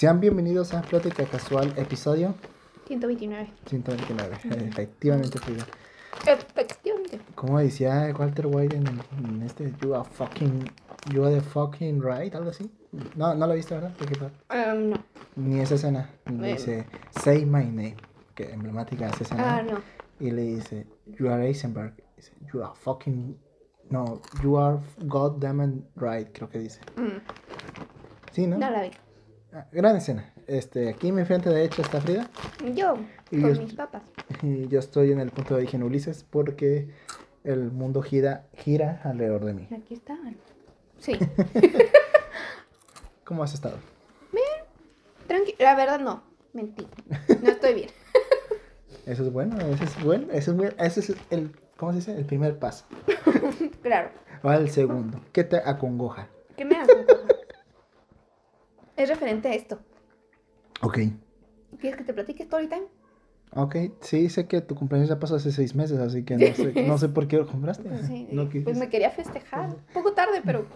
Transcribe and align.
Sean 0.00 0.18
bienvenidos 0.18 0.72
a 0.72 0.80
Plática 0.80 1.26
Casual, 1.26 1.74
episodio 1.76 2.34
129. 2.86 3.52
129. 3.66 4.36
Efectivamente, 4.70 5.38
Frida. 5.38 5.66
Efectivamente. 6.26 7.20
Como 7.34 7.58
decía 7.58 8.10
Walter 8.18 8.46
White 8.46 8.76
en, 8.78 9.42
este 9.42 9.74
You 9.82 9.94
are 9.94 10.08
fucking. 10.10 10.64
You 11.12 11.26
are 11.26 11.34
the 11.34 11.42
fucking 11.42 12.00
right, 12.02 12.34
algo 12.34 12.48
así. 12.48 12.70
No, 13.14 13.34
no 13.34 13.46
lo 13.46 13.52
viste, 13.52 13.74
¿verdad? 13.74 13.92
Um, 14.48 14.88
no. 14.88 15.04
Ni 15.36 15.60
esa 15.60 15.74
escena. 15.74 16.08
Le 16.24 16.52
dice, 16.54 16.86
say 17.22 17.44
my 17.44 17.66
name. 17.66 17.96
Que 18.34 18.50
emblemática 18.54 19.08
esa 19.10 19.24
escena. 19.24 19.58
Ah, 19.58 19.62
no. 19.62 19.82
Y 20.18 20.30
le 20.30 20.40
dice, 20.44 20.86
you 21.08 21.28
are 21.28 21.46
Eisenberg. 21.46 21.92
Dice, 22.16 22.32
you 22.50 22.62
are 22.62 22.72
fucking. 22.74 23.38
No, 23.90 24.22
you 24.42 24.56
are 24.56 24.78
goddamn 25.00 25.84
right, 25.94 26.32
creo 26.32 26.48
que 26.48 26.58
dice. 26.58 26.80
Mm, 26.96 27.20
Sí, 28.32 28.46
¿no? 28.46 28.56
no 28.56 28.70
la 28.70 28.80
vi. 28.80 28.90
Ah, 29.52 29.66
gran 29.72 29.96
escena. 29.96 30.32
Este, 30.46 30.88
aquí 30.88 31.08
en 31.08 31.16
mi 31.16 31.24
frente 31.24 31.50
derecha 31.50 31.82
está 31.82 32.00
Frida. 32.00 32.28
Yo, 32.74 32.94
Y 33.30 33.40
con 33.40 33.54
yo- 33.54 33.62
mis 33.62 33.74
papas. 33.74 34.02
Y 34.42 34.68
yo 34.68 34.78
estoy 34.78 35.12
en 35.12 35.20
el 35.20 35.30
punto 35.30 35.54
de 35.54 35.62
origen 35.62 35.82
Ulises 35.82 36.24
porque 36.28 36.88
el 37.44 37.70
mundo 37.72 38.02
gira, 38.02 38.44
gira 38.56 39.00
alrededor 39.04 39.44
de 39.44 39.54
mí. 39.54 39.68
Aquí 39.76 39.94
estaban. 39.94 40.36
Sí. 40.98 41.18
¿Cómo 43.24 43.42
has 43.42 43.54
estado? 43.54 43.76
Tranqui 45.26 45.54
la 45.60 45.76
verdad 45.76 46.00
no. 46.00 46.22
Mentí. 46.52 46.86
No 47.42 47.50
estoy 47.50 47.74
bien. 47.74 47.90
Eso 49.06 49.24
es 49.24 49.32
bueno, 49.32 49.56
eso 49.60 49.84
es 49.84 50.04
bueno, 50.04 50.26
eso 50.32 50.50
es, 50.50 50.56
bueno, 50.56 50.74
ese 50.78 51.00
es 51.00 51.14
el, 51.30 51.52
¿cómo 51.76 51.92
se 51.92 51.98
dice? 51.98 52.16
El 52.16 52.26
primer 52.26 52.58
paso. 52.58 52.84
Claro. 53.82 54.10
Ahora 54.42 54.58
el 54.58 54.70
segundo. 54.70 55.20
¿Qué 55.32 55.42
te 55.42 55.56
acongoja? 55.56 56.28
¿Qué 56.56 56.64
me 56.64 56.76
hacen? 56.76 57.06
Es 59.02 59.08
referente 59.08 59.48
a 59.48 59.54
esto. 59.54 59.78
Ok. 60.82 60.98
¿Quieres 61.80 61.98
que 61.98 62.04
te 62.04 62.14
platique 62.14 62.42
story 62.42 62.68
time? 62.68 62.86
Ok, 63.52 63.76
sí, 64.00 64.28
sé 64.28 64.46
que 64.46 64.60
tu 64.60 64.76
cumpleaños 64.76 65.08
ya 65.08 65.18
pasó 65.18 65.34
hace 65.34 65.50
seis 65.50 65.74
meses, 65.74 65.98
así 65.98 66.24
que 66.24 66.36
no 66.36 66.54
sé, 66.54 66.72
no 66.86 66.98
sé 66.98 67.08
por 67.08 67.26
qué 67.26 67.36
lo 67.36 67.46
compraste. 67.46 67.88
Pues, 67.88 68.06
sí, 68.06 68.28
No, 68.30 68.48
pues 68.48 68.76
me 68.76 68.88
quería 68.88 69.10
festejar. 69.10 69.70
Un 69.70 69.76
poco 69.92 70.12
tarde, 70.12 70.40
pero. 70.44 70.66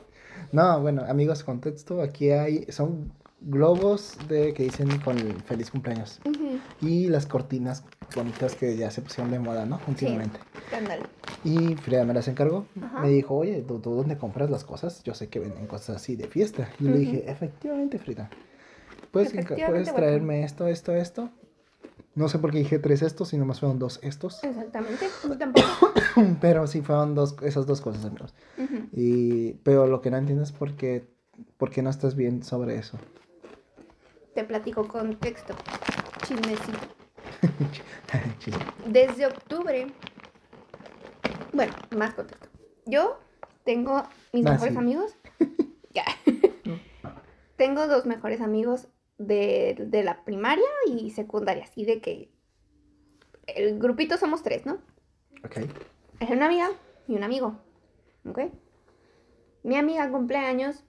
No, 0.50 0.80
bueno, 0.80 1.04
amigos, 1.06 1.44
contexto, 1.44 2.02
aquí 2.02 2.30
hay, 2.30 2.66
son 2.70 3.12
globos 3.40 4.16
de 4.28 4.54
que 4.54 4.64
dicen 4.64 4.98
con 5.00 5.18
el 5.18 5.34
feliz 5.42 5.70
cumpleaños. 5.70 6.20
Y 6.80 7.08
las 7.08 7.26
cortinas 7.26 7.84
bonitas 8.14 8.54
que 8.54 8.76
ya 8.76 8.90
se 8.90 9.02
pusieron 9.02 9.30
de 9.30 9.38
moda, 9.38 9.66
¿no? 9.66 9.80
Últimamente. 9.86 10.38
Ándale. 10.76 11.04
Y 11.44 11.74
Frida 11.76 12.04
me 12.04 12.14
las 12.14 12.28
encargó. 12.28 12.66
Me 13.02 13.08
dijo, 13.08 13.34
oye, 13.34 13.62
¿tú, 13.62 13.80
tú 13.80 13.94
dónde 13.94 14.16
compras 14.16 14.50
las 14.50 14.64
cosas? 14.64 15.02
Yo 15.04 15.14
sé 15.14 15.28
que 15.28 15.40
venden 15.40 15.66
cosas 15.66 15.96
así 15.96 16.16
de 16.16 16.28
fiesta. 16.28 16.70
Y 16.80 16.84
le 16.84 16.98
dije, 16.98 17.30
efectivamente, 17.30 17.98
Frida. 17.98 18.30
¿Puedes, 19.10 19.28
Efectivamente, 19.28 19.70
¿puedes 19.70 19.94
traerme 19.94 20.42
esto, 20.42 20.66
esto, 20.66 20.92
esto? 20.92 21.30
No 22.16 22.28
sé 22.28 22.38
por 22.38 22.52
qué 22.52 22.58
dije 22.58 22.78
tres 22.78 23.02
estos, 23.02 23.28
sino 23.28 23.44
más 23.44 23.60
fueron 23.60 23.78
dos 23.78 23.98
estos. 24.02 24.42
Exactamente. 24.44 25.06
Yo 25.22 25.36
tampoco. 25.36 25.92
Pero 26.40 26.66
sí 26.66 26.80
fueron 26.80 27.14
dos, 27.14 27.36
esas 27.42 27.66
dos 27.66 27.80
cosas, 27.80 28.04
amigos. 28.04 28.34
Y, 28.92 29.54
pero 29.64 29.86
lo 29.86 30.00
que 30.00 30.10
no 30.10 30.16
entiendo 30.16 30.44
es 30.44 30.52
por 30.52 30.74
qué, 30.74 31.08
por 31.56 31.70
qué 31.70 31.82
no 31.82 31.90
estás 31.90 32.14
bien 32.14 32.44
sobre 32.44 32.76
eso. 32.76 32.98
Te 34.34 34.44
platico 34.44 34.86
contexto. 34.88 35.54
Chismecito. 36.26 36.78
Desde 38.86 39.26
octubre. 39.26 39.86
Bueno, 41.52 41.72
más 41.96 42.14
contexto. 42.14 42.48
Yo 42.86 43.18
tengo 43.64 44.02
mis 44.32 44.44
Ah, 44.46 44.52
mejores 44.52 44.74
sí. 44.74 44.78
amigos. 44.78 45.16
Ya. 45.94 46.04
tengo 47.56 47.86
dos 47.86 48.04
mejores 48.04 48.40
amigos 48.40 48.88
de, 49.18 49.76
de 49.78 50.02
la 50.02 50.24
primaria 50.24 50.64
y 50.88 51.10
secundaria. 51.12 51.62
Así 51.62 51.84
de 51.84 52.00
que. 52.00 52.32
El 53.46 53.78
grupito 53.78 54.16
somos 54.16 54.42
tres, 54.42 54.66
¿no? 54.66 54.78
ok. 55.44 55.58
Es 56.18 56.30
una 56.30 56.46
amiga 56.46 56.70
y 57.06 57.14
un 57.14 57.22
amigo. 57.22 57.60
¿Ok? 58.26 58.40
Mi 59.62 59.76
amiga 59.76 60.10
cumple 60.10 60.38
años 60.38 60.82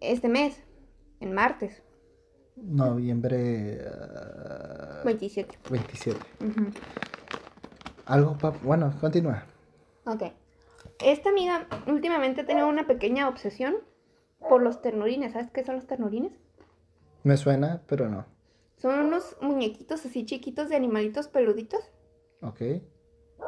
este 0.00 0.28
mes, 0.28 0.60
en 1.20 1.32
martes, 1.32 1.82
Noviembre 2.62 3.80
ah, 3.88 5.02
27. 5.04 5.58
27. 5.70 6.18
Ujú. 6.44 6.66
Algo, 8.06 8.36
pa- 8.38 8.50
bueno, 8.62 8.94
continúa. 9.00 9.44
Ok. 10.04 10.22
Esta 11.04 11.28
amiga 11.30 11.66
últimamente 11.86 12.40
ha 12.40 12.46
tenido 12.46 12.68
una 12.68 12.86
pequeña 12.86 13.28
obsesión 13.28 13.76
por 14.48 14.62
los 14.62 14.80
ternurines. 14.82 15.32
¿Sabes 15.32 15.50
qué 15.50 15.64
son 15.64 15.76
los 15.76 15.86
ternurines? 15.86 16.32
Me 17.24 17.36
suena, 17.36 17.82
pero 17.86 18.08
no. 18.08 18.24
Son 18.78 18.98
unos 18.98 19.36
muñequitos 19.40 20.04
así 20.06 20.24
chiquitos 20.24 20.68
de 20.68 20.76
animalitos 20.76 21.28
peluditos. 21.28 21.80
Ok. 22.42 22.60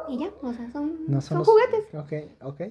Y 0.07 0.19
ya, 0.19 0.31
o 0.41 0.53
sea, 0.53 0.69
son, 0.71 1.05
No 1.07 1.21
son 1.21 1.39
los- 1.39 1.47
juguetes. 1.47 1.85
Ok, 1.93 2.13
ok. 2.43 2.61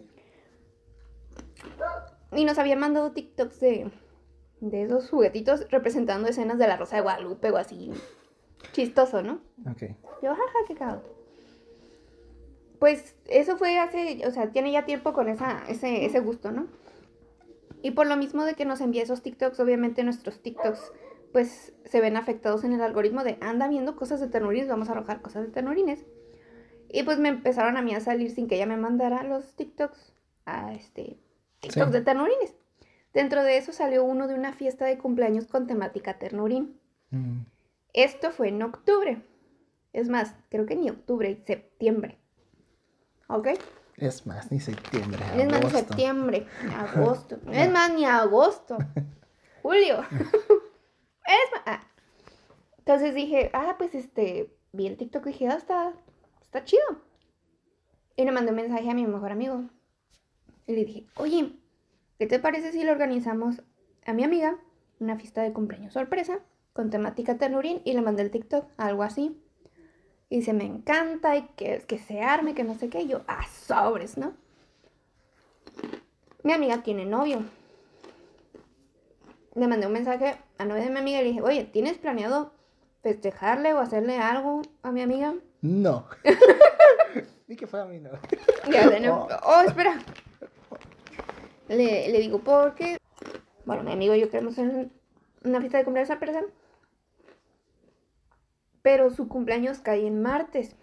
Y 2.33 2.45
nos 2.45 2.59
habían 2.59 2.79
mandado 2.79 3.13
TikToks 3.13 3.61
de, 3.61 3.91
de 4.61 4.83
esos 4.83 5.09
juguetitos 5.11 5.67
representando 5.71 6.29
escenas 6.29 6.59
de 6.59 6.67
la 6.69 6.77
Rosa 6.77 6.97
de 6.97 7.03
Guadalupe 7.03 7.51
o 7.51 7.57
así. 7.57 7.91
Chistoso, 8.73 9.23
¿no? 9.23 9.41
Ok. 9.71 9.83
Yo, 10.23 10.31
jaja, 10.35 10.59
qué 10.69 10.75
cagado. 10.75 11.03
Pues 12.79 13.15
eso 13.27 13.57
fue 13.59 13.79
hace, 13.79 14.23
o 14.27 14.31
sea, 14.31 14.51
tiene 14.53 14.73
ya 14.73 14.85
tiempo 14.87 15.13
con 15.13 15.29
esa, 15.29 15.63
ese, 15.69 16.05
ese 16.07 16.21
gusto, 16.21 16.51
¿no? 16.51 16.67
Y 17.83 17.93
por 17.93 18.07
lo 18.07 18.17
mismo 18.17 18.45
de 18.45 18.55
que 18.55 18.65
nos 18.65 18.81
envía 18.81 19.03
esos 19.03 19.23
TikToks, 19.23 19.61
obviamente 19.61 20.03
nuestros 20.03 20.41
TikToks, 20.43 20.93
pues 21.33 21.75
se 21.85 22.01
ven 22.01 22.17
afectados 22.17 22.65
en 22.65 22.73
el 22.73 22.81
algoritmo 22.83 23.23
de 23.25 23.39
anda 23.41 23.69
viendo 23.69 23.97
cosas 23.97 24.21
de 24.21 24.29
ternurines, 24.29 24.69
vamos 24.69 24.89
a 24.89 24.93
arrojar 24.93 25.23
cosas 25.23 25.47
de 25.47 25.53
ternurines. 25.53 26.05
Y 26.91 27.03
pues 27.05 27.19
me 27.19 27.29
empezaron 27.29 27.77
a 27.77 27.83
mí 27.83 27.95
a 27.95 28.01
salir 28.01 28.31
sin 28.31 28.49
que 28.49 28.57
ella 28.57 28.67
me 28.67 28.77
mandara 28.77 29.23
los 29.25 29.55
TikToks 29.57 30.13
a 30.45 30.75
este 30.75 31.19
TikToks 31.61 31.87
Sí. 31.87 31.93
de 31.93 32.01
ternurines. 32.01 32.55
Dentro 33.13 33.43
de 33.43 33.57
eso 33.57 33.73
salió 33.73 34.05
uno 34.05 34.29
de 34.29 34.35
una 34.35 34.53
fiesta 34.53 34.85
de 34.85 34.99
cumpleaños 34.99 35.47
con 35.47 35.67
temática 35.67 36.19
ternurín. 36.19 36.79
Mm, 37.11 37.41
Esto 37.93 38.31
fue 38.31 38.49
en 38.49 38.63
octubre. 38.63 39.23
Es 39.93 40.09
más, 40.09 40.35
creo 40.49 40.67
que 40.67 40.77
ni 40.77 40.91
octubre, 40.91 41.43
septiembre. 41.45 42.19
¿Ok? 43.29 43.49
Es 43.97 44.27
más, 44.27 44.51
ni 44.53 44.61
septiembre. 44.61 45.19
Es 45.37 45.47
más, 45.47 45.47
ni 45.47 45.55
agosto. 45.55 45.79
septiembre, 45.79 46.47
agosto. 46.77 47.39
Es 47.51 47.71
más, 47.71 47.93
ni 47.93 48.05
agosto. 48.05 48.79
Julio. 49.63 50.01
es 50.11 51.53
más. 51.53 51.63
ah. 51.67 51.87
Entonces 52.79 53.15
dije, 53.15 53.51
ah, 53.53 53.75
pues 53.77 53.95
este, 53.95 54.57
vi 54.73 54.87
el 54.87 54.97
TikTok 54.97 55.27
y 55.27 55.31
dije, 55.33 55.49
ah, 55.49 55.57
está, 55.57 55.93
está 56.43 56.65
chido. 56.65 57.03
Y 58.17 58.25
le 58.25 58.33
mandé 58.33 58.51
un 58.51 58.57
mensaje 58.57 58.89
a 58.91 58.95
mi 58.95 59.07
mejor 59.07 59.33
amigo. 59.33 59.65
Y 60.67 60.75
le 60.75 60.85
dije, 60.85 61.07
oye, 61.17 61.53
¿qué 62.21 62.27
te 62.27 62.39
parece 62.39 62.71
si 62.71 62.85
le 62.85 62.93
organizamos 62.93 63.63
a 64.05 64.13
mi 64.13 64.25
amiga 64.25 64.59
una 64.99 65.17
fiesta 65.17 65.41
de 65.41 65.55
cumpleaños 65.55 65.95
sorpresa 65.95 66.41
con 66.75 66.91
temática 66.91 67.39
ternurín? 67.39 67.81
Y 67.87 67.95
le 67.95 68.03
mandé 68.03 68.21
el 68.21 68.31
TikTok, 68.31 68.67
algo 68.77 69.03
así. 69.03 69.41
Y 70.29 70.37
dice, 70.37 70.53
me 70.53 70.65
encanta 70.65 71.35
y 71.39 71.49
que, 71.57 71.83
que 71.89 71.99
se 71.99 72.21
arme, 72.21 72.55
que 72.55 72.63
no 72.63 72.75
sé 72.75 72.91
qué. 72.91 73.01
Y 73.01 73.09
yo, 73.09 73.23
ah, 73.27 73.47
sobres, 73.67 74.19
¿no? 74.19 74.35
Mi 76.43 76.53
amiga 76.53 76.83
tiene 76.83 77.07
novio. 77.07 77.43
Le 79.55 79.67
mandé 79.67 79.87
un 79.87 79.95
mensaje 79.95 80.37
a 80.59 80.65
novia 80.67 80.85
de 80.85 80.91
mi 80.91 80.99
amiga 80.99 81.21
y 81.21 81.25
le 81.25 81.29
dije, 81.31 81.41
oye, 81.41 81.65
¿tienes 81.65 81.97
planeado 81.97 82.53
festejarle 83.03 83.73
o 83.73 83.79
hacerle 83.79 84.19
algo 84.19 84.61
a 84.83 84.93
mi 84.93 85.01
amiga? 85.01 85.37
No. 85.63 86.05
Ni 87.49 87.57
que 87.57 87.67
fuera 87.67 87.87
a 87.87 87.89
mí, 87.89 87.99
no. 87.99 88.11
Ya, 88.71 88.91
de 88.91 89.01
nuevo. 89.01 89.27
Oh, 89.43 89.63
espera. 89.63 89.99
Le, 91.71 92.09
le 92.09 92.19
digo, 92.19 92.41
porque, 92.41 92.97
bueno, 93.65 93.85
mi 93.85 93.93
amigo 93.93 94.15
y 94.15 94.21
yo 94.21 94.31
queremos 94.31 94.55
hacer 94.59 94.89
una 95.45 95.61
fiesta 95.61 95.79
de 95.79 95.85
cumpleaños 95.85 96.09
sorpresa. 96.09 96.43
Pero 98.83 99.11
su 99.11 99.29
cumpleaños 99.29 99.79
cae 99.79 100.07
en 100.07 100.21
martes. 100.21 100.75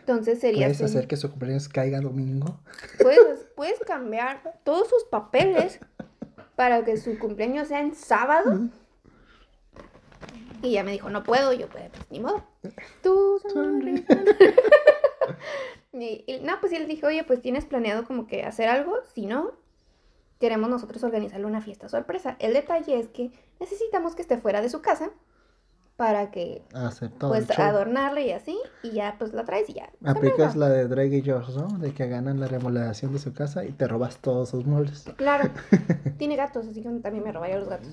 Entonces 0.00 0.38
sería... 0.40 0.66
¿Puedes 0.66 0.82
hacer 0.82 1.06
que 1.08 1.16
su 1.16 1.30
cumpleaños 1.30 1.68
caiga 1.68 2.00
domingo? 2.00 2.60
Puedes, 3.00 3.46
puedes 3.56 3.78
cambiar 3.80 4.60
todos 4.64 4.88
sus 4.88 5.04
papeles 5.04 5.80
para 6.56 6.84
que 6.84 6.96
su 6.96 7.18
cumpleaños 7.18 7.68
sea 7.68 7.80
en 7.80 7.94
sábado. 7.94 8.68
Y 10.62 10.68
ella 10.68 10.84
me 10.84 10.92
dijo, 10.92 11.10
no 11.10 11.24
puedo, 11.24 11.52
yo 11.52 11.68
pues, 11.68 11.90
pues 11.90 12.10
ni 12.10 12.20
modo. 12.20 12.44
Tú 13.02 13.40
y, 15.92 16.24
y- 16.26 16.40
no, 16.42 16.60
pues 16.60 16.72
y 16.72 16.78
le 16.78 16.86
dije, 16.86 17.04
oye, 17.06 17.24
pues 17.24 17.40
tienes 17.42 17.64
planeado 17.64 18.04
como 18.04 18.26
que 18.28 18.44
hacer 18.44 18.68
algo, 18.68 18.94
si 19.14 19.26
no, 19.26 19.52
queremos 20.42 20.68
nosotros 20.68 21.04
organizarle 21.04 21.46
una 21.46 21.60
fiesta 21.60 21.88
sorpresa. 21.88 22.34
El 22.40 22.52
detalle 22.52 22.98
es 22.98 23.06
que 23.08 23.30
necesitamos 23.60 24.16
que 24.16 24.22
esté 24.22 24.38
fuera 24.38 24.60
de 24.60 24.68
su 24.68 24.82
casa 24.82 25.10
para 25.96 26.32
que 26.32 26.64
pues 27.28 27.46
adornarle 27.68 28.26
y 28.26 28.32
así, 28.32 28.58
y 28.82 28.90
ya 28.90 29.14
pues 29.20 29.32
la 29.34 29.44
traes 29.44 29.68
y 29.70 29.74
ya. 29.74 29.88
Aplicas 30.04 30.56
la 30.56 30.68
de 30.68 30.88
Drake 30.88 31.18
y 31.18 31.30
Josh, 31.30 31.50
¿no? 31.56 31.68
De 31.78 31.94
que 31.94 32.08
ganan 32.08 32.40
la 32.40 32.48
remodelación 32.48 33.12
de 33.12 33.20
su 33.20 33.32
casa 33.32 33.64
y 33.64 33.70
te 33.70 33.86
robas 33.86 34.16
todos 34.18 34.48
sus 34.48 34.66
muebles. 34.66 35.04
Claro, 35.16 35.48
tiene 36.18 36.34
gatos, 36.34 36.66
así 36.66 36.82
que 36.82 36.88
también 36.98 37.22
me 37.22 37.30
robaría 37.30 37.56
los 37.60 37.68
gatos. 37.68 37.88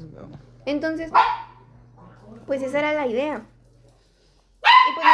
Entonces, 0.66 1.12
Pues 2.48 2.64
esa 2.64 2.80
era 2.80 2.94
la 2.94 3.06
idea. 3.06 3.46
Y 4.90 4.96
pues 4.96 5.06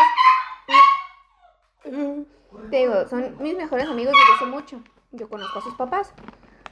nos- 1.91 2.69
te 2.71 2.77
digo, 2.77 3.07
son 3.09 3.35
mis 3.43 3.57
mejores 3.57 3.89
amigos 3.89 4.13
desde 4.13 4.35
hace 4.35 4.45
mucho. 4.45 4.81
Yo 5.11 5.27
conozco 5.29 5.59
a 5.59 5.61
sus 5.61 5.75
papás. 5.75 6.13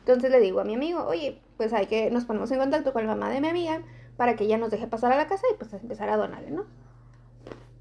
Entonces 0.05 0.31
le 0.31 0.41
digo 0.41 0.59
a 0.59 0.65
mi 0.65 0.75
amigo, 0.75 1.05
oye, 1.05 1.41
pues 1.55 1.71
hay 1.71 1.85
que 1.85 2.11
nos 2.11 2.25
ponemos 2.25 2.51
en 2.51 2.59
contacto 2.59 2.91
con 2.91 3.07
la 3.07 3.15
mamá 3.15 3.29
de 3.29 3.39
mi 3.39 3.47
amiga 3.47 3.81
para 4.17 4.35
que 4.35 4.43
ella 4.43 4.57
nos 4.57 4.69
deje 4.69 4.85
pasar 4.87 5.13
a 5.13 5.15
la 5.15 5.27
casa 5.27 5.45
y 5.49 5.57
pues 5.57 5.73
empezar 5.73 6.09
a 6.09 6.17
donarle, 6.17 6.51
¿no? 6.51 6.65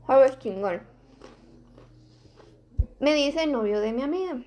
Algo 0.06 0.32
chingón. 0.38 0.82
Me 3.00 3.12
dice 3.14 3.42
el 3.42 3.50
novio 3.50 3.80
de 3.80 3.92
mi 3.92 4.02
amiga. 4.02 4.40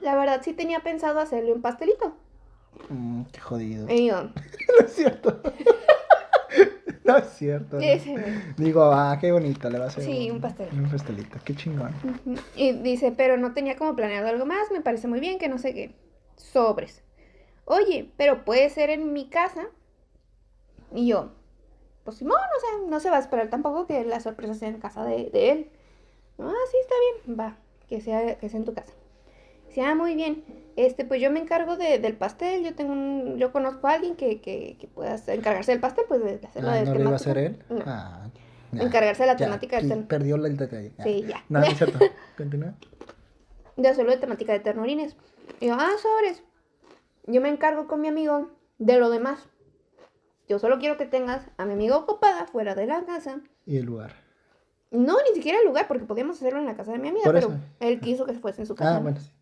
La 0.00 0.16
verdad 0.16 0.40
sí 0.42 0.54
tenía 0.54 0.80
pensado 0.80 1.20
hacerle 1.20 1.52
un 1.52 1.62
pastelito. 1.62 2.16
Mm, 2.88 3.22
qué 3.32 3.40
jodido. 3.40 3.88
Y 3.88 4.06
yo, 4.06 4.22
No 4.24 4.86
es 4.86 4.92
cierto. 4.92 5.40
no 7.04 7.16
es 7.16 7.28
cierto. 7.28 7.78
Digo, 8.56 8.82
ah, 8.92 9.16
qué 9.20 9.30
bonito, 9.30 9.70
le 9.70 9.78
va 9.78 9.84
a 9.84 9.88
hacer. 9.88 10.02
Sí, 10.02 10.30
un 10.32 10.40
pastel. 10.40 10.68
Un 10.72 10.90
pastelito, 10.90 11.38
qué 11.44 11.54
chingón. 11.54 11.92
Y 12.56 12.72
dice, 12.72 13.14
pero 13.16 13.36
no 13.36 13.54
tenía 13.54 13.76
como 13.76 13.94
planeado 13.94 14.26
algo 14.26 14.46
más, 14.46 14.72
me 14.72 14.80
parece 14.80 15.06
muy 15.06 15.20
bien, 15.20 15.38
que 15.38 15.48
no 15.48 15.58
sé 15.58 15.72
qué. 15.72 16.05
Sobres. 16.36 17.02
Oye, 17.64 18.10
pero 18.16 18.44
puede 18.44 18.68
ser 18.70 18.90
en 18.90 19.12
mi 19.12 19.28
casa. 19.28 19.66
Y 20.92 21.08
yo, 21.08 21.30
pues 22.04 22.18
Simón, 22.18 22.36
o 22.38 22.60
sea, 22.60 22.88
no 22.88 23.00
se 23.00 23.10
va 23.10 23.16
a 23.16 23.20
esperar 23.20 23.48
tampoco 23.50 23.86
que 23.86 24.04
la 24.04 24.20
sorpresa 24.20 24.54
sea 24.54 24.68
en 24.68 24.78
casa 24.78 25.04
de, 25.04 25.30
de 25.30 25.50
él. 25.50 25.70
Ah, 26.38 26.52
sí, 26.70 26.76
está 26.80 26.94
bien, 27.24 27.38
va, 27.40 27.56
que 27.88 28.00
sea, 28.00 28.36
que 28.38 28.48
sea 28.48 28.58
en 28.60 28.64
tu 28.66 28.74
casa. 28.74 28.92
Dice, 29.68 29.82
ah, 29.82 29.94
muy 29.94 30.14
bien. 30.14 30.44
Este, 30.76 31.04
pues 31.04 31.20
yo 31.20 31.30
me 31.30 31.40
encargo 31.40 31.76
de- 31.76 31.98
del 31.98 32.14
pastel, 32.16 32.62
yo 32.62 32.74
tengo 32.74 32.92
un, 32.92 33.36
yo 33.38 33.50
conozco 33.52 33.88
a 33.88 33.94
alguien 33.94 34.14
que, 34.14 34.40
que, 34.40 34.76
que 34.78 34.86
pueda 34.86 35.16
encargarse 35.28 35.72
del 35.72 35.80
pastel, 35.80 36.04
pues 36.06 36.22
de 36.22 36.38
hacerlo 36.46 36.70
Ah, 36.70 36.74
de 36.76 36.84
¿No 36.84 37.00
iba 37.00 37.10
a 37.10 37.14
hacer 37.16 37.34
temática. 37.34 37.64
él? 37.74 37.78
No. 37.78 37.84
Ah, 37.86 38.28
Encargarse 38.72 39.22
de 39.22 39.26
la 39.28 39.36
ya, 39.36 39.46
temática 39.46 39.76
del 39.78 39.88
ten- 39.88 40.06
Perdió 40.06 40.36
el 40.36 40.56
detalle. 40.56 40.92
ya. 40.98 41.04
Sí, 41.04 41.24
ya. 41.26 41.44
No, 41.48 41.60
no 41.60 41.66
es 41.66 41.78
cierto. 41.78 41.98
Continúa. 42.36 42.74
de 43.76 43.88
hacerlo 43.88 44.10
de 44.12 44.18
temática 44.18 44.52
de 44.52 44.60
ternurines. 44.60 45.16
Y 45.60 45.66
yo, 45.66 45.74
ah, 45.78 45.90
sobres. 46.00 46.42
Yo 47.26 47.40
me 47.40 47.48
encargo 47.48 47.86
con 47.86 48.00
mi 48.00 48.08
amigo 48.08 48.50
de 48.78 48.98
lo 48.98 49.10
demás. 49.10 49.48
Yo 50.48 50.58
solo 50.58 50.78
quiero 50.78 50.96
que 50.96 51.06
tengas 51.06 51.48
a 51.56 51.64
mi 51.64 51.72
amigo 51.72 51.96
ocupada 51.96 52.46
fuera 52.46 52.74
de 52.74 52.86
la 52.86 53.04
casa. 53.04 53.40
Y 53.64 53.78
el 53.78 53.84
lugar. 53.84 54.14
No, 54.92 55.16
ni 55.28 55.34
siquiera 55.34 55.58
el 55.58 55.66
lugar, 55.66 55.88
porque 55.88 56.04
podíamos 56.04 56.36
hacerlo 56.36 56.60
en 56.60 56.66
la 56.66 56.76
casa 56.76 56.92
de 56.92 56.98
mi 56.98 57.08
amiga, 57.08 57.24
Por 57.24 57.34
pero 57.34 57.48
eso. 57.48 57.58
él 57.80 58.00
quiso 58.00 58.24
que 58.24 58.34
fuese 58.34 58.62
en 58.62 58.66
su 58.66 58.76
casa. 58.76 58.92
Ah, 58.92 58.94
¿no? 58.98 59.02
bueno, 59.02 59.20
sí. 59.20 59.32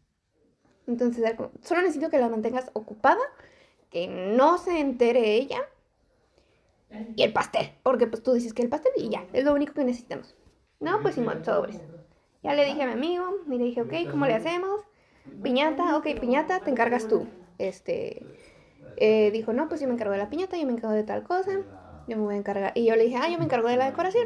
Entonces, 0.86 1.24
solo 1.62 1.82
necesito 1.82 2.10
que 2.10 2.18
la 2.18 2.28
mantengas 2.28 2.70
ocupada, 2.72 3.20
que 3.90 4.08
no 4.08 4.58
se 4.58 4.80
entere 4.80 5.34
ella. 5.34 5.60
Y 7.16 7.22
el 7.22 7.32
pastel, 7.32 7.72
porque 7.82 8.06
pues 8.06 8.22
tú 8.22 8.32
dices 8.32 8.54
que 8.54 8.62
el 8.62 8.68
pastel 8.68 8.92
y 8.96 9.08
ya, 9.08 9.26
es 9.32 9.44
lo 9.44 9.52
único 9.52 9.74
que 9.74 9.84
necesitamos. 9.84 10.34
No, 10.80 11.00
pues 11.02 11.16
Simón, 11.16 11.44
sobres. 11.44 11.80
Ya 12.42 12.54
le 12.54 12.64
dije 12.64 12.82
a 12.82 12.86
mi 12.86 12.92
amigo, 12.92 13.24
y 13.46 13.58
le 13.58 13.64
dije, 13.64 13.82
ok, 13.82 14.10
¿cómo 14.10 14.26
le 14.26 14.34
hacemos? 14.34 14.80
Piñata, 15.42 15.96
ok, 15.96 16.06
piñata, 16.20 16.60
te 16.60 16.70
encargas 16.70 17.08
tú. 17.08 17.28
Este, 17.58 18.26
eh, 18.96 19.30
dijo, 19.32 19.52
no, 19.52 19.68
pues 19.68 19.80
yo 19.80 19.86
me 19.88 19.94
encargo 19.94 20.12
de 20.12 20.18
la 20.18 20.30
piñata, 20.30 20.56
yo 20.58 20.66
me 20.66 20.72
encargo 20.72 20.94
de 20.96 21.04
tal 21.04 21.22
cosa, 21.24 21.50
yo 22.06 22.16
me 22.16 22.22
voy 22.24 22.34
a 22.34 22.38
encargar. 22.38 22.72
Y 22.76 22.86
yo 22.86 22.96
le 22.96 23.04
dije, 23.04 23.16
ah, 23.16 23.28
yo 23.30 23.38
me 23.38 23.44
encargo 23.44 23.68
de 23.68 23.76
la 23.76 23.86
decoración. 23.86 24.24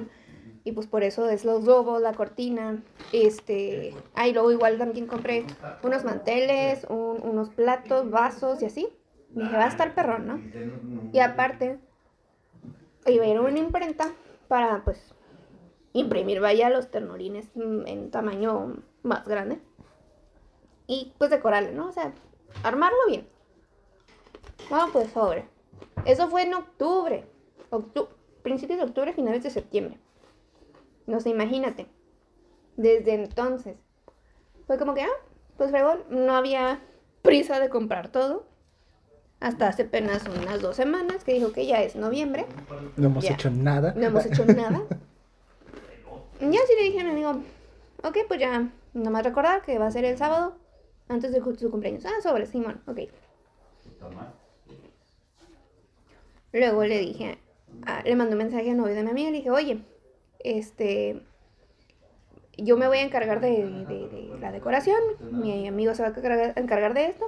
Y 0.65 0.73
pues 0.73 0.87
por 0.87 1.03
eso 1.05 1.29
es 1.31 1.45
los 1.45 1.65
globos, 1.65 2.03
la 2.03 2.15
cortina, 2.15 2.83
este, 3.13 3.97
ah, 4.15 4.29
y 4.29 4.33
luego 4.33 4.53
igual 4.53 4.79
también 4.79 5.07
compré 5.07 5.47
unos 5.83 6.05
manteles, 6.05 6.85
un- 6.91 7.21
unos 7.23 7.51
platos, 7.51 8.11
vasos 8.11 8.63
y 8.63 8.67
así. 8.67 8.89
Y 9.35 9.43
dije, 9.43 9.57
va 9.57 9.65
a 9.65 9.69
estar 9.69 9.95
perrón, 9.95 10.27
¿no? 10.27 10.43
Y 11.13 11.21
aparte, 11.21 11.79
iba 13.07 13.25
a 13.25 13.29
ir 13.29 13.41
una 13.41 13.59
imprenta 13.59 14.15
para, 14.49 14.85
pues, 14.85 15.15
imprimir, 15.93 16.41
vaya, 16.41 16.71
los 16.71 16.91
ternurines 16.91 17.51
mm, 17.57 17.87
en 17.87 18.11
tamaño 18.11 18.77
más 19.03 19.27
grande. 19.29 19.61
Y, 20.89 21.13
pues, 21.19 21.31
decorarle, 21.31 21.73
¿no? 21.73 21.89
O 21.91 21.93
sea, 21.93 22.13
armarlo 22.65 22.99
bien. 23.07 23.29
Bueno, 24.69 24.89
pues, 24.93 25.11
sobre. 25.13 25.45
Eso 26.05 26.29
fue 26.29 26.43
en 26.43 26.55
octubre. 26.55 27.25
Octu- 27.71 28.09
principios 28.43 28.79
de 28.79 28.87
octubre, 28.87 29.13
finales 29.13 29.43
de 29.45 29.51
septiembre. 29.51 30.01
No 31.07 31.21
sé, 31.21 31.29
imagínate. 31.29 31.87
Desde 32.77 33.15
entonces. 33.15 33.77
Fue 34.67 34.79
como 34.79 34.95
que, 34.95 35.03
ah, 35.03 35.09
pues 35.57 35.71
fregón, 35.71 36.01
no 36.11 36.35
había 36.35 36.81
prisa 37.23 37.61
de 37.61 37.69
comprar 37.69 38.09
todo. 38.11 38.47
Hasta 39.41 39.69
hace 39.69 39.83
apenas 39.83 40.25
unas 40.27 40.61
dos 40.61 40.75
semanas 40.77 41.23
que 41.23 41.33
dijo 41.35 41.53
que 41.53 41.67
ya 41.67 41.83
es 41.83 41.95
noviembre. 41.97 42.47
No 42.97 43.07
hemos 43.09 43.25
Ya. 43.25 43.35
hecho 43.35 43.51
nada. 43.51 43.93
No 43.95 44.07
hemos 44.07 44.27
hecho 44.27 44.45
nada. 44.47 44.81
Ya 46.41 46.61
sí 46.67 46.73
le 46.79 46.85
dije 46.85 47.01
a 47.01 47.05
mi 47.05 47.11
amigo, 47.11 47.31
ok, 48.05 48.17
pues 48.29 48.39
ya, 48.39 48.71
nomás 48.95 49.25
recordar 49.25 49.63
que 49.63 49.77
va 49.79 49.89
a 49.89 49.91
ser 49.91 50.05
el 50.05 50.17
sábado 50.17 50.55
antes 51.09 51.33
de 51.33 51.43
su 51.59 51.71
cumpleaños. 51.71 52.05
Ah, 52.07 52.21
sobre, 52.23 52.47
Simón, 52.47 52.83
ok. 52.87 53.01
Luego 56.53 56.85
le 56.85 56.99
dije, 56.99 57.39
ah, 57.83 58.03
le 58.05 58.15
mandé 58.17 58.33
un 58.35 58.39
mensaje 58.39 58.71
al 58.71 58.77
novio 58.77 58.95
de 58.95 59.03
mi 59.03 59.11
amiga 59.11 59.29
y 59.29 59.33
le 59.33 59.39
dije, 59.39 59.51
oye, 59.51 59.79
este, 60.41 61.23
yo 62.57 62.77
me 62.77 62.89
voy 62.89 62.99
a 62.99 63.03
encargar 63.03 63.41
de, 63.41 63.85
de- 63.87 64.09
de 64.09 64.39
la 64.41 64.53
decoración, 64.53 64.99
mi 65.31 65.67
amigo 65.69 65.95
se 65.95 66.03
va 66.03 66.09
a 66.09 66.11
encargar, 66.13 66.53
encargar 66.57 66.95
de 66.95 67.07
esto. 67.07 67.25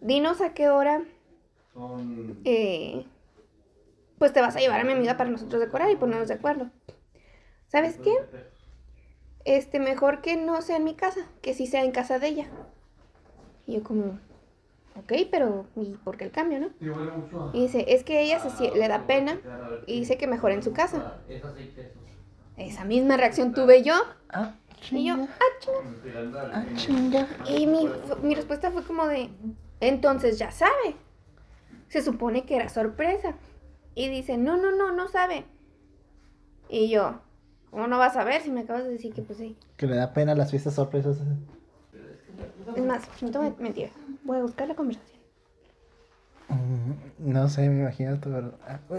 Dinos 0.00 0.40
a 0.40 0.54
qué 0.54 0.68
hora, 0.70 1.04
eh, 2.44 3.04
pues 4.18 4.32
te 4.32 4.40
vas 4.40 4.56
a 4.56 4.60
llevar 4.60 4.80
a 4.80 4.84
mi 4.84 4.92
amiga 4.92 5.16
para 5.16 5.30
nosotros 5.30 5.60
decorar 5.60 5.90
y 5.90 5.96
ponernos 5.96 6.28
de 6.28 6.34
acuerdo. 6.34 6.70
¿Sabes 7.68 7.98
qué? 7.98 8.10
Este, 9.44 9.80
mejor 9.80 10.20
que 10.20 10.36
no 10.36 10.62
sea 10.62 10.76
en 10.76 10.84
mi 10.84 10.94
casa, 10.94 11.26
que 11.42 11.52
sí 11.52 11.66
sea 11.66 11.82
en 11.82 11.90
casa 11.90 12.20
de 12.20 12.28
ella. 12.28 12.50
Y 13.68 13.74
yo 13.74 13.84
como, 13.84 14.18
ok, 14.96 15.12
pero 15.30 15.66
¿y 15.76 15.90
por 16.02 16.16
qué 16.16 16.24
el 16.24 16.30
cambio, 16.30 16.58
no? 16.58 16.70
Y 17.52 17.60
dice, 17.64 17.84
es 17.88 18.02
que 18.02 18.22
ella 18.22 18.40
se, 18.40 18.70
le 18.70 18.88
da 18.88 19.06
pena 19.06 19.38
y 19.86 20.00
dice 20.00 20.16
que 20.16 20.26
mejor 20.26 20.52
en 20.52 20.62
su 20.62 20.72
casa. 20.72 21.18
Esa 22.56 22.84
misma 22.86 23.18
reacción 23.18 23.52
tuve 23.52 23.82
yo. 23.82 23.94
Ah, 24.30 24.54
Y 24.90 25.06
yo, 25.06 25.14
ah, 25.14 25.58
chinga. 25.60 26.50
Ah, 26.54 26.64
chinga. 26.76 27.28
Y 27.46 27.66
mi, 27.66 27.90
mi 28.22 28.34
respuesta 28.34 28.70
fue 28.70 28.84
como 28.84 29.06
de, 29.06 29.28
entonces 29.80 30.38
ya 30.38 30.50
sabe. 30.50 30.96
Se 31.88 32.00
supone 32.00 32.46
que 32.46 32.56
era 32.56 32.70
sorpresa. 32.70 33.34
Y 33.94 34.08
dice, 34.08 34.38
no, 34.38 34.56
no, 34.56 34.74
no, 34.74 34.92
no 34.92 35.08
sabe. 35.08 35.44
Y 36.70 36.88
yo, 36.88 37.20
¿cómo 37.70 37.86
no 37.86 37.98
vas 37.98 38.16
a 38.16 38.24
ver 38.24 38.40
si 38.40 38.50
me 38.50 38.60
acabas 38.60 38.84
de 38.84 38.92
decir 38.92 39.12
que 39.12 39.20
pues 39.20 39.38
sí? 39.38 39.58
Que 39.76 39.86
le 39.86 39.96
da 39.96 40.14
pena 40.14 40.34
las 40.34 40.50
fiestas 40.50 40.74
sorpresas. 40.74 41.18
Es 42.76 42.84
más, 42.84 43.02
no 43.22 43.30
te 43.30 43.38
voy 43.38 43.46
a 43.48 43.54
mentir. 43.62 43.90
Voy 44.24 44.38
a 44.38 44.42
buscar 44.42 44.68
la 44.68 44.74
conversación. 44.74 45.18
Mm, 46.48 46.92
No 47.32 47.48
sé, 47.48 47.68
me 47.68 47.80
imagino. 47.82 48.18
pero- 48.22 48.54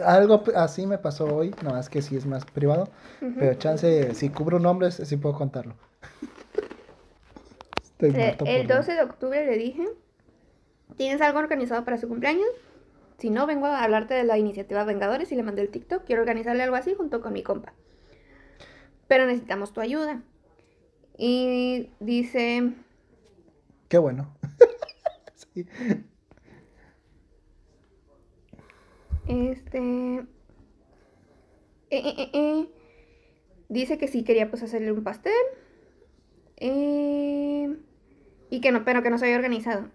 Algo 0.05 0.43
p- 0.43 0.55
así 0.55 0.86
me 0.86 0.98
pasó 0.98 1.25
hoy, 1.36 1.50
nada 1.63 1.77
más 1.77 1.89
que 1.89 2.01
sí 2.01 2.15
es 2.15 2.25
más 2.25 2.46
privado. 2.46 2.89
Pero 3.19 3.53
chance, 3.55 4.13
si 4.13 4.29
cubro 4.29 4.60
nombres, 4.60 4.96
sí 5.03 5.17
puedo 5.17 5.36
contarlo. 5.36 5.74
Estoy 7.84 8.10
Eh, 8.22 8.38
el 8.46 8.67
por 8.67 8.77
12 8.77 8.93
de 8.93 9.01
octubre 9.01 9.46
le 9.46 9.58
dije, 9.58 9.88
¿tienes 10.96 11.22
algo 11.22 11.39
organizado 11.39 11.84
para 11.86 11.98
su 11.98 12.08
cumpleaños? 12.08 12.48
Si 13.17 13.29
no, 13.29 13.46
vengo 13.46 13.65
a 13.65 13.84
hablarte 13.84 14.13
de 14.13 14.24
la 14.24 14.38
iniciativa 14.38 14.84
Vengadores 14.86 15.31
y 15.31 15.36
le 15.36 15.43
mandé 15.43 15.62
el 15.62 15.69
TikTok. 15.69 16.05
Quiero 16.05 16.22
organizarle 16.22 16.63
algo 16.63 16.77
así 16.77 16.93
junto 16.96 17.19
con 17.22 17.34
mi 17.34 17.43
compa. 17.43 17.74
Pero 19.08 19.25
necesitamos 19.25 19.74
tu 19.74 19.81
ayuda. 19.81 20.22
Y 21.17 21.89
dice, 22.00 22.72
Qué 23.89 23.98
bueno. 23.98 24.34
Este... 29.27 29.77
eh, 29.77 30.25
eh, 31.91 32.15
eh, 32.17 32.29
eh, 32.34 32.69
dice 33.67 34.00
que 34.00 34.08
sí 34.08 34.24
quería 34.24 34.50
pues 34.50 34.63
hacerle 34.63 34.91
un 34.91 35.03
pastel. 35.03 35.34
Eh, 36.58 37.77
y 38.50 38.62
que 38.62 38.72
no, 38.72 38.84
pero 38.84 39.03
que 39.03 39.10
no 39.12 39.17
se 39.17 39.25
había 39.25 39.38
organizado. 39.38 39.86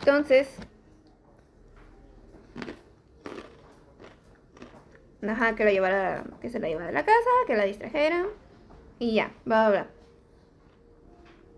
Entonces... 0.00 0.56
Ajá, 5.26 5.54
que 5.54 5.64
lo 5.64 5.70
llevara, 5.70 6.24
que 6.40 6.50
se 6.50 6.60
la 6.60 6.68
llevara 6.68 6.86
de 6.88 6.92
la 6.92 7.04
casa, 7.04 7.30
que 7.46 7.56
la 7.56 7.64
distrajera. 7.64 8.26
Y 8.98 9.14
ya, 9.14 9.32
bla, 9.44 9.68
bla, 9.68 9.82
bla. 9.82 9.93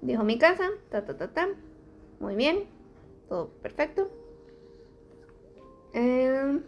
Dijo 0.03 0.25
mi 0.25 0.39
casa, 0.39 0.69
ta, 0.91 1.05
ta, 1.05 1.17
ta, 1.17 1.33
ta. 1.33 1.49
Muy 2.21 2.37
bien, 2.37 2.65
todo 3.29 3.49
perfecto. 3.63 4.11
Em. 5.93 6.63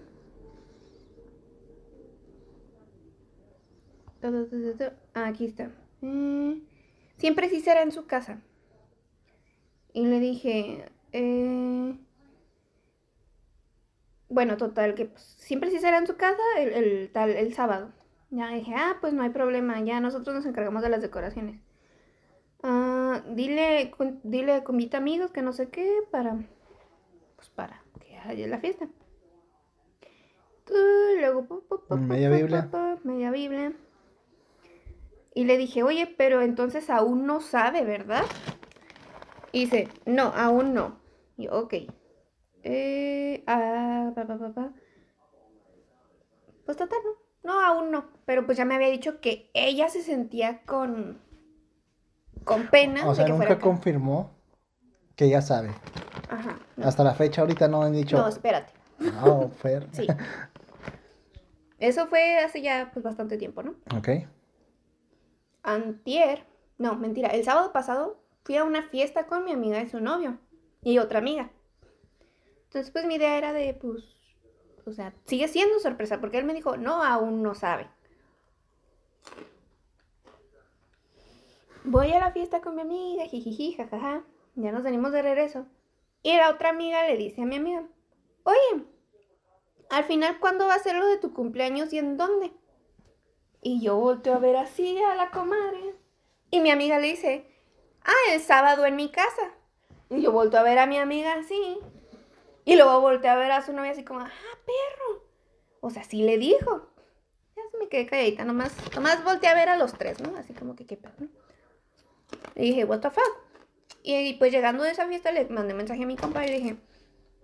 Ah, 5.15 5.29
aquí 5.29 5.47
está. 5.47 5.71
Eh, 6.03 6.63
siempre 7.19 7.49
sí 7.49 7.61
será 7.61 7.83
en 7.83 7.93
su 7.93 8.07
casa. 8.07 8.41
Y 9.93 10.07
le 10.07 10.21
dije, 10.21 10.85
eh, 11.13 11.99
bueno, 14.29 14.57
total, 14.57 14.95
que 14.95 15.07
pues, 15.07 15.23
siempre 15.39 15.71
sí 15.71 15.79
será 15.79 15.99
en 15.99 16.07
su 16.07 16.17
casa 16.17 16.43
el, 16.59 16.73
el, 16.73 17.11
tal, 17.13 17.31
el 17.31 17.55
sábado. 17.55 17.93
Ya 18.31 18.49
dije, 18.51 18.75
ah, 18.77 18.97
pues 19.01 19.13
no 19.15 19.23
hay 19.23 19.31
problema, 19.31 19.81
ya 19.81 20.01
nosotros 20.01 20.35
nos 20.37 20.47
encargamos 20.47 20.83
de 20.83 20.91
las 20.91 21.03
decoraciones. 21.03 21.61
Ah, 22.63 23.23
dile, 23.29 23.91
con, 23.97 24.21
dile, 24.25 24.65
convita 24.65 24.99
amigos 24.99 25.31
que 25.31 25.43
no 25.43 25.53
sé 25.53 25.69
qué 25.69 26.03
para, 26.11 26.37
pues 27.37 27.51
para 27.51 27.83
que 28.01 28.17
haya 28.17 28.47
la 28.49 28.59
fiesta. 28.59 28.89
luego, 31.19 31.47
media 31.91 32.31
Biblia. 32.31 32.71
media 33.05 33.31
Biblia. 33.31 33.73
Y 35.35 35.45
le 35.45 35.57
dije, 35.57 35.83
oye, 35.83 36.07
pero 36.07 36.43
entonces 36.43 36.91
aún 36.91 37.27
no 37.27 37.41
sabe, 37.41 37.85
¿verdad? 37.85 38.25
Y 39.53 39.61
dice, 39.61 39.89
no, 40.05 40.33
aún 40.35 40.75
no. 40.75 40.99
Y 41.37 41.45
yo, 41.45 41.53
ok. 41.53 41.75
Eh, 42.65 43.45
ah, 43.47 44.11
pa, 44.15 44.27
pa, 44.27 44.53
pa, 44.53 44.73
Pues 46.65 46.77
total, 46.77 46.99
no. 47.05 47.29
No, 47.45 47.61
aún 47.61 47.91
no. 47.91 48.11
Pero 48.27 48.45
pues 48.45 48.59
ya 48.59 48.65
me 48.65 48.75
había 48.75 48.89
dicho 48.89 49.21
que 49.21 49.51
ella 49.55 49.89
se 49.89 50.03
sentía 50.03 50.63
con. 50.65 51.21
Con 52.49 52.67
pena. 52.69 53.07
O 53.07 53.15
sea, 53.15 53.29
nunca 53.29 53.59
confirmó 53.61 54.31
que 55.15 55.27
ella 55.27 55.43
sabe. 55.43 55.71
Ajá. 56.31 56.59
Hasta 56.83 57.05
la 57.05 57.15
fecha 57.15 57.43
ahorita 57.43 57.69
no 57.69 57.83
han 57.83 57.93
dicho. 57.93 58.17
No, 58.17 58.27
espérate. 58.27 58.73
No, 58.99 59.51
Fer. 59.51 59.87
sí. 59.93 60.07
Eso 61.79 62.09
fue 62.09 62.39
hace 62.39 62.63
ya 62.63 62.91
pues 62.93 63.05
bastante 63.05 63.37
tiempo, 63.37 63.63
¿no? 63.63 63.75
Ok. 63.97 64.09
Antier. 65.63 66.45
No, 66.79 66.97
mentira. 66.97 67.29
El 67.29 67.45
sábado 67.45 67.73
pasado 67.73 68.21
fui 68.43 68.57
a 68.57 68.65
una 68.65 68.89
fiesta 68.89 69.27
con 69.27 69.45
mi 69.45 69.53
amiga 69.53 69.81
y 69.81 69.89
su 69.89 70.01
novio. 70.01 70.39
Y 70.83 70.99
otra 70.99 71.19
amiga. 71.19 71.51
Entonces, 72.65 72.91
pues 72.91 73.05
mi 73.07 73.17
idea 73.17 73.37
era 73.37 73.53
de, 73.53 73.75
pues, 73.75 74.05
o 74.87 74.93
sea, 74.93 75.13
sigue 75.25 75.49
siendo 75.49 75.79
sorpresa, 75.81 76.21
porque 76.21 76.39
él 76.39 76.45
me 76.45 76.55
dijo, 76.55 76.77
no, 76.77 77.03
aún 77.03 77.43
no 77.43 77.55
sabe. 77.55 77.89
Voy 81.91 82.13
a 82.13 82.21
la 82.21 82.33
fiesta 82.33 82.61
con 82.61 82.75
mi 82.75 82.83
amiga, 82.83 83.25
jijiji, 83.25 83.73
jajaja. 83.73 84.23
Ya 84.57 84.73
nos 84.73 84.83
venimos 84.83 85.11
de 85.11 85.23
regreso. 85.23 85.65
Y 86.23 86.37
la 86.37 86.51
otra 86.51 86.69
amiga 86.69 87.07
le 87.07 87.17
dice 87.17 87.41
a 87.41 87.47
mi 87.47 87.57
amiga, 87.57 87.83
oye, 88.43 88.85
al 89.89 90.05
final, 90.05 90.39
¿cuándo 90.39 90.67
va 90.67 90.75
a 90.75 90.81
ser 90.81 90.97
lo 90.97 91.07
de 91.07 91.17
tu 91.17 91.33
cumpleaños 91.33 91.91
y 91.95 91.99
en 91.99 92.19
dónde? 92.19 92.53
Y 93.63 93.81
yo 93.81 93.97
volteo 93.97 94.35
a 94.35 94.39
ver 94.39 94.57
así 94.57 94.99
a 94.99 95.15
la 95.15 95.31
comadre. 95.31 95.95
Y 96.51 96.61
mi 96.61 96.71
amiga 96.71 96.99
le 96.99 97.07
dice, 97.07 97.47
ah, 98.05 98.35
el 98.35 98.43
sábado 98.43 98.85
en 98.85 98.95
mi 98.95 99.11
casa. 99.11 99.55
Y 100.11 100.21
yo 100.21 100.31
volteo 100.31 100.61
a 100.61 100.65
ver 100.65 100.79
a 100.79 100.85
mi 100.85 100.99
amiga 100.99 101.37
así. 101.39 101.79
Y 102.67 102.77
luego 102.77 103.01
volteé 103.01 103.31
a 103.31 103.37
ver 103.37 103.51
a 103.51 103.63
su 103.63 103.73
novia 103.73 103.93
así 103.93 104.05
como, 104.05 104.21
ah, 104.21 104.31
perro. 104.67 105.25
O 105.81 105.89
sea, 105.89 106.05
sí 106.05 106.23
le 106.23 106.37
dijo. 106.37 106.91
Ya 107.57 107.63
se 107.71 107.79
me 107.79 107.89
quedé 107.89 108.05
calladita, 108.05 108.45
nomás, 108.45 108.77
nomás 108.95 109.25
volteé 109.25 109.49
a 109.49 109.55
ver 109.55 109.71
a 109.71 109.79
los 109.79 109.95
tres, 109.95 110.21
¿no? 110.21 110.37
Así 110.37 110.53
como 110.53 110.77
que 110.77 110.85
qué 110.85 110.99
perro. 110.99 111.29
Le 112.55 112.63
dije, 112.63 112.85
what 112.85 113.01
the 113.01 113.11
fuck. 113.11 113.49
Y, 114.03 114.35
pues 114.35 114.53
llegando 114.53 114.85
de 114.85 114.93
esa 114.93 115.07
fiesta 115.07 115.33
le 115.33 115.47
mandé 115.49 115.75
mensaje 115.75 116.05
a 116.05 116.07
mi 116.07 116.17
compa 116.17 116.45
y 116.45 116.49
le 116.49 116.59
dije, 116.59 116.77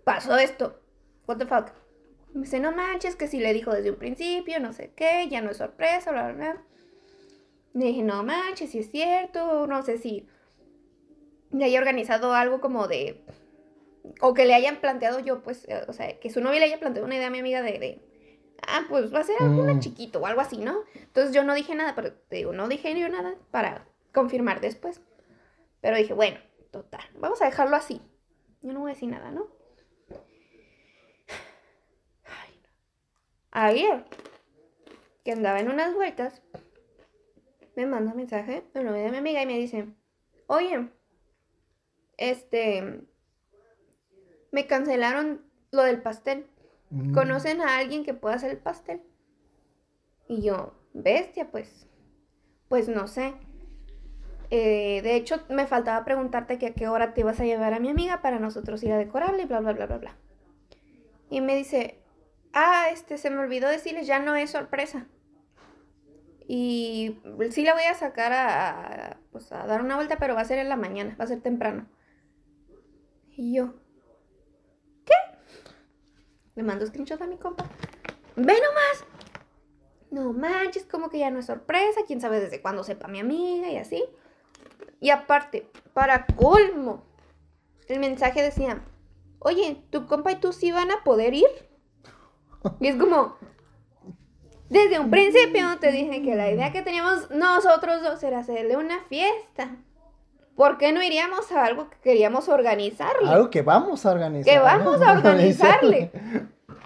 pasó 0.04 0.36
esto, 0.38 0.80
what 1.26 1.36
the 1.36 1.46
fuck. 1.46 1.68
me 2.32 2.42
dice, 2.42 2.60
no 2.60 2.72
manches, 2.72 3.16
que 3.16 3.28
si 3.28 3.38
le 3.38 3.52
dijo 3.52 3.72
desde 3.72 3.90
un 3.90 3.96
principio, 3.96 4.60
no 4.60 4.72
sé 4.72 4.92
qué, 4.96 5.28
ya 5.28 5.40
no 5.40 5.50
es 5.50 5.58
sorpresa, 5.58 6.10
bla, 6.10 6.32
bla, 6.32 6.34
bla. 6.34 6.62
Le 7.74 7.86
dije, 7.86 8.02
no 8.02 8.22
manches, 8.22 8.70
si 8.70 8.78
es 8.78 8.90
cierto, 8.90 9.66
no 9.66 9.82
sé 9.82 9.98
si 9.98 10.26
le 11.52 11.64
haya 11.64 11.78
organizado 11.78 12.32
algo 12.32 12.60
como 12.60 12.88
de 12.88 13.24
o 14.20 14.34
que 14.34 14.44
le 14.44 14.54
hayan 14.54 14.80
planteado 14.80 15.20
yo, 15.20 15.42
pues, 15.42 15.66
eh, 15.68 15.84
o 15.88 15.92
sea, 15.92 16.18
que 16.18 16.30
su 16.30 16.40
novia 16.40 16.60
le 16.60 16.66
haya 16.66 16.80
planteado 16.80 17.06
una 17.06 17.16
idea 17.16 17.28
a 17.28 17.30
mi 17.30 17.38
amiga 17.38 17.62
de, 17.62 18.00
ah, 18.66 18.84
pues 18.88 19.12
va 19.14 19.20
a 19.20 19.24
ser 19.24 19.36
algo 19.40 19.64
mm. 19.64 19.80
chiquito 19.80 20.20
o 20.20 20.26
algo 20.26 20.40
así, 20.40 20.58
¿no? 20.58 20.82
Entonces 20.94 21.34
yo 21.34 21.44
no 21.44 21.54
dije 21.54 21.74
nada, 21.74 21.94
pero 21.94 22.12
te 22.12 22.36
digo, 22.36 22.52
no 22.52 22.68
dije 22.68 22.92
ni 22.94 23.00
nada 23.00 23.34
para 23.50 23.86
confirmar 24.14 24.62
después. 24.62 25.02
Pero 25.82 25.96
dije, 25.96 26.14
bueno, 26.14 26.38
total, 26.70 27.04
vamos 27.18 27.42
a 27.42 27.46
dejarlo 27.46 27.76
así. 27.76 28.00
Yo 28.62 28.72
no 28.72 28.80
voy 28.80 28.92
a 28.92 28.94
decir 28.94 29.10
nada, 29.10 29.30
¿no? 29.30 29.54
Ayer, 33.56 34.04
que 35.24 35.30
andaba 35.30 35.60
en 35.60 35.70
unas 35.70 35.94
vueltas, 35.94 36.42
me 37.76 37.86
manda 37.86 38.10
un 38.10 38.16
mensaje 38.16 38.64
de 38.74 38.82
novia 38.82 39.04
de 39.04 39.10
mi 39.12 39.18
amiga 39.18 39.42
y 39.42 39.46
me 39.46 39.56
dice, 39.56 39.86
oye, 40.48 40.88
este, 42.16 43.06
me 44.50 44.66
cancelaron 44.66 45.48
lo 45.70 45.84
del 45.84 46.02
pastel. 46.02 46.48
Mm. 46.90 47.14
¿Conocen 47.14 47.60
a 47.60 47.78
alguien 47.78 48.04
que 48.04 48.12
pueda 48.12 48.34
hacer 48.34 48.50
el 48.50 48.58
pastel? 48.58 49.02
Y 50.26 50.42
yo, 50.42 50.74
bestia, 50.92 51.52
pues, 51.52 51.86
pues 52.68 52.88
no 52.88 53.06
sé. 53.06 53.34
Eh, 54.50 55.00
de 55.02 55.16
hecho, 55.16 55.42
me 55.48 55.66
faltaba 55.66 56.04
preguntarte 56.04 56.58
que 56.58 56.66
a 56.66 56.74
qué 56.74 56.88
hora 56.88 57.14
te 57.14 57.20
ibas 57.20 57.40
a 57.40 57.44
llevar 57.44 57.74
a 57.74 57.80
mi 57.80 57.90
amiga 57.90 58.22
para 58.22 58.38
nosotros 58.38 58.82
ir 58.82 58.92
a 58.92 58.98
decorarle 58.98 59.42
y 59.42 59.46
bla, 59.46 59.60
bla, 59.60 59.72
bla, 59.72 59.86
bla, 59.86 59.98
bla. 59.98 60.16
Y 61.30 61.40
me 61.40 61.56
dice, 61.56 62.02
ah, 62.52 62.88
este, 62.92 63.18
se 63.18 63.30
me 63.30 63.38
olvidó 63.38 63.68
decirles, 63.68 64.06
ya 64.06 64.18
no 64.18 64.34
es 64.36 64.50
sorpresa. 64.50 65.06
Y 66.46 67.18
sí 67.50 67.64
la 67.64 67.72
voy 67.72 67.84
a 67.84 67.94
sacar 67.94 68.32
a, 68.32 69.18
pues, 69.32 69.50
a 69.50 69.66
dar 69.66 69.82
una 69.82 69.96
vuelta, 69.96 70.16
pero 70.18 70.34
va 70.34 70.42
a 70.42 70.44
ser 70.44 70.58
en 70.58 70.68
la 70.68 70.76
mañana, 70.76 71.16
va 71.18 71.24
a 71.24 71.28
ser 71.28 71.40
temprano. 71.40 71.88
Y 73.36 73.56
yo, 73.56 73.74
me 76.54 76.62
mando 76.62 76.86
screenshot 76.86 77.20
a 77.20 77.26
mi 77.26 77.36
compa. 77.36 77.64
¡Ve 78.36 78.54
nomás! 78.54 79.04
No 80.10 80.32
manches, 80.32 80.84
como 80.84 81.10
que 81.10 81.18
ya 81.18 81.30
no 81.30 81.40
es 81.40 81.46
sorpresa. 81.46 82.02
Quién 82.06 82.20
sabe 82.20 82.38
desde 82.38 82.62
cuándo 82.62 82.84
sepa 82.84 83.08
mi 83.08 83.18
amiga 83.18 83.70
y 83.70 83.76
así. 83.76 84.04
Y 85.00 85.10
aparte, 85.10 85.70
para 85.92 86.26
colmo, 86.26 87.04
el 87.88 87.98
mensaje 88.00 88.42
decía: 88.42 88.82
Oye, 89.38 89.82
tu 89.90 90.06
compa 90.06 90.32
y 90.32 90.36
tú 90.36 90.52
sí 90.52 90.72
van 90.72 90.90
a 90.90 91.04
poder 91.04 91.34
ir. 91.34 91.48
Y 92.80 92.88
es 92.88 92.96
como. 92.96 93.36
Desde 94.70 94.98
un 94.98 95.10
principio 95.10 95.78
te 95.78 95.92
dije 95.92 96.22
que 96.22 96.34
la 96.34 96.50
idea 96.50 96.72
que 96.72 96.82
teníamos 96.82 97.30
nosotros 97.30 98.02
dos 98.02 98.22
era 98.22 98.38
hacerle 98.38 98.76
una 98.76 99.00
fiesta. 99.04 99.76
¿Por 100.56 100.78
qué 100.78 100.92
no 100.92 101.02
iríamos 101.02 101.50
a 101.52 101.64
algo 101.64 101.90
que 101.90 101.98
queríamos 101.98 102.48
organizarle? 102.48 103.28
Algo 103.28 103.50
que 103.50 103.62
vamos 103.62 104.06
a 104.06 104.12
organizar. 104.12 104.52
Que 104.52 104.58
vamos 104.58 105.02
a 105.02 105.12
organizarle. 105.16 106.10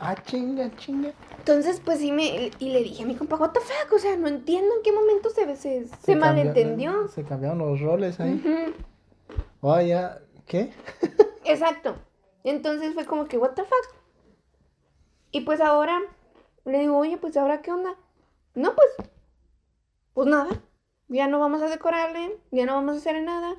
ah, 0.01 0.17
chinga, 0.25 0.75
chinga. 0.77 1.13
Entonces, 1.49 1.81
pues 1.83 1.99
sí 1.99 2.13
me. 2.13 2.51
Y 2.59 2.71
le 2.71 2.83
dije 2.83 3.05
a 3.05 3.07
mi 3.07 3.17
compa, 3.17 3.37
what 3.37 3.53
the 3.53 3.61
fuck? 3.61 3.93
O 3.95 3.99
sea, 3.99 4.17
no 4.19 4.29
entiendo 4.29 4.75
en 4.77 4.83
qué 4.83 4.93
momento 4.93 5.31
se, 5.31 5.57
se, 5.57 5.89
se, 5.89 6.15
malentendió. 6.15 7.09
se 7.09 7.25
cambiaron 7.25 7.59
los 7.59 7.81
roles 7.81 8.21
ahí. 8.21 8.75
Oye, 9.63 10.09
¿qué? 10.45 10.73
Exacto. 11.45 11.97
Entonces 12.45 12.93
fue 12.93 13.07
como 13.07 13.29
que, 13.29 13.39
what 13.39 13.53
the 13.53 13.63
fuck. 13.63 13.95
Y 15.31 15.41
pues 15.41 15.63
ahora 15.63 15.99
le 16.67 16.81
digo, 16.81 16.99
oye, 16.99 17.17
pues 17.17 17.35
ahora 17.39 17.63
qué 17.63 17.73
onda. 17.73 17.97
No, 18.55 18.75
pues. 18.75 19.09
Pues 20.13 20.29
nada 20.29 20.51
ya 21.09 21.27
no 21.27 21.39
vamos 21.39 21.63
a 21.63 21.69
decorarle, 21.69 22.39
ya 22.51 22.67
no 22.67 22.75
vamos 22.75 22.97
a 22.97 22.99
hacer 22.99 23.23
nada. 23.23 23.57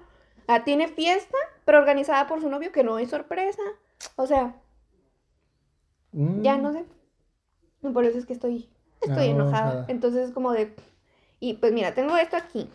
Ah, 0.48 0.64
tiene 0.64 0.88
fiesta, 0.88 1.38
pero 1.66 1.80
organizada 1.80 2.28
por 2.28 2.42
su 2.42 2.50
novio, 2.50 2.72
que 2.72 2.84
no 2.84 3.00
es 3.00 3.10
sorpresa. 3.10 3.64
O 4.16 4.28
sea, 4.28 4.56
ya 6.12 6.58
no 6.58 6.72
sé. 6.72 6.86
Por 7.82 8.06
eso 8.06 8.18
es 8.18 8.26
que 8.26 8.34
estoy, 8.34 8.70
estoy 9.02 9.28
ah, 9.28 9.32
enojada. 9.32 9.86
Entonces 9.88 10.28
es 10.28 10.34
como 10.34 10.52
de... 10.52 10.76
Y 11.40 11.56
pues 11.56 11.72
mira, 11.72 11.94
tengo 11.94 12.18
esto 12.18 12.36
aquí. 12.38 12.70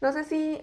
No 0.00 0.12
sé 0.12 0.24
si 0.24 0.62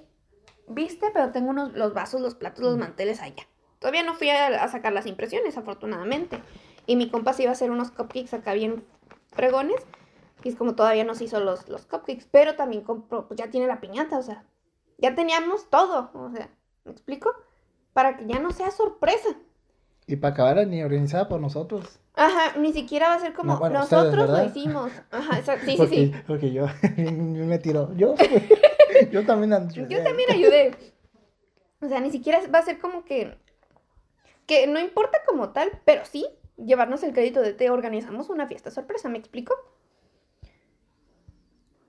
viste, 0.68 1.08
pero 1.14 1.32
tengo 1.32 1.50
unos, 1.50 1.74
los 1.74 1.94
vasos, 1.94 2.22
los 2.22 2.36
platos, 2.36 2.64
los 2.64 2.78
manteles 2.78 3.22
allá. 3.22 3.44
Todavía 3.80 4.04
no 4.04 4.16
fui 4.16 4.30
a, 4.30 4.68
sacar 4.68 4.94
las 4.94 5.06
impresiones, 5.06 5.58
afortunadamente. 5.58 6.42
Y 6.88 6.96
mi 6.96 7.10
compa 7.10 7.34
se 7.34 7.44
iba 7.44 7.52
a 7.52 7.54
hacer 7.54 7.72
unos 7.72 7.92
cupcakes 7.92 8.34
acá 8.34 8.54
bien 8.54 8.84
fregones. 9.32 9.86
Y 10.44 10.50
es 10.50 10.56
como 10.56 10.76
todavía 10.76 11.04
nos 11.04 11.22
hizo 11.22 11.40
los, 11.40 11.68
los 11.70 11.86
cupcakes, 11.86 12.26
pero 12.32 12.56
también 12.56 12.84
compró, 12.84 13.28
pues 13.28 13.38
ya 13.38 13.50
tiene 13.50 13.68
la 13.68 13.82
piñata, 13.82 14.18
o 14.18 14.22
sea, 14.22 14.44
ya 14.98 15.16
teníamos 15.16 15.70
todo, 15.70 16.12
o 16.14 16.30
sea, 16.30 16.50
¿me 16.84 16.92
explico? 16.92 17.32
Para 17.94 18.18
que 18.18 18.28
ya 18.28 18.40
no 18.40 18.52
sea 18.52 18.70
sorpresa. 18.70 19.30
Y 20.06 20.18
para 20.18 20.34
acabar 20.34 20.68
ni 20.68 20.84
organizada 20.84 21.28
por 21.28 21.42
nosotros. 21.42 22.00
Ajá, 22.16 22.58
ni 22.58 22.72
siquiera 22.72 23.10
va 23.10 23.16
a 23.16 23.20
ser 23.20 23.34
como 23.34 23.58
nosotros 23.70 24.30
lo 24.30 24.44
hicimos. 24.46 24.92
Ajá, 25.12 25.42
sí, 25.66 25.78
sí, 25.78 25.88
sí. 25.88 26.14
Porque 26.26 26.52
yo, 26.54 26.68
me 26.88 27.60
tiró. 27.60 27.94
Yo, 27.96 28.16
yo 29.12 29.26
también 29.26 29.54
ayudé. 29.54 29.88
Yo 29.90 30.04
también 30.04 30.32
ayudé. 30.32 30.76
O 31.82 31.88
sea, 31.88 32.00
ni 32.00 32.12
siquiera 32.12 32.40
va 32.54 32.60
a 32.60 32.66
ser 32.66 32.80
como 32.80 33.04
que. 33.04 33.38
Que 34.46 34.68
no 34.68 34.80
importa 34.80 35.20
como 35.26 35.50
tal, 35.50 35.72
pero 35.86 36.06
sí 36.06 36.26
llevarnos 36.58 37.04
el 37.04 37.14
crédito 37.14 37.42
de 37.42 37.54
te 37.54 37.70
organizamos 37.70 38.30
una 38.30 38.48
fiesta 38.48 38.72
sorpresa, 38.72 39.10
¿me 39.10 39.18
explico? 39.18 39.54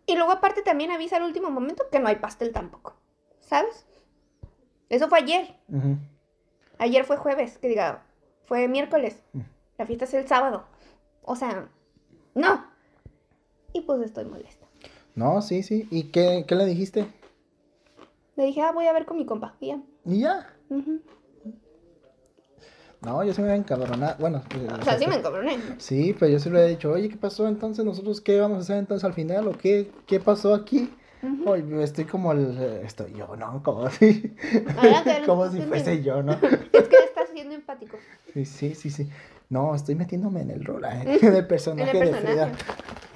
Y 0.07 0.17
luego 0.17 0.33
aparte 0.33 0.63
también 0.63 0.91
avisa 0.91 1.17
al 1.17 1.25
último 1.25 1.51
momento 1.51 1.85
que 1.91 2.01
no 2.01 2.09
hay 2.09 2.17
pastel 2.17 2.53
tampoco. 2.53 2.97
¿Sabes? 3.41 3.87
Eso 4.89 5.09
fue 5.09 5.19
ayer. 5.19 5.55
Ayer 6.79 7.05
fue 7.05 7.17
jueves, 7.17 7.59
que 7.59 7.69
diga, 7.69 8.05
fue 8.47 8.69
miércoles. 8.69 9.23
La 9.79 9.87
fiesta 9.87 10.05
es 10.05 10.15
el 10.15 10.27
sábado. 10.27 10.65
O 11.23 11.37
sea, 11.37 11.69
no. 12.35 12.65
Y 13.73 13.83
pues 13.83 14.01
estoy 14.03 14.25
molesta. 14.25 14.67
No, 15.15 15.43
sí, 15.43 15.63
sí. 15.63 15.87
¿Y 15.91 16.05
qué, 16.05 16.45
qué 16.47 16.55
le 16.55 16.65
dijiste? 16.67 17.07
Le 18.37 18.45
dije, 18.47 18.61
ah, 18.63 18.73
voy 18.73 18.87
a 18.87 18.93
ver 18.93 19.07
con 19.07 19.17
mi 19.17 19.27
compa. 19.27 19.55
Y 19.61 19.69
ya. 19.69 19.81
¿Y 20.05 20.21
ya? 20.21 20.47
No, 23.03 23.23
yo 23.23 23.33
sí 23.33 23.41
me 23.41 23.49
había 23.49 23.61
encabronado. 23.61 24.17
Bueno, 24.19 24.43
pues, 24.49 24.81
O 24.81 24.85
sea, 24.85 24.99
sí 24.99 25.07
me 25.07 25.17
encabroné. 25.17 25.59
Sí, 25.79 26.15
pero 26.19 26.33
yo 26.33 26.39
sí 26.41 26.51
le 26.51 26.65
he 26.65 26.69
dicho, 26.69 26.91
oye, 26.91 27.09
¿qué 27.09 27.17
pasó 27.17 27.47
entonces? 27.47 27.85
¿Nosotros 27.85 28.21
qué 28.21 28.41
vamos 28.41 28.59
a 28.59 28.61
hacer 28.61 28.77
entonces 28.79 29.05
al 29.05 29.13
final? 29.15 29.47
¿O 29.49 29.53
qué, 29.57 29.91
qué 30.07 30.19
pasó 30.21 30.55
aquí? 30.55 30.93
Oye, 31.47 31.83
estoy 31.83 32.05
como 32.05 32.33
el... 32.33 32.57
eh, 32.61 32.83
Estoy 32.85 33.13
yo, 33.15 33.37
¿no? 33.37 33.63
Como 33.63 33.89
si... 33.91 34.35
Como 35.27 35.51
si 35.51 35.61
fuese 35.63 36.03
yo, 36.03 36.23
¿no? 36.23 36.33
Es 36.73 36.89
que 36.89 36.97
estás 37.05 37.31
siendo 37.33 37.55
empático. 37.55 37.97
Sí, 38.33 38.45
sí, 38.45 38.75
sí, 38.75 38.91
sí. 38.91 39.09
No, 39.49 39.75
estoy 39.75 39.95
metiéndome 39.95 40.41
en 40.43 40.51
el 40.51 40.65
rol, 40.65 40.85
¿eh? 40.93 41.19
en 41.23 41.35
el 41.35 41.47
personaje 41.47 41.99
de 41.99 42.15
Frida. 42.15 42.53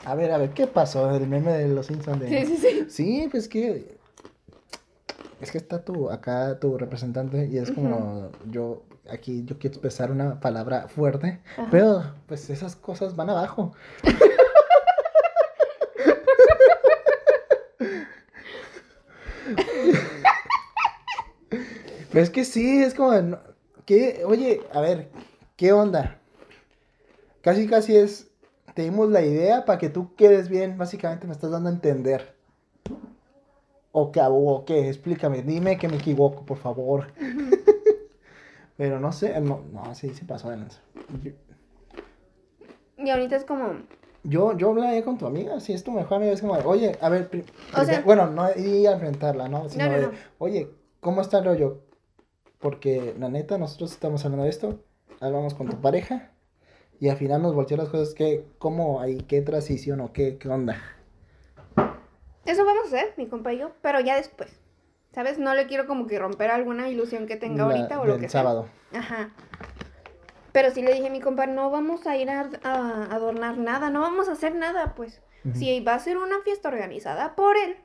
A 0.04 0.14
ver, 0.14 0.32
a 0.32 0.38
ver, 0.38 0.50
¿qué 0.50 0.66
pasó? 0.66 1.14
El 1.14 1.26
meme 1.26 1.52
de 1.52 1.68
los 1.68 1.86
Simpsons 1.86 2.20
de... 2.20 2.28
Sí, 2.28 2.46
sí, 2.46 2.56
sí. 2.56 2.86
Sí, 2.88 3.28
pues 3.30 3.48
que... 3.48 3.98
Es 5.40 5.50
que 5.50 5.58
está 5.58 5.84
tu, 5.84 6.10
acá 6.10 6.58
tu 6.58 6.76
representante 6.76 7.46
y 7.46 7.56
es 7.56 7.70
como 7.70 8.30
yo, 8.50 8.82
aquí 9.10 9.44
yo 9.46 9.58
quiero 9.58 9.72
expresar 9.72 10.10
una 10.10 10.38
palabra 10.38 10.88
fuerte, 10.88 11.40
Ajá. 11.56 11.68
pero 11.70 12.02
pues 12.26 12.50
esas 12.50 12.76
cosas 12.76 13.16
van 13.16 13.30
abajo. 13.30 13.72
Pero 22.10 22.24
es 22.24 22.30
que 22.30 22.44
sí, 22.44 22.82
es 22.82 22.94
como, 22.94 23.12
que, 23.86 24.22
oye, 24.24 24.62
a 24.72 24.80
ver, 24.80 25.10
¿qué 25.56 25.72
onda? 25.72 26.19
Casi, 27.42 27.66
casi 27.66 27.96
es, 27.96 28.30
te 28.74 28.82
dimos 28.82 29.08
la 29.08 29.22
idea 29.22 29.64
para 29.64 29.78
que 29.78 29.88
tú 29.88 30.14
quedes 30.14 30.48
bien, 30.48 30.76
básicamente 30.76 31.26
me 31.26 31.32
estás 31.32 31.50
dando 31.50 31.68
a 31.68 31.72
entender. 31.72 32.34
¿O 33.92 34.12
qué, 34.12 34.20
o 34.22 34.64
qué? 34.64 34.88
Explícame, 34.88 35.42
dime 35.42 35.78
que 35.78 35.88
me 35.88 35.96
equivoco, 35.96 36.44
por 36.44 36.58
favor. 36.58 37.12
Pero 38.76 39.00
no 39.00 39.12
sé, 39.12 39.38
no, 39.40 39.62
no, 39.72 39.94
sí, 39.94 40.10
sí 40.14 40.24
pasó 40.24 40.50
de 40.50 40.56
lanza. 40.58 40.80
Y 42.96 43.10
ahorita 43.10 43.36
es 43.36 43.44
como, 43.44 43.74
yo, 44.22 44.56
yo 44.56 44.70
hablé 44.70 45.02
con 45.02 45.16
tu 45.16 45.26
amiga, 45.26 45.60
si 45.60 45.72
es 45.72 45.82
tu 45.82 45.92
mejor 45.92 46.18
amiga, 46.18 46.32
es 46.32 46.40
como, 46.40 46.52
oye, 46.54 46.96
a 47.00 47.08
ver, 47.08 47.30
O 47.74 47.84
sea- 47.84 48.02
bueno, 48.02 48.26
no 48.26 48.48
ir 48.54 48.88
a 48.88 48.92
enfrentarla, 48.92 49.48
¿no? 49.48 49.68
Sino 49.68 49.86
no, 49.86 49.92
de, 49.92 50.06
no. 50.06 50.12
oye, 50.38 50.70
¿cómo 51.00 51.22
está 51.22 51.38
el 51.38 51.46
rollo? 51.46 51.82
Porque, 52.58 53.14
la 53.18 53.30
neta, 53.30 53.56
nosotros 53.56 53.92
estamos 53.92 54.24
hablando 54.24 54.44
de 54.44 54.50
esto, 54.50 54.84
hablamos 55.20 55.54
con 55.54 55.68
tu 55.70 55.80
pareja, 55.80 56.32
y 57.00 57.08
al 57.08 57.16
final 57.16 57.42
nos 57.42 57.54
volteó 57.54 57.76
las 57.76 57.88
cosas, 57.88 58.14
que, 58.14 58.44
¿cómo 58.58 59.00
hay, 59.00 59.18
qué 59.22 59.40
transición 59.42 60.00
o 60.00 60.12
qué, 60.12 60.36
qué 60.38 60.48
onda? 60.48 60.76
eso 62.44 62.64
vamos 62.64 62.84
a 62.84 62.86
hacer, 62.88 63.14
mi 63.16 63.26
compa 63.26 63.52
y 63.52 63.58
yo, 63.58 63.72
pero 63.82 64.00
ya 64.00 64.16
después. 64.16 64.50
¿Sabes? 65.12 65.38
No 65.40 65.54
le 65.54 65.66
quiero 65.66 65.86
como 65.88 66.06
que 66.06 66.18
romper 66.20 66.50
alguna 66.50 66.88
ilusión 66.88 67.26
que 67.26 67.36
tenga 67.36 67.66
La- 67.66 67.74
ahorita 67.74 68.00
o 68.00 68.04
lo 68.04 68.14
que 68.14 68.28
sea. 68.28 68.42
sábado. 68.42 68.68
Ajá. 68.92 69.30
Pero 70.52 70.70
sí 70.70 70.82
le 70.82 70.92
dije 70.94 71.08
a 71.08 71.10
mi 71.10 71.20
compa, 71.20 71.46
no 71.46 71.70
vamos 71.70 72.06
a 72.06 72.16
ir 72.16 72.30
a, 72.30 72.48
a 72.62 73.04
adornar 73.14 73.58
nada, 73.58 73.90
no 73.90 74.00
vamos 74.00 74.28
a 74.28 74.32
hacer 74.32 74.54
nada, 74.54 74.94
pues. 74.94 75.22
Si 75.54 75.80
va 75.80 75.94
a 75.94 75.98
ser 75.98 76.18
una 76.18 76.40
fiesta 76.44 76.68
organizada 76.68 77.34
por 77.34 77.56
él, 77.56 77.76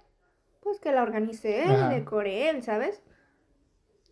pues 0.61 0.79
que 0.81 0.91
la 0.91 1.03
organice 1.03 1.63
él, 1.63 1.89
decore 1.89 2.49
él, 2.49 2.63
¿sabes? 2.63 3.01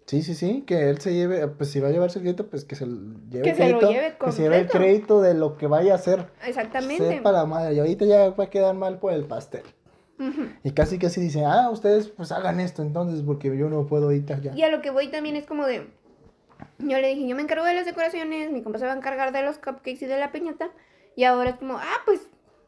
Sí, 0.05 0.22
sí, 0.22 0.36
sí, 0.36 0.63
que 0.67 0.89
él 0.89 1.00
se 1.00 1.13
lleve, 1.13 1.48
pues 1.48 1.72
si 1.72 1.79
va 1.79 1.88
a 1.88 1.91
llevarse 1.91 2.19
el 2.19 2.24
crédito, 2.24 2.48
pues 2.48 2.65
que 2.65 2.75
se 2.75 2.86
lo 2.86 2.98
lleve 3.29 3.44
Que 3.44 3.50
el 3.51 3.55
se 3.55 3.70
lo 3.70 3.79
lleve 3.79 4.18
que 4.18 4.31
se 4.31 4.42
lleve 4.42 4.57
el 4.59 4.68
crédito 4.68 5.22
de 5.22 5.33
lo 5.33 5.57
que 5.57 5.68
vaya 5.68 5.94
a 5.94 5.96
hacer. 5.96 6.27
Exactamente. 6.46 7.07
Sepa 7.07 7.31
la 7.31 7.46
madre, 7.46 7.74
y 7.75 7.79
ahorita 7.79 8.05
ya 8.05 8.29
va 8.29 8.44
a 8.44 8.50
quedar 8.50 8.75
mal 8.75 9.00
por 9.00 9.13
el 9.13 9.25
pastel. 9.25 9.63
Y 10.63 10.72
casi 10.72 11.00
casi 11.00 11.20
dice, 11.20 11.44
ah, 11.46 11.70
ustedes 11.70 12.07
pues 12.07 12.31
hagan 12.31 12.59
esto 12.59 12.81
entonces, 12.81 13.22
porque 13.24 13.55
yo 13.57 13.70
no 13.70 13.87
puedo 13.87 14.05
ahorita 14.05 14.39
ya. 14.39 14.53
Y 14.55 14.63
a 14.63 14.70
lo 14.70 14.81
que 14.81 14.89
voy 14.89 15.09
también 15.09 15.35
es 15.35 15.46
como 15.46 15.66
de. 15.66 15.87
Yo 16.77 17.00
le 17.00 17.09
dije, 17.09 17.27
yo 17.27 17.35
me 17.35 17.42
encargo 17.42 17.66
de 17.66 17.74
las 17.74 17.85
decoraciones, 17.85 18.51
mi 18.51 18.61
compa 18.61 18.79
se 18.79 18.85
va 18.85 18.94
a 18.94 18.96
encargar 18.96 19.33
de 19.33 19.42
los 19.42 19.57
cupcakes 19.57 20.05
y 20.05 20.05
de 20.05 20.18
la 20.18 20.31
piñata. 20.31 20.70
Y 21.16 21.25
ahora 21.25 21.51
es 21.51 21.55
como, 21.57 21.77
ah, 21.77 22.01
pues 22.05 22.22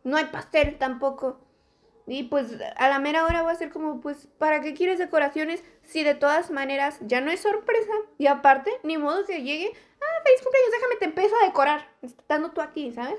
no 0.04 0.17
hay 0.17 0.26
pastel 0.26 0.78
tampoco. 0.78 1.39
Y 2.08 2.24
pues 2.24 2.56
a 2.78 2.89
la 2.89 3.00
mera 3.00 3.26
hora 3.26 3.41
va 3.41 3.52
a 3.52 3.56
ser 3.56 3.72
como, 3.72 4.00
pues, 4.00 4.28
¿para 4.38 4.62
qué 4.62 4.76
quieres 4.76 5.00
decoraciones 5.00 5.63
si 5.84 6.04
de 6.04 6.13
todas 6.13 6.52
maneras 6.52 7.00
ya 7.02 7.20
no 7.20 7.32
es 7.32 7.39
sorpresa? 7.39 7.94
Y 8.18 8.28
aparte, 8.28 8.72
ni 8.84 8.98
modo 8.98 9.26
que 9.26 9.41
llegue, 9.41 9.72
ah, 9.74 10.24
feliz 10.24 10.41
cumpleaños, 10.44 10.72
déjame 10.72 10.96
te 11.00 11.06
empiezo 11.06 11.36
a 11.41 11.46
decorar, 11.48 11.88
estando 12.04 12.52
tú 12.52 12.62
aquí, 12.62 12.91
¿sabes? 12.91 13.18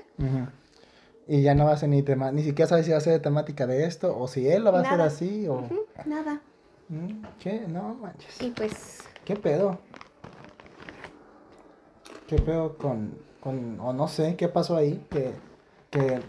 Y 1.27 1.41
ya 1.41 1.53
no 1.53 1.65
va 1.65 1.73
a 1.73 1.77
ser 1.77 1.89
ni 1.89 2.01
tema, 2.01 2.31
ni 2.31 2.43
siquiera 2.43 2.69
sabe 2.69 2.83
si 2.83 2.91
va 2.91 2.97
a 2.97 3.01
ser 3.01 3.13
de 3.13 3.19
temática 3.19 3.67
de 3.67 3.85
esto, 3.85 4.17
o 4.17 4.27
si 4.29 4.47
él 4.47 4.63
lo 4.63 4.71
va 4.71 4.79
a 4.79 4.81
hacer 4.83 5.01
así, 5.01 5.47
o... 5.49 5.67
Nada. 6.05 6.41
Mm, 6.87 7.25
¿Qué? 7.39 7.65
No 7.67 7.95
manches. 7.95 8.41
Y 8.41 8.51
pues, 8.51 9.03
¿Qué 9.25 9.35
pedo? 9.35 9.77
¿Qué 12.27 12.37
pedo 12.37 12.77
con, 12.77 13.17
con, 13.41 13.77
o 13.81 13.91
no 13.91 14.07
sé, 14.07 14.37
qué 14.37 14.47
pasó 14.47 14.77
ahí? 14.77 15.05
Que, 15.09 15.33
que 15.91 16.21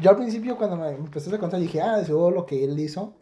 yo 0.00 0.10
al 0.10 0.16
principio 0.16 0.56
cuando 0.56 0.76
me 0.76 0.90
empecé 0.90 1.34
a 1.34 1.38
contar 1.38 1.60
dije, 1.60 1.80
ah, 1.80 2.02
seguro 2.04 2.30
lo 2.34 2.46
que 2.46 2.64
él 2.64 2.78
hizo 2.78 3.14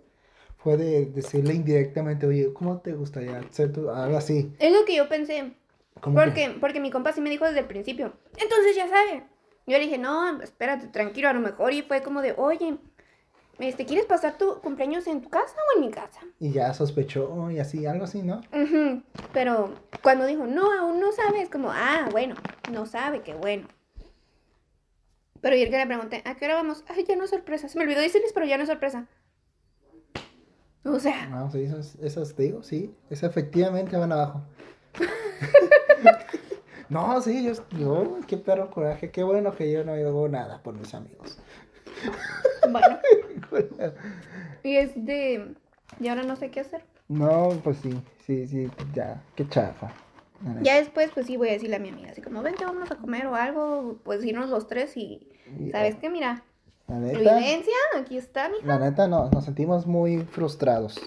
fue 0.56 0.76
de 0.76 1.06
decirle 1.06 1.54
indirectamente, 1.54 2.26
oye, 2.26 2.52
¿cómo 2.52 2.78
te 2.80 2.92
gustaría 2.94 3.38
hacer 3.38 3.72
tu, 3.72 3.90
algo 3.90 4.16
así? 4.16 4.52
es 4.58 4.72
lo 4.72 4.84
que 4.84 4.96
yo 4.96 5.08
pensé. 5.08 5.52
Que- 5.94 6.10
Porque, 6.10 6.56
porque 6.60 6.80
mi 6.80 6.90
compa 6.90 7.12
sí 7.12 7.20
me 7.20 7.30
dijo 7.30 7.44
desde 7.44 7.60
el 7.60 7.66
principio. 7.66 8.12
Entonces 8.36 8.74
ya 8.76 8.88
sabe. 8.88 9.24
Yo 9.66 9.76
le 9.76 9.84
dije, 9.84 9.98
no, 9.98 10.40
espérate, 10.42 10.86
tranquilo, 10.88 11.28
a 11.28 11.32
lo 11.32 11.40
mejor. 11.40 11.72
Y 11.72 11.82
fue 11.82 12.02
como 12.02 12.22
de, 12.22 12.34
oye, 12.36 12.78
este, 13.58 13.84
¿quieres 13.84 14.06
pasar 14.06 14.38
tu 14.38 14.60
cumpleaños 14.60 15.06
en 15.06 15.20
tu 15.20 15.28
casa 15.28 15.54
o 15.74 15.78
en 15.78 15.86
mi 15.86 15.90
casa? 15.92 16.20
Y 16.40 16.52
ya 16.52 16.72
sospechó 16.72 17.50
y 17.50 17.58
así, 17.58 17.84
algo 17.86 18.04
así, 18.04 18.22
¿no? 18.22 18.40
Pero 19.32 19.74
cuando 20.02 20.24
dijo, 20.26 20.46
no, 20.46 20.72
aún 20.72 21.00
no 21.00 21.12
sabe, 21.12 21.42
es 21.42 21.50
como, 21.50 21.70
ah, 21.70 22.08
bueno, 22.10 22.34
no 22.72 22.86
sabe, 22.86 23.20
qué 23.22 23.34
bueno. 23.34 23.66
Pero 25.40 25.54
ayer 25.54 25.70
que 25.70 25.78
le 25.78 25.86
pregunté, 25.86 26.22
¿a 26.24 26.34
qué 26.36 26.44
hora 26.46 26.54
vamos? 26.54 26.84
Ay, 26.88 27.04
ya 27.06 27.16
no 27.16 27.24
es 27.24 27.30
sorpresa. 27.30 27.68
Se 27.68 27.78
me 27.78 27.84
olvidó 27.84 28.00
decirles, 28.00 28.32
pero 28.32 28.46
ya 28.46 28.56
no 28.56 28.64
es 28.64 28.68
sorpresa. 28.68 29.06
O 30.84 30.98
sea, 30.98 31.26
No, 31.26 31.50
sí, 31.50 31.62
esas, 31.64 31.96
esas 31.96 32.34
te 32.34 32.44
digo, 32.44 32.62
sí, 32.62 32.94
esas 33.10 33.30
efectivamente 33.30 33.96
van 33.96 34.12
abajo. 34.12 34.42
no, 36.88 37.20
sí, 37.20 37.44
yo, 37.44 37.52
yo, 37.78 38.20
qué 38.26 38.36
perro 38.38 38.70
coraje, 38.70 39.10
qué 39.10 39.22
bueno 39.22 39.54
que 39.54 39.70
yo 39.70 39.84
no 39.84 39.92
hago 39.92 40.28
nada 40.28 40.62
por 40.62 40.74
mis 40.74 40.94
amigos. 40.94 41.38
bueno. 42.70 42.98
Y 44.64 44.76
es 44.76 44.92
de, 45.06 45.54
y 46.00 46.08
ahora 46.08 46.24
no 46.24 46.36
sé 46.36 46.50
qué 46.50 46.60
hacer. 46.60 46.84
No, 47.08 47.48
pues 47.62 47.78
sí, 47.78 48.02
sí, 48.26 48.46
sí, 48.46 48.68
ya, 48.92 49.22
qué 49.36 49.48
chafa. 49.48 49.92
Ya 50.62 50.76
después, 50.76 51.10
pues 51.12 51.26
sí, 51.26 51.36
voy 51.36 51.48
a 51.48 51.52
decirle 51.52 51.76
a 51.76 51.80
mi 51.80 51.88
amiga, 51.88 52.10
así 52.10 52.20
como, 52.22 52.42
vente, 52.42 52.64
vamos 52.64 52.90
a 52.90 52.94
comer 52.96 53.26
o 53.26 53.34
algo, 53.34 53.96
pues 54.04 54.24
irnos 54.24 54.48
los 54.50 54.66
tres 54.68 54.96
y, 54.96 55.26
¿sabes 55.72 55.96
qué? 55.96 56.08
Mira, 56.10 56.44
La 56.86 56.96
neta, 56.98 57.18
evidencia, 57.38 57.74
aquí 57.96 58.16
está, 58.16 58.48
mija. 58.48 58.64
la 58.64 58.78
neta 58.78 59.08
no, 59.08 59.28
nos 59.30 59.44
sentimos 59.44 59.86
muy 59.86 60.18
frustrados. 60.24 61.00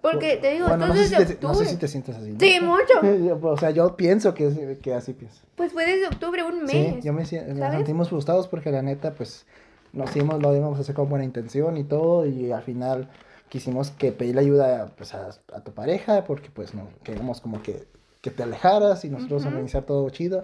Porque 0.00 0.36
te 0.38 0.50
digo, 0.50 0.66
bueno, 0.66 0.88
no 0.88 0.94
esto 0.94 1.16
sé, 1.16 1.26
si 1.26 1.34
te, 1.36 1.46
no 1.46 1.54
sé 1.54 1.64
si 1.64 1.76
te 1.76 1.86
sientes 1.86 2.16
así. 2.16 2.32
¿no? 2.32 2.40
Sí, 2.40 2.58
mucho. 2.60 3.02
Yo, 3.24 3.38
o 3.40 3.56
sea, 3.56 3.70
yo 3.70 3.96
pienso 3.96 4.34
que, 4.34 4.78
que 4.82 4.94
así 4.94 5.12
pienso. 5.12 5.42
Pues 5.54 5.72
fue 5.72 5.86
desde 5.86 6.08
octubre, 6.08 6.42
un 6.42 6.66
Sí, 6.68 6.76
mes. 6.76 7.04
yo 7.04 7.12
me, 7.12 7.22
nos 7.22 7.72
sentimos 7.72 8.08
frustrados 8.08 8.48
porque 8.48 8.72
la 8.72 8.82
neta, 8.82 9.12
pues, 9.14 9.46
nos 9.92 10.10
hicimos, 10.10 10.42
lo 10.42 10.56
íbamos 10.56 10.78
a 10.78 10.80
hacer 10.80 10.96
con 10.96 11.08
buena 11.08 11.24
intención 11.24 11.76
y 11.76 11.84
todo, 11.84 12.26
y 12.26 12.50
al 12.50 12.62
final 12.64 13.08
quisimos 13.52 13.90
que 13.90 14.12
pedirle 14.12 14.40
ayuda 14.40 14.86
pues, 14.96 15.12
a, 15.12 15.28
a 15.52 15.60
tu 15.62 15.72
pareja 15.72 16.24
porque, 16.24 16.48
pues, 16.48 16.72
no, 16.72 16.88
queríamos 17.02 17.42
como 17.42 17.62
que, 17.62 17.86
que 18.22 18.30
te 18.30 18.42
alejaras 18.44 19.04
y 19.04 19.10
nosotros 19.10 19.42
Ujú. 19.42 19.50
organizar 19.50 19.82
todo 19.82 20.08
chido. 20.08 20.42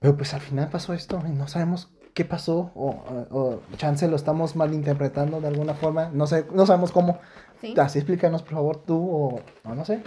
Pero, 0.00 0.16
pues, 0.16 0.34
al 0.34 0.40
final 0.40 0.68
pasó 0.70 0.92
esto 0.92 1.22
y 1.24 1.30
no 1.30 1.46
sabemos 1.46 1.92
qué 2.12 2.24
pasó 2.24 2.72
o, 2.74 2.88
o, 3.30 3.60
chance 3.76 4.08
lo 4.08 4.16
estamos 4.16 4.56
malinterpretando 4.56 5.40
de 5.40 5.46
alguna 5.46 5.74
forma, 5.74 6.10
no 6.12 6.26
sé, 6.26 6.44
no 6.52 6.66
sabemos 6.66 6.90
cómo. 6.90 7.20
Sí. 7.60 7.74
Así 7.78 8.00
explícanos, 8.00 8.42
por 8.42 8.54
favor, 8.54 8.82
tú 8.84 8.96
o, 8.98 9.40
o 9.64 9.74
no 9.76 9.84
sé. 9.84 10.02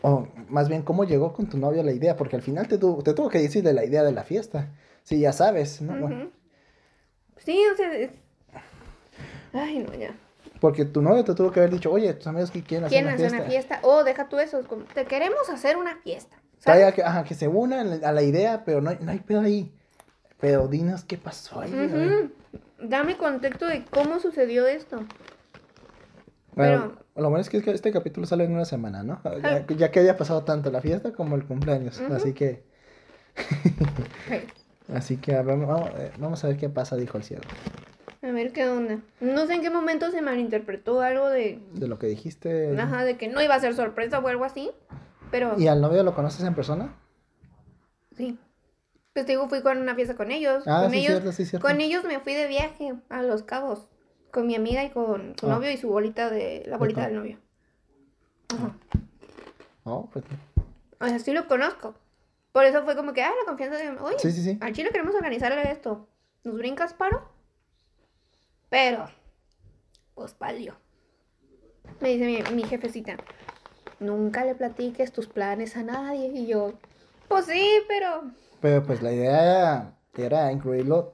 O 0.00 0.26
más 0.48 0.70
bien, 0.70 0.80
¿cómo 0.80 1.04
llegó 1.04 1.34
con 1.34 1.46
tu 1.50 1.58
novio 1.58 1.82
la 1.82 1.92
idea? 1.92 2.16
Porque 2.16 2.36
al 2.36 2.42
final 2.42 2.68
te, 2.68 2.78
tuvo- 2.78 3.02
te 3.02 3.12
tuvo 3.12 3.28
que 3.28 3.38
decir 3.38 3.62
de 3.62 3.74
la 3.74 3.84
idea 3.84 4.02
de 4.02 4.12
la 4.12 4.24
fiesta. 4.24 4.68
Sí, 5.02 5.20
ya 5.20 5.32
sabes, 5.34 5.82
¿no? 5.82 6.30
Sí, 7.36 7.60
o 7.70 7.76
sea, 7.76 7.92
es- 7.94 8.23
Ay, 9.54 9.78
no, 9.78 9.94
ya. 9.94 10.14
porque 10.60 10.84
tu 10.84 11.00
novio 11.00 11.24
te 11.24 11.34
tuvo 11.34 11.50
que 11.52 11.60
haber 11.60 11.70
dicho, 11.72 11.90
oye, 11.90 12.12
tus 12.14 12.26
amigos 12.26 12.50
que 12.50 12.62
quieren 12.62 12.86
hacer 12.86 13.02
¿Quieren 13.02 13.06
una 13.06 13.14
hacer 13.14 13.30
fiesta. 13.30 13.42
una 13.44 13.50
fiesta? 13.50 13.78
Oh, 13.82 14.04
deja 14.04 14.28
tú 14.28 14.38
eso. 14.38 14.58
es 14.58 14.66
como, 14.66 14.82
te 14.84 15.04
queremos 15.06 15.48
hacer 15.48 15.76
una 15.76 15.96
fiesta. 15.98 16.36
¿sabes? 16.58 16.94
que, 16.94 17.02
ajá, 17.02 17.24
que 17.24 17.34
se 17.34 17.46
unan 17.48 18.04
a 18.04 18.12
la 18.12 18.22
idea, 18.22 18.64
pero 18.64 18.80
no 18.80 18.90
hay, 18.90 18.98
no 19.00 19.10
hay 19.12 19.18
pedo 19.20 19.40
ahí. 19.40 19.72
Pero 20.40 20.68
dinos 20.68 21.04
qué 21.04 21.16
pasó 21.16 21.60
ahí. 21.60 21.70
ver. 21.72 21.90
Ujú. 21.90 22.30
Dame 22.80 23.16
contexto 23.16 23.66
de 23.66 23.84
cómo 23.84 24.18
sucedió 24.20 24.66
esto. 24.66 24.98
Bueno, 26.54 26.92
lo 27.16 27.30
bueno 27.30 27.40
es 27.40 27.48
que 27.48 27.58
este 27.58 27.92
capítulo 27.92 28.26
sale 28.26 28.44
en 28.44 28.52
una 28.52 28.64
semana, 28.64 29.02
¿no? 29.02 29.20
Ya, 29.42 29.66
ya 29.66 29.90
que 29.90 30.00
haya 30.00 30.16
pasado 30.16 30.44
tanto 30.44 30.70
la 30.70 30.80
fiesta 30.80 31.12
como 31.12 31.34
el 31.36 31.44
cumpleaños. 31.44 32.00
Así 32.00 32.32
que. 32.32 32.64
Así 34.94 35.16
que 35.16 35.34
vamos, 35.34 35.66
vamos, 35.66 35.90
eh, 35.96 36.12
vamos 36.18 36.44
a 36.44 36.48
ver 36.48 36.56
qué 36.58 36.68
pasa, 36.68 36.96
dijo 36.96 37.16
el 37.16 37.24
cielo. 37.24 37.42
A 38.26 38.32
ver 38.32 38.52
qué 38.52 38.66
onda. 38.68 39.00
No 39.20 39.46
sé 39.46 39.54
en 39.54 39.60
qué 39.60 39.68
momento 39.70 40.10
se 40.10 40.22
malinterpretó 40.22 41.00
algo 41.02 41.28
de. 41.28 41.60
De 41.74 41.86
lo 41.88 41.98
que 41.98 42.06
dijiste. 42.06 42.74
Ajá, 42.80 43.04
de 43.04 43.16
que 43.18 43.28
no 43.28 43.42
iba 43.42 43.54
a 43.54 43.60
ser 43.60 43.74
sorpresa 43.74 44.18
o 44.20 44.26
algo 44.28 44.44
así. 44.44 44.70
Pero 45.30 45.58
¿Y 45.58 45.66
al 45.68 45.80
novio 45.80 46.02
lo 46.02 46.14
conoces 46.14 46.44
en 46.46 46.54
persona? 46.54 46.94
sí. 48.16 48.38
Pues 49.12 49.26
te 49.26 49.32
digo, 49.32 49.48
fui 49.48 49.62
con 49.62 49.78
una 49.78 49.94
fiesta 49.94 50.16
con 50.16 50.32
ellos. 50.32 50.64
Ah, 50.66 50.80
con 50.82 50.90
sí, 50.90 50.96
ellos, 50.98 51.10
cierto, 51.12 51.30
sí, 51.30 51.44
cierto. 51.44 51.64
con 51.64 51.80
ellos 51.80 52.02
me 52.04 52.18
fui 52.18 52.34
de 52.34 52.48
viaje 52.48 52.94
a 53.10 53.22
Los 53.22 53.44
Cabos. 53.44 53.88
Con 54.32 54.48
mi 54.48 54.56
amiga 54.56 54.82
y 54.82 54.90
con 54.90 55.36
su 55.38 55.46
Ah. 55.46 55.50
novio 55.54 55.70
y 55.70 55.76
su 55.76 55.88
bolita 55.88 56.30
de. 56.30 56.64
la 56.66 56.78
bolita 56.78 57.06
del 57.06 57.14
novio. 57.14 57.38
Ajá. 58.52 58.74
Oh, 59.84 60.08
pues. 60.12 60.24
O 61.00 61.06
sea, 61.06 61.18
sí 61.20 61.32
lo 61.32 61.46
conozco. 61.46 61.94
Por 62.50 62.64
eso 62.64 62.82
fue 62.84 62.96
como 62.96 63.12
que, 63.12 63.22
ah, 63.22 63.30
la 63.40 63.46
confianza 63.46 63.76
de. 63.78 63.90
Oye, 64.00 64.18
Sí, 64.18 64.32
sí, 64.32 64.42
sí. 64.42 64.58
al 64.60 64.72
chile 64.72 64.90
queremos 64.90 65.14
organizarle 65.14 65.70
esto. 65.70 66.08
¿Nos 66.42 66.56
brincas, 66.56 66.92
paro? 66.94 67.22
Pero, 68.74 69.06
pues 70.16 70.36
valió. 70.36 70.74
Me 72.00 72.08
dice 72.08 72.26
mi, 72.26 72.56
mi 72.56 72.64
jefecita, 72.64 73.16
nunca 74.00 74.44
le 74.44 74.56
platiques 74.56 75.12
tus 75.12 75.28
planes 75.28 75.76
a 75.76 75.84
nadie. 75.84 76.26
Y 76.34 76.48
yo, 76.48 76.72
pues 77.28 77.46
sí, 77.46 77.64
pero. 77.86 78.32
Pero 78.60 78.82
pues 78.82 79.00
la 79.00 79.12
idea 79.12 79.94
era, 80.16 80.50
incluirlo 80.50 81.12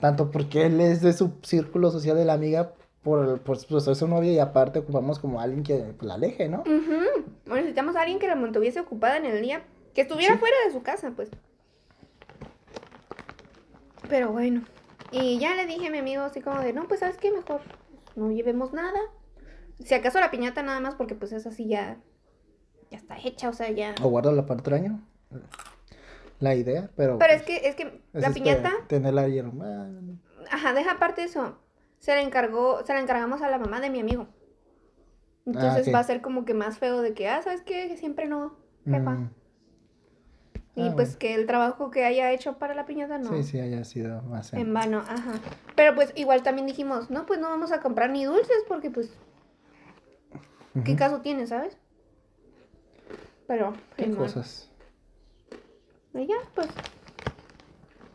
tanto 0.00 0.32
porque 0.32 0.66
él 0.66 0.80
es 0.80 1.00
de 1.00 1.12
su 1.12 1.38
círculo 1.44 1.92
social 1.92 2.16
de 2.16 2.24
la 2.24 2.32
amiga, 2.32 2.72
por, 3.04 3.42
por, 3.42 3.64
por 3.64 3.80
ser 3.80 3.94
su 3.94 4.08
novia 4.08 4.32
y 4.32 4.40
aparte 4.40 4.80
ocupamos 4.80 5.20
como 5.20 5.40
alguien 5.40 5.62
que 5.62 5.94
la 6.00 6.14
aleje, 6.14 6.48
¿no? 6.48 6.62
ujú, 6.62 6.98
bueno, 7.46 7.54
necesitamos 7.60 7.94
a 7.94 8.00
alguien 8.00 8.18
que 8.18 8.26
la 8.26 8.34
mantuviese 8.34 8.80
ocupada 8.80 9.18
en 9.18 9.26
el 9.26 9.40
día. 9.40 9.62
Que 9.94 10.00
estuviera 10.00 10.34
Sí. 10.34 10.40
fuera 10.40 10.56
de 10.66 10.72
su 10.72 10.82
casa, 10.82 11.12
pues. 11.14 11.30
Pero 14.08 14.30
bueno. 14.32 14.62
Y 15.10 15.38
ya 15.38 15.54
le 15.54 15.66
dije 15.66 15.86
a 15.88 15.90
mi 15.90 15.98
amigo 15.98 16.22
así 16.22 16.40
como 16.40 16.60
de, 16.60 16.72
no, 16.72 16.86
pues 16.86 17.00
sabes 17.00 17.16
qué, 17.16 17.30
mejor 17.30 17.60
no 18.16 18.30
llevemos 18.30 18.72
nada. 18.72 18.98
Si 19.84 19.94
acaso 19.94 20.20
la 20.20 20.30
piñata 20.30 20.62
nada 20.62 20.80
más 20.80 20.94
porque 20.96 21.14
pues 21.14 21.32
esa 21.32 21.50
sí 21.50 21.68
ya, 21.68 21.98
ya 22.90 22.98
está 22.98 23.16
hecha, 23.22 23.48
o 23.48 23.52
sea, 23.52 23.70
ya... 23.70 23.94
O 24.02 24.08
guardarla 24.08 24.44
para 24.46 24.60
otro 24.60 24.74
año. 24.76 25.00
La 26.40 26.54
idea, 26.54 26.90
pero. 26.96 27.18
Pero 27.18 27.32
es 27.32 27.42
que, 27.42 27.56
es 27.68 27.74
que 27.74 27.86
pues, 28.12 28.22
la 28.22 28.28
es 28.28 28.34
piñata, 28.34 28.72
Tenerla 28.86 29.22
ahí 29.22 29.38
en- 29.38 29.60
ah, 29.62 29.88
ajá, 30.50 30.72
deja 30.72 30.92
aparte 30.92 31.24
eso, 31.24 31.58
se 31.98 32.14
la 32.14 32.22
encargó, 32.22 32.84
se 32.84 32.94
la 32.94 33.00
encargamos 33.00 33.42
a 33.42 33.50
la 33.50 33.58
mamá 33.58 33.80
de 33.80 33.90
mi 33.90 34.00
amigo. 34.00 34.28
Entonces 35.46 35.88
ok. 35.88 35.94
va 35.94 36.00
a 36.00 36.04
ser 36.04 36.20
como 36.20 36.44
que 36.44 36.54
más 36.54 36.78
feo 36.78 37.00
de 37.00 37.14
que, 37.14 37.28
ah, 37.28 37.42
¿sabes 37.42 37.62
qué? 37.62 37.88
Que 37.88 37.96
siempre 37.96 38.28
no, 38.28 38.56
jefa. 38.84 39.12
mm, 39.12 39.30
y 40.78 40.88
ah, 40.88 40.92
pues 40.94 41.08
bueno. 41.08 41.18
que 41.18 41.34
el 41.34 41.46
trabajo 41.46 41.90
que 41.90 42.04
haya 42.04 42.30
hecho 42.32 42.56
para 42.58 42.72
la 42.74 42.86
piñata 42.86 43.18
no. 43.18 43.30
Sí, 43.30 43.42
sí, 43.42 43.58
haya 43.58 43.82
sido 43.84 44.22
más. 44.22 44.52
en- 44.52 44.60
En 44.60 44.74
vano, 44.74 44.98
ajá. 44.98 45.32
Pero 45.74 45.94
pues 45.96 46.12
igual 46.14 46.42
también 46.44 46.66
dijimos, 46.68 47.10
no, 47.10 47.26
pues 47.26 47.40
no 47.40 47.48
vamos 47.48 47.72
a 47.72 47.80
comprar 47.80 48.10
ni 48.10 48.24
dulces 48.24 48.64
porque 48.68 48.88
pues, 48.90 49.10
¿qué 50.84 50.94
caso 50.94 51.20
tiene, 51.20 51.46
sabes? 51.48 51.76
Pero, 53.48 53.72
¿Qué 53.96 54.04
en 54.04 54.14
cosas? 54.14 54.70
Y 56.14 56.26
ya, 56.26 56.36
pues, 56.54 56.68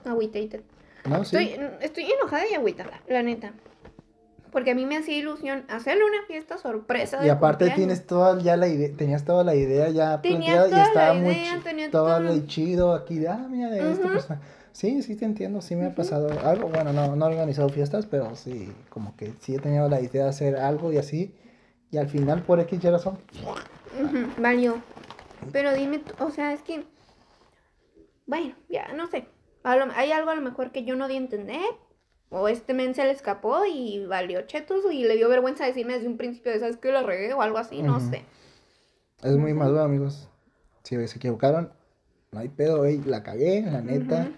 agüiteite. 0.05 0.63
No, 1.05 1.25
sí. 1.25 1.35
Estoy, 1.37 1.65
estoy 1.81 2.11
enojada 2.11 2.43
y 2.49 2.53
agüitada, 2.53 3.01
la 3.07 3.23
neta. 3.23 3.53
Porque 4.53 4.71
a 4.71 4.75
mí 4.75 4.85
me 4.85 4.95
hacía 4.95 5.17
ilusión 5.17 5.65
hacerle 5.67 6.05
una 6.05 6.23
fiesta 6.27 6.57
sorpresa. 6.57 7.25
Y 7.25 7.29
aparte 7.29 7.65
cumpleaños. 7.65 7.75
tienes 7.75 8.07
toda 8.07 8.39
ya 8.39 8.55
la 8.55 8.67
idea, 8.67 8.91
tenías 8.95 9.25
toda 9.25 9.43
la 9.43 9.55
idea 9.55 9.89
ya 9.89 10.21
Tenía 10.21 10.61
planteada 10.61 10.69
y 10.69 10.81
estaba 10.87 11.13
muy 11.15 11.33
tenía 11.63 11.91
todo. 11.91 12.45
chido 12.47 12.93
aquí, 12.93 13.17
de, 13.19 13.27
ah, 13.27 13.45
mira, 13.49 13.69
de 13.69 13.81
pues, 13.95 14.27
sí, 14.71 15.01
sí 15.01 15.15
te 15.15 15.25
entiendo, 15.25 15.61
sí 15.61 15.75
me 15.75 15.87
ha 15.87 15.95
pasado 15.95 16.29
algo, 16.47 16.69
bueno, 16.69 16.93
no, 16.93 17.15
no 17.15 17.25
he 17.25 17.29
organizado 17.31 17.67
fiestas, 17.69 18.05
pero 18.05 18.35
sí, 18.35 18.71
como 18.89 19.15
que 19.17 19.33
sí 19.39 19.55
he 19.55 19.59
tenido 19.59 19.89
la 19.89 19.99
idea 19.99 20.23
de 20.23 20.29
hacer 20.29 20.55
algo 20.57 20.93
y 20.93 20.97
así, 20.99 21.35
y 21.91 21.97
al 21.97 22.07
final 22.07 22.43
por 22.43 22.59
X 22.59 22.79
y 22.83 22.89
razón, 22.89 23.17
valió. 24.37 24.77
Pero 25.51 25.73
dime, 25.73 26.01
o 26.19 26.29
sea, 26.31 26.53
es 26.53 26.61
que. 26.61 26.85
Bueno, 28.25 28.53
ya, 28.69 28.93
no 28.93 29.07
sé. 29.07 29.25
Lo- 29.63 29.91
hay 29.95 30.11
algo 30.11 30.29
a 30.31 30.35
lo 30.35 30.41
mejor 30.41 30.71
que 30.71 30.85
yo 30.85 30.95
no 30.95 31.07
di 31.07 31.15
a 31.15 31.17
entender. 31.17 31.59
O 32.35 32.47
este 32.47 32.73
men 32.73 32.95
se 32.95 33.03
le 33.03 33.11
escapó 33.11 33.63
y 33.71 34.05
valió 34.07 34.41
chetos 34.41 34.83
y 34.91 35.03
le 35.03 35.15
dio 35.17 35.29
vergüenza 35.29 35.67
decirme 35.67 35.93
desde 35.93 36.07
un 36.07 36.17
principio 36.17 36.51
de, 36.51 36.59
¿sabes 36.59 36.77
qué? 36.77 36.91
La 36.91 37.03
regué 37.03 37.31
o 37.33 37.43
algo 37.43 37.59
así, 37.59 37.83
no 37.83 37.99
sé. 37.99 38.23
es 39.21 39.37
muy 39.37 39.53
maduro, 39.53 39.83
amigos, 39.83 40.27
si 40.81 40.95
se 41.07 41.17
equivocaron, 41.17 41.71
no 42.31 42.39
hay 42.39 42.49
pedo, 42.49 42.85
ey, 42.85 43.03
la 43.05 43.21
cagué, 43.21 43.61
la 43.61 43.81
neta, 43.81 44.31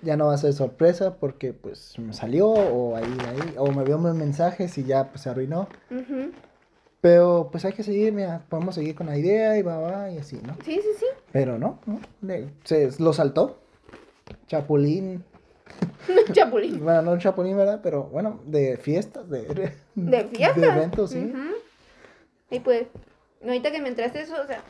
ya 0.00 0.16
no 0.16 0.28
va 0.28 0.34
a 0.34 0.38
ser 0.38 0.54
sorpresa 0.54 1.16
porque 1.16 1.52
pues 1.52 1.98
me 1.98 2.14
salió, 2.14 2.48
o 2.48 2.96
ahí, 2.96 3.18
ahí, 3.28 3.54
o 3.58 3.70
me 3.70 3.84
vio 3.84 3.98
un 3.98 4.16
mensajes 4.16 4.78
y 4.78 4.84
ya 4.84 5.10
pues 5.10 5.20
se 5.20 5.28
arruinó. 5.28 5.68
Ujú. 5.90 6.30
Pero 7.02 7.50
pues 7.52 7.66
hay 7.66 7.74
que 7.74 7.82
seguir, 7.82 8.14
mira, 8.14 8.46
podemos 8.48 8.74
seguir 8.74 8.94
con 8.94 9.08
la 9.08 9.18
idea 9.18 9.58
y 9.58 9.62
va, 9.62 9.76
va, 9.76 10.10
y 10.10 10.16
así, 10.16 10.40
¿no? 10.42 10.56
Sí, 10.64 10.80
sí, 10.82 10.88
sí. 10.98 11.06
Pero 11.32 11.58
no, 11.58 11.80
¿no? 11.84 12.00
Se 12.64 12.90
lo 12.98 13.12
saltó. 13.12 13.58
Chapulín. 14.46 15.22
Chapulín. 16.32 16.82
Bueno, 16.84 17.02
no 17.02 17.18
chapulín, 17.18 17.56
¿verdad? 17.56 17.80
Pero 17.82 18.04
bueno, 18.04 18.40
de 18.44 18.76
fiestas, 18.76 19.28
de, 19.28 19.42
De 19.94 20.24
fiestas. 20.32 20.56
De 20.60 20.66
eventos, 20.68 21.10
sí. 21.10 21.18
Ujú. 21.32 21.54
Y 22.50 22.60
pues, 22.60 22.86
ahorita 23.42 23.70
que 23.72 23.80
me 23.80 23.88
entraste 23.88 24.20
eso, 24.20 24.40
o 24.40 24.46
sea, 24.46 24.62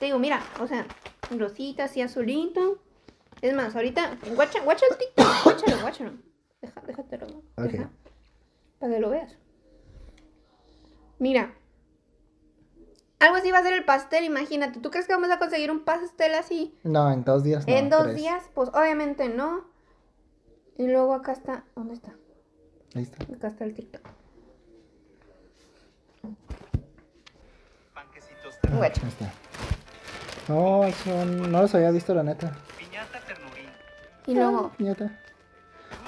te 0.00 0.06
digo, 0.06 0.18
mira, 0.18 0.40
o 0.60 0.66
sea, 0.66 0.84
rosita 1.36 1.84
así 1.84 2.02
azulito. 2.02 2.78
Es 3.40 3.54
más, 3.54 3.76
ahorita, 3.76 4.16
guacha, 4.34 4.60
guacha 4.62 4.84
el 4.90 4.96
TikTok, 4.98 5.26
guáchalo, 5.44 5.80
guáchalo. 5.82 6.12
Deja, 6.60 6.80
déjatelo. 6.86 7.26
Ok. 7.56 7.64
Deja, 7.70 7.90
para 8.80 8.94
que 8.94 9.00
lo 9.00 9.10
veas. 9.10 9.36
Mira. 11.18 11.54
Algo 13.18 13.36
así 13.36 13.50
va 13.50 13.58
a 13.58 13.62
ser 13.62 13.72
el 13.74 13.84
pastel, 13.84 14.24
imagínate. 14.24 14.80
¿Tú 14.80 14.90
crees 14.90 15.06
que 15.06 15.14
vamos 15.14 15.30
a 15.30 15.38
conseguir 15.38 15.70
un 15.70 15.84
pastel 15.84 16.34
así 16.34 16.74
No, 16.82 17.10
en 17.10 17.24
dos 17.24 17.42
días 17.44 17.66
no. 17.66 17.72
en 17.74 17.88
dos 17.88 18.02
tres. 18.04 18.16
días? 18.16 18.42
Pues 18.54 18.68
obviamente 18.74 19.28
no. 19.28 19.64
Y 20.78 20.86
luego 20.86 21.14
acá 21.14 21.32
está, 21.32 21.64
¿dónde 21.74 21.94
está? 21.94 22.12
Ahí 22.94 23.02
está. 23.02 23.24
Acá 23.32 23.48
está 23.48 23.64
el 23.64 23.74
TikTok. 23.74 24.02
Panquecitos 27.94 28.60
de 28.62 28.76
Guacha. 28.76 29.02
Ahí 29.02 29.08
está. 29.08 29.32
No, 30.48 30.84
eso 30.84 31.24
no 31.24 31.62
los 31.62 31.74
había 31.74 31.90
visto, 31.90 32.14
la 32.14 32.22
neta. 32.22 32.52
piñata 32.78 33.18
ternurín, 33.20 33.70
Y 34.26 34.34
luego, 34.34 34.70
Piñata. 34.76 35.18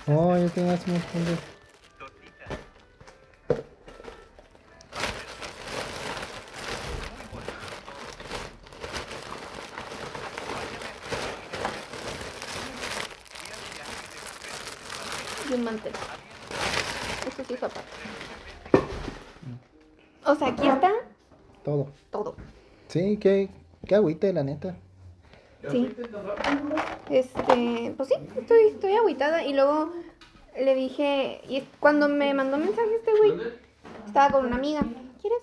Oh, 0.07 0.37
yo 0.37 0.47
hace 0.47 0.61
un 0.61 0.67
montón 0.69 1.25
de... 1.25 1.58
mantel. 15.69 15.93
Eso 17.27 17.45
sí 17.47 17.55
es 17.55 17.63
aparte. 17.63 17.89
O 20.25 20.35
sea, 20.35 20.49
aquí 20.49 20.69
está 20.69 20.93
Todo. 21.65 21.89
todo. 22.11 22.35
Sí, 22.89 23.19
qué, 23.19 23.51
qué 23.87 23.95
agüite, 23.95 24.33
la 24.33 24.45
neta. 24.45 24.77
Sí. 25.71 25.95
Este, 27.11 27.95
pues 27.97 28.09
sí, 28.09 28.15
estoy, 28.37 28.61
estoy 28.69 28.93
agüitada. 28.95 29.43
Y 29.45 29.53
luego 29.53 29.93
le 30.59 30.75
dije, 30.75 31.41
y 31.49 31.63
cuando 31.81 32.09
me 32.09 32.33
mandó 32.33 32.57
mensaje 32.57 32.97
este 32.97 33.13
güey, 33.19 33.35
estaba 34.07 34.31
con 34.31 34.47
una 34.47 34.57
amiga. 34.57 34.83
¿Quieres? 35.21 35.39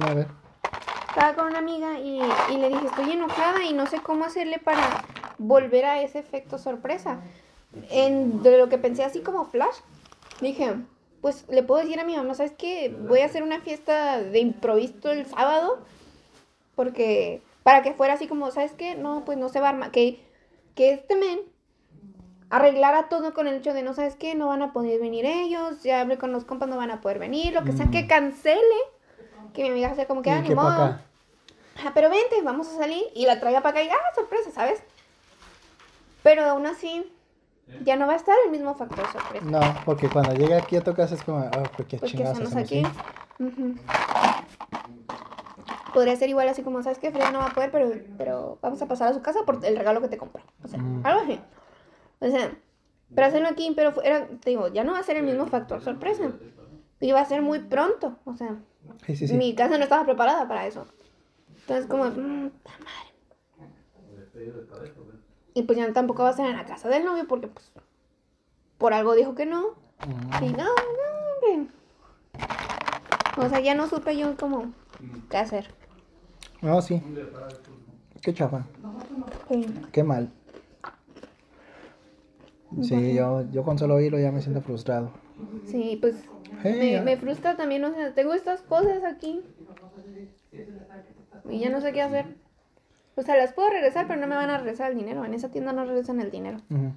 A 0.00 0.14
ver. 0.14 0.28
Estaba 1.08 1.34
con 1.34 1.46
una 1.46 1.58
amiga 1.58 1.98
y, 1.98 2.20
y 2.52 2.56
le 2.56 2.68
dije, 2.68 2.86
estoy 2.86 3.12
enojada 3.12 3.64
y 3.64 3.72
no 3.72 3.86
sé 3.86 4.00
cómo 4.00 4.24
hacerle 4.24 4.58
para 4.58 5.04
volver 5.38 5.84
a 5.84 6.00
ese 6.02 6.18
efecto 6.18 6.58
sorpresa. 6.58 7.20
En, 7.90 8.42
de 8.42 8.58
lo 8.58 8.68
que 8.68 8.78
pensé 8.78 9.04
así 9.04 9.20
como 9.20 9.46
flash, 9.46 9.76
dije, 10.40 10.74
pues 11.20 11.44
le 11.48 11.62
puedo 11.62 11.82
decir 11.82 11.98
a 12.00 12.04
mi 12.04 12.16
mamá, 12.16 12.34
¿sabes 12.34 12.52
qué? 12.56 12.94
Voy 13.08 13.20
a 13.20 13.26
hacer 13.26 13.42
una 13.42 13.60
fiesta 13.60 14.20
de 14.20 14.38
improviso 14.38 15.10
el 15.10 15.26
sábado, 15.26 15.78
porque 16.74 17.42
para 17.62 17.82
que 17.82 17.94
fuera 17.94 18.14
así 18.14 18.26
como, 18.26 18.50
¿sabes 18.50 18.72
qué? 18.72 18.94
No, 18.94 19.24
pues 19.24 19.38
no 19.38 19.48
se 19.48 19.60
va 19.60 19.68
a 19.68 19.70
armar, 19.70 19.90
que, 19.90 20.20
que 20.74 20.92
este 20.92 21.16
men 21.16 21.40
arreglara 22.50 23.08
todo 23.08 23.34
con 23.34 23.48
el 23.48 23.56
hecho 23.56 23.74
de, 23.74 23.82
no, 23.82 23.94
¿sabes 23.94 24.16
qué? 24.16 24.34
No 24.34 24.48
van 24.48 24.62
a 24.62 24.72
poder 24.72 25.00
venir 25.00 25.24
ellos, 25.26 25.82
ya 25.82 26.00
hablé 26.00 26.18
con 26.18 26.30
los 26.30 26.44
compas, 26.44 26.68
no 26.68 26.76
van 26.76 26.90
a 26.90 27.00
poder 27.00 27.18
venir, 27.18 27.52
lo 27.52 27.64
que 27.64 27.72
sea, 27.72 27.86
Mm. 27.86 27.90
que 27.90 28.06
cancele, 28.06 28.60
que 29.52 29.62
mi 29.62 29.70
amiga 29.70 29.94
sea 29.94 30.06
como 30.06 30.22
que, 30.22 30.30
Y 30.30 30.54
ah. 30.56 31.00
Ah, 31.84 31.90
pero 31.94 32.08
vente, 32.10 32.40
vamos 32.42 32.68
a 32.68 32.76
salir. 32.76 33.02
Y 33.14 33.26
la 33.26 33.40
traiga 33.40 33.60
para 33.60 33.80
acá 33.80 33.82
y, 33.82 33.88
ah, 33.88 34.14
sorpresa, 34.14 34.50
¿sabes? 34.50 34.82
Pero 36.22 36.44
aún 36.44 36.66
así, 36.66 37.10
ya 37.84 37.96
no 37.96 38.06
va 38.06 38.12
a 38.14 38.16
estar 38.16 38.34
el 38.44 38.50
mismo 38.50 38.74
factor 38.74 39.06
sorpresa. 39.12 39.44
No, 39.46 39.60
porque 39.84 40.08
cuando 40.08 40.34
llega 40.34 40.58
aquí 40.58 40.76
a 40.76 40.82
tu 40.82 40.94
casa 40.94 41.14
es 41.14 41.22
como, 41.22 41.38
oh, 41.40 41.62
pues 41.76 41.88
qué 41.88 41.98
que 41.98 42.06
chingados 42.06 42.38
estamos 42.40 42.64
hacemos 42.64 42.88
aquí. 42.88 43.84
Podría 45.92 46.16
ser 46.16 46.28
igual 46.28 46.48
así 46.48 46.62
como, 46.62 46.82
¿sabes 46.82 46.98
qué? 46.98 47.10
Frida 47.12 47.30
no 47.30 47.38
va 47.38 47.46
a 47.46 47.54
poder, 47.54 47.70
pero, 47.70 47.92
pero 48.18 48.58
vamos 48.60 48.82
a 48.82 48.86
pasar 48.86 49.08
a 49.10 49.14
su 49.14 49.22
casa 49.22 49.40
por 49.46 49.64
el 49.64 49.76
regalo 49.76 50.00
que 50.00 50.08
te 50.08 50.16
compró. 50.18 50.42
O 50.64 50.68
sea, 50.68 50.78
Mm. 50.80 51.00
algo 51.06 51.20
así. 51.20 51.40
O 52.20 52.26
sea, 52.28 52.50
para 53.14 53.28
hacerlo 53.28 53.48
aquí, 53.48 53.72
pero 53.76 53.94
era, 54.02 54.26
te 54.26 54.50
digo, 54.50 54.68
ya 54.68 54.82
no 54.82 54.92
va 54.92 54.98
a 54.98 55.02
ser 55.04 55.16
el 55.16 55.22
mismo 55.24 55.46
factor 55.46 55.80
sorpresa. 55.82 56.32
Y 57.00 57.12
va 57.12 57.20
a 57.20 57.24
ser 57.26 57.42
muy 57.42 57.60
pronto. 57.60 58.18
O 58.24 58.34
sea, 58.34 58.56
Sí, 59.06 59.14
sí, 59.16 59.28
sí. 59.28 59.34
mi 59.34 59.54
casa 59.54 59.76
no 59.78 59.84
estaba 59.84 60.04
preparada 60.04 60.48
para 60.48 60.66
eso. 60.66 60.86
Entonces, 61.60 61.86
como, 61.86 62.04
mm, 62.06 62.50
ta 62.62 62.72
madre. 62.80 63.12
Y 65.54 65.62
pues 65.62 65.78
ya 65.78 65.92
tampoco 65.92 66.24
va 66.24 66.30
a 66.30 66.32
ser 66.34 66.46
en 66.46 66.56
la 66.56 66.64
casa 66.64 66.88
del 66.88 67.04
novio 67.04 67.26
porque, 67.28 67.48
pues, 67.48 67.72
por 68.78 68.92
algo 68.92 69.14
dijo 69.14 69.34
que 69.34 69.46
no. 69.46 69.74
Y 70.42 70.48
no, 70.50 70.64
no, 70.64 71.54
hombre. 71.54 71.70
O 73.38 73.48
sea, 73.48 73.60
ya 73.60 73.74
no 73.74 73.88
supe 73.88 74.16
yo 74.16 74.36
cómo 74.36 74.72
qué 75.30 75.36
hacer. 75.36 75.68
No, 76.60 76.82
sí. 76.82 77.00
Qué 78.20 78.34
chafa. 78.34 78.66
Sí. 79.48 79.66
Qué 79.92 80.02
mal. 80.02 80.30
Sí, 82.82 83.14
yo, 83.14 83.44
yo 83.52 83.62
con 83.62 83.78
solo 83.78 83.94
oírlo 83.94 84.18
ya 84.18 84.32
me 84.32 84.42
siento 84.42 84.60
frustrado. 84.60 85.12
Sí, 85.66 85.98
pues 86.00 86.16
Hey, 86.62 86.96
me, 86.98 87.02
me 87.02 87.16
frustra 87.16 87.56
también, 87.56 87.84
o 87.84 87.92
sea, 87.92 88.14
tengo 88.14 88.34
estas 88.34 88.62
cosas 88.62 89.04
aquí. 89.04 89.42
Y 91.50 91.58
ya 91.60 91.70
no 91.70 91.80
sé 91.80 91.92
qué 91.92 92.02
hacer. 92.02 92.36
O 93.16 93.22
sea, 93.22 93.36
las 93.36 93.52
puedo 93.52 93.70
regresar, 93.70 94.06
pero 94.08 94.20
no 94.20 94.26
me 94.26 94.34
van 94.36 94.50
a 94.50 94.58
regresar 94.58 94.90
el 94.90 94.98
dinero. 94.98 95.24
En 95.24 95.34
esa 95.34 95.50
tienda 95.50 95.72
no 95.72 95.84
regresan 95.84 96.20
el 96.20 96.30
dinero. 96.30 96.58
Ujú. 96.70 96.92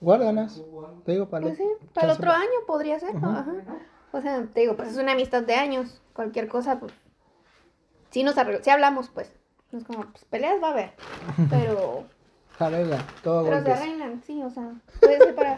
Guárdalas. 0.00 0.62
Te 1.04 1.12
digo, 1.12 1.28
para 1.28 1.42
Pues 1.46 1.58
sí, 1.58 1.64
para 1.94 2.06
el 2.08 2.12
otro 2.12 2.30
año 2.30 2.50
podría 2.66 2.98
ser, 3.00 3.14
¿no? 3.14 3.30
Ajá. 3.30 3.52
O 4.12 4.20
sea, 4.20 4.44
te 4.46 4.60
digo, 4.60 4.76
pues 4.76 4.90
es 4.90 4.96
una 4.98 5.12
amistad 5.12 5.42
de 5.42 5.54
años. 5.54 6.00
Cualquier 6.14 6.48
cosa, 6.48 6.78
pues. 6.80 6.92
Sí, 8.10 8.22
nos 8.22 8.36
arregl- 8.36 8.62
sí 8.62 8.70
hablamos, 8.70 9.08
pues. 9.10 9.32
No 9.72 9.78
es 9.78 9.84
como, 9.84 10.04
pues 10.06 10.24
peleas 10.26 10.62
va 10.62 10.68
a 10.68 10.72
haber. 10.72 10.92
Pero. 11.50 12.04
Arregla, 12.58 13.04
todo 13.22 13.44
pero 13.44 13.56
se 13.58 13.62
golpes. 13.64 13.82
arreglan, 13.82 14.22
sí, 14.22 14.42
o 14.42 14.48
sea. 14.50 14.72
Puede 15.00 15.18
ser 15.18 15.34
para 15.34 15.56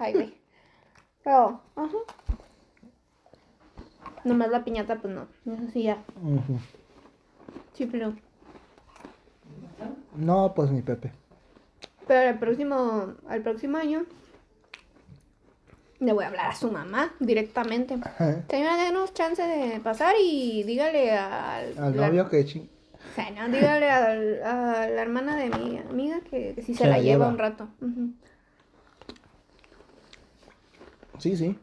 highway. 0.00 0.34
Pero, 1.22 1.60
ajá. 1.76 1.96
Nomás 4.24 4.48
la 4.50 4.64
piñata, 4.64 4.96
pues 4.96 5.14
no. 5.14 5.26
Eso 5.44 5.70
sí, 5.70 5.82
ya. 5.82 5.98
Ujú. 6.22 6.58
Sí, 7.74 7.86
pero. 7.86 8.14
No, 10.16 10.52
pues 10.54 10.70
mi 10.70 10.82
Pepe. 10.82 11.12
Pero 12.06 12.30
el 12.30 12.38
próximo, 12.38 13.14
al 13.28 13.42
próximo 13.42 13.78
año. 13.78 14.04
Le 16.00 16.12
voy 16.14 16.24
a 16.24 16.28
hablar 16.28 16.46
a 16.50 16.54
su 16.54 16.70
mamá 16.70 17.12
directamente. 17.20 17.98
Señora, 18.48 18.76
denos 18.82 19.12
chance 19.12 19.42
de 19.42 19.80
pasar 19.80 20.14
y 20.18 20.62
dígale 20.62 21.12
al, 21.12 21.78
Al 21.78 21.96
la- 21.96 22.06
novio 22.08 22.28
que 22.30 22.44
ching... 22.46 22.68
O 23.12 23.14
sea, 23.14 23.30
no, 23.30 23.48
dígale 23.54 23.90
al- 23.90 24.42
a 24.42 24.86
la 24.88 25.02
hermana 25.02 25.36
de 25.36 25.50
mi 25.50 25.76
amiga 25.78 26.20
que, 26.22 26.54
que 26.54 26.62
si 26.62 26.72
se, 26.74 26.84
Se 26.84 26.84
la, 26.86 26.96
la 26.96 27.02
lleva 27.02 27.12
lleva. 27.26 27.28
un 27.28 27.38
rato. 27.38 27.68
Sí, 31.18 31.36
sí. 31.36 31.58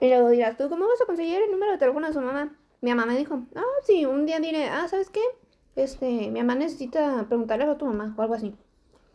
Y 0.00 0.08
luego 0.08 0.28
dirás, 0.30 0.56
¿tú 0.58 0.68
cómo 0.68 0.86
vas 0.86 1.00
a 1.00 1.06
conseguir 1.06 1.40
el 1.40 1.50
número 1.50 1.72
de 1.72 1.78
teléfono 1.78 2.06
de 2.06 2.12
su 2.12 2.20
mamá? 2.20 2.52
Mi 2.82 2.90
mamá 2.90 3.06
me 3.06 3.16
dijo, 3.16 3.40
ah, 3.54 3.62
sí, 3.86 4.04
un 4.06 4.26
día 4.26 4.40
diré, 4.40 4.68
ah, 4.68 4.86
¿sabes 4.88 5.08
qué? 5.08 5.20
Este, 5.76 6.04
mi 6.30 6.40
mamá 6.40 6.56
necesita 6.56 7.24
preguntarle 7.28 7.64
a 7.64 7.78
tu 7.78 7.86
mamá 7.86 8.12
o 8.18 8.22
algo 8.22 8.34
así. 8.34 8.54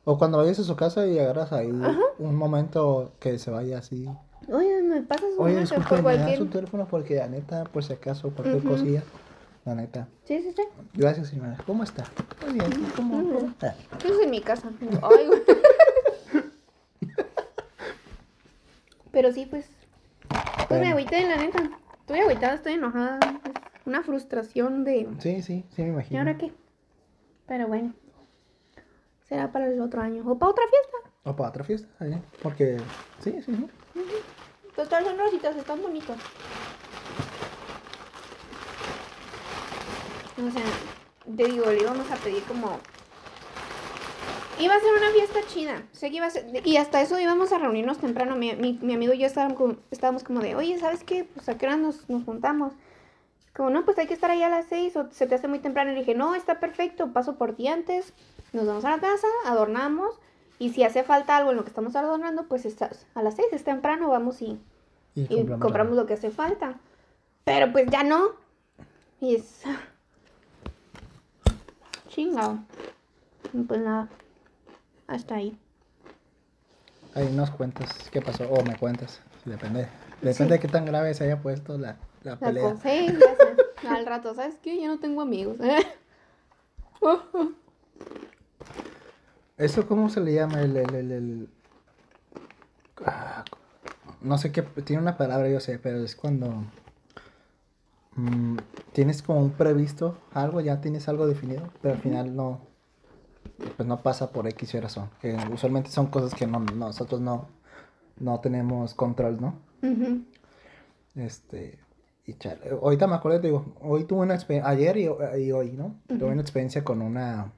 O 0.05 0.17
cuando 0.17 0.37
vayas 0.37 0.57
a 0.59 0.63
su 0.63 0.75
casa 0.77 1.05
y 1.05 1.19
agarras 1.19 1.51
ahí 1.51 1.69
un 2.17 2.35
momento 2.35 3.11
que 3.19 3.37
se 3.37 3.51
vaya 3.51 3.79
así. 3.79 4.07
Oye, 4.49 4.81
me 4.83 5.01
pasas 5.01 5.33
su 5.35 5.41
Oye, 5.41 5.59
disculpe, 5.59 5.85
por 5.89 5.97
me 5.97 6.03
cualquier... 6.03 6.37
su 6.37 6.45
teléfono 6.45 6.87
porque 6.89 7.15
la 7.15 7.27
neta, 7.27 7.65
por 7.65 7.83
si 7.83 7.91
acaso, 7.91 8.31
cualquier 8.31 8.63
cosilla. 8.63 9.03
La 9.65 9.75
neta. 9.75 10.07
Sí, 10.23 10.41
sí, 10.41 10.53
sí. 10.55 10.63
Gracias, 10.93 11.27
señora. 11.27 11.57
¿Cómo 11.65 11.83
está? 11.83 12.05
Muy 12.45 12.53
bien. 12.53 12.71
¿Cómo, 12.95 13.17
cómo 13.33 13.49
está? 13.49 13.75
Eso 13.97 14.13
es 14.13 14.19
en 14.23 14.29
mi 14.31 14.39
casa. 14.39 14.69
Ay, 15.01 15.27
güey. 15.27 15.41
Pero 19.11 19.33
sí, 19.33 19.45
pues. 19.45 19.69
Pues 20.29 20.69
me 20.69 20.77
Bueno. 20.77 20.91
agüité, 20.91 21.27
la 21.27 21.35
neta. 21.35 21.69
Estoy 22.07 22.21
agüitada, 22.21 22.53
estoy 22.53 22.71
enojada. 22.75 23.19
Es 23.81 23.85
una 23.85 24.01
frustración 24.01 24.85
de. 24.85 25.09
Sí, 25.19 25.41
sí, 25.41 25.65
sí 25.75 25.81
me 25.81 25.89
¿Y 25.89 25.91
imagino. 25.91 26.19
ahora 26.19 26.37
qué? 26.37 26.53
Pero 27.45 27.67
bueno. 27.67 27.93
Será 29.27 29.51
para 29.51 29.67
el 29.67 29.81
otro 29.81 29.99
año. 29.99 30.23
O 30.25 30.39
para 30.39 30.51
otra 30.51 30.63
fiesta. 30.69 31.11
O 31.25 31.35
para 31.35 31.49
otra 31.49 31.63
fiesta, 31.65 32.07
¿eh? 32.07 32.21
Porque, 32.41 32.77
sí, 33.19 33.41
sí, 33.45 33.53
sí. 33.53 33.67
Total, 34.73 35.03
son 35.03 35.17
rositas, 35.17 35.53
están 35.57 35.81
bonitos. 35.81 36.15
O 40.37 40.49
sea, 40.49 40.63
te 41.35 41.43
digo, 41.43 41.65
le 41.65 41.81
íbamos 41.81 42.09
a 42.09 42.15
pedir 42.15 42.41
como. 42.43 42.79
Iba 44.59 44.75
a 44.75 44.79
ser 44.79 44.93
una 44.97 45.11
fiesta 45.11 45.39
chida. 45.47 45.83
Sé 45.91 46.09
que 46.09 46.17
iba 46.17 46.25
a 46.25 46.29
ser. 46.31 46.65
Y 46.65 46.77
hasta 46.77 47.01
eso 47.01 47.19
íbamos 47.19 47.51
a 47.51 47.59
reunirnos 47.59 47.99
temprano. 47.99 48.35
Mi, 48.35 48.55
mi, 48.55 48.79
mi 48.81 48.93
amigo 48.95 49.13
y 49.13 49.19
yo 49.19 49.27
estábamos 49.27 49.57
como, 49.57 49.75
estábamos 49.91 50.23
como 50.23 50.39
de, 50.39 50.55
oye, 50.55 50.77
¿sabes 50.79 51.03
qué? 51.03 51.25
Pues 51.25 51.47
a 51.47 51.57
qué 51.57 51.67
hora 51.67 51.77
nos, 51.77 52.09
nos 52.09 52.23
juntamos. 52.23 52.73
Como, 53.55 53.69
no, 53.69 53.85
pues 53.85 53.97
hay 53.99 54.07
que 54.07 54.13
estar 54.13 54.31
ahí 54.31 54.41
a 54.41 54.49
las 54.49 54.65
seis 54.65 54.95
o 54.95 55.11
se 55.11 55.27
te 55.27 55.35
hace 55.35 55.47
muy 55.47 55.59
temprano. 55.59 55.91
Y 55.91 55.93
le 55.93 55.99
dije, 55.99 56.15
no, 56.15 56.33
está 56.33 56.59
perfecto, 56.59 57.13
paso 57.13 57.35
por 57.35 57.55
ti 57.55 57.67
antes. 57.67 58.13
Nos 58.51 58.65
vamos 58.65 58.83
a 58.85 58.91
la 58.91 58.99
casa, 58.99 59.27
adornamos. 59.45 60.19
Y 60.59 60.71
si 60.71 60.83
hace 60.83 61.03
falta 61.03 61.37
algo 61.37 61.51
en 61.51 61.57
lo 61.57 61.63
que 61.63 61.69
estamos 61.69 61.95
adornando, 61.95 62.47
pues 62.47 62.65
estás 62.65 63.05
a 63.13 63.21
las 63.21 63.35
seis, 63.35 63.47
es 63.51 63.63
temprano, 63.63 64.09
vamos 64.09 64.41
y, 64.41 64.59
y 65.13 65.45
compramos, 65.45 65.95
lo 65.95 66.07
que 66.07 66.15
hace 66.15 66.31
falta. 66.31 66.79
Pero 67.43 67.71
pues 67.71 67.87
ya 67.91 68.03
no. 68.03 68.31
Y 69.21 69.35
es. 69.35 69.61
Chingado. 72.09 72.57
Pues 73.67 73.79
nada. 73.81 74.09
Hasta 75.07 75.35
ahí. 75.35 75.57
Ahí 77.15 77.29
nos 77.33 77.49
cuentas 77.51 78.09
qué 78.11 78.21
pasó, 78.21 78.47
o 78.49 78.63
me 78.63 78.75
cuentas. 78.77 79.19
Depende. 79.45 79.87
Depende 80.21 80.55
de 80.55 80.59
qué 80.59 80.67
tan 80.67 80.85
grave 80.85 81.13
se 81.13 81.23
haya 81.23 81.41
puesto 81.41 81.77
la, 81.77 81.95
la 82.23 82.35
La 82.39 82.45
pelea. 82.45 82.61
cosa, 82.61 82.81
sí, 82.89 83.17
ya 83.19 83.35
sé. 83.35 83.55
Al 83.87 84.05
rato, 84.05 84.33
¿sabes 84.33 84.57
qué? 84.61 84.79
Ya 84.79 84.87
no 84.87 84.99
tengo 84.99 85.21
amigos. 85.21 85.57
¿Eso 89.57 89.87
cómo 89.87 90.09
se 90.09 90.21
le 90.21 90.33
llama? 90.33 90.61
El, 90.61 90.77
el, 90.77 90.95
el, 90.95 91.11
el- 91.11 91.49
Ah, 93.05 93.43
No 94.21 94.37
sé 94.37 94.51
qué, 94.51 94.61
tiene 94.63 95.01
una 95.01 95.17
palabra 95.17 95.49
yo 95.49 95.59
sé, 95.59 95.79
pero 95.79 95.99
es 96.03 96.15
cuando 96.15 96.65
mm, 98.15 98.57
tienes 98.93 99.21
como 99.21 99.39
un 99.41 99.51
previsto 99.51 100.17
algo, 100.33 100.61
ya 100.61 100.81
tienes 100.81 101.07
algo 101.07 101.27
definido, 101.27 101.69
pero 101.81 101.95
al 101.95 102.01
final 102.01 102.35
no, 102.35 102.61
pues 103.75 103.87
no 103.87 104.01
pasa 104.01 104.31
por 104.31 104.47
X 104.47 104.73
y 104.73 104.79
razón. 104.79 105.09
Que 105.21 105.37
usualmente 105.51 105.89
son 105.89 106.07
cosas 106.07 106.33
que 106.33 106.47
no, 106.47 106.59
nosotros 106.59 107.21
no, 107.21 107.47
no 108.19 108.39
tenemos 108.39 108.93
control, 108.93 109.39
¿no? 109.41 109.55
Este, 111.15 111.79
y 112.25 112.33
chale, 112.35 112.69
ahorita 112.69 113.07
me 113.07 113.15
acuerdo, 113.15 113.41
te 113.41 113.47
digo, 113.47 113.65
hoy 113.81 114.03
tuve 114.03 114.21
una 114.21 114.35
experiencia, 114.35 114.69
ayer 114.69 114.97
y, 114.97 115.09
y 115.41 115.51
hoy, 115.51 115.71
¿no? 115.71 115.95
Tuve 116.07 116.31
una 116.31 116.41
experiencia 116.41 116.83
con 116.83 117.01
una, 117.01 117.53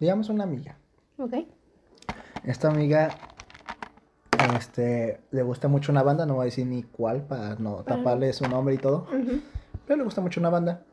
digamos 0.00 0.28
una 0.30 0.44
amiga. 0.44 0.78
Ok. 1.18 1.34
Esta 2.44 2.68
amiga, 2.68 3.10
este, 4.56 5.20
le 5.30 5.42
gusta 5.42 5.68
mucho 5.68 5.92
una 5.92 6.02
banda, 6.02 6.24
no 6.24 6.34
voy 6.34 6.42
a 6.42 6.44
decir 6.46 6.66
ni 6.66 6.82
cuál 6.82 7.22
para 7.22 7.56
no 7.56 7.84
taparle 7.84 8.32
su 8.32 8.48
nombre 8.48 8.74
y 8.74 8.78
todo, 8.78 9.06
pero 9.86 9.98
le 9.98 10.04
gusta 10.04 10.20
mucho 10.20 10.40
una 10.40 10.50
banda. 10.50 10.84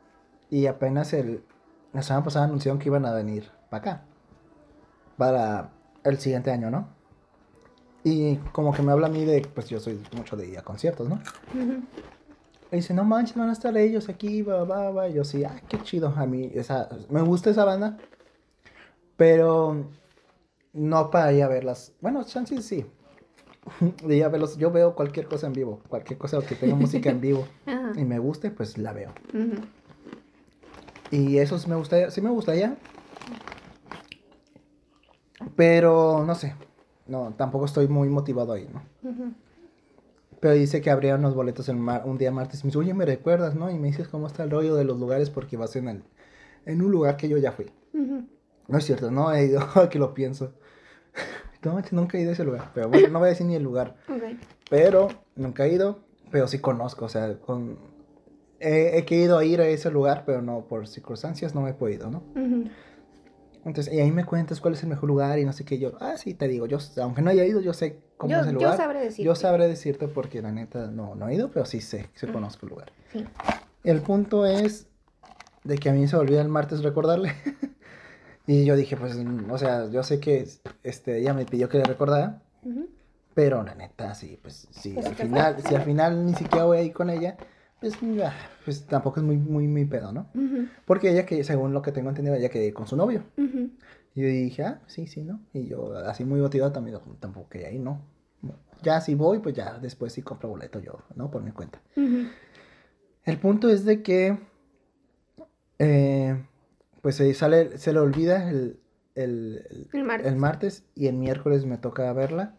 Y 0.50 0.66
apenas 0.66 1.12
el, 1.12 1.42
la 1.92 2.02
semana 2.02 2.24
pasada 2.24 2.44
anunciaron 2.44 2.78
que 2.78 2.88
iban 2.88 3.06
a 3.06 3.12
venir 3.12 3.50
para 3.70 3.80
acá, 3.80 4.02
para 5.16 5.70
el 6.04 6.18
siguiente 6.18 6.50
año, 6.50 6.70
¿no? 6.70 6.88
Y 8.04 8.36
como 8.52 8.72
que 8.72 8.82
me 8.82 8.92
habla 8.92 9.08
a 9.08 9.10
mí 9.10 9.24
de, 9.24 9.40
pues 9.52 9.68
yo 9.68 9.80
soy 9.80 10.00
mucho 10.16 10.36
de 10.36 10.46
ir 10.46 10.58
a 10.58 10.62
conciertos, 10.62 11.08
¿no? 11.08 11.16
Ujú. 11.54 11.82
Y 12.70 12.76
dice, 12.76 12.94
no 12.94 13.04
manches, 13.04 13.36
van 13.36 13.48
a 13.48 13.52
estar 13.52 13.76
ellos 13.76 14.08
aquí, 14.08 14.42
va, 14.42 14.64
va, 14.64 14.90
va. 14.90 15.08
Y 15.08 15.14
yo 15.14 15.24
sí, 15.24 15.44
ah, 15.44 15.60
qué 15.68 15.82
chido. 15.82 16.12
A 16.16 16.26
mí, 16.26 16.50
esa, 16.54 16.88
me 17.10 17.22
gusta 17.22 17.50
esa 17.50 17.64
banda. 17.64 17.98
Pero 19.16 19.88
no 20.72 21.10
para 21.10 21.32
ir 21.32 21.42
a 21.42 21.48
verlas. 21.48 21.92
Bueno, 22.00 22.22
chances 22.24 22.64
sí. 22.64 22.86
De 24.04 24.16
ir 24.16 24.24
a 24.24 24.28
verlos. 24.28 24.56
Yo 24.56 24.70
veo 24.70 24.94
cualquier 24.94 25.26
cosa 25.26 25.46
en 25.46 25.52
vivo. 25.52 25.80
Cualquier 25.88 26.18
cosa 26.18 26.40
que 26.42 26.54
tenga 26.54 26.74
música 26.74 27.10
en 27.10 27.20
vivo 27.20 27.46
y 27.96 28.04
me 28.04 28.18
guste, 28.18 28.50
pues 28.50 28.78
la 28.78 28.92
veo. 28.92 29.12
Y 31.10 31.38
eso 31.38 31.58
sí 31.58 31.68
me 31.68 31.76
gustaría, 31.76 32.10
sí 32.10 32.20
me 32.20 32.30
gustaría. 32.30 32.76
Pero 35.54 36.24
no 36.26 36.34
sé. 36.34 36.54
No, 37.06 37.34
tampoco 37.36 37.66
estoy 37.66 37.86
muy 37.88 38.08
motivado 38.08 38.52
ahí, 38.52 38.68
¿no? 38.72 38.82
Ujú. 39.08 39.32
Pero 40.40 40.54
dice 40.54 40.80
que 40.80 40.90
habría 40.90 41.14
unos 41.14 41.34
boletos 41.34 41.68
el 41.68 41.76
mar- 41.76 42.02
un 42.04 42.18
día 42.18 42.30
martes. 42.32 42.64
Me 42.64 42.68
dice, 42.68 42.78
oye, 42.78 42.94
¿me 42.94 43.04
recuerdas, 43.06 43.54
no? 43.54 43.70
Y 43.70 43.78
me 43.78 43.88
dices 43.88 44.08
cómo 44.08 44.26
está 44.26 44.42
el 44.44 44.50
rollo 44.50 44.74
de 44.74 44.84
los 44.84 44.98
lugares 44.98 45.30
porque 45.30 45.56
vas 45.56 45.76
en 45.76 45.88
el, 45.88 46.02
en 46.66 46.82
un 46.82 46.90
lugar 46.90 47.16
que 47.16 47.28
yo 47.28 47.38
ya 47.38 47.52
fui. 47.52 47.66
No 48.68 48.78
es 48.78 48.84
cierto, 48.84 49.10
no 49.10 49.32
he 49.32 49.46
ido, 49.46 49.60
que 49.90 49.98
lo 49.98 50.12
pienso. 50.14 50.52
No, 51.62 51.80
nunca 51.92 52.18
he 52.18 52.22
ido 52.22 52.30
a 52.30 52.32
ese 52.34 52.44
lugar. 52.44 52.70
Pero 52.74 52.88
bueno, 52.88 53.08
no 53.08 53.18
voy 53.20 53.26
a 53.26 53.30
decir 53.30 53.46
ni 53.46 53.54
el 53.54 53.62
lugar. 53.62 53.96
Ok. 54.08 54.22
pero 54.68 55.08
nunca 55.36 55.64
he 55.64 55.72
ido, 55.72 56.00
pero 56.32 56.48
sí 56.48 56.58
conozco, 56.58 57.04
o 57.04 57.08
sea, 57.08 57.38
con... 57.38 57.78
He, 58.58 58.98
he 58.98 59.04
querido 59.04 59.40
ir 59.42 59.60
a 59.60 59.68
ese 59.68 59.90
lugar, 59.90 60.24
pero 60.26 60.42
no, 60.42 60.66
por 60.66 60.88
circunstancias 60.88 61.54
no 61.54 61.60
me 61.62 61.70
he 61.70 61.74
podido, 61.74 62.10
¿no? 62.10 62.22
Ujú. 62.34 62.64
Entonces, 63.66 63.92
y 63.92 63.98
ahí 64.00 64.12
me 64.12 64.24
cuentas 64.24 64.60
cuál 64.60 64.74
es 64.74 64.82
el 64.84 64.88
mejor 64.88 65.08
lugar 65.08 65.38
y 65.40 65.44
no 65.44 65.52
sé 65.52 65.64
qué. 65.64 65.78
Yo, 65.78 65.92
ah, 66.00 66.16
sí, 66.16 66.34
te 66.34 66.46
digo, 66.46 66.66
yo, 66.66 66.78
aunque 67.02 67.20
no 67.20 67.30
haya 67.30 67.44
ido, 67.44 67.60
yo 67.60 67.72
sé 67.74 67.98
cómo 68.16 68.32
Yo- 68.32 68.40
es 68.40 68.46
el 68.46 68.52
yo 68.52 68.58
lugar. 68.60 68.76
sabré 68.76 69.00
decirte. 69.00 69.22
Yo 69.24 69.34
sabré 69.34 69.66
decirte 69.66 70.06
porque 70.06 70.40
la 70.40 70.52
neta 70.52 70.86
no, 70.86 71.16
no 71.16 71.28
he 71.28 71.34
ido, 71.34 71.50
pero 71.50 71.66
sí 71.66 71.80
sé, 71.80 72.08
sí 72.14 72.28
conozco 72.28 72.64
el 72.66 72.70
lugar. 72.70 72.92
Sí. 73.12 73.24
El 73.82 74.02
punto 74.02 74.46
es 74.46 74.86
de 75.64 75.78
que 75.78 75.90
a 75.90 75.92
mí 75.92 76.06
se 76.06 76.14
me 76.14 76.22
olvida 76.22 76.40
el 76.42 76.48
martes 76.48 76.84
recordarle. 76.84 77.32
y 78.46 78.64
yo 78.64 78.76
dije, 78.76 78.96
pues, 78.96 79.16
mm, 79.16 79.50
o 79.50 79.58
sea, 79.58 79.90
yo 79.90 80.04
sé 80.04 80.20
que 80.20 80.46
este, 80.84 81.18
ella 81.18 81.34
me 81.34 81.44
pidió 81.44 81.68
que 81.68 81.78
le 81.78 81.84
recordara, 81.84 82.42
pero 83.34 83.64
la 83.64 83.74
neta, 83.74 84.14
sí, 84.14 84.38
pues, 84.40 84.68
sí, 84.70 84.92
Pues 84.94 85.06
al 85.06 85.14
final, 85.16 85.56
si 85.68 85.74
al 85.74 85.82
final 85.82 86.24
ni 86.24 86.34
siquiera 86.34 86.64
voy 86.66 86.78
a 86.78 86.82
ir 86.82 86.92
con 86.92 87.10
ella, 87.10 87.36
pues, 87.94 88.20
ah, 88.24 88.34
pues 88.64 88.86
tampoco 88.86 89.20
es 89.20 89.26
muy, 89.26 89.36
muy, 89.36 89.68
muy 89.68 89.84
pedo, 89.84 90.12
¿no? 90.12 90.28
Porque 90.86 91.10
ella 91.10 91.26
que, 91.26 91.44
según 91.44 91.72
lo 91.72 91.82
que 91.82 91.92
tengo 91.92 92.08
entendido, 92.08 92.34
ella 92.34 92.48
quería 92.48 92.68
ir 92.68 92.74
con 92.74 92.86
su 92.86 92.96
novio. 92.96 93.22
Y 94.14 94.22
yo 94.22 94.28
dije, 94.28 94.62
ah, 94.64 94.80
sí, 94.86 95.06
sí, 95.06 95.22
¿no? 95.22 95.40
Y 95.52 95.66
yo, 95.66 95.96
así 95.98 96.24
muy 96.24 96.40
motivado 96.40 96.72
también, 96.72 96.98
tampoco 97.20 97.48
quería 97.48 97.70
ir, 97.70 97.80
¿no? 97.80 98.00
Ya 98.82 99.00
si 99.00 99.14
voy, 99.14 99.38
pues 99.38 99.54
ya 99.54 99.78
después 99.78 100.12
sí 100.12 100.22
compro 100.22 100.48
boleto 100.48 100.80
yo, 100.80 100.98
¿no? 101.14 101.30
Por 101.30 101.42
mi 101.42 101.50
cuenta. 101.52 101.80
El 103.24 103.38
punto 103.38 103.68
es 103.68 103.84
de 103.84 104.02
que, 104.02 104.38
eh, 105.78 106.42
pues 107.02 107.16
se 107.16 107.32
sale, 107.34 107.78
se 107.78 107.92
le 107.92 107.98
olvida 107.98 108.48
el, 108.50 108.78
el, 109.14 109.88
El 109.92 110.04
martes. 110.04 110.26
el 110.26 110.36
martes 110.36 110.84
y 110.94 111.06
el 111.08 111.16
miércoles 111.16 111.64
me 111.66 111.78
toca 111.78 112.12
verla. 112.12 112.54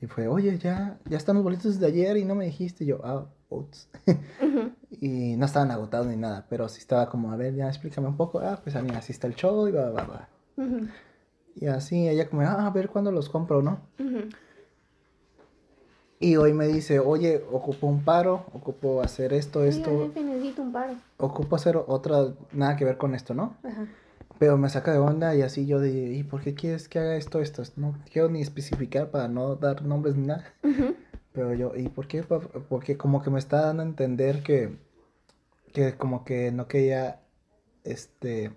Y 0.00 0.06
fue, 0.06 0.28
oye, 0.28 0.58
ya, 0.58 0.98
ya 1.08 1.16
están 1.16 1.34
los 1.34 1.44
boletos 1.44 1.80
de 1.80 1.86
ayer 1.86 2.16
y 2.16 2.24
no 2.24 2.34
me 2.34 2.44
dijiste. 2.44 2.84
Y 2.84 2.88
yo, 2.88 3.00
ah, 3.04 3.26
y 4.90 5.36
no 5.36 5.46
estaban 5.46 5.70
agotados 5.70 6.06
ni 6.06 6.16
nada, 6.16 6.46
pero 6.48 6.68
sí 6.68 6.80
estaba 6.80 7.08
como, 7.08 7.32
a 7.32 7.36
ver, 7.36 7.54
ya 7.54 7.68
explícame 7.68 8.08
un 8.08 8.16
poco. 8.16 8.40
Ah, 8.40 8.60
pues 8.62 8.76
a 8.76 8.82
mí 8.82 8.90
así 8.94 9.12
está 9.12 9.26
el 9.26 9.34
show 9.34 9.66
y 9.68 9.72
va, 9.72 9.90
va, 9.90 10.04
va. 10.04 10.28
Ujú. 10.56 10.88
Y 11.54 11.66
así 11.66 12.08
ella 12.08 12.28
como, 12.28 12.42
ah, 12.42 12.66
a 12.66 12.70
ver 12.70 12.88
cuándo 12.88 13.10
los 13.10 13.28
compro, 13.28 13.62
¿no? 13.62 13.80
Y 16.20 16.36
hoy 16.36 16.52
me 16.52 16.66
dice, 16.66 16.98
oye, 16.98 17.44
ocupo 17.50 17.86
un 17.86 18.02
paro, 18.04 18.44
ocupo 18.52 19.02
hacer 19.02 19.32
esto, 19.32 19.60
Oiga, 19.60 19.70
esto, 19.70 19.98
jefe, 20.00 20.24
necesito 20.24 20.62
un 20.62 20.72
paro. 20.72 20.94
ocupo 21.16 21.54
hacer 21.56 21.76
otra, 21.76 22.34
nada 22.52 22.76
que 22.76 22.84
ver 22.84 22.98
con 22.98 23.14
esto, 23.14 23.34
¿no? 23.34 23.56
Ajá. 23.62 23.86
Pero 24.38 24.56
me 24.56 24.68
saca 24.68 24.92
de 24.92 24.98
onda 24.98 25.34
y 25.34 25.42
así 25.42 25.66
yo 25.66 25.80
de, 25.80 25.90
¿y 25.90 26.22
por 26.24 26.42
qué 26.42 26.54
quieres 26.54 26.88
que 26.88 26.98
haga 26.98 27.16
esto, 27.16 27.40
esto? 27.40 27.62
No 27.76 27.94
quiero 28.12 28.28
ni 28.28 28.40
especificar 28.40 29.10
para 29.10 29.28
no 29.28 29.56
dar 29.56 29.82
nombres 29.84 30.16
ni 30.16 30.26
nada. 30.26 30.44
Ujú. 30.62 30.94
Pero 31.38 31.54
yo, 31.54 31.72
¿y 31.76 31.88
por 31.88 32.08
qué? 32.08 32.24
Porque 32.24 32.96
como 32.96 33.22
que 33.22 33.30
me 33.30 33.38
está 33.38 33.60
dando 33.66 33.84
a 33.84 33.86
entender 33.86 34.42
que, 34.42 34.70
que 35.72 35.96
como 35.96 36.24
que 36.24 36.50
no 36.52 36.66
quería, 36.68 37.20
este, 37.84 38.50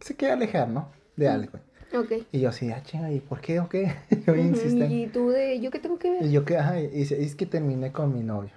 se 0.00 0.16
quería 0.16 0.34
alejar, 0.34 0.68
¿no? 0.68 0.90
De 1.16 1.28
algo. 1.28 1.58
Ok. 1.94 2.12
Y 2.30 2.40
yo 2.40 2.50
así, 2.50 2.70
ah, 2.70 2.82
chinga, 2.82 3.10
¿y 3.10 3.20
por 3.20 3.40
qué 3.40 3.60
o 3.60 3.70
qué? 3.70 3.94
yo 4.26 4.36
insistente. 4.36 4.92
Y 4.94 5.06
tú 5.06 5.30
de, 5.30 5.58
¿yo 5.60 5.70
qué 5.70 5.78
tengo 5.78 5.98
que 5.98 6.10
ver? 6.10 6.26
Y 6.26 6.32
yo 6.32 6.44
que, 6.44 6.58
ajá, 6.58 6.78
y 6.78 6.88
dice, 6.88 7.22
es 7.22 7.34
que 7.34 7.46
terminé 7.46 7.90
con 7.90 8.12
mi 8.12 8.22
novio. 8.22 8.50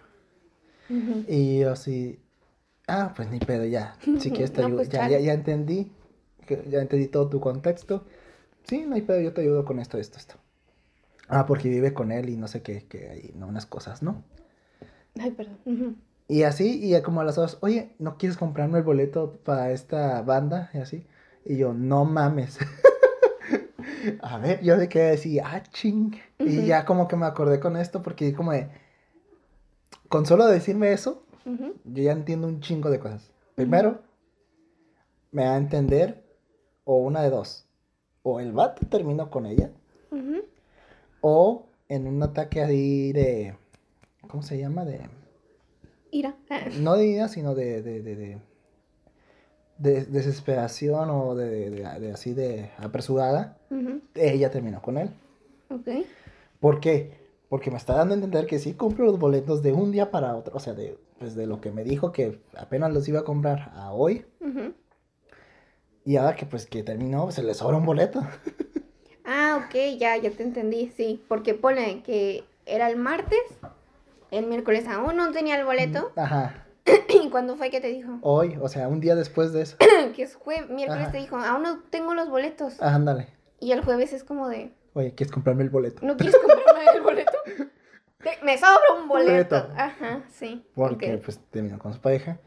Y 1.28 1.60
yo 1.60 1.72
así, 1.72 2.20
ah, 2.88 3.14
pues 3.16 3.30
ni 3.30 3.40
pedo, 3.40 3.66
ya. 3.66 3.96
Si 4.20 4.30
quieres 4.32 4.52
te 4.52 4.62
No, 4.62 4.68
ayudo. 4.68 4.78
pues, 4.78 4.90
ya, 4.90 5.08
ya, 5.10 5.20
ya 5.20 5.34
entendí. 5.34 5.92
Ya 6.68 6.82
entendí 6.82 7.08
todo 7.08 7.30
tu 7.30 7.40
contexto. 7.40 8.04
Sí, 8.64 8.86
no 8.88 8.96
hay 8.96 9.02
pedo, 9.04 9.22
yo 9.22 9.34
te 9.34 9.42
ayudo 9.42 9.66
con 9.66 9.80
esto, 9.80 9.98
esto, 10.00 10.18
esto. 10.18 10.36
Ah, 11.30 11.46
porque 11.46 11.70
vive 11.70 11.94
con 11.94 12.12
él 12.12 12.30
y 12.30 12.36
no 12.36 12.48
sé 12.48 12.64
qué, 12.64 12.86
que 12.88 13.10
hay, 13.10 13.32
no, 13.36 13.48
unas 13.48 13.68
cosas, 13.68 14.02
¿no? 14.02 14.24
Ay, 15.20 15.32
perdón. 15.32 15.98
Y 16.28 16.44
así, 16.44 16.84
y 16.84 16.90
ya 16.90 17.04
como 17.04 17.22
a 17.22 17.24
las 17.24 17.38
horas, 17.38 17.58
oye, 17.62 17.94
¿no 18.00 18.18
quieres 18.18 18.38
comprarme 18.38 18.80
el 18.80 18.84
boleto 18.84 19.40
para 19.44 19.72
esta 19.72 20.22
banda? 20.24 20.70
Y 20.74 20.80
así. 20.80 21.06
Y 21.46 21.58
yo, 21.58 21.74
no 21.74 22.04
mames. 22.06 22.58
a 24.22 24.38
ver, 24.40 24.62
yo 24.62 24.78
de 24.78 24.90
qué 24.90 25.00
decir, 25.00 25.42
ah, 25.46 25.62
ching. 25.72 26.16
Y 26.40 26.66
ya 26.66 26.86
como 26.86 27.08
que 27.08 27.16
me 27.16 27.26
acordé 27.26 27.60
con 27.60 27.78
esto 27.78 28.02
porque 28.02 28.34
como 28.34 28.52
de, 28.52 28.70
con 30.08 30.26
solo 30.26 30.48
decirme 30.48 30.92
eso, 30.92 31.24
yo 31.46 32.04
ya 32.04 32.12
entiendo 32.12 32.48
un 32.48 32.60
chingo 32.60 32.90
de 32.90 33.00
cosas. 33.00 33.32
Primero, 33.56 34.02
me 35.32 35.44
da 35.44 35.54
a 35.54 35.58
entender, 35.58 36.24
o 36.86 36.98
una 36.98 37.22
de 37.22 37.30
dos, 37.30 37.66
o 38.24 38.40
el 38.40 38.52
vato 38.52 38.86
terminó 38.88 39.30
con 39.30 39.46
ella. 39.46 39.72
O 41.22 41.66
en 41.88 42.08
un 42.08 42.22
ataque 42.24 42.62
ahí 42.62 43.12
de, 43.14 43.56
¿cómo 44.28 44.44
se 44.44 44.58
llama? 44.58 44.86
De, 44.86 45.02
Ira. 46.12 46.36
No 46.80 46.96
de 46.96 47.06
ira, 47.08 47.28
sino 47.28 47.54
de, 47.56 47.82
de, 47.82 48.02
de, 48.02 48.16
de- 48.16 48.38
de 49.78 50.04
desesperación 50.06 51.10
o 51.10 51.36
de, 51.36 51.70
de- 51.70 52.00
de 52.00 52.12
así 52.12 52.34
de 52.34 52.70
apresurada, 52.78 53.58
ella 54.16 54.50
terminó 54.52 54.82
con 54.82 54.98
él. 54.98 55.10
Ok. 55.70 55.88
¿Por 56.60 56.80
qué? 56.82 57.14
Porque 57.48 57.72
me 57.72 57.78
está 57.78 57.94
dando 57.96 58.14
a 58.14 58.18
entender 58.18 58.46
que 58.46 58.60
sí 58.60 58.74
compro 58.74 59.06
los 59.06 59.18
boletos 59.20 59.64
de 59.64 59.72
un 59.72 59.92
día 59.92 60.12
para 60.12 60.36
otro, 60.36 60.56
o 60.58 60.60
sea, 60.60 60.74
de, 60.74 60.98
pues 61.18 61.34
de 61.36 61.48
lo 61.48 61.62
que 61.62 61.72
me 61.72 61.84
dijo 61.84 62.12
que 62.12 62.42
apenas 62.58 62.92
los 62.94 63.08
iba 63.08 63.22
a 63.22 63.24
comprar 63.24 63.72
a 63.76 63.94
hoy, 63.94 64.26
y 66.06 66.16
ahora 66.18 66.36
que 66.36 66.46
pues 66.46 66.66
que 66.66 66.84
terminó, 66.84 67.32
se 67.32 67.44
le 67.44 67.54
sobra 67.54 67.78
un 67.78 67.86
boleto. 67.86 68.22
Ah, 69.32 69.64
ok, 69.64 69.76
ya, 70.00 70.18
ya 70.18 70.32
te 70.32 70.42
entendí, 70.42 70.92
sí. 70.98 71.24
Porque 71.28 71.54
pone 71.54 72.02
que 72.02 72.44
era 72.66 72.90
el 72.90 72.98
martes, 72.98 73.40
el 74.32 74.48
miércoles 74.48 74.88
aún 74.88 75.18
no 75.18 75.32
tenía 75.32 75.60
el 75.60 75.66
boleto. 75.66 76.12
Ajá, 76.16 76.66
¿Y 77.24 77.30
cuándo 77.30 77.56
fue 77.56 77.70
que 77.70 77.80
te 77.80 77.88
dijo? 77.88 78.18
hoy, 78.22 78.58
o 78.60 78.68
sea, 78.68 78.88
un 78.88 79.00
día 79.00 79.16
después 79.16 79.54
de 79.54 79.62
eso. 79.62 79.78
Que 80.16 80.24
es 80.24 80.36
jueves, 80.36 80.70
miércoles 80.70 81.04
Ajá. 81.04 81.12
te 81.12 81.20
dijo, 81.20 81.38
aún 81.38 81.62
no 81.62 81.80
tengo 81.92 82.16
los 82.16 82.30
boletos. 82.30 82.78
Ah, 82.82 82.96
ándale. 82.96 83.28
Y 83.60 83.72
el 83.72 83.84
jueves 83.84 84.14
es 84.14 84.24
como 84.24 84.50
de, 84.50 84.74
Oye, 84.94 85.14
¿quieres 85.14 85.32
comprarme 85.32 85.64
el 85.64 85.70
boleto? 85.70 86.04
¿no 86.04 86.18
quieres 86.18 86.36
comprarme 86.36 86.92
el 86.96 87.02
boleto? 87.02 87.38
Me 88.44 88.58
sobra 88.58 88.80
un 89.00 89.08
boleto. 89.08 89.56
Boleto. 89.56 89.74
Ajá, 89.78 90.24
sí. 90.30 90.66
Porque 90.74 91.22
pues 91.24 91.40
terminó 91.52 91.80
con 91.80 91.94
su 91.94 92.02
pareja. 92.02 92.40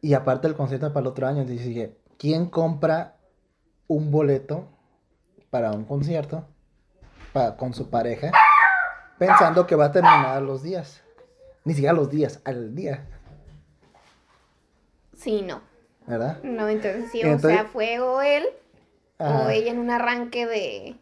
Y 0.00 0.14
aparte 0.14 0.48
el 0.48 0.54
concierto 0.54 0.92
para 0.92 1.02
el 1.02 1.06
otro 1.08 1.26
año, 1.28 1.42
entonces 1.42 1.66
dije, 1.66 1.96
¿quién 2.18 2.46
compra 2.46 3.18
un 3.86 4.10
boleto 4.10 4.68
para 5.52 5.70
un 5.72 5.84
concierto 5.84 6.46
pa- 7.34 7.56
con 7.58 7.74
su 7.74 7.90
pareja 7.90 8.32
pensando 9.18 9.66
que 9.66 9.74
va 9.76 9.84
a 9.86 9.92
terminar 9.92 10.40
los 10.40 10.62
días? 10.62 11.02
Ni 11.64 11.74
siquiera 11.74 11.92
los 11.94 12.08
días, 12.10 12.40
al 12.44 12.74
día, 12.74 13.06
Sí, 15.14 15.42
no. 15.42 15.60
¿verdad? 16.06 16.42
No, 16.42 16.68
entonces 16.68 17.10
sí, 17.12 17.20
Entonces- 17.20 17.50
o 17.50 17.54
sea, 17.54 17.64
fue 17.66 18.00
o 18.00 18.22
él 18.22 18.44
o 19.18 19.48
ella 19.50 19.70
en 19.70 19.78
un 19.78 19.90
arranque 19.90 20.46
de 20.46 20.96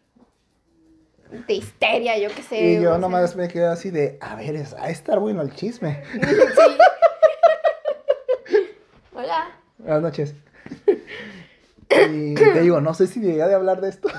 de 1.47 1.53
histeria, 1.53 2.17
yo 2.19 2.27
qué 2.35 2.43
sé. 2.43 2.59
Y 2.61 2.75
yo 2.75 2.89
sea. 2.89 2.97
nomás 2.97 3.37
me 3.37 3.47
quedé 3.47 3.65
así 3.67 3.89
de, 3.89 4.17
a 4.19 4.35
ver, 4.35 4.53
es, 4.57 4.73
a 4.73 4.89
estar 4.89 5.17
bueno 5.17 5.41
el 5.41 5.55
chisme. 5.55 6.03
sí. 6.13 6.77
Hola. 9.15 9.49
Buenas 9.77 10.01
noches. 10.01 10.35
Y 12.11 12.35
te 12.35 12.61
digo, 12.61 12.79
no 12.81 12.93
sé 12.93 13.07
si 13.07 13.19
debería 13.19 13.47
de 13.47 13.55
hablar 13.55 13.81
de 13.81 13.89
esto. 13.89 14.09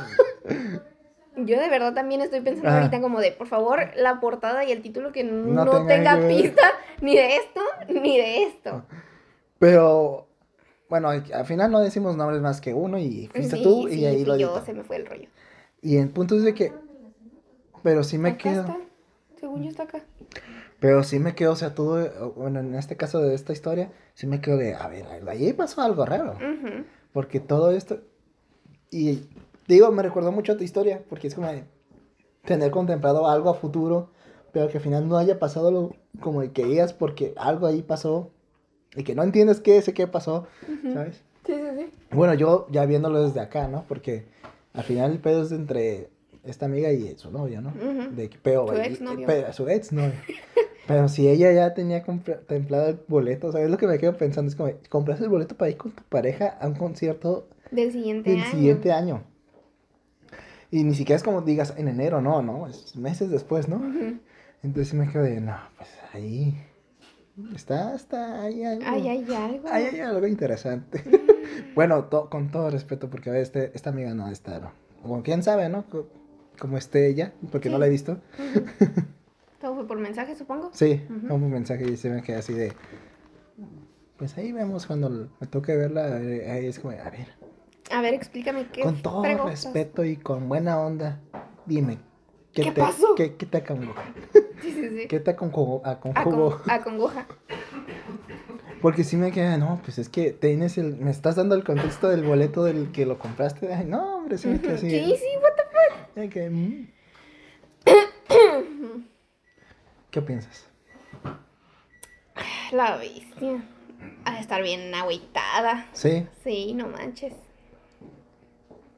Yo 1.37 1.59
de 1.59 1.69
verdad 1.71 1.95
también 1.95 2.21
estoy 2.21 2.41
pensando 2.43 2.69
Ajá. 2.69 2.79
ahorita 2.81 3.01
como 3.01 3.21
de, 3.21 3.33
por 3.33 3.47
favor, 3.47 3.81
la 3.97 4.21
portada 4.21 4.65
y 4.65 4.73
el 4.73 4.83
título 4.83 5.13
que 5.13 5.25
no, 5.25 5.65
No 5.65 5.87
tenga 5.87 5.87
tenga 6.19 6.29
pista 6.29 6.63
ni 7.01 7.17
de 7.17 7.37
esto 7.37 7.61
ni 7.89 8.19
de 8.19 8.43
esto. 8.45 8.85
Pero, 9.59 10.27
bueno, 10.89 11.09
al 11.09 11.47
final 11.47 11.71
no 11.71 11.81
decimos 11.81 12.17
nombres 12.17 12.43
más 12.43 12.61
que 12.61 12.75
uno 12.75 12.99
y 12.99 13.29
fuiste 13.33 13.57
Sí, 13.57 13.63
tú 13.63 13.89
y 13.89 13.93
sí, 13.95 14.05
ahí 14.05 14.17
fui 14.19 14.25
lo 14.27 14.37
yo, 14.37 14.49
edito. 14.51 14.65
se 14.67 14.75
me 14.75 14.85
fue 14.85 14.97
el 14.97 15.07
rollo. 15.07 15.29
Y 15.81 15.97
el 15.97 16.11
punto 16.11 16.37
es 16.37 16.43
de 16.43 16.53
que, 16.55 16.73
pero 17.83 18.05
sí 18.05 18.19
me 18.19 18.31
Acá 18.31 18.39
quedo, 18.39 18.61
está. 18.61 18.77
Según 19.41 19.63
yo 19.63 19.71
está 19.71 19.85
acá. 19.85 20.01
pero 20.81 21.03
sí 21.03 21.19
me 21.19 21.35
quedo, 21.35 21.53
o 21.53 21.57
sea, 21.57 21.75
todo, 21.75 22.33
bueno, 22.37 22.61
en 22.61 22.75
este 22.75 22.97
caso 22.97 23.21
de 23.23 23.35
esta 23.35 23.53
historia, 23.53 23.91
sí 24.15 24.27
me 24.27 24.41
quedo 24.41 24.59
de, 24.59 24.75
a 24.75 24.87
ver, 24.89 25.07
ahí 25.29 25.53
pasó 25.55 25.81
algo 25.81 26.05
raro. 26.05 26.33
Ujú. 26.35 26.85
Porque 27.13 27.41
todo 27.41 27.71
esto. 27.71 28.01
Y 28.91 29.21
digo, 29.69 29.91
me 29.91 30.03
recuerdo 30.03 30.33
mucho 30.33 30.53
a 30.53 30.57
tu 30.57 30.65
historia, 30.65 31.03
porque 31.09 31.29
es 31.29 31.35
como 31.35 31.49
de 31.49 31.65
tener 32.45 32.71
contemplado 32.71 33.29
algo 33.29 33.51
a 33.51 33.55
futuro, 33.55 34.11
pero 34.53 34.69
que 34.69 34.79
al 34.79 34.83
final 34.83 35.09
no 35.09 35.17
haya 35.17 35.39
pasado 35.39 35.71
lo 35.71 35.91
como 36.21 36.43
el 36.43 36.53
que 36.53 36.63
querías, 36.63 36.93
porque 36.93 37.33
algo 37.37 37.67
ahí 37.67 37.83
pasó 37.83 38.31
y 38.95 39.05
que 39.05 39.15
no 39.15 39.23
entiendes 39.23 39.61
qué 39.61 39.79
es, 39.79 39.91
qué 39.93 40.07
pasó, 40.07 40.47
¿sabes? 40.93 41.23
Sí, 41.47 41.55
sí, 41.55 41.63
sí. 41.77 41.91
Bueno, 42.11 42.35
yo 42.35 42.67
ya 42.71 42.85
viéndolo 42.85 43.23
desde 43.23 43.41
acá, 43.41 43.69
¿no? 43.69 43.85
Porque 43.89 44.27
al 44.75 44.85
final 44.85 45.13
el 45.13 45.19
pedo 45.19 45.43
es 45.43 45.53
entre 45.53 46.11
esta 46.45 46.67
amiga 46.67 46.91
y 46.93 47.15
su 47.17 47.31
novio, 47.31 47.61
¿no? 47.61 47.71
Ujú. 47.71 48.15
De 48.17 48.29
que 48.29 48.39
pero, 48.43 48.67
Su 48.69 48.75
y- 48.75 48.81
exnovio. 48.87 49.27
pero- 49.27 49.53
su 49.53 49.69
ex 49.69 49.93
novio. 49.93 50.13
Pero 50.85 51.09
si 51.09 51.29
ella 51.29 51.53
ya 51.53 51.75
tenía 51.75 52.03
contemplado 52.03 52.89
el 52.89 52.99
boleto, 53.07 53.53
¿sabes 53.53 53.71
lo 53.71 53.79
que 53.79 53.87
me 53.87 53.99
quedo 53.99 54.17
pensando? 54.17 54.49
Es 54.51 54.57
como, 54.57 54.73
compras 54.89 55.21
el 55.21 55.29
boleto 55.29 55.57
para 55.57 55.71
ir 55.71 55.77
con 55.77 55.93
tu 55.93 56.03
pareja 56.03 56.59
a 56.61 56.67
un 56.67 56.75
concierto 56.75 57.47
Del 57.71 57.93
siguiente 57.93 58.31
del 58.31 58.41
año. 58.41 58.51
siguiente 58.51 58.91
año. 58.93 59.23
Y 60.73 60.83
ni 60.83 60.95
siquiera 60.97 61.17
es 61.19 61.23
como 61.23 61.41
digas 61.43 61.75
en 61.77 61.87
enero, 61.87 62.21
no, 62.21 62.43
no, 62.43 62.67
es 62.67 62.97
meses 62.97 63.31
después, 63.31 63.69
¿no? 63.69 63.77
Ujú. 63.77 64.19
Entonces 64.65 64.93
me 64.95 65.09
quedé, 65.09 65.41
no, 65.41 65.57
pues 65.77 65.89
ahí. 66.13 66.61
Está, 67.55 67.95
está, 67.95 68.43
ahí 68.43 68.65
algo. 68.65 68.83
Ay, 68.85 69.07
ay, 69.09 69.35
algo. 69.35 69.69
Ahí 69.71 69.85
hay 69.85 70.01
algo 70.01 70.27
interesante. 70.27 71.01
bueno, 71.77 72.07
to- 72.07 72.29
con 72.29 72.51
todo 72.51 72.71
respeto, 72.71 73.09
porque 73.09 73.31
a 73.31 73.35
ver, 73.35 73.43
este, 73.43 73.71
esta 73.75 73.91
amiga 73.91 74.15
no 74.15 74.29
está, 74.29 74.59
¿no? 74.59 74.73
O 75.05 75.23
quién 75.23 75.45
sabe, 75.45 75.69
¿no? 75.69 75.85
Co- 76.63 76.69
Como 76.69 76.79
esté 76.79 77.09
ella, 77.09 77.33
porque 77.51 77.69
no 77.69 77.77
Sí. 77.77 77.81
la 77.81 77.87
he 77.89 77.91
visto. 77.91 78.19
Todo 79.61 79.75
fue 79.75 79.87
por 79.89 79.99
mensaje, 79.99 80.37
supongo. 80.37 80.71
Sí, 80.73 81.05
Ujú. 81.11 81.27
como 81.27 81.47
un 81.47 81.53
mensaje 81.53 81.91
y 81.91 81.97
se 81.97 82.09
me 82.09 82.23
queda 82.23 82.39
así 82.39 82.53
de. 82.55 82.73
Pues 84.17 84.39
ahí 84.39 84.53
vemos 84.53 84.87
cuando 84.87 85.11
me 85.41 85.47
toque 85.49 85.77
verla. 85.77 86.05
Ahí 86.17 86.67
es 86.67 86.79
como, 86.79 86.93
a 86.97 87.11
ver, 87.11 87.27
A 87.91 88.01
ver, 88.01 88.15
explícame 88.15 88.69
qué. 88.69 88.83
con 88.83 89.03
todo 89.03 89.23
preguntas. 89.23 89.65
respeto 89.65 90.05
y 90.05 90.17
con 90.17 90.49
buena 90.49 90.79
onda, 90.81 91.21
dime. 91.67 91.99
¿Qué, 92.53 92.63
¿Qué 92.63 92.71
te, 92.73 92.81
pasó? 92.81 93.15
¿Qué, 93.17 93.35
qué 93.35 93.47
te 93.47 93.59
acongoja? 93.59 94.05
Sí, 94.63 94.71
sí, 94.73 94.89
sí. 94.89 95.09
¿Qué 95.09 95.19
te 95.19 95.33
acongojo? 95.33 95.83
A, 95.85 95.93
aconjugo? 95.93 96.61
con, 96.63 96.71
a 96.71 96.81
congoja. 96.83 97.27
Porque 98.81 99.05
si 99.05 99.17
me 99.17 99.31
queda, 99.31 99.59
no, 99.59 99.81
pues 99.85 99.99
es 99.99 100.09
que 100.09 100.33
tienes 100.33 100.77
el, 100.77 100.97
me 100.97 101.11
estás 101.13 101.37
dando 101.37 101.55
el 101.55 101.63
contexto 101.65 102.09
del 102.09 102.25
boleto 102.25 102.65
del 102.65 102.91
que 102.91 103.07
lo 103.07 103.17
compraste. 103.19 103.73
Ay, 103.73 103.85
no, 103.87 104.17
hombre, 104.19 104.39
se 104.39 104.49
me 104.49 104.61
queda 104.61 104.75
así. 104.75 104.91
Sí, 104.91 105.15
sí, 105.19 105.27
mm. 106.17 106.87
¿Qué 110.11 110.23
piensas? 110.23 110.67
La 112.73 112.97
bestia. 112.97 113.63
Ha 114.25 114.35
de 114.35 114.41
estar 114.41 114.63
bien 114.63 114.95
agüitada. 114.95 115.89
Sí, 115.93 116.27
Sí, 116.45 116.75
no 116.75 116.89
manches. 116.89 117.35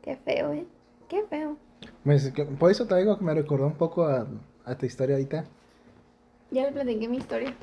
Qué 0.03 0.17
feo, 0.17 0.53
¿eh? 0.53 0.67
Qué 1.09 1.25
feo. 1.29 1.57
pues, 2.05 2.33
por 2.59 2.71
eso 2.71 2.87
te 2.87 2.97
digo 2.97 3.19
que 3.19 3.25
me 3.25 3.35
recordó 3.35 3.67
un 3.67 3.77
poco 3.77 4.07
a, 4.07 4.27
a 4.65 4.75
tu 4.77 4.87
historia 4.87 5.17
ahorita. 5.17 5.45
Ya 6.51 6.65
le 6.65 6.73
platiqué 6.73 7.09
mi 7.09 7.19
historia. 7.19 7.55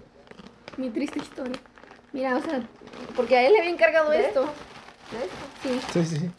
Mi 0.78 0.90
triste 0.90 1.20
historia. 1.20 1.60
Mira, 2.14 2.38
o 2.38 2.42
sea, 2.42 2.68
porque 3.16 3.38
a 3.38 3.46
él 3.46 3.54
le 3.54 3.60
había 3.60 3.72
encargado 3.72 4.10
¿De 4.10 4.22
esto. 4.22 4.46
Sí, 5.62 5.80
Sí, 5.92 6.06
sí, 6.06 6.18
sí. 6.20 6.32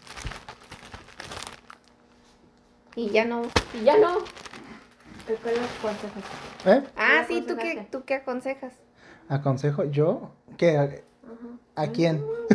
Y 2.97 3.11
ya 3.11 3.25
no. 3.25 3.43
Y 3.81 3.85
ya 3.85 3.97
no. 3.99 4.19
¿Qué 5.27 5.35
qué 5.37 5.51
aconsejas? 5.79 6.25
¿Eh? 6.67 6.83
Ah, 6.97 7.25
¿Qué 7.27 7.35
sí, 7.35 7.41
¿tú 7.43 7.57
qué? 7.57 7.87
¿tú 7.91 8.05
qué 8.05 8.15
aconsejas? 8.15 8.73
Aconsejo 9.29 9.85
yo 9.85 10.31
que 10.57 10.77
a, 10.77 10.91
¿a 11.77 11.87
quién? 11.89 12.25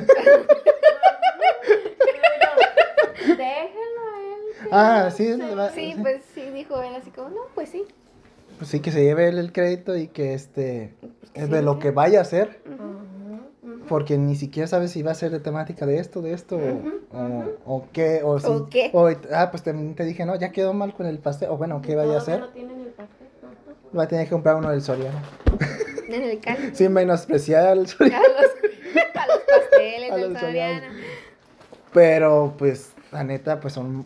Déjenlo 3.26 4.02
a 4.02 4.22
él. 4.22 4.70
Ah, 4.72 5.04
no 5.06 5.12
sí, 5.12 5.28
Sí, 5.74 5.94
sí. 5.94 6.02
pues 6.02 6.24
sí, 6.34 6.42
dijo 6.52 6.82
él 6.82 6.96
así 6.96 7.12
como, 7.12 7.30
no, 7.30 7.42
pues 7.56 7.70
sí. 7.70 7.86
Pues 8.58 8.70
sí, 8.72 8.80
que 8.80 8.92
se 8.92 9.04
lleve 9.04 9.28
él 9.30 9.38
el 9.38 9.52
crédito 9.52 9.96
y 9.96 10.08
que 10.08 10.34
este 10.34 10.94
que 11.34 11.42
es 11.42 11.46
sí, 11.48 11.52
de 11.52 11.62
lo 11.62 11.78
que 11.80 11.92
vaya 11.92 12.20
a 12.20 12.22
hacer, 12.24 12.60
porque 13.88 14.18
ni 14.18 14.36
siquiera 14.36 14.68
sabes 14.68 14.92
si 14.92 15.04
va 15.04 15.12
a 15.12 15.16
ser 15.16 15.32
de 15.32 15.40
temática 15.40 15.86
de 15.86 16.00
esto, 16.00 16.22
de 16.22 16.34
esto, 16.34 16.58
o- 16.58 17.18
o, 17.18 17.44
o 17.78 17.86
qué, 17.94 18.22
o, 18.24 18.40
si- 18.40 18.48
¿O 18.48 18.68
qué? 18.70 18.90
o, 18.94 19.08
ah, 19.34 19.52
pues 19.52 19.62
te, 19.64 19.74
te 19.74 20.04
dije, 20.06 20.26
no, 20.26 20.36
ya 20.36 20.52
quedó 20.52 20.74
mal 20.74 20.94
con 20.94 21.06
el 21.06 21.20
pastel, 21.20 21.50
o 21.52 21.58
bueno, 21.58 21.82
¿qué 21.84 21.96
vaya 21.96 22.16
a 22.16 22.18
hacer? 22.18 22.40
no 22.40 22.48
tienen 22.50 22.80
el 22.82 22.88
pastel. 22.88 23.28
Va 23.98 24.04
a 24.04 24.08
tener 24.08 24.26
que 24.26 24.32
comprar 24.32 24.56
uno 24.56 24.70
del 24.72 24.82
Soriano. 24.82 25.20
En 26.10 26.24
el 26.24 26.40
cal. 26.40 26.58
Sin 26.74 26.94
menospreciar 26.94 27.68
al 27.68 27.82
A 27.84 27.86
Soriano. 27.86 28.24
los, 28.24 28.96
a 29.14 29.28
los 29.28 29.40
pasteles 29.42 30.12
A 30.12 30.16
del 30.16 30.32
los 30.34 30.40
Soriano. 30.42 30.86
Pero, 31.94 32.56
pues, 32.58 32.94
la 33.12 33.24
neta, 33.26 33.60
pues 33.60 33.74
son. 33.74 34.06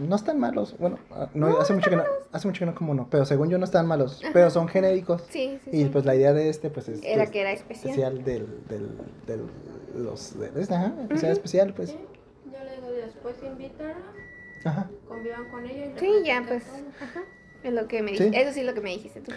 No 0.00 0.16
están 0.16 0.38
malos. 0.40 0.76
Bueno, 0.78 0.98
ah, 1.10 1.28
no, 1.34 1.58
hace, 1.60 1.72
mucho 1.74 1.90
que 1.90 1.96
no, 1.96 2.04
hace 2.32 2.46
mucho 2.48 2.60
que 2.60 2.66
no 2.66 2.74
como 2.74 2.92
uno. 2.92 3.08
Pero 3.10 3.24
según 3.24 3.50
yo, 3.50 3.58
no 3.58 3.64
están 3.64 3.86
malos. 3.86 4.22
Pero 4.32 4.50
son 4.50 4.66
genéricos. 4.68 5.24
Sí, 5.30 5.58
sí, 5.64 5.70
Y 5.72 5.82
sí. 5.84 5.88
pues 5.90 6.04
la 6.04 6.14
idea 6.14 6.32
de 6.32 6.48
este, 6.48 6.70
pues 6.70 6.88
es. 6.88 7.02
Era 7.02 7.18
pues, 7.22 7.30
que 7.30 7.40
era 7.42 7.52
especial. 7.52 7.90
especial 7.90 8.24
del. 8.24 8.66
del, 8.68 8.88
del 9.26 9.42
los. 10.02 10.38
De, 10.38 10.50
este, 10.60 10.74
ajá, 10.74 10.94
especial, 11.10 11.74
pues. 11.74 11.90
Sí, 11.90 11.98
Yo 12.46 12.64
le 12.64 12.74
digo, 12.76 12.90
después 12.90 13.36
invitan, 13.42 13.92
Ajá. 14.64 14.90
convivan 15.06 15.50
con 15.50 15.66
ella. 15.66 15.86
y 15.94 15.98
Sí, 15.98 16.12
ya, 16.24 16.44
pues. 16.46 16.64
todo. 16.64 16.76
Ajá. 17.02 17.20
Es 17.62 17.72
lo 17.74 17.86
que 17.88 18.02
me 18.02 18.12
Sí. 18.16 18.24
dijiste. 18.24 18.42
Eso 18.42 18.52
sí 18.54 18.60
es 18.60 18.66
lo 18.66 18.74
que 18.74 18.80
me 18.80 18.90
dijiste 18.90 19.20
tú. 19.20 19.32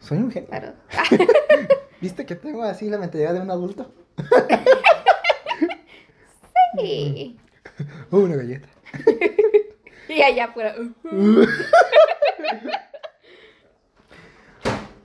Soy 0.00 0.18
un 0.18 0.30
genio. 0.30 0.48
Claro. 0.48 0.72
¿Viste 2.00 2.24
que 2.24 2.34
tengo 2.36 2.62
así 2.62 2.88
la 2.88 2.98
mentalidad 2.98 3.34
de 3.34 3.40
un 3.40 3.50
adulto? 3.50 3.92
Sí. 6.78 7.36
Uh, 8.10 8.16
una 8.18 8.36
galleta. 8.36 8.68
Y 10.16 10.22
allá 10.22 10.44
afuera. 10.46 10.74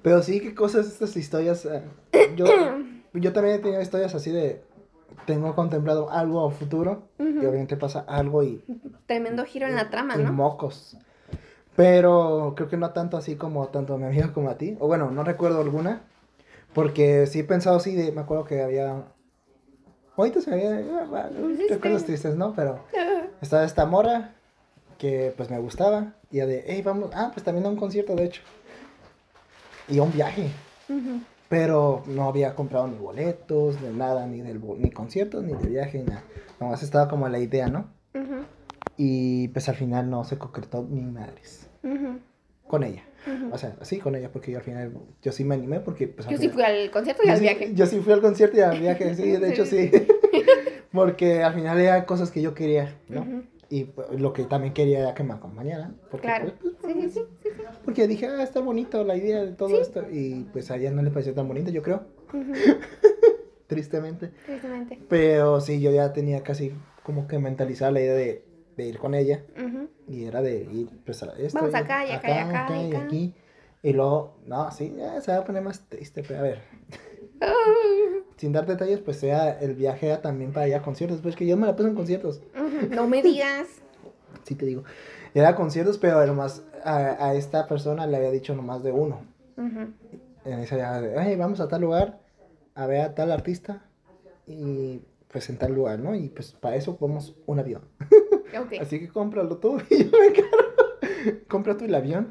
Pero 0.01 0.21
sí, 0.21 0.39
qué 0.41 0.53
cosas 0.53 0.87
estas 0.87 1.15
historias. 1.15 1.65
eh, 1.65 1.81
yo, 2.35 2.45
yo 3.13 3.33
también 3.33 3.55
he 3.55 3.59
tenido 3.59 3.81
historias 3.81 4.13
así 4.15 4.31
de. 4.31 4.61
Tengo 5.27 5.55
contemplado 5.55 6.09
algo 6.09 6.45
a 6.45 6.51
futuro. 6.51 7.07
Y 7.19 7.37
obviamente 7.45 7.77
pasa 7.77 8.03
algo 8.07 8.43
y. 8.43 8.63
Tremendo 9.05 9.45
giro 9.45 9.67
en 9.67 9.75
la 9.75 9.89
trama, 9.89 10.15
y 10.17 10.23
¿no? 10.23 10.33
mocos. 10.33 10.97
Pero 11.75 12.53
creo 12.55 12.67
que 12.67 12.77
no 12.77 12.91
tanto 12.91 13.15
así 13.17 13.35
como 13.35 13.67
tanto 13.69 13.93
a 13.93 13.97
mi 13.97 14.05
amigo 14.05 14.33
como 14.33 14.49
a 14.49 14.57
ti. 14.57 14.75
O 14.79 14.87
bueno, 14.87 15.11
no 15.11 15.23
recuerdo 15.23 15.61
alguna. 15.61 16.01
Porque 16.73 17.27
sí 17.27 17.39
he 17.39 17.43
pensado 17.43 17.77
así 17.77 17.95
de. 17.95 18.11
Me 18.11 18.21
acuerdo 18.21 18.43
que 18.45 18.61
había. 18.61 19.03
Ahorita 20.17 20.41
se 20.41 20.49
me 20.49 20.55
había. 20.67 21.29
Sí, 21.57 21.67
Recuerdos 21.69 22.01
sí. 22.01 22.07
tristes, 22.07 22.35
¿no? 22.35 22.53
Pero. 22.53 22.79
Estaba 23.41 23.63
esta 23.63 23.85
mora. 23.85 24.35
Que 25.03 25.33
pues 25.35 25.49
me 25.49 25.59
gustaba. 25.59 26.13
Y 26.31 26.37
ya 26.37 26.45
de. 26.45 26.63
Hey, 26.65 26.81
vamos. 26.81 27.09
Ah, 27.13 27.31
pues 27.33 27.43
también 27.43 27.65
a 27.65 27.69
un 27.69 27.75
concierto, 27.75 28.15
de 28.15 28.23
hecho. 28.23 28.41
Y 29.89 29.99
a 29.99 30.03
un 30.03 30.13
viaje. 30.13 30.47
Pero 31.49 32.03
no 32.07 32.29
había 32.29 32.55
comprado 32.55 32.87
ni 32.87 32.95
boletos, 32.97 33.81
ni 33.81 33.89
nada, 33.97 34.25
ni 34.27 34.39
del 34.39 34.61
ni 34.79 34.91
conciertos, 34.91 35.43
ni 35.43 35.51
de 35.55 35.67
viaje, 35.67 35.97
ni 35.99 36.05
nada. 36.05 36.23
Nomás 36.57 36.83
estaba 36.83 37.09
como 37.09 37.27
la 37.27 37.39
idea, 37.39 37.67
¿no? 37.67 37.89
Y 38.95 39.49
pues 39.49 39.67
al 39.67 39.75
final 39.75 40.09
no 40.09 40.23
se 40.23 40.37
concretó 40.37 40.87
ni 40.89 41.01
madres. 41.01 41.67
Ujú. 41.83 42.19
Con 42.65 42.83
ella. 42.85 43.03
O 43.51 43.57
sea, 43.57 43.75
sí, 43.81 43.99
con 43.99 44.15
ella, 44.15 44.29
porque 44.31 44.53
yo 44.53 44.59
al 44.59 44.63
final, 44.63 44.93
yo 45.21 45.33
sí 45.33 45.43
me 45.43 45.55
animé 45.55 45.81
porque 45.81 46.07
pues... 46.07 46.29
Yo 46.29 46.37
sí 46.37 46.47
fui 46.47 46.63
al 46.63 46.89
concierto 46.91 47.23
y 47.25 47.29
al 47.29 47.37
sí- 47.39 47.43
viaje. 47.43 47.73
Yo 47.73 47.85
sí 47.87 47.99
fui 47.99 48.13
al 48.13 48.21
concierto 48.21 48.55
y 48.57 48.61
al 48.61 48.79
viaje, 48.79 49.13
sí, 49.15 49.31
de 49.31 49.49
hecho 49.53 49.65
sí. 49.65 49.91
porque 50.93 51.43
al 51.43 51.53
final 51.53 51.77
era 51.77 52.05
cosas 52.05 52.31
que 52.31 52.41
yo 52.41 52.53
quería, 52.53 52.95
¿no? 53.09 53.43
Y 53.73 53.85
pues, 53.85 54.07
lo 54.21 54.33
que 54.33 54.43
también 54.43 54.71
quería 54.73 54.99
era 54.99 55.13
que 55.15 55.23
me 55.23 55.33
acompañaran. 55.33 55.97
Porque, 56.11 56.27
Claro. 56.27 56.53
pues, 56.61 56.73
Sí, 56.85 56.93
sí, 56.93 57.09
sí. 57.09 57.19
sí, 57.41 57.49
sí. 57.57 57.63
porque 57.83 58.07
dije, 58.07 58.27
ah, 58.27 58.43
está 58.43 58.59
bonito 58.59 59.03
la 59.03 59.15
idea 59.15 59.43
de 59.43 59.53
todo 59.53 59.81
esto. 59.81 60.05
Y 60.11 60.43
pues 60.53 60.69
a 60.69 60.75
ella 60.75 60.91
no 60.91 61.01
le 61.01 61.09
pareció 61.09 61.33
tan 61.33 61.47
bonito, 61.47 61.71
yo 61.71 61.81
creo, 61.81 62.03
tristemente. 63.67 64.27
Tristemente. 64.45 64.99
Pero 65.09 65.59
sí, 65.61 65.81
yo 65.81 65.91
ya 65.91 66.13
tenía 66.13 66.43
casi 66.43 66.73
como 67.03 67.27
que 67.27 67.39
mentalizada 67.39 67.91
la 67.91 68.01
idea 68.01 68.13
de, 68.13 68.45
de 68.77 68.85
ir 68.85 68.99
con 68.99 69.15
ella. 69.15 69.43
Y 70.07 70.25
era 70.25 70.41
de 70.43 70.63
ir, 70.71 70.89
pues, 71.05 71.23
a 71.23 71.33
esto. 71.39 71.57
Vamos 71.59 71.73
acá, 71.73 72.05
y 72.05 72.11
acá, 72.11 72.29
y 72.29 72.39
acá, 72.39 72.67
y 72.77 72.85
y 72.85 72.89
acá. 72.95 73.05
aquí. 73.05 73.33
Y 73.81 73.93
luego, 73.93 74.37
no, 74.45 74.71
sí, 74.71 74.93
ya 74.97 75.19
se 75.21 75.31
va 75.31 75.39
a 75.39 75.43
poner 75.45 75.63
más 75.63 75.87
triste, 75.89 76.23
pero 76.27 76.39
a 76.39 76.43
ver. 76.43 76.59
Sin 78.37 78.51
dar 78.51 78.65
detalles, 78.65 78.99
pues 78.99 79.17
sea 79.19 79.57
el 79.59 79.75
viaje 79.75 80.07
era 80.07 80.21
también 80.21 80.51
para 80.51 80.67
ir 80.67 80.75
a 80.75 80.81
conciertos. 80.81 81.21
Pues 81.21 81.35
que 81.35 81.45
yo 81.45 81.55
me 81.57 81.65
la 81.67 81.75
puse 81.75 81.89
en 81.89 81.95
conciertos. 81.95 82.41
No 82.91 83.07
me 83.07 83.21
digas. 83.21 83.67
sí 84.43 84.55
te 84.55 84.65
digo. 84.65 84.83
Era 85.33 85.55
conciertos, 85.55 85.97
pero 85.97 86.25
nomás 86.25 86.63
a, 86.83 86.97
a 87.27 87.33
esta 87.35 87.67
persona 87.67 88.05
le 88.07 88.17
había 88.17 88.31
dicho 88.31 88.53
nomás 88.55 88.83
de 88.83 88.91
uno. 88.91 89.21
Ujú. 89.57 89.93
En 90.45 90.59
esa 90.59 90.77
ya 90.77 90.99
de, 91.01 91.17
"Ay, 91.17 91.35
vamos 91.37 91.59
a 91.61 91.67
tal 91.67 91.81
lugar 91.81 92.19
a 92.75 92.85
ver 92.87 93.01
a 93.01 93.15
tal 93.15 93.31
artista. 93.31 93.83
Y 94.45 95.01
pues 95.31 95.49
en 95.49 95.57
tal 95.57 95.73
lugar, 95.73 95.99
¿no? 95.99 96.13
Y 96.15 96.29
pues 96.29 96.51
para 96.51 96.75
eso 96.75 96.97
vamos 96.99 97.35
un 97.45 97.59
avión. 97.59 97.81
Así 98.81 98.99
que 98.99 99.07
cómpralo 99.07 99.57
tú 99.57 99.81
y 99.89 100.03
yo 100.05 100.11
me 100.19 100.27
encargo. 100.27 101.39
Compra 101.47 101.75
tú 101.77 101.85
el 101.85 101.95
avión. 101.95 102.29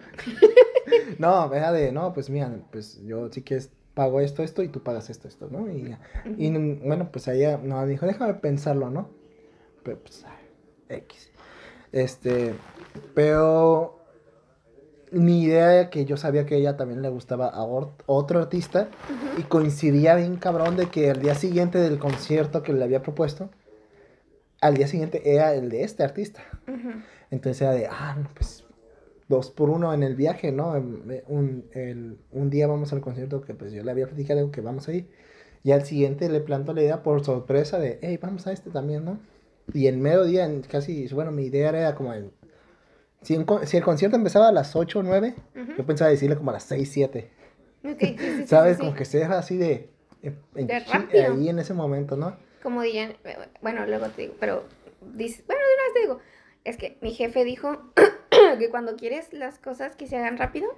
no, 1.19 1.53
era 1.55 1.73
de, 1.73 1.91
no, 1.91 2.13
pues 2.13 2.29
mira, 2.31 2.51
pues 2.71 3.01
yo 3.05 3.31
sí 3.33 3.43
que 3.43 3.57
es- 3.57 3.71
pago 3.95 4.21
esto, 4.21 4.43
esto 4.43 4.63
y 4.63 4.69
tú 4.69 4.83
pagas 4.83 5.11
esto, 5.11 5.29
esto, 5.29 5.49
¿no? 5.51 5.71
Y, 5.71 5.97
y 6.37 6.51
bueno, 6.51 7.11
pues 7.13 7.29
ella 7.29 7.59
no 7.63 7.87
dijo, 7.87 8.07
déjame 8.07 8.35
pensarlo, 8.35 8.91
¿no? 8.91 9.11
Pero 9.83 9.99
pues, 9.99 10.25
ay, 10.25 10.97
X. 10.97 11.31
Este, 11.93 12.55
pero 13.15 13.99
mi 15.11 15.43
idea 15.43 15.75
era 15.75 15.91
que 15.91 16.07
yo 16.07 16.17
sabía 16.17 16.47
que 16.47 16.57
ella 16.57 16.77
también 16.77 17.03
le 17.03 17.11
gustaba 17.11 17.49
a 17.49 17.65
otro 17.65 18.41
artista 18.41 18.89
y 19.37 19.43
coincidía 19.43 20.15
bien 20.15 20.37
cabrón 20.37 20.77
de 20.77 20.87
que 20.87 21.11
el 21.11 21.21
día 21.21 21.35
siguiente 21.35 21.79
del 21.79 21.99
concierto 21.99 22.63
que 22.63 22.73
le 22.73 22.83
había 22.83 23.03
propuesto, 23.03 23.51
al 24.63 24.75
día 24.75 24.87
siguiente 24.87 25.35
era 25.35 25.55
el 25.55 25.69
de 25.69 25.83
este 25.83 26.03
artista. 26.03 26.43
Entonces 27.31 27.61
era 27.61 27.73
de, 27.73 27.87
ah, 27.89 28.17
no, 28.19 28.31
pues 28.35 28.65
dos 29.33 29.51
por 29.51 29.71
uno 29.71 29.93
en 29.95 30.03
el 30.05 30.15
viaje, 30.15 30.53
¿no? 30.53 30.77
Em, 30.77 31.11
eh, 31.11 31.25
Un, 31.27 31.65
el- 31.73 32.19
un 32.31 32.51
día 32.51 32.67
vamos 32.69 32.93
al 32.93 33.01
concierto 33.01 33.41
que 33.43 33.55
pues 33.55 33.73
yo 33.73 33.83
le 33.83 33.91
había 33.91 34.07
platicado 34.07 34.51
que 34.53 34.61
vamos 34.61 34.87
a 34.89 34.93
ir. 34.93 35.09
Y 35.65 35.73
al 35.73 35.85
siguiente 35.85 36.29
le 36.29 36.41
planto 36.41 36.73
la 36.75 36.83
idea 36.83 37.03
por 37.03 37.25
sorpresa 37.25 37.79
de, 37.79 37.99
hey, 38.03 38.19
vamos 38.21 38.47
a 38.47 38.53
este 38.53 38.71
también, 38.71 39.05
¿no? 39.05 39.19
Y 39.73 39.87
en 39.87 40.01
medio 40.01 40.25
día, 40.25 40.45
en 40.45 40.61
casi, 40.63 41.07
bueno, 41.15 41.31
mi 41.33 41.45
idea 41.45 41.71
era 41.71 41.95
como 41.95 42.13
en 42.15 42.31
Si, 43.23 43.37
un 43.37 43.47
si 43.67 43.77
el 43.77 43.85
concierto 43.85 44.17
empezaba 44.17 44.49
a 44.49 44.53
las 44.53 44.75
8 44.77 44.99
o 44.99 45.03
9, 45.03 45.35
Ujú. 45.55 45.73
yo 45.79 45.87
pensaba 45.87 46.11
decirle 46.11 46.37
como 46.37 46.51
a 46.51 46.55
las 46.55 46.65
6, 46.65 46.91
7. 46.93 47.31
Ok, 47.85 47.99
sí, 48.01 48.17
sí, 48.19 48.47
¿Sabes? 48.47 48.77
sí, 48.77 48.81
Como 48.83 48.95
que 48.95 49.05
se 49.05 49.19
deja 49.19 49.39
así 49.39 49.57
de... 49.57 49.89
en- 50.23 50.67
De 50.67 50.79
rápido. 50.81 51.33
ahí 51.35 51.49
en 51.49 51.59
ese 51.61 51.75
momento, 51.75 52.17
¿no? 52.17 52.37
Como 52.63 52.83
dirían, 52.83 53.11
eh, 53.25 53.37
bueno, 53.61 53.87
luego 53.87 54.07
te 54.09 54.23
digo, 54.23 54.35
pero, 54.41 54.65
dice, 55.15 55.43
bueno, 55.47 55.63
de 55.63 55.75
una 55.75 55.85
vez 55.85 55.95
te 55.95 56.01
digo, 56.01 56.19
es 56.65 56.77
que 56.77 56.99
mi 57.01 57.13
jefe 57.13 57.45
dijo 57.45 57.93
que 58.59 58.71
cuando 58.71 58.97
quieres 58.97 59.33
las 59.33 59.59
cosas 59.59 59.97
que 59.97 60.07
se 60.07 60.17
hagan 60.17 60.37
rápido, 60.39 60.69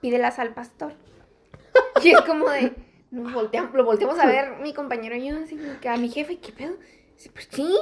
pídelas 0.00 0.38
al 0.38 0.54
pastor. 0.54 0.92
Y 2.02 2.10
es 2.10 2.20
como 2.22 2.48
de, 2.50 2.72
nos 3.10 3.32
volteamos, 3.32 3.74
lo 3.74 3.84
volteamos 3.84 4.18
a 4.18 4.26
ver 4.26 4.58
mi 4.60 4.72
compañero 4.72 5.16
y 5.16 5.28
yo, 5.28 5.36
así 5.36 5.58
que 5.80 5.88
a 5.88 5.96
mi 5.96 6.08
jefe, 6.08 6.38
¿qué 6.38 6.52
pedo? 6.52 6.76
Dice, 7.16 7.30
pues 7.32 7.48
sí, 7.50 7.76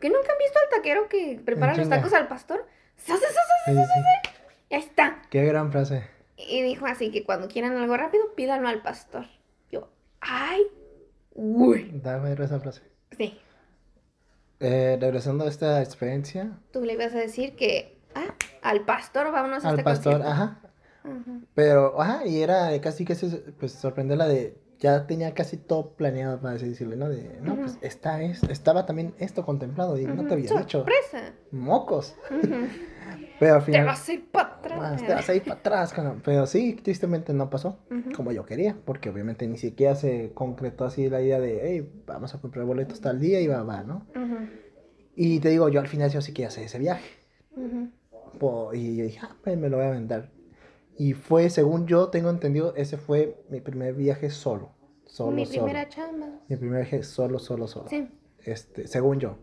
que 0.00 0.08
nunca 0.08 0.32
han 0.32 0.38
visto 0.38 0.58
al 0.58 0.76
taquero 0.76 1.08
que 1.08 1.40
prepara 1.44 1.76
los 1.76 1.88
tacos 1.88 2.12
al 2.12 2.26
pastor. 2.28 2.66
Ya 4.70 4.78
está. 4.78 5.22
Qué 5.30 5.44
gran 5.44 5.70
frase. 5.72 6.04
Y 6.36 6.62
dijo 6.62 6.86
así 6.86 7.10
que 7.10 7.24
cuando 7.24 7.48
quieran 7.48 7.76
algo 7.76 7.96
rápido, 7.96 8.34
pídanlo 8.34 8.68
al 8.68 8.82
pastor. 8.82 9.26
Yo, 9.70 9.90
ay, 10.20 10.62
uy. 11.34 11.90
Dame 11.94 12.32
esa 12.32 12.60
frase. 12.60 12.82
Sí, 13.16 13.38
Eh, 14.60 14.98
regresando 15.00 15.44
a 15.44 15.48
esta 15.48 15.82
experiencia, 15.82 16.58
tú 16.72 16.84
le 16.84 16.92
ibas 16.94 17.14
a 17.14 17.18
decir 17.18 17.56
que, 17.56 17.99
ah, 18.14 18.34
al 18.62 18.84
pastor 18.84 19.32
vámonos 19.32 19.64
a 19.64 19.68
al 19.68 19.74
este 19.74 19.84
pastor, 19.84 20.12
concierto. 20.14 20.32
ajá. 20.32 20.60
Pero, 21.54 22.00
ajá, 22.00 22.26
y 22.26 22.40
era 22.42 22.78
casi 22.80 23.04
que 23.04 23.14
se, 23.14 23.28
pues 23.58 23.72
sorprenderla 23.72 24.26
de, 24.28 24.58
ya 24.78 25.06
tenía 25.06 25.34
casi 25.34 25.56
todo 25.56 25.94
planeado 25.94 26.40
para 26.40 26.54
así 26.56 26.68
decirle, 26.68 26.96
¿no? 26.96 27.08
De, 27.08 27.40
no, 27.42 27.56
pues 27.56 27.78
está 27.80 28.22
es, 28.22 28.42
estaba 28.44 28.86
también 28.86 29.14
esto 29.18 29.44
contemplado 29.44 29.98
y 29.98 30.04
no 30.06 30.26
te 30.26 30.34
había 30.34 30.50
dicho. 30.50 30.78
Sorpresa. 30.78 31.32
Mocos. 31.50 32.16
Pero 33.40 33.54
al 33.54 33.60
Te 33.64 33.72
final, 33.72 33.86
vas 33.86 34.08
a 34.08 34.12
ir 34.12 34.30
para 34.30 34.48
atrás. 34.56 34.78
más, 34.78 35.06
te 35.06 35.14
vas 35.14 35.28
a 35.28 35.34
ir 35.34 35.42
para 35.42 35.54
atrás. 35.56 35.94
Pero 36.22 36.46
sí, 36.46 36.74
tristemente 36.74 37.32
no 37.32 37.48
pasó 37.50 37.78
como 38.14 38.30
yo 38.32 38.44
quería, 38.44 38.76
porque 38.84 39.08
obviamente 39.08 39.46
ni 39.48 39.56
siquiera 39.56 39.94
se 39.94 40.32
concretó 40.34 40.84
así 40.84 41.08
la 41.08 41.22
idea 41.22 41.40
de, 41.40 41.60
hey, 41.62 42.02
vamos 42.06 42.34
a 42.34 42.40
comprar 42.40 42.66
boletos 42.66 43.00
tal 43.00 43.18
día 43.18 43.40
y 43.40 43.46
va, 43.46 43.62
va, 43.62 43.82
¿no? 43.82 44.06
Y 45.16 45.40
te 45.40 45.48
digo, 45.48 45.68
yo 45.70 45.80
al 45.80 45.88
final 45.88 46.10
yo 46.10 46.20
sí 46.20 46.32
quería 46.32 46.48
hacer 46.48 46.64
ese 46.64 46.78
viaje. 46.78 47.08
Y 48.74 48.96
yo 48.96 49.04
dije, 49.04 49.20
ah, 49.22 49.36
pues 49.42 49.56
me 49.58 49.68
lo 49.68 49.76
voy 49.78 49.86
a 49.86 49.90
vender. 49.90 50.30
Y 50.98 51.14
fue, 51.14 51.48
según 51.50 51.86
yo 51.86 52.08
tengo 52.08 52.30
entendido, 52.30 52.74
ese 52.76 52.96
fue 52.96 53.42
mi 53.48 53.60
primer 53.60 53.94
viaje 53.94 54.30
solo. 54.30 54.70
Solo, 55.06 55.32
Mi 55.32 55.46
solo. 55.46 55.64
primera 55.64 55.88
chamba. 55.88 56.28
Mi 56.48 56.56
primer 56.56 56.82
viaje 56.82 57.02
solo, 57.02 57.38
solo, 57.38 57.66
solo. 57.66 57.88
Sí, 57.88 58.08
Este, 58.44 58.86
según 58.86 59.18
yo. 59.18 59.36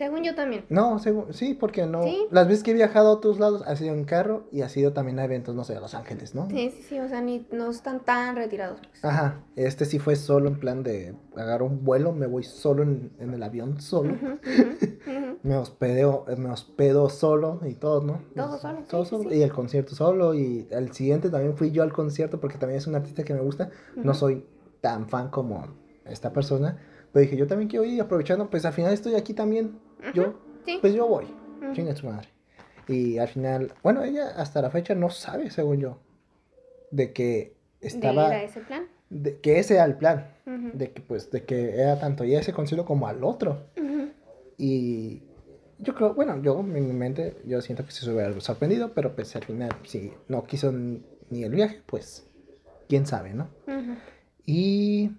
Según 0.00 0.22
yo 0.24 0.34
también. 0.34 0.64
No, 0.70 0.98
según, 0.98 1.34
sí, 1.34 1.52
porque 1.52 1.84
no. 1.84 2.04
Sí. 2.04 2.26
Las 2.30 2.48
veces 2.48 2.62
que 2.62 2.70
he 2.70 2.74
viajado 2.74 3.08
a 3.08 3.12
otros 3.12 3.38
lados 3.38 3.62
ha 3.66 3.76
sido 3.76 3.92
en 3.92 4.04
carro 4.04 4.44
y 4.50 4.62
ha 4.62 4.70
sido 4.70 4.94
también 4.94 5.18
a 5.18 5.24
eventos, 5.24 5.54
no 5.54 5.62
sé, 5.62 5.76
a 5.76 5.80
Los 5.80 5.94
Ángeles, 5.94 6.34
¿no? 6.34 6.48
Sí, 6.48 6.70
sí, 6.74 6.82
sí, 6.82 6.98
o 7.00 7.06
sea, 7.06 7.20
ni, 7.20 7.46
no 7.52 7.70
están 7.70 8.00
tan 8.00 8.34
retirados. 8.34 8.80
pues. 8.80 9.04
Ajá, 9.04 9.42
este 9.56 9.84
sí 9.84 9.98
fue 9.98 10.16
solo 10.16 10.48
en 10.48 10.58
plan 10.58 10.82
de 10.82 11.14
agarrar 11.36 11.62
un 11.62 11.84
vuelo, 11.84 12.12
me 12.14 12.26
voy 12.26 12.44
solo 12.44 12.82
en, 12.82 13.12
en 13.18 13.34
el 13.34 13.42
avión, 13.42 13.78
solo. 13.82 14.16
Me 15.42 15.56
hospedo, 15.56 16.26
me 16.36 16.50
hospedo 16.50 17.08
solo 17.08 17.60
y 17.66 17.74
todo, 17.74 18.02
¿no? 18.02 18.20
Todo 18.34 18.58
solo, 18.58 18.80
Todo 18.88 19.04
sí, 19.04 19.10
sí, 19.10 19.16
solo. 19.16 19.30
sí. 19.30 19.36
Y 19.38 19.42
el 19.42 19.52
concierto 19.52 19.94
solo. 19.94 20.34
Y 20.34 20.66
el 20.70 20.92
siguiente 20.92 21.30
también 21.30 21.56
fui 21.56 21.70
yo 21.70 21.82
al 21.82 21.92
concierto 21.92 22.40
porque 22.40 22.58
también 22.58 22.78
es 22.78 22.86
un 22.86 22.94
artista 22.94 23.22
que 23.22 23.32
me 23.34 23.40
gusta. 23.40 23.70
No 23.96 24.12
soy 24.14 24.44
tan 24.82 25.08
fan 25.08 25.30
como 25.30 25.66
esta 26.04 26.32
persona. 26.32 26.78
Pero 27.12 27.22
dije, 27.22 27.36
yo 27.36 27.46
también 27.46 27.68
quiero 27.68 27.84
ir 27.84 28.00
aprovechando. 28.00 28.48
Pues 28.50 28.64
al 28.64 28.72
final 28.72 28.92
estoy 28.92 29.14
aquí 29.14 29.34
también. 29.34 29.78
Yo, 30.14 30.34
Sí. 30.64 30.78
pues 30.80 30.94
yo 30.94 31.06
voy. 31.06 31.26
Chinga 31.72 31.94
su 31.96 32.06
madre. 32.06 32.28
Y 32.88 33.18
al 33.18 33.28
final, 33.28 33.72
bueno, 33.82 34.02
ella 34.02 34.28
hasta 34.36 34.60
la 34.62 34.70
fecha 34.70 34.94
no 34.94 35.10
sabe, 35.10 35.50
según 35.50 35.78
yo, 35.80 35.98
de 36.90 37.12
que 37.12 37.54
¿De 37.80 37.88
estaba. 37.88 38.28
ir 38.28 38.34
a 38.34 38.42
ese 38.42 38.60
plan? 38.60 38.84
de 39.10 39.38
que 39.40 39.58
ese 39.58 39.74
era 39.74 39.84
el 39.84 39.96
plan. 39.96 40.26
De 40.74 40.92
que, 40.92 41.00
pues, 41.00 41.30
de 41.30 41.44
que 41.44 41.74
era 41.80 41.98
tanto 42.00 42.24
ya 42.24 42.40
ese 42.40 42.52
concierto 42.52 42.84
como 42.84 43.06
al 43.08 43.22
otro. 43.24 43.58
Y 44.58 45.22
yo 45.78 45.94
creo, 45.94 46.14
bueno, 46.14 46.40
yo 46.42 46.60
en 46.60 46.72
mi 46.72 46.80
mente, 46.92 47.36
yo 47.46 47.60
siento 47.60 47.84
que 47.84 47.92
se 47.92 48.08
hubiera 48.10 48.38
sorprendido, 48.40 48.92
pero 48.92 49.14
pues 49.14 49.34
al 49.36 49.44
final, 49.44 49.70
si 49.84 50.12
no 50.28 50.44
quiso 50.44 50.72
ni 50.72 51.42
el 51.44 51.52
viaje, 51.54 51.82
pues 51.86 52.26
quién 52.88 53.06
sabe, 53.06 53.32
¿no? 53.34 53.48
Y, 54.44 55.12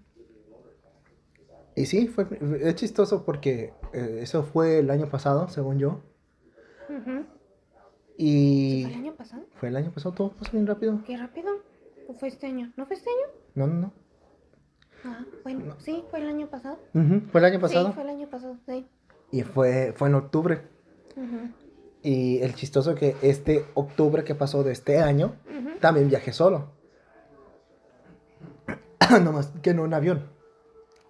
y 1.75 1.85
sí, 1.85 2.07
fue, 2.07 2.27
es 2.61 2.75
chistoso 2.75 3.23
porque 3.25 3.73
eh, 3.93 4.19
eso 4.21 4.43
fue 4.43 4.79
el 4.79 4.89
año 4.89 5.09
pasado, 5.09 5.47
según 5.49 5.79
yo. 5.79 6.01
Ujú. 6.89 7.25
Y 8.17 8.83
¿Fue 8.83 8.91
el 8.91 8.97
año 8.99 9.15
pasado? 9.15 9.43
fue 9.59 9.69
el 9.69 9.75
año 9.77 9.91
pasado, 9.91 10.13
todo 10.13 10.31
pasó 10.31 10.51
bien 10.51 10.67
rápido. 10.67 11.01
Qué 11.05 11.17
rápido. 11.17 11.49
¿O 12.07 12.13
fue 12.13 12.27
este 12.27 12.47
año? 12.47 12.71
¿No 12.75 12.85
fue 12.85 12.95
este 12.95 13.09
año? 13.09 13.33
No, 13.55 13.67
no, 13.67 13.73
no. 13.81 13.93
Ah, 15.03 15.25
bueno, 15.43 15.75
sí, 15.79 16.03
fue 16.09 16.19
el 16.19 16.27
año 16.27 16.47
pasado. 16.47 16.77
Ujú, 16.93 17.21
Fue 17.31 17.39
el 17.41 17.45
año 17.45 17.59
pasado. 17.59 17.87
Sí, 17.87 17.93
fue 17.93 18.03
el 18.03 18.09
año 18.09 18.29
pasado, 18.29 18.57
sí. 18.67 18.87
Y 19.31 19.41
fue, 19.43 19.93
fue 19.95 20.09
en 20.09 20.15
octubre. 20.15 20.61
Ujú. 21.15 21.49
Y 22.03 22.39
el 22.41 22.53
chistoso 22.55 22.93
que 22.95 23.15
este 23.21 23.65
octubre 23.73 24.23
que 24.23 24.35
pasó 24.35 24.63
de 24.63 24.71
este 24.73 24.99
año, 24.99 25.35
también 25.79 26.09
viajé 26.09 26.33
solo. 26.33 26.71
no 29.23 29.31
más 29.31 29.47
que 29.61 29.73
no 29.73 29.85
en 29.85 29.93
avión. 29.93 30.29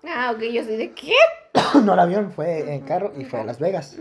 Ah, 0.04 0.32
ok, 0.36 0.41
yo 0.52 0.64
soy 0.64 0.78
de 0.78 0.91
qué. 0.93 1.14
no 1.84 1.93
en 1.93 1.99
avión, 1.99 2.32
fue 2.32 2.74
en 2.74 2.82
carro 2.82 3.12
y 3.18 3.26
fue 3.26 3.39
a 3.39 3.43
Las 3.43 3.60
Vegas. 3.60 3.97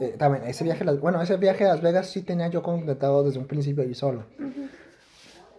Eh, 0.00 0.14
también, 0.18 0.44
ese 0.46 0.64
viaje, 0.64 0.82
a 0.82 0.86
Las- 0.86 1.00
bueno, 1.00 1.20
ese 1.22 1.36
viaje 1.36 1.64
a 1.64 1.68
Las 1.68 1.82
Vegas 1.82 2.08
sí 2.10 2.22
tenía 2.22 2.48
yo 2.48 2.62
contratado 2.62 3.22
desde 3.24 3.38
un 3.38 3.46
principio 3.46 3.84
ir 3.84 3.94
solo. 3.94 4.24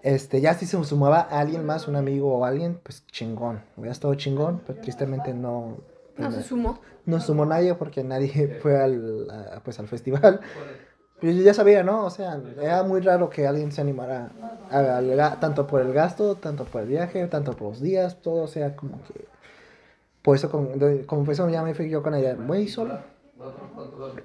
Este, 0.04 0.40
ya 0.40 0.54
si 0.54 0.66
se 0.68 0.82
sumaba 0.84 1.20
a 1.22 1.40
alguien 1.40 1.66
más, 1.66 1.88
un 1.88 1.96
amigo 1.96 2.32
o 2.38 2.46
alguien, 2.46 2.80
pues 2.84 3.06
chingón. 3.08 3.62
Hubiera 3.76 3.92
estado 3.92 4.14
chingón, 4.16 4.62
pero 4.66 4.80
tristemente 4.80 5.34
no. 5.34 5.78
No 6.18 6.32
se 6.32 6.44
sumó. 6.44 6.80
no 7.06 7.20
sumó 7.20 7.46
nadie 7.46 7.74
porque 7.76 8.04
nadie 8.04 8.60
fue 8.62 8.78
al, 8.82 9.28
a- 9.30 9.60
pues, 9.64 9.80
al 9.80 9.88
festival. 9.88 10.42
Pero 11.20 11.34
yo 11.34 11.44
ya 11.44 11.54
sabía, 11.54 11.82
¿no? 11.82 12.06
O 12.06 12.10
sea, 12.10 12.40
era 12.62 12.84
muy 12.84 13.02
raro 13.02 13.30
que 13.30 13.48
alguien 13.48 13.72
se 13.72 13.82
animara 13.82 14.32
a- 14.70 15.40
tanto 15.40 15.66
por 15.66 15.82
el 15.82 15.92
gasto, 15.94 16.36
tanto 16.36 16.66
por 16.66 16.82
el 16.82 16.88
viaje, 16.90 17.26
tanto 17.28 17.54
por 17.54 17.70
los 17.70 17.82
días, 17.82 18.22
todo, 18.22 18.44
o 18.44 18.48
sea, 18.48 18.76
como 18.76 19.02
que... 19.04 19.26
Por 20.26 20.36
eso, 20.36 20.48
de- 20.76 21.06
como 21.06 21.24
por 21.24 21.34
eso 21.34 21.48
ya 21.50 21.62
me 21.62 21.76
fui 21.76 21.88
yo 21.88 22.02
con 22.02 22.14
la 22.14 22.20
idea, 22.20 22.36
voy 22.36 22.68
solo. 22.68 22.98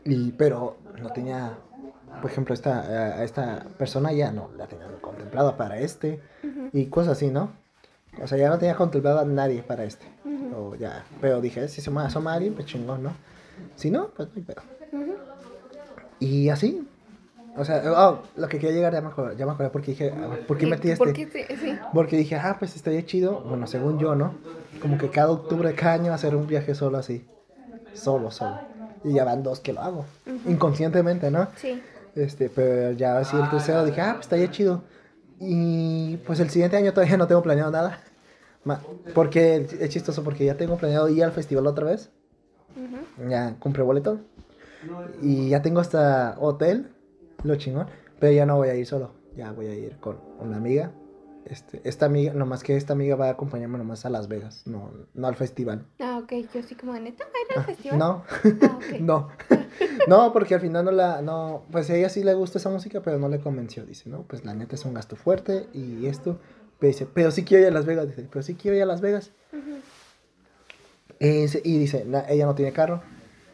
Y, 0.07 0.33
pero 0.33 0.79
no 0.99 1.11
tenía, 1.11 1.59
por 2.23 2.31
ejemplo, 2.31 2.55
esta, 2.55 2.81
a- 2.81 3.23
esta 3.23 3.67
persona 3.77 4.11
ya 4.13 4.33
no 4.33 4.49
la 4.57 4.67
tenía 4.67 4.87
contemplada 5.03 5.59
para 5.59 5.79
este 5.79 6.19
Ujú. 6.43 6.71
y 6.73 6.87
cosas 6.87 7.13
así, 7.19 7.29
¿no? 7.29 7.51
O 8.23 8.27
sea, 8.27 8.39
ya 8.39 8.49
no 8.49 8.59
tenía 8.59 8.77
contemplado 8.77 9.21
a 9.21 9.25
nadie 9.27 9.63
para 9.63 9.85
este. 9.85 10.07
Ujú. 10.25 10.71
O 10.71 10.75
ya, 10.75 11.05
pero 11.21 11.43
dije, 11.43 11.69
si 11.69 11.83
se 11.83 11.91
me 11.91 12.01
asoma 12.01 12.33
alguien, 12.33 12.55
pues 12.55 12.67
chingón, 12.67 13.03
¿no? 13.03 13.13
Si 13.77 13.91
no, 13.91 14.09
pues 14.09 14.29
no 14.31 14.35
hay 14.37 14.43
pedo. 14.43 14.63
Ujú. 14.93 15.15
Y 16.19 16.49
así. 16.49 16.89
O 17.57 17.65
sea, 17.65 17.83
oh, 17.93 18.23
lo 18.37 18.49
que 18.49 18.59
quería 18.59 18.75
llegar 18.77 18.93
ya 18.95 19.03
me 19.03 19.09
acordé, 19.09 19.37
ya 19.37 19.45
me 19.45 19.53
acordé 19.53 19.69
porque 19.69 19.91
dije, 19.91 20.15
ah, 20.17 20.39
¿por 20.47 20.57
qué 20.57 20.67
¿Y 20.67 20.71
metí 20.71 20.95
¿Por 20.95 21.09
este? 21.09 21.27
qué 21.27 21.47
sí? 21.47 21.57
sí. 21.61 21.79
Porque 21.93 22.17
dije, 22.17 22.37
ah, 22.37 22.57
pues 22.59 22.75
estaría 22.75 23.05
chido, 23.05 23.41
bueno, 23.41 23.67
según 23.67 23.99
yo, 23.99 24.15
¿no? 24.15 24.35
Como 24.81 24.99
que 24.99 25.11
cada 25.11 25.31
octubre, 25.31 25.75
cada 25.75 25.95
año 25.95 26.13
hacer 26.13 26.35
un 26.35 26.47
viaje 26.47 26.75
solo 26.75 26.99
así. 26.99 27.25
Solo, 27.95 28.31
solo. 28.31 28.59
Y 29.05 29.13
ya 29.15 29.25
van 29.25 29.43
dos 29.43 29.61
que 29.61 29.73
lo 29.73 29.81
hago. 29.81 30.05
Inconscientemente, 30.47 31.31
¿no? 31.31 31.49
Sí. 31.57 31.81
Este, 32.15 32.49
pero 32.49 32.93
ya 32.93 33.19
así 33.19 33.37
el 33.37 33.49
tercero 33.49 33.85
dije, 33.85 34.01
ah, 34.01 34.13
pues 34.15 34.27
estaría 34.27 34.51
chido. 34.51 34.83
Y 35.39 36.17
pues 36.27 36.41
el 36.41 36.51
siguiente 36.51 36.77
año 36.77 36.93
todavía 36.93 37.17
no 37.17 37.27
tengo 37.27 37.43
planeado 37.43 37.71
nada. 37.71 38.01
Porque 39.15 39.67
es 39.81 39.91
chistoso 39.91 40.23
porque 40.23 40.45
ya 40.45 40.57
tengo 40.57 40.77
planeado 40.77 41.09
ir 41.09 41.25
al 41.25 41.33
festival 41.33 41.67
otra 41.67 41.87
vez. 41.87 42.11
Ujú. 42.77 43.29
Ya 43.29 43.57
compré 43.59 43.83
boleto. 43.83 44.21
Y 45.23 45.49
ya 45.49 45.63
tengo 45.63 45.81
hasta 45.81 46.37
hotel, 46.39 46.89
lo 47.43 47.57
chingón. 47.57 47.87
Pero 48.19 48.33
ya 48.33 48.47
no 48.47 48.57
voy 48.57 48.69
a 48.69 48.75
ir 48.75 48.87
solo. 48.87 49.11
Ya 49.37 49.53
voy 49.53 49.67
a 49.67 49.75
ir 49.75 49.97
con 49.99 50.19
una 50.39 50.57
amiga. 50.59 50.91
Este, 51.47 51.81
esta 51.85 52.07
amiga, 52.07 52.33
nomás 52.35 52.63
que 52.63 52.77
esta 52.77 52.93
amiga 52.93 53.17
va 53.17 53.27
a 53.29 53.31
acompañarme 53.31 53.79
nomás 53.79 54.05
a 54.05 54.11
Las 54.11 54.29
Vegas, 54.29 54.63
no, 54.67 54.93
no 55.15 55.27
al 55.27 55.35
festival. 55.37 55.85
Ah, 55.99 56.21
ok, 56.23 56.33
yo 56.55 56.63
sí 56.63 56.75
como 56.75 56.93
de 56.95 57.01
neta, 57.01 57.25
¿va 57.25 57.31
a 57.31 57.55
ir 57.55 57.59
al 57.59 57.65
festival? 57.75 57.99
No, 57.99 58.25
Ah, 58.63 58.79
no. 59.01 59.29
No, 60.07 60.33
porque 60.33 60.55
al 60.55 60.61
final 60.61 60.85
no 60.85 60.91
la, 60.93 61.23
no, 61.23 61.65
pues 61.73 61.89
a 61.91 61.97
ella 61.97 62.09
sí 62.09 62.23
le 62.23 62.35
gusta 62.35 62.59
esa 62.59 62.69
música, 62.69 63.01
pero 63.01 63.19
no 63.19 63.29
le 63.29 63.41
convenció. 63.41 63.85
Dice, 63.87 64.09
no, 64.11 64.23
pues 64.23 64.45
la 64.45 64.55
neta 64.55 64.75
es 64.77 64.85
un 64.85 64.95
gasto 64.95 65.17
fuerte 65.17 65.67
y 65.73 66.07
esto. 66.07 66.39
Pero 66.79 66.93
dice, 66.93 67.07
pero 67.13 67.31
sí 67.31 67.45
quiero 67.45 67.63
ir 67.65 67.69
a 67.71 67.75
Las 67.75 67.87
Vegas. 67.87 68.07
Dice, 68.09 68.27
pero 68.31 68.43
sí 68.43 68.55
quiero 68.55 68.77
ir 68.77 68.83
a 68.83 68.87
Las 68.87 69.01
Vegas. 69.01 69.31
Eh, 71.19 71.49
se- 71.49 71.61
y 71.65 71.79
dice, 71.79 72.05
"Na- 72.07 72.25
ella 72.29 72.47
no 72.47 72.55
tiene 72.55 72.73
carro 72.73 73.03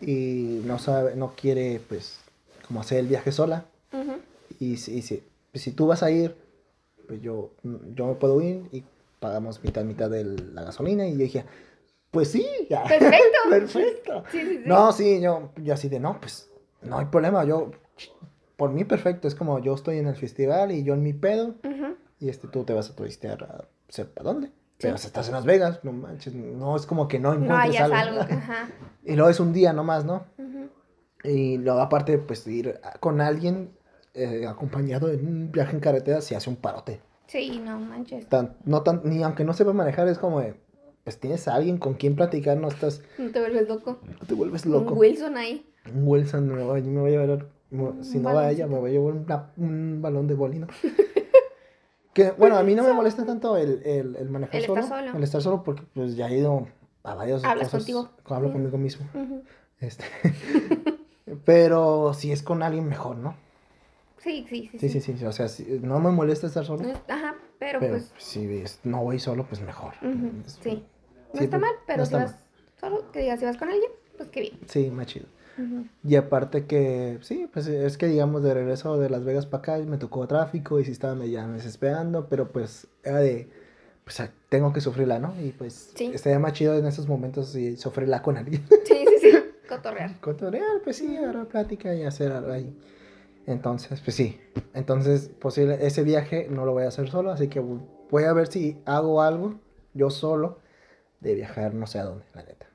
y 0.01 0.61
no 0.65 0.79
sabe, 0.79 1.17
no 1.17 1.35
quiere, 1.35 1.81
pues, 1.89 2.19
como 2.67 2.81
hacer 2.81 2.99
el 2.99 3.07
viaje 3.09 3.33
sola. 3.33 3.65
Y 4.61 4.73
y 4.75 4.77
si, 4.77 5.23
pues, 5.53 5.63
si 5.65 5.73
tú 5.73 5.87
vas 5.87 6.03
a 6.03 6.11
ir, 6.11 6.37
pues 7.07 7.21
yo, 7.21 7.53
yo 7.95 8.07
me 8.07 8.15
puedo 8.15 8.41
ir 8.41 8.69
y 8.73 8.85
pagamos 9.21 9.63
mitad, 9.63 9.85
mitad 9.85 10.11
de 10.11 10.25
la 10.25 10.65
gasolina. 10.65 11.07
Y 11.07 11.13
yo 11.13 11.19
dije, 11.19 11.45
pues 12.11 12.31
sí, 12.31 12.47
ya. 12.69 12.85
Perfecto. 12.85 13.39
Perfecto. 13.51 14.25
Sí, 14.31 14.41
sí, 14.41 14.57
sí. 14.59 14.63
No, 14.67 14.93
sí, 14.93 15.21
yo, 15.21 15.51
yo 15.57 15.75
así 15.75 15.89
de, 15.89 16.01
no, 16.01 16.19
pues, 16.21 16.51
no 16.83 16.99
hay 16.99 17.07
problema, 17.07 17.45
yo, 17.45 17.71
por 18.57 18.71
mí 18.71 18.85
perfecto, 18.85 19.29
es 19.29 19.35
como 19.35 19.59
yo 19.59 19.75
estoy 19.75 19.99
en 19.99 20.07
el 20.09 20.17
festival 20.17 20.73
y 20.73 20.83
yo 20.85 20.95
en 20.95 21.03
mi 21.03 21.13
pedo, 21.13 21.55
Ujú. 21.65 21.97
y 22.21 22.29
este, 22.29 22.49
tú 22.49 22.65
te 22.65 22.73
vas 22.73 22.91
a 22.91 22.95
turistear 22.97 23.43
a 23.45 23.65
sepa 23.89 24.23
dónde. 24.23 24.51
Pero 24.79 24.99
si 24.99 25.07
estás 25.07 25.29
en 25.29 25.35
Las 25.35 25.47
Vegas, 25.47 25.81
no 25.85 25.93
manches, 25.93 26.35
no 26.35 26.77
es 26.77 26.85
como 26.85 27.09
que 27.09 27.19
no 27.19 27.35
No 27.35 27.45
encuentres 27.45 27.81
hayas 27.81 27.91
algo. 27.93 28.21
algo. 28.21 28.35
Ajá. 28.35 28.69
Y 29.05 29.15
luego 29.15 29.31
es 29.31 29.41
un 29.41 29.53
día 29.55 29.73
nomás, 29.73 30.05
¿no? 30.05 30.27
Ujú. 30.39 30.69
Y 31.25 31.57
luego 31.59 31.81
aparte, 31.81 32.19
pues 32.19 32.47
ir 32.47 32.79
con 33.01 33.21
alguien 33.23 33.71
eh, 34.17 34.47
acompañado 34.47 35.11
en 35.13 35.27
un 35.27 35.53
viaje 35.53 35.75
en 35.75 35.81
carretera 35.81 36.21
se 36.21 36.35
hace 36.37 36.51
un 36.51 36.57
parote. 36.57 37.01
Sí, 37.29 37.61
no 37.65 37.79
manches. 37.79 38.29
Tan, 38.29 38.57
no 38.65 38.83
tan, 38.83 39.03
ni 39.05 39.23
aunque 39.23 39.45
no 39.45 39.53
sepa 39.53 39.73
manejar, 39.73 40.09
es 40.09 40.19
como 40.19 40.41
de, 40.41 40.55
pues 41.05 41.19
tienes 41.21 41.47
a 41.49 41.55
alguien 41.55 41.79
con 41.79 41.95
quien 41.95 42.17
platicar, 42.17 42.57
no 42.57 42.69
estás, 42.69 43.03
No 43.19 43.31
te 43.31 43.41
vuelves 43.41 43.69
loco. 43.69 43.99
no 44.21 44.27
te 44.27 44.35
vuelves 44.35 44.67
loco. 44.67 44.93
Un 44.95 44.99
Wilson 44.99 45.37
ahí. 45.37 45.67
Un 45.95 46.07
Wilson 46.09 46.49
me 46.49 46.63
voy, 46.65 46.83
me 46.83 47.01
voy 47.01 47.15
a 47.15 47.21
llevar, 47.21 47.47
me- 47.71 48.03
si 48.05 48.17
Un 48.19 48.23
no 48.25 48.35
va 48.35 48.51
ella, 48.51 48.67
me 48.67 48.79
voy 48.79 48.91
a 48.91 48.93
llevar 48.95 49.13
una- 49.15 49.51
un 49.57 50.01
balón 50.03 50.27
de 50.27 50.35
bolino. 50.35 50.67
que 52.13 52.31
bueno, 52.33 52.57
a 52.57 52.63
mí 52.63 52.75
no 52.75 52.83
me 52.83 52.93
molesta 52.93 53.27
tanto 53.27 53.57
el, 53.57 53.83
el, 53.85 54.17
el 54.17 54.31
manejar 54.31 54.57
El 54.57 54.67
solo, 54.67 54.81
estar 54.81 55.05
solo. 55.05 55.17
el 55.19 55.23
estar 55.23 55.43
solo 55.43 55.63
porque 55.63 55.83
pues 55.95 56.17
ya 56.17 56.29
he 56.29 56.39
ido 56.39 56.67
a 57.03 57.15
varias 57.15 57.45
Hablas 57.45 57.67
cosas, 57.69 57.81
contigo. 57.81 58.11
hablo 58.25 58.49
Sí. 58.49 58.53
conmigo 58.55 58.79
mismo. 58.79 59.07
Este, 59.81 60.05
pero 61.45 62.15
si 62.15 62.33
es 62.33 62.43
con 62.43 62.63
alguien 62.63 62.89
mejor, 62.89 63.17
¿no? 63.17 63.37
Sí, 64.27 64.45
sí, 64.51 64.69
sí. 64.73 64.79
Sí, 64.89 65.01
sí, 65.01 65.17
sí, 65.17 65.25
o 65.25 65.31
sea, 65.33 65.47
si- 65.47 65.79
no 65.83 66.01
me 66.01 66.11
molesta 66.11 66.49
estar 66.49 66.65
solo, 66.65 66.83
Ajá, 67.09 67.37
pero, 67.61 67.79
pero 67.79 67.93
pues. 67.93 68.11
si 68.19 68.65
no 68.83 69.05
voy 69.05 69.21
solo, 69.21 69.47
pues 69.47 69.61
mejor. 69.61 69.95
ujú, 70.03 70.33
Es- 70.45 70.59
sí. 70.61 70.85
No 71.33 71.39
sí, 71.39 71.45
está 71.45 71.59
pues, 71.59 71.63
mal, 71.63 71.73
pero 71.87 71.99
no 72.01 72.07
si 72.07 72.15
vas 72.15 72.37
solo, 72.81 73.13
que 73.13 73.21
digas, 73.21 73.39
si 73.39 73.47
vas 73.47 73.57
con 73.57 73.69
alguien, 73.69 73.91
pues 74.17 74.29
qué 74.31 74.41
bien. 74.41 74.59
Sí, 74.67 74.91
más 74.91 75.07
chido. 75.07 75.27
Ujú. 75.59 75.87
Y 76.03 76.17
aparte 76.17 76.67
que, 76.67 77.19
sí, 77.23 77.49
pues 77.53 77.69
es 77.69 77.97
que 77.97 78.07
digamos 78.07 78.43
de 78.43 78.53
regreso 78.53 78.99
de 78.99 79.09
Las 79.11 79.25
Vegas 79.25 79.47
para 79.47 79.61
acá 79.61 79.79
me 79.79 79.97
tocó 79.97 80.27
tráfico 80.27 80.81
y 80.81 80.85
sí 80.85 80.91
estaba 80.91 81.15
medio 81.15 81.47
desesperando, 81.49 82.29
pero 82.29 82.51
pues 82.51 82.89
era 83.05 83.19
de, 83.21 83.49
pues 84.05 84.19
ah, 84.21 84.31
tengo 84.49 84.73
que 84.73 84.81
sufrirla, 84.81 85.21
¿no? 85.21 85.35
Y 85.41 85.53
pues 85.53 85.93
Sí. 85.95 86.11
estaría 86.13 86.39
más 86.41 86.53
chido 86.53 86.77
en 86.77 86.87
esos 86.87 87.07
momentos 87.09 87.55
y 87.55 87.77
sufrirla 87.77 88.23
con 88.23 88.37
alguien. 88.37 88.65
Sí, 88.85 89.05
sí, 89.09 89.17
sí. 89.21 89.31
Cotorrear. 89.69 90.21
Cotorrear, 90.21 90.81
pues 90.85 90.97
sí, 90.97 91.17
agarrar 91.17 91.47
plática 91.47 91.95
y 91.95 92.03
hacer 92.03 92.33
algo 92.33 92.51
ahí. 92.53 92.77
Entonces, 93.47 94.01
pues 94.01 94.17
sí. 94.17 94.41
Entonces, 94.75 95.29
posible, 95.29 95.79
ese 95.87 96.03
viaje 96.03 96.49
no 96.51 96.65
lo 96.65 96.73
voy 96.73 96.83
a 96.85 96.89
hacer 96.89 97.09
solo, 97.11 97.31
así 97.31 97.49
que 97.49 97.61
voy 97.61 98.25
a 98.25 98.33
ver 98.33 98.49
si 98.49 98.79
hago 98.85 99.23
algo 99.23 99.61
yo 99.95 100.11
solo 100.11 100.59
de 101.21 101.35
viajar 101.35 101.73
no 101.75 101.87
sé 101.87 101.99
a 101.99 102.05
dónde, 102.05 102.25
la 102.35 102.43
neta. 102.43 102.67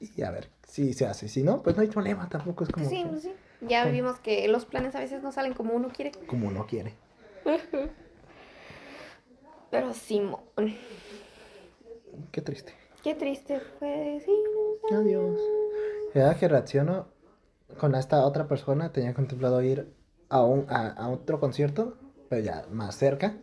Y 0.00 0.22
a 0.22 0.30
ver 0.30 0.50
si 0.66 0.92
se 0.92 1.06
hace. 1.06 1.28
Si 1.28 1.42
no, 1.42 1.62
pues 1.62 1.74
no 1.76 1.82
hay 1.82 1.88
problema, 1.88 2.28
tampoco 2.28 2.64
es 2.64 2.70
como 2.70 2.88
Sí, 2.88 3.02
que- 3.02 3.08
pues 3.08 3.22
sí. 3.22 3.32
Ya 3.62 3.82
Como- 3.82 3.92
vimos 3.94 4.20
que 4.20 4.46
los 4.46 4.64
planes 4.66 4.94
a 4.94 5.00
veces 5.00 5.20
no 5.22 5.32
salen 5.32 5.52
como 5.54 5.74
uno 5.74 5.88
quiere. 5.88 6.12
como 6.28 6.46
uno 6.48 6.66
quiere. 6.66 6.94
Pero 9.70 9.92
Simón. 9.92 10.40
Qué 12.30 12.40
triste. 12.40 12.72
Qué 13.02 13.14
triste 13.14 13.60
fue. 13.78 14.20
Sí, 14.24 14.32
no, 14.90 14.96
Adiós. 14.98 15.38
Cada 16.14 16.36
que 16.38 16.48
reacciono 16.48 17.08
con 17.76 17.94
esta 17.94 18.24
otra 18.24 18.48
persona, 18.48 18.92
tenía 18.92 19.14
contemplado 19.14 19.62
ir 19.62 19.92
a, 20.28 20.42
un, 20.42 20.66
a, 20.68 20.88
a 20.88 21.08
otro 21.08 21.40
concierto, 21.40 21.96
pero 22.28 22.42
ya 22.42 22.66
más 22.70 22.96
cerca. 22.96 23.36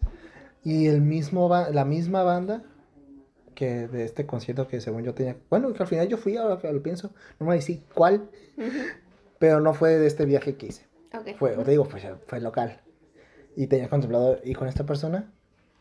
Y 0.63 0.87
el 0.87 1.01
mismo 1.01 1.49
la 1.49 1.85
misma 1.85 2.23
banda 2.23 2.63
que 3.53 3.87
de 3.87 4.03
este 4.03 4.25
concierto 4.25 4.67
que 4.67 4.81
según 4.81 5.03
yo 5.03 5.13
tenía. 5.13 5.37
Bueno, 5.49 5.73
que 5.73 5.81
al 5.81 5.87
final 5.87 6.07
yo 6.07 6.17
fui, 6.17 6.37
ahora 6.37 6.59
que 6.59 6.71
lo 6.71 6.83
pienso. 6.83 7.11
No 7.39 7.47
me 7.47 7.55
decir 7.55 7.83
cuál, 7.93 8.29
pero 9.39 9.61
no 9.61 9.73
fue 9.73 9.97
de 9.97 10.07
este 10.07 10.25
viaje 10.25 10.55
que 10.55 10.67
hice. 10.67 10.85
Ok. 11.13 11.37
Fue, 11.37 11.51
te 11.51 11.71
digo, 11.71 11.85
fue, 11.85 12.01
fue 12.27 12.41
local. 12.41 12.81
Y 13.55 13.67
tenía 13.67 13.89
contemplado 13.89 14.37
ir 14.43 14.57
con 14.57 14.67
esta 14.67 14.85
persona. 14.85 15.31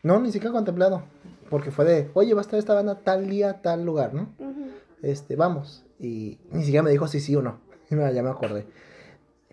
No, 0.01 0.19
ni 0.19 0.31
siquiera 0.31 0.53
contemplado. 0.53 1.03
Porque 1.49 1.71
fue 1.71 1.85
de, 1.85 2.09
oye, 2.13 2.33
va 2.33 2.41
a 2.41 2.43
estar 2.43 2.57
esta 2.57 2.73
banda 2.73 2.99
tal 3.03 3.27
día, 3.27 3.61
tal 3.61 3.85
lugar, 3.85 4.13
¿no? 4.13 4.33
Ujú. 4.39 4.67
este, 5.01 5.35
vamos. 5.35 5.83
Y 5.99 6.39
ni 6.51 6.63
siquiera 6.63 6.83
me 6.83 6.91
dijo 6.91 7.07
si 7.07 7.19
sí 7.19 7.35
o 7.35 7.41
no. 7.41 7.59
Ya 8.13 8.23
me 8.23 8.29
acordé. 8.29 8.65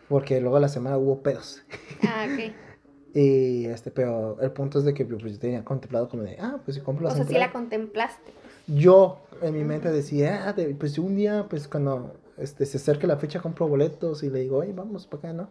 Porque 0.09 0.41
luego 0.41 0.59
la 0.61 0.69
semana 0.69 0.99
hubo 0.99 1.23
pedos. 1.23 1.63
Ah, 2.03 2.27
ok. 2.31 2.53
Y 3.15 3.67
este, 3.67 3.91
pero 3.91 4.41
el 4.41 4.53
punto 4.53 4.79
es 4.79 4.87
de 4.87 4.95
que 4.95 5.05
pues, 5.05 5.21
yo 5.23 5.39
tenía 5.39 5.63
contemplado 5.63 6.09
como 6.09 6.23
de, 6.23 6.39
ah, 6.41 6.59
pues 6.65 6.77
si 6.79 6.81
compro 6.81 7.05
O 7.05 7.09
las 7.11 7.19
sea, 7.19 7.27
sí 7.27 7.35
la 7.35 7.53
contemplaste. 7.53 8.33
Yo 8.67 9.19
en 9.43 9.53
mi 9.53 9.65
mente 9.65 9.91
decía, 9.91 10.49
ah, 10.49 10.55
de- 10.55 10.75
pues 10.75 10.97
un 10.99 11.15
día, 11.15 11.45
pues 11.51 11.69
cuando 11.69 12.15
este, 12.39 12.65
se 12.65 12.79
acerque 12.79 13.07
la 13.07 13.19
fecha 13.19 13.41
compro 13.43 13.69
boletos 13.69 14.23
y 14.23 14.31
le 14.31 14.39
digo, 14.41 14.57
oye, 14.57 14.73
vamos 14.73 15.07
para 15.07 15.19
acá, 15.19 15.33
¿no? 15.35 15.51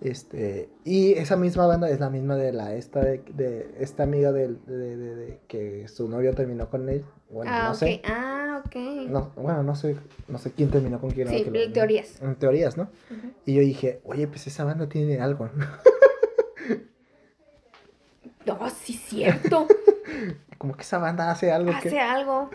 Este, 0.00 0.70
y 0.84 1.12
esa 1.12 1.36
misma 1.36 1.66
banda 1.66 1.90
es 1.90 2.00
la 2.00 2.08
misma 2.08 2.36
de 2.36 2.52
la 2.54 2.74
esta 2.74 3.00
de, 3.00 3.18
de 3.34 3.74
esta 3.80 4.04
amiga 4.04 4.32
de, 4.32 4.48
de- 4.66 4.96
de 4.96 5.40
que 5.46 5.88
su 5.88 6.08
novio 6.08 6.32
terminó 6.34 6.70
con 6.70 6.88
él. 6.88 7.04
Bueno, 7.30 7.50
ah, 7.54 7.62
no 7.64 7.70
ok. 7.72 7.76
sé. 7.76 8.02
Ah, 8.04 8.62
ok. 8.64 8.74
No, 9.10 9.32
bueno, 9.36 9.62
no 9.62 9.74
sé, 9.74 9.96
no 10.28 10.38
sé 10.38 10.52
quién 10.52 10.70
terminó 10.70 11.00
con 11.00 11.10
quién. 11.10 11.28
Sí, 11.28 11.34
ahora 11.36 11.44
que 11.52 11.66
lo- 11.66 11.72
teorías. 11.72 12.22
En 12.22 12.34
teorías, 12.36 12.76
¿no? 12.76 12.88
Y 13.44 13.54
yo 13.54 13.60
dije, 13.60 14.00
oye, 14.04 14.26
pues 14.28 14.46
esa 14.46 14.64
banda 14.64 14.88
tiene 14.88 15.20
algo. 15.20 15.48
¿no? 15.54 15.66
No, 18.46 18.70
sí, 18.82 18.94
cierto. 18.94 19.66
Como 20.58 20.74
que 20.74 20.82
esa 20.82 20.98
banda 20.98 21.30
hace 21.30 21.52
algo 21.52 21.70
Hace 21.70 21.90
que... 21.90 22.00
algo. 22.00 22.50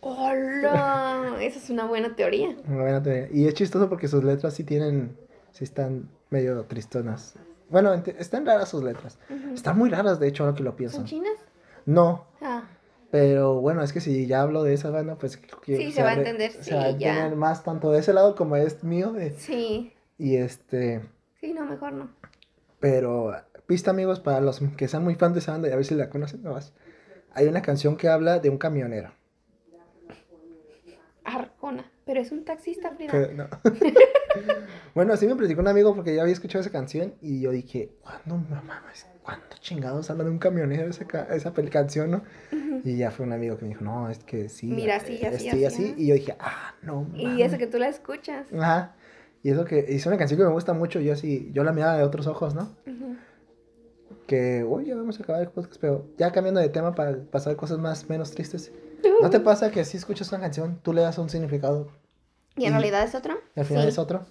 Hola. 0.00 1.36
Esa 1.40 1.58
es 1.58 1.70
una 1.70 1.86
buena 1.86 2.14
teoría. 2.14 2.54
Una 2.66 2.82
buena 2.82 3.02
teoría. 3.02 3.28
Y 3.32 3.46
es 3.48 3.54
chistoso 3.54 3.88
porque 3.88 4.08
sus 4.08 4.22
letras 4.22 4.52
sí 4.54 4.64
tienen, 4.64 5.16
sí 5.52 5.64
están 5.64 6.10
medio 6.30 6.62
tristonas. 6.64 7.34
Bueno, 7.70 7.94
están 7.94 8.44
raras 8.44 8.68
sus 8.68 8.82
letras. 8.84 9.18
Están 9.54 9.78
muy 9.78 9.88
raras, 9.88 10.20
de 10.20 10.28
hecho, 10.28 10.44
ahora 10.44 10.54
que 10.54 10.62
lo 10.62 10.76
pienso. 10.76 10.98
¿Son 10.98 11.06
chinas? 11.06 11.32
No, 11.86 12.26
Ah, 12.42 12.64
pero 13.14 13.60
bueno, 13.60 13.80
es 13.84 13.92
que 13.92 14.00
si 14.00 14.26
ya 14.26 14.42
hablo 14.42 14.64
de 14.64 14.74
esa 14.74 14.90
banda, 14.90 15.14
pues 15.14 15.36
que 15.36 15.76
Sí, 15.76 15.92
se 15.92 16.02
va 16.02 16.08
a 16.10 16.14
entender, 16.14 16.50
Se 16.50 16.74
va 16.74 16.86
a 16.86 16.90
sí, 16.94 16.98
ya. 16.98 17.28
más 17.36 17.62
tanto 17.62 17.92
de 17.92 18.00
ese 18.00 18.12
lado 18.12 18.34
como 18.34 18.56
es 18.56 18.82
mío. 18.82 19.12
de- 19.12 19.30
sí. 19.38 19.92
y 20.18 20.34
este, 20.34 21.00
Sí, 21.40 21.52
no, 21.54 21.64
mejor 21.64 21.92
no. 21.92 22.08
pero 22.80 23.32
pista 23.66 23.92
amigos 23.92 24.18
para 24.18 24.40
los 24.40 24.58
que 24.76 24.88
sean 24.88 25.04
muy 25.04 25.14
fans 25.14 25.34
de 25.34 25.38
esa 25.38 25.52
banda 25.52 25.68
y 25.68 25.70
a 25.70 25.76
ver 25.76 25.84
si 25.84 25.94
la 25.94 26.10
conocen 26.10 26.42
no 26.42 26.54
más. 26.54 26.72
Hay 27.34 27.46
una 27.46 27.62
canción 27.62 27.96
que 27.96 28.08
habla 28.08 28.40
de 28.40 28.50
un 28.50 28.58
camionero. 28.58 29.12
Arjona. 31.22 31.84
Pero 32.04 32.20
es 32.20 32.32
un 32.32 32.44
taxista, 32.44 32.90
Frida. 32.90 33.28
No. 33.34 33.48
bueno, 34.94 35.14
así 35.14 35.26
me 35.26 35.36
platicó 35.36 35.62
un 35.62 35.68
amigo 35.68 35.94
porque 35.94 36.14
ya 36.14 36.22
había 36.22 36.34
escuchado 36.34 36.60
esa 36.60 36.70
canción 36.70 37.14
y 37.22 37.40
yo 37.40 37.50
dije, 37.50 37.92
¿cuándo, 38.02 38.36
mames? 38.36 39.06
¿Cuánto 39.22 39.56
chingados 39.58 40.10
habla 40.10 40.24
de 40.24 40.30
un 40.30 40.38
camionero 40.38 40.90
esa, 40.90 41.04
esa 41.34 41.52
canción, 41.70 42.10
no? 42.10 42.22
Y 42.84 42.98
ya 42.98 43.10
fue 43.10 43.24
un 43.24 43.32
amigo 43.32 43.56
que 43.56 43.62
me 43.64 43.70
dijo, 43.70 43.82
no, 43.84 44.10
es 44.10 44.18
que 44.18 44.50
sí. 44.50 44.66
Mira, 44.66 44.96
eh, 44.96 45.00
sí, 45.06 45.24
así, 45.24 45.50
sí, 45.50 45.64
así, 45.64 45.84
ajá. 45.86 45.94
Y 45.96 46.06
yo 46.08 46.14
dije, 46.14 46.36
ah, 46.38 46.74
no 46.82 47.06
Y 47.14 47.24
mames". 47.24 47.46
eso 47.46 47.58
que 47.58 47.66
tú 47.66 47.78
la 47.78 47.88
escuchas. 47.88 48.52
Ajá. 48.52 48.96
Y 49.42 49.50
eso 49.50 49.64
que 49.64 49.86
es 49.88 50.04
una 50.04 50.18
canción 50.18 50.38
que 50.38 50.44
me 50.44 50.52
gusta 50.52 50.74
mucho, 50.74 51.00
yo 51.00 51.14
así, 51.14 51.50
yo 51.54 51.64
la 51.64 51.72
miraba 51.72 51.96
de 51.96 52.02
otros 52.02 52.26
ojos, 52.26 52.54
¿no? 52.54 52.76
Que, 54.26 54.64
uy, 54.64 54.86
ya 54.86 54.96
vamos 54.96 55.20
a 55.20 55.22
acabar 55.22 55.42
el 55.42 55.48
podcast, 55.48 55.78
pero 55.80 56.06
ya 56.18 56.32
cambiando 56.32 56.60
de 56.60 56.68
tema 56.68 56.94
para 56.94 57.16
pasar 57.24 57.56
cosas 57.56 57.78
más, 57.78 58.08
menos 58.08 58.30
tristes. 58.30 58.72
¿No 59.22 59.30
te 59.30 59.40
pasa 59.40 59.70
que 59.70 59.84
si 59.84 59.96
escuchas 59.96 60.30
una 60.32 60.40
canción, 60.40 60.78
tú 60.82 60.92
le 60.92 61.02
das 61.02 61.18
un 61.18 61.28
significado 61.30 61.88
¿Y 62.56 62.64
en 62.66 62.70
Y- 62.70 62.74
realidad 62.74 63.02
es 63.04 63.14
otro? 63.14 63.34
y 63.56 63.60
al 63.60 63.66
final 63.66 63.82
sí. 63.84 63.88
es 63.88 63.98
otro? 63.98 64.24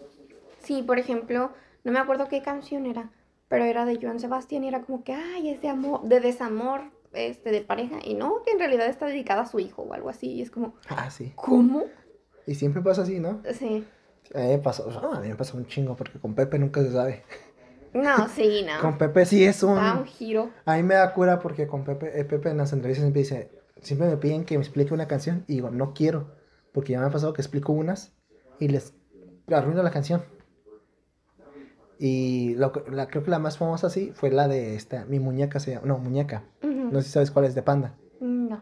Sí, 0.63 0.81
por 0.83 0.97
ejemplo, 0.99 1.51
no 1.83 1.91
me 1.91 1.99
acuerdo 1.99 2.27
qué 2.29 2.41
canción 2.41 2.85
era, 2.85 3.09
pero 3.49 3.65
era 3.65 3.85
de 3.85 3.99
Joan 4.01 4.19
Sebastián 4.19 4.63
y 4.63 4.69
era 4.69 4.81
como 4.81 5.03
que, 5.03 5.13
ay, 5.13 5.49
es 5.49 5.61
de 5.61 5.67
amor, 5.69 6.03
de 6.03 6.19
desamor, 6.21 6.81
este, 7.11 7.51
de 7.51 7.61
pareja, 7.61 7.97
y 8.03 8.13
no, 8.15 8.41
que 8.45 8.51
en 8.51 8.59
realidad 8.59 8.87
está 8.87 9.05
dedicada 9.07 9.41
a 9.41 9.45
su 9.45 9.59
hijo 9.59 9.81
o 9.83 9.93
algo 9.93 10.09
así, 10.09 10.27
y 10.31 10.41
es 10.41 10.49
como, 10.51 10.73
Ah, 10.87 11.09
sí. 11.11 11.33
¿cómo? 11.35 11.83
Y 12.47 12.55
siempre 12.55 12.81
pasa 12.81 13.01
así, 13.03 13.19
¿no? 13.19 13.41
Sí. 13.53 13.85
A 14.33 14.39
mí 14.39 14.47
me 14.47 14.57
pasó, 14.59 14.89
no, 14.89 15.13
a 15.13 15.19
mí 15.19 15.27
me 15.27 15.35
pasó 15.35 15.57
un 15.57 15.67
chingo 15.67 15.95
porque 15.95 16.17
con 16.19 16.33
Pepe 16.33 16.57
nunca 16.57 16.81
se 16.81 16.91
sabe. 16.93 17.23
No, 17.93 18.27
sí, 18.29 18.63
no. 18.67 18.81
Con 18.81 18.97
Pepe 18.97 19.25
sí 19.25 19.43
es 19.43 19.61
un... 19.63 19.75
Da 19.75 19.93
un 19.97 20.05
giro. 20.05 20.49
A 20.65 20.77
mí 20.77 20.83
me 20.83 20.95
da 20.95 21.13
cura 21.13 21.39
porque 21.39 21.67
con 21.67 21.83
Pepe, 21.83 22.19
eh, 22.19 22.23
Pepe 22.25 22.49
en 22.49 22.57
las 22.57 22.71
entrevistas 22.73 23.03
siempre 23.03 23.21
dice, 23.21 23.51
siempre 23.83 24.07
me 24.09 24.17
piden 24.17 24.45
que 24.45 24.57
me 24.57 24.63
explique 24.63 24.93
una 24.93 25.07
canción 25.07 25.43
y 25.47 25.53
digo, 25.55 25.69
no 25.69 25.93
quiero, 25.93 26.31
porque 26.71 26.93
ya 26.93 26.99
me 26.99 27.05
ha 27.05 27.11
pasado 27.11 27.33
que 27.33 27.41
explico 27.41 27.73
unas 27.73 28.13
y 28.59 28.67
les 28.69 28.93
arruino 29.51 29.83
la 29.83 29.91
canción. 29.91 30.23
Y 31.99 32.55
lo, 32.55 32.71
que- 32.71 32.89
la, 32.91 33.07
creo 33.07 33.23
que 33.23 33.31
la 33.31 33.39
más 33.39 33.57
famosa 33.57 33.89
sí 33.89 34.11
fue 34.13 34.31
la 34.31 34.47
de 34.47 34.75
esta, 34.75 35.05
mi 35.05 35.19
muñeca 35.19 35.59
se 35.59 35.71
llama, 35.71 35.87
no, 35.87 35.97
muñeca, 35.99 36.43
no 36.61 36.99
sé 36.99 37.07
si 37.07 37.11
sabes 37.13 37.31
cuál 37.31 37.45
es 37.45 37.55
de 37.55 37.61
Panda. 37.61 37.93
No. 38.19 38.59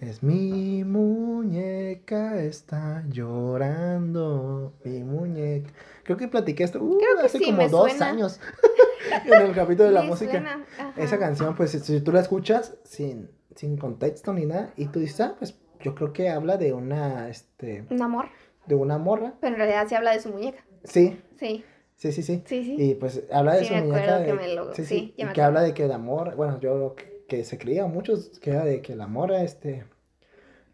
Es 0.00 0.22
mi 0.22 0.82
muñeca 0.84 2.40
está 2.42 3.04
llorando, 3.08 4.72
mi 4.84 5.04
muñeca. 5.04 5.70
Creo 6.04 6.16
que 6.16 6.28
platiqué 6.28 6.64
esto 6.64 6.82
uh, 6.82 6.98
Creo 6.98 7.16
que 7.18 7.26
hace 7.26 7.38
sí, 7.38 7.44
como 7.44 7.68
dos 7.68 7.90
suena. 7.90 8.08
años 8.10 8.40
en 9.24 9.32
el 9.34 9.54
capítulo 9.54 9.88
de 9.88 9.94
la 9.94 10.02
Me 10.02 10.08
música. 10.08 10.60
Esa 10.96 11.18
canción, 11.18 11.54
pues 11.54 11.70
si 11.70 12.00
tú 12.00 12.12
la 12.12 12.20
escuchas 12.20 12.76
sin, 12.84 13.30
sin 13.54 13.76
contexto 13.76 14.32
ni 14.32 14.46
nada, 14.46 14.72
y 14.76 14.86
tú 14.86 15.00
dices, 15.00 15.20
ah, 15.20 15.34
pues 15.38 15.56
yo 15.80 15.94
creo 15.94 16.12
que 16.12 16.28
habla 16.28 16.56
de 16.56 16.72
una, 16.72 17.28
este, 17.28 17.84
Un 17.90 18.02
amor, 18.02 18.26
de 18.66 18.74
una 18.74 18.98
morra. 18.98 19.34
pero 19.40 19.52
en 19.54 19.58
realidad 19.58 19.86
se 19.88 19.96
habla 19.96 20.12
de 20.12 20.20
su 20.20 20.30
muñeca. 20.30 20.64
Sí, 20.84 21.20
Sí. 21.38 21.64
Sí, 21.96 22.10
sí, 22.10 22.22
sí. 22.24 22.42
Sí, 22.46 22.64
sí. 22.64 22.76
Y 22.78 22.94
pues 22.96 23.22
habla 23.30 23.54
de 23.54 23.60
Sí, 23.60 23.66
su 23.66 23.74
me 23.74 23.82
muñeca. 23.82 24.18
de- 24.18 24.26
que 24.26 24.32
me 24.32 24.54
lo- 24.54 24.74
sí, 24.74 24.84
sí, 24.84 25.14
y 25.16 25.24
que 25.26 25.40
habla 25.42 25.62
de 25.62 25.72
que 25.72 25.84
el 25.84 25.92
amor, 25.92 26.34
bueno, 26.34 26.58
yo 26.58 26.96
que, 26.96 27.24
que 27.28 27.44
se 27.44 27.58
creía 27.58 27.86
muchos, 27.86 28.40
que 28.40 28.50
era 28.50 28.64
de 28.64 28.82
que 28.82 28.94
el 28.94 29.00
amor, 29.02 29.30
este, 29.32 29.84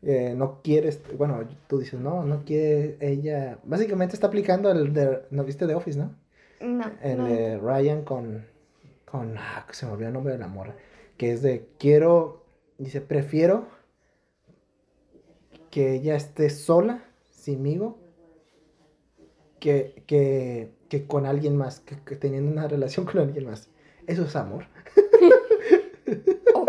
eh, 0.02 0.34
no 0.36 0.60
quiere, 0.62 0.88
este, 0.88 1.14
bueno, 1.16 1.40
tú 1.66 1.78
dices, 1.78 1.98
no, 2.00 2.22
no 2.24 2.44
quiere 2.44 2.96
ella, 3.00 3.58
básicamente 3.64 4.14
está 4.14 4.28
aplicando 4.28 4.70
el 4.70 4.92
de, 4.92 5.22
¿no 5.30 5.44
viste 5.44 5.66
de 5.66 5.74
Office, 5.74 5.98
no? 5.98 6.14
No, 6.60 6.84
El 7.02 7.18
no. 7.18 7.26
de 7.26 7.58
Ryan 7.58 8.02
con, 8.02 8.46
con, 9.04 9.36
ah, 9.38 9.66
se 9.70 9.86
me 9.86 9.92
olvidó 9.92 10.08
el 10.08 10.14
nombre 10.14 10.32
de 10.32 10.38
la 10.38 10.48
morra, 10.48 10.74
que 11.16 11.32
es 11.32 11.42
de, 11.42 11.68
quiero, 11.78 12.44
dice, 12.78 13.00
prefiero 13.00 13.66
que 15.70 15.94
ella 15.94 16.16
esté 16.16 16.50
sola, 16.50 17.04
sinmigo, 17.30 17.98
que, 19.60 20.02
que, 20.06 20.70
que 20.88 21.06
con 21.06 21.26
alguien 21.26 21.56
más, 21.56 21.80
que, 21.80 21.96
que 22.04 22.16
teniendo 22.16 22.50
una 22.50 22.68
relación 22.68 23.04
con 23.04 23.18
alguien 23.18 23.46
más. 23.46 23.68
Eso 24.06 24.24
es 24.24 24.36
amor. 24.36 24.64
Oh. 26.54 26.64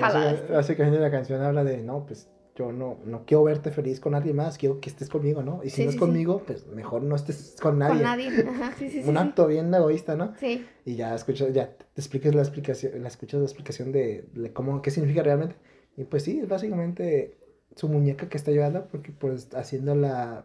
Básica- 0.00 0.52
Básicamente 0.52 0.98
la 1.00 1.10
canción 1.10 1.42
habla 1.42 1.64
de, 1.64 1.78
no, 1.82 2.04
pues 2.06 2.28
yo 2.54 2.70
no, 2.70 2.98
no 3.06 3.24
quiero 3.24 3.44
verte 3.44 3.70
feliz 3.70 3.98
con 3.98 4.14
alguien 4.14 4.36
más, 4.36 4.58
quiero 4.58 4.78
que 4.80 4.90
estés 4.90 5.08
conmigo, 5.08 5.42
¿no? 5.42 5.60
Y 5.64 5.70
si 5.70 5.76
Sí, 5.76 5.82
no 5.84 5.88
es 5.88 5.94
sí. 5.94 5.98
conmigo, 5.98 6.42
pues 6.46 6.66
mejor 6.66 7.02
no 7.02 7.16
estés 7.16 7.56
con 7.60 7.78
nadie. 7.78 7.94
Con 7.94 8.02
nadie. 8.02 8.28
Ajá, 8.48 8.72
sí, 8.78 8.90
sí. 8.90 9.02
Un 9.06 9.16
acto 9.16 9.46
bien 9.46 9.72
egoísta, 9.72 10.16
¿no? 10.16 10.34
Sí. 10.38 10.66
Y 10.84 10.96
ya 10.96 11.14
escuchas, 11.14 11.52
ya 11.54 11.70
te 11.76 11.84
explicas 12.00 12.34
la 12.34 12.42
explicación, 12.42 13.00
la 13.02 13.08
escuchas 13.08 13.40
la 13.40 13.46
explicación 13.46 13.90
de, 13.92 14.28
de 14.34 14.52
cómo, 14.52 14.82
qué 14.82 14.90
significa 14.90 15.22
realmente. 15.22 15.56
Y 15.96 16.04
pues 16.04 16.24
sí, 16.24 16.40
es 16.40 16.48
básicamente 16.48 17.38
su 17.74 17.88
muñeca 17.88 18.28
que 18.28 18.36
está 18.36 18.50
llevando, 18.50 18.86
porque 18.88 19.12
pues 19.12 19.48
haciendo 19.54 19.94
la, 19.94 20.44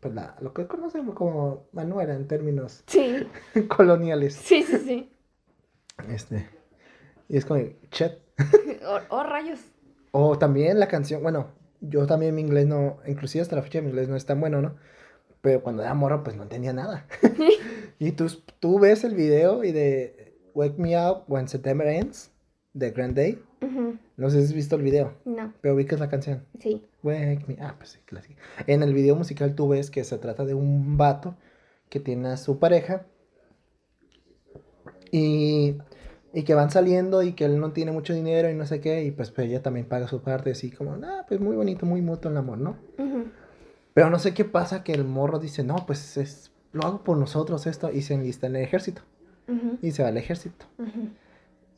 pues 0.00 0.14
la, 0.14 0.34
lo 0.40 0.54
que 0.54 0.66
conocemos 0.66 1.14
como 1.14 1.66
manuela 1.72 2.14
en 2.14 2.26
términos 2.26 2.84
Sí. 2.86 3.16
coloniales. 3.68 4.34
Sí, 4.34 4.62
sí, 4.62 4.78
sí. 4.78 5.10
Este, 6.10 6.46
y 7.28 7.36
es 7.36 7.44
como, 7.44 7.62
chet. 7.90 8.20
Oh, 8.86 9.00
oh, 9.10 9.22
rayos. 9.22 9.60
O 10.12 10.38
también 10.38 10.78
la 10.80 10.88
canción, 10.88 11.22
bueno, 11.22 11.48
yo 11.80 12.06
también 12.06 12.34
mi 12.34 12.40
inglés 12.40 12.66
no, 12.66 12.98
inclusive 13.06 13.42
hasta 13.42 13.56
la 13.56 13.62
fecha 13.62 13.82
mi 13.82 13.88
inglés 13.88 14.08
no 14.08 14.16
es 14.16 14.24
tan 14.24 14.40
bueno, 14.40 14.62
¿no? 14.62 14.76
Pero 15.42 15.62
cuando 15.62 15.82
era 15.82 15.92
morra, 15.94 16.24
pues 16.24 16.36
no 16.36 16.44
entendía 16.44 16.72
nada. 16.72 17.06
y 17.98 18.12
tú, 18.12 18.26
tú 18.60 18.78
ves 18.78 19.04
el 19.04 19.14
video 19.14 19.62
y 19.64 19.72
de 19.72 20.34
Wake 20.54 20.78
Me 20.78 20.96
Up 20.96 21.24
When 21.28 21.48
September 21.48 21.86
Ends, 21.86 22.30
de 22.72 22.90
Grand 22.92 23.14
Day. 23.14 23.42
No 24.16 24.30
sé 24.30 24.38
si 24.38 24.44
has 24.44 24.52
visto 24.52 24.76
el 24.76 24.82
video, 24.82 25.14
No, 25.24 25.52
pero 25.60 25.74
ubicas 25.74 26.00
la 26.00 26.08
canción. 26.08 26.44
sí. 26.60 26.84
Wake 27.02 27.44
Me 27.46 27.56
Ah, 27.60 27.74
pues 27.76 27.90
sí, 27.90 27.98
clásica. 28.04 28.40
En 28.66 28.82
el 28.82 28.94
video 28.94 29.14
musical 29.16 29.54
tú 29.54 29.68
ves 29.68 29.90
que 29.90 30.02
se 30.04 30.18
trata 30.18 30.44
de 30.44 30.54
un 30.54 30.96
vato 30.96 31.36
que 31.88 32.00
tiene 32.00 32.28
a 32.28 32.36
su 32.36 32.58
pareja 32.58 33.06
y, 35.10 35.76
y 36.32 36.42
que 36.42 36.54
van 36.54 36.70
saliendo 36.70 37.22
y 37.22 37.32
que 37.32 37.44
él 37.46 37.58
no 37.58 37.72
tiene 37.72 37.90
mucho 37.92 38.12
dinero 38.12 38.50
y 38.50 38.54
no 38.54 38.66
sé 38.66 38.80
qué, 38.80 39.04
y 39.04 39.10
pues, 39.10 39.30
pues 39.30 39.48
ella 39.48 39.62
también 39.62 39.86
paga 39.86 40.08
su 40.08 40.20
parte, 40.20 40.50
así 40.50 40.70
como, 40.70 40.92
ah, 41.04 41.24
pues 41.26 41.40
muy 41.40 41.56
bonito, 41.56 41.86
muy 41.86 42.02
mutuo 42.02 42.30
el 42.30 42.36
amor, 42.36 42.58
¿no? 42.58 42.76
Pero 43.94 44.10
no 44.10 44.18
sé 44.18 44.34
qué 44.34 44.44
pasa 44.44 44.84
que 44.84 44.92
el 44.92 45.04
morro 45.04 45.38
dice, 45.38 45.64
no, 45.64 45.76
pues 45.86 46.16
es, 46.16 46.52
lo 46.72 46.82
hago 46.84 47.02
por 47.02 47.16
nosotros 47.16 47.66
esto, 47.66 47.90
y 47.92 48.02
se 48.02 48.14
enlista 48.14 48.46
en 48.46 48.56
el 48.56 48.62
ejército, 48.62 49.02
y 49.82 49.90
se 49.92 50.02
va 50.02 50.08
al 50.10 50.16
ejército, 50.18 50.66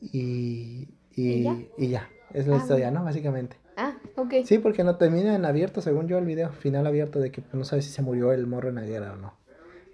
y, 0.01 0.87
y, 1.15 1.29
¿Y 1.31 1.43
ya? 1.43 1.57
y 1.77 1.87
ya, 1.89 2.09
es 2.33 2.47
la 2.47 2.55
Ah, 2.55 2.59
historia, 2.59 2.91
¿no? 2.91 3.03
Básicamente. 3.03 3.57
Ah, 3.77 3.93
ok. 4.15 4.33
Sí, 4.45 4.57
porque 4.59 4.83
no 4.83 4.97
termina 4.97 5.35
en 5.35 5.45
abierto, 5.45 5.81
según 5.81 6.07
yo, 6.07 6.17
el 6.17 6.25
video. 6.25 6.51
Final 6.51 6.85
abierto 6.87 7.19
de 7.19 7.31
que 7.31 7.41
pues, 7.41 7.53
no 7.53 7.63
sabes 7.63 7.85
si 7.85 7.91
se 7.91 8.01
murió 8.01 8.31
el 8.33 8.45
morro 8.47 8.69
en 8.69 8.75
la 8.75 8.81
guerra 8.81 9.13
o 9.13 9.15
no. 9.15 9.33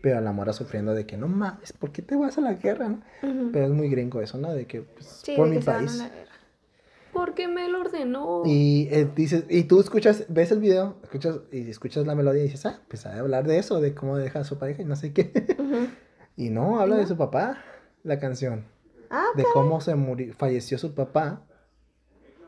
Pero 0.08 0.22
la 0.22 0.32
mora 0.32 0.54
sufriendo 0.54 0.94
de 0.94 1.06
que 1.06 1.18
no 1.18 1.28
mames, 1.28 1.74
¿por 1.74 1.92
qué 1.92 2.02
te 2.02 2.16
vas 2.16 2.38
a 2.38 2.42
la 2.42 2.54
guerra, 2.54 2.88
no? 2.88 3.02
Pero 3.52 3.66
es 3.66 3.72
muy 3.72 3.90
gringo 3.90 4.22
eso, 4.22 4.38
¿no? 4.38 4.54
De 4.54 4.66
que, 4.66 4.84
pues, 4.84 5.06
Sí, 5.26 5.36
por 5.36 5.50
de 5.50 5.52
mi 5.52 5.58
que 5.58 5.64
se 5.64 5.70
van 5.70 5.84
a 5.84 5.88
país. 5.88 5.98
la 5.98 6.08
guerra. 6.08 6.32
Porque 7.12 7.50
me 7.50 7.68
lo 7.68 7.82
ordenó. 7.82 8.44
Y 8.46 8.88
eh, 8.90 9.06
dices, 9.14 9.44
y 9.50 9.64
tú 9.64 9.82
escuchas, 9.82 10.24
ves 10.30 10.50
el 10.54 10.60
video, 10.62 10.96
escuchas, 11.04 11.40
y 11.52 11.70
escuchas 11.70 12.08
la 12.08 12.16
melodía 12.16 12.40
y 12.40 12.46
dices, 12.46 12.66
ah, 12.68 12.80
pues 12.88 13.06
a 13.06 13.20
hablar 13.20 13.46
de 13.48 13.58
eso, 13.58 13.82
de 13.82 13.94
cómo 13.94 14.16
deja 14.16 14.40
a 14.40 14.44
su 14.46 14.58
pareja 14.58 14.82
y 14.82 14.86
no 14.86 14.96
sé 14.96 15.12
qué. 15.12 15.32
Y 16.38 16.52
no, 16.52 16.80
habla 16.80 16.96
¿Y 16.96 17.00
de 17.00 17.08
su 17.08 17.18
papá, 17.18 17.58
la 18.04 18.18
canción. 18.18 18.64
Ah, 19.10 19.26
De 19.36 19.44
cómo 19.54 19.82
se 19.82 19.94
murió, 19.96 20.34
falleció 20.36 20.78
su 20.78 20.96
papá. 20.96 21.42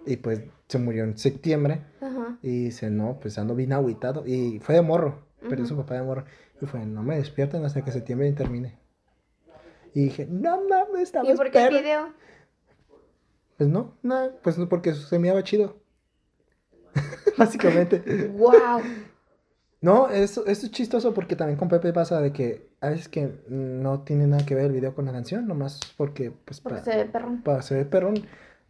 Y 0.05 0.15
pues 0.15 0.43
se 0.69 0.77
murió 0.77 1.03
en 1.03 1.17
septiembre. 1.17 1.81
Ajá. 1.99 2.37
Y 2.41 2.65
dice, 2.65 2.89
no, 2.89 3.19
pues 3.19 3.37
ando 3.37 3.53
bien 3.55 3.73
agüitado. 3.73 4.25
Y 4.25 4.59
fue 4.59 4.75
de 4.75 4.81
morro, 4.81 5.25
perdió 5.41 5.65
su 5.65 5.75
papá 5.75 5.95
de 5.95 6.03
morro. 6.03 6.23
Y 6.61 6.65
fue, 6.65 6.85
no 6.85 7.03
me 7.03 7.17
despierten 7.17 7.63
hasta 7.65 7.83
que 7.83 7.91
septiembre 7.91 8.31
termine. 8.33 8.77
Y 9.93 10.05
dije, 10.05 10.27
no 10.29 10.61
mames, 10.69 11.03
estaba 11.03 11.29
¿Y 11.31 11.35
por 11.35 11.49
qué 11.51 11.57
el 11.63 11.69
perro". 11.69 11.79
video? 11.81 12.13
Pues 13.57 13.69
no, 13.69 13.93
no, 14.03 14.29
pues 14.43 14.57
no, 14.57 14.69
porque 14.69 14.93
se 14.93 15.19
miraba 15.19 15.43
chido. 15.43 15.77
Básicamente. 17.37 18.27
¡Wow! 18.37 18.81
No, 19.81 20.09
eso, 20.09 20.45
eso 20.45 20.65
es 20.65 20.71
chistoso 20.71 21.13
porque 21.13 21.35
también 21.37 21.57
con 21.57 21.69
Pepe 21.69 21.93
pasa 21.93 22.19
de 22.21 22.33
que 22.33 22.69
a 22.81 22.89
veces 22.89 23.07
que 23.07 23.33
no 23.47 24.01
tiene 24.01 24.27
nada 24.27 24.45
que 24.45 24.53
ver 24.55 24.65
el 24.65 24.73
video 24.73 24.93
con 24.93 25.05
la 25.05 25.13
canción, 25.13 25.47
nomás 25.47 25.79
porque, 25.95 26.31
pues, 26.31 26.59
Porque 26.59 26.79
pa- 26.79 26.83
se 26.83 26.97
ve 26.97 27.05
perrón. 27.05 27.41
para 27.43 27.61
ser 27.61 27.89
perrón. 27.89 28.15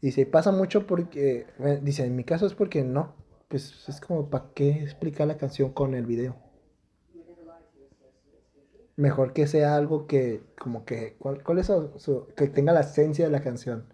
Dice, 0.02 0.26
pasa 0.28 0.52
mucho 0.52 0.86
porque, 0.86 1.48
eh, 1.60 1.80
dice, 1.82 2.06
en 2.06 2.16
mi 2.16 2.24
caso 2.24 2.46
es 2.46 2.54
porque 2.54 2.84
no, 2.84 3.16
pues 3.48 3.90
es 3.90 4.00
como, 4.00 4.30
¿para 4.30 4.46
qué 4.54 4.70
explicar 4.84 5.28
la 5.28 5.38
canción 5.38 5.72
con 5.74 5.96
el 5.96 6.06
video? 6.06 6.36
Mejor 9.00 9.34
que 9.34 9.48
sea 9.48 9.76
algo 9.76 10.06
que, 10.08 10.44
como 10.60 10.86
que, 10.86 11.16
¿cuál, 11.20 11.44
cuál 11.44 11.58
es 11.60 11.68
su, 11.68 11.90
su- 11.98 12.28
que 12.36 12.48
tenga 12.48 12.74
la 12.74 12.82
esencia 12.82 13.26
de 13.26 13.32
la 13.32 13.42
canción? 13.42 13.86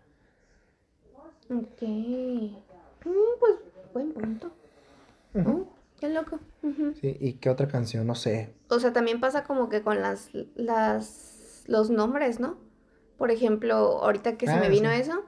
Ok. 1.49 1.81
Mm, 1.81 2.59
pues, 3.39 3.55
buen 3.93 4.11
punto. 4.13 4.51
Mm, 5.33 5.61
qué 5.99 6.09
loco. 6.09 6.39
Sí, 7.01 7.17
¿y 7.19 7.33
qué 7.33 7.49
otra 7.49 7.67
canción? 7.67 8.07
No 8.07 8.15
sé. 8.15 8.53
O 8.69 8.79
sea, 8.79 8.93
también 8.93 9.19
pasa 9.19 9.43
como 9.43 9.69
que 9.69 9.81
con 9.81 10.01
las, 10.01 10.29
las, 10.55 11.63
los 11.67 11.89
nombres, 11.89 12.39
¿no? 12.39 12.57
Por 13.17 13.31
ejemplo, 13.31 13.75
ahorita 13.75 14.37
que 14.37 14.47
se 14.47 14.53
Ah, 14.53 14.59
me 14.61 14.69
vino 14.69 14.89
sí. 14.89 15.01
eso, 15.01 15.23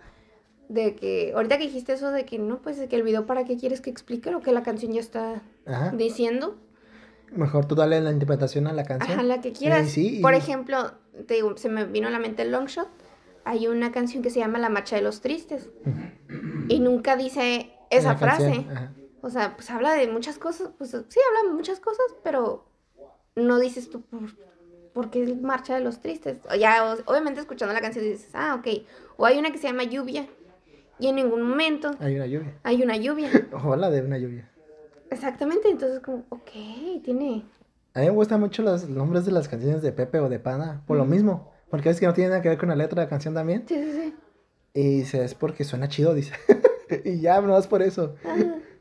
de 0.70 0.96
que, 0.96 1.34
ahorita 1.36 1.58
que 1.58 1.66
dijiste 1.66 1.94
eso 1.94 2.12
de 2.12 2.26
que 2.26 2.40
no, 2.40 2.62
pues 2.62 2.78
de 2.80 2.88
que 2.88 2.96
el 2.98 3.04
video 3.04 3.26
para 3.26 3.46
qué 3.46 3.58
quieres 3.58 3.82
que 3.82 3.90
explique 3.90 4.32
lo 4.32 4.42
que 4.42 4.52
la 4.54 4.64
canción 4.64 4.94
ya 4.94 5.02
está 5.02 5.42
Ajá. 5.66 5.92
diciendo. 5.96 6.58
Mejor 7.32 7.66
tú 7.66 7.76
dale 7.76 8.00
la 8.02 8.12
interpretación 8.12 8.68
a 8.68 8.74
la 8.74 8.84
canción. 8.84 9.12
Ajá, 9.20 9.24
la 9.24 9.42
que 9.42 9.52
quieras. 9.52 9.90
sí, 9.90 10.20
Por 10.22 10.34
y- 10.34 10.38
ejemplo, 10.38 10.92
te 11.28 11.36
digo, 11.36 11.56
se 11.58 11.70
me 11.70 11.86
vino 11.86 12.08
a 12.08 12.12
la 12.12 12.20
mente 12.20 12.42
el 12.44 12.52
long 12.52 12.68
shot. 12.68 12.88
Hay 13.44 13.68
una 13.68 13.92
canción 13.92 14.24
que 14.24 14.30
se 14.30 14.40
llama 14.40 14.60
La 14.60 14.70
Marcha 14.70 14.96
de 14.96 15.02
los 15.02 15.22
Tristes. 15.22 15.70
Y 16.68 16.80
nunca 16.80 17.16
dice 17.16 17.72
esa 17.90 18.14
La 18.14 18.18
frase. 18.18 18.66
O 19.22 19.30
sea, 19.30 19.56
pues 19.56 19.70
habla 19.70 19.94
de 19.94 20.08
muchas 20.08 20.38
cosas. 20.38 20.70
Pues 20.78 20.92
sí, 20.92 21.20
habla 21.30 21.50
de 21.50 21.54
muchas 21.56 21.80
cosas, 21.80 22.06
pero 22.24 22.66
no 23.36 23.60
dices 23.60 23.90
tú 23.90 24.02
por, 24.02 24.22
por 24.94 25.10
qué 25.10 25.24
es 25.24 25.42
Marcha 25.42 25.76
de 25.76 25.82
los 25.84 26.00
Tristes. 26.02 26.38
O 26.52 26.56
ya, 26.56 26.84
o- 26.94 27.12
obviamente 27.12 27.40
escuchando 27.40 27.74
la 27.74 27.82
canción 27.82 28.04
dices, 28.06 28.30
ah, 28.34 28.56
ok. 28.60 28.84
O 29.18 29.26
hay 29.26 29.38
una 29.38 29.52
que 29.52 29.58
se 29.58 29.68
llama 29.68 29.84
Lluvia. 29.84 30.28
Y 31.00 31.08
en 31.08 31.16
ningún 31.16 31.44
momento 31.44 31.92
Hay 32.00 32.16
una 32.16 32.26
lluvia. 32.26 32.54
hay 32.64 32.82
una 32.84 32.98
lluvia. 32.98 33.30
Ojalá 33.54 33.90
de 33.90 34.02
una 34.02 34.18
lluvia. 34.18 34.50
Exactamente, 35.10 35.70
entonces 35.70 36.00
como, 36.00 36.26
ok, 36.30 36.50
tiene... 37.04 37.46
A 37.94 38.00
mí 38.02 38.06
me 38.06 38.12
gustan 38.12 38.40
mucho 38.40 38.62
los 38.62 38.88
nombres 38.90 39.26
de 39.26 39.32
las 39.32 39.48
canciones 39.48 39.82
de 39.82 39.92
Pepe 39.92 40.20
o 40.20 40.30
de 40.30 40.40
Pana, 40.40 40.84
por 40.86 40.98
lo 40.98 41.06
mismo. 41.06 41.52
Porque 41.70 41.90
es 41.90 42.00
que 42.00 42.06
no 42.06 42.14
tiene 42.14 42.30
nada 42.30 42.42
que 42.42 42.50
ver 42.50 42.58
con 42.58 42.70
la 42.70 42.76
letra 42.76 43.02
de 43.02 43.06
la 43.06 43.10
canción 43.10 43.34
también. 43.34 43.64
Sí, 43.68 43.76
sí, 43.76 43.92
sí. 43.92 44.14
Y 44.74 44.98
dice, 45.00 45.24
es 45.24 45.34
porque 45.34 45.64
suena 45.64 45.88
chido, 45.90 46.14
dice. 46.14 46.34
y 47.06 47.20
ya, 47.20 47.42
no 47.42 47.58
es 47.58 47.66
por 47.68 47.82
eso. 47.82 48.16
Ah, 48.24 48.36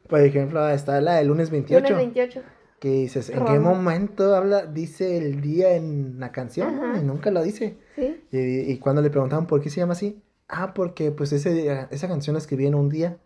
Por 0.09 0.21
ejemplo, 0.21 0.69
está 0.69 1.01
la 1.01 1.15
del 1.17 1.29
lunes 1.29 1.51
28. 1.51 1.83
lunes 1.83 1.97
28. 1.97 2.43
Que 2.79 2.91
dices, 2.91 3.31
¿en 3.31 3.45
qué 3.47 3.55
Ron. 3.55 3.63
momento 3.63 4.37
habla, 4.37 4.67
dice 4.67 5.17
el 5.17 5.41
día 5.41 5.75
en 5.77 6.21
la 6.21 6.31
canción? 6.31 6.75
Ajá. 6.75 7.01
Y 7.01 7.05
nunca 7.05 7.31
lo 7.31 7.43
dice. 7.43 7.79
Sí. 7.97 8.23
Y, 8.31 8.39
y 8.73 8.79
cuando 8.79 9.01
le 9.01 9.09
preguntaban 9.11 9.47
por 9.47 9.63
qué 9.63 9.71
se 9.71 9.81
llama 9.81 9.95
así, 9.95 10.23
ah, 10.49 10.75
porque 10.75 11.11
pues 11.11 11.33
ese 11.33 11.55
día- 11.55 11.89
esa 11.91 12.07
canción 12.07 12.35
la 12.35 12.39
escribí 12.39 12.67
en 12.67 12.75
un 12.75 12.91
día. 12.91 13.17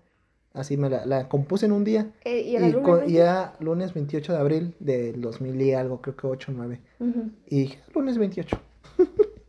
Así 0.53 0.77
me 0.77 0.91
la, 0.91 1.07
la 1.07 1.29
compuse 1.29 1.67
en 1.67 1.73
un 1.73 1.85
día. 1.85 2.11
Eh, 2.25 2.41
y 2.41 2.51
Y, 2.51 2.57
era 2.57 2.67
lunes 2.69 2.85
co- 2.85 2.97
y 2.97 3.01
28. 3.01 3.23
era 3.23 3.53
lunes 3.61 3.95
28 3.95 4.33
de 4.33 4.39
abril 4.39 4.75
del 4.81 5.21
2000 5.21 5.61
y 5.63 5.73
algo, 5.75 6.01
creo 6.03 6.17
que 6.17 6.27
8 6.27 6.51
o 6.51 6.55
9. 6.57 6.81
Ujú. 6.99 7.31
Y 7.47 7.61
dije, 7.61 7.79
lunes 7.95 8.19
28. 8.19 8.59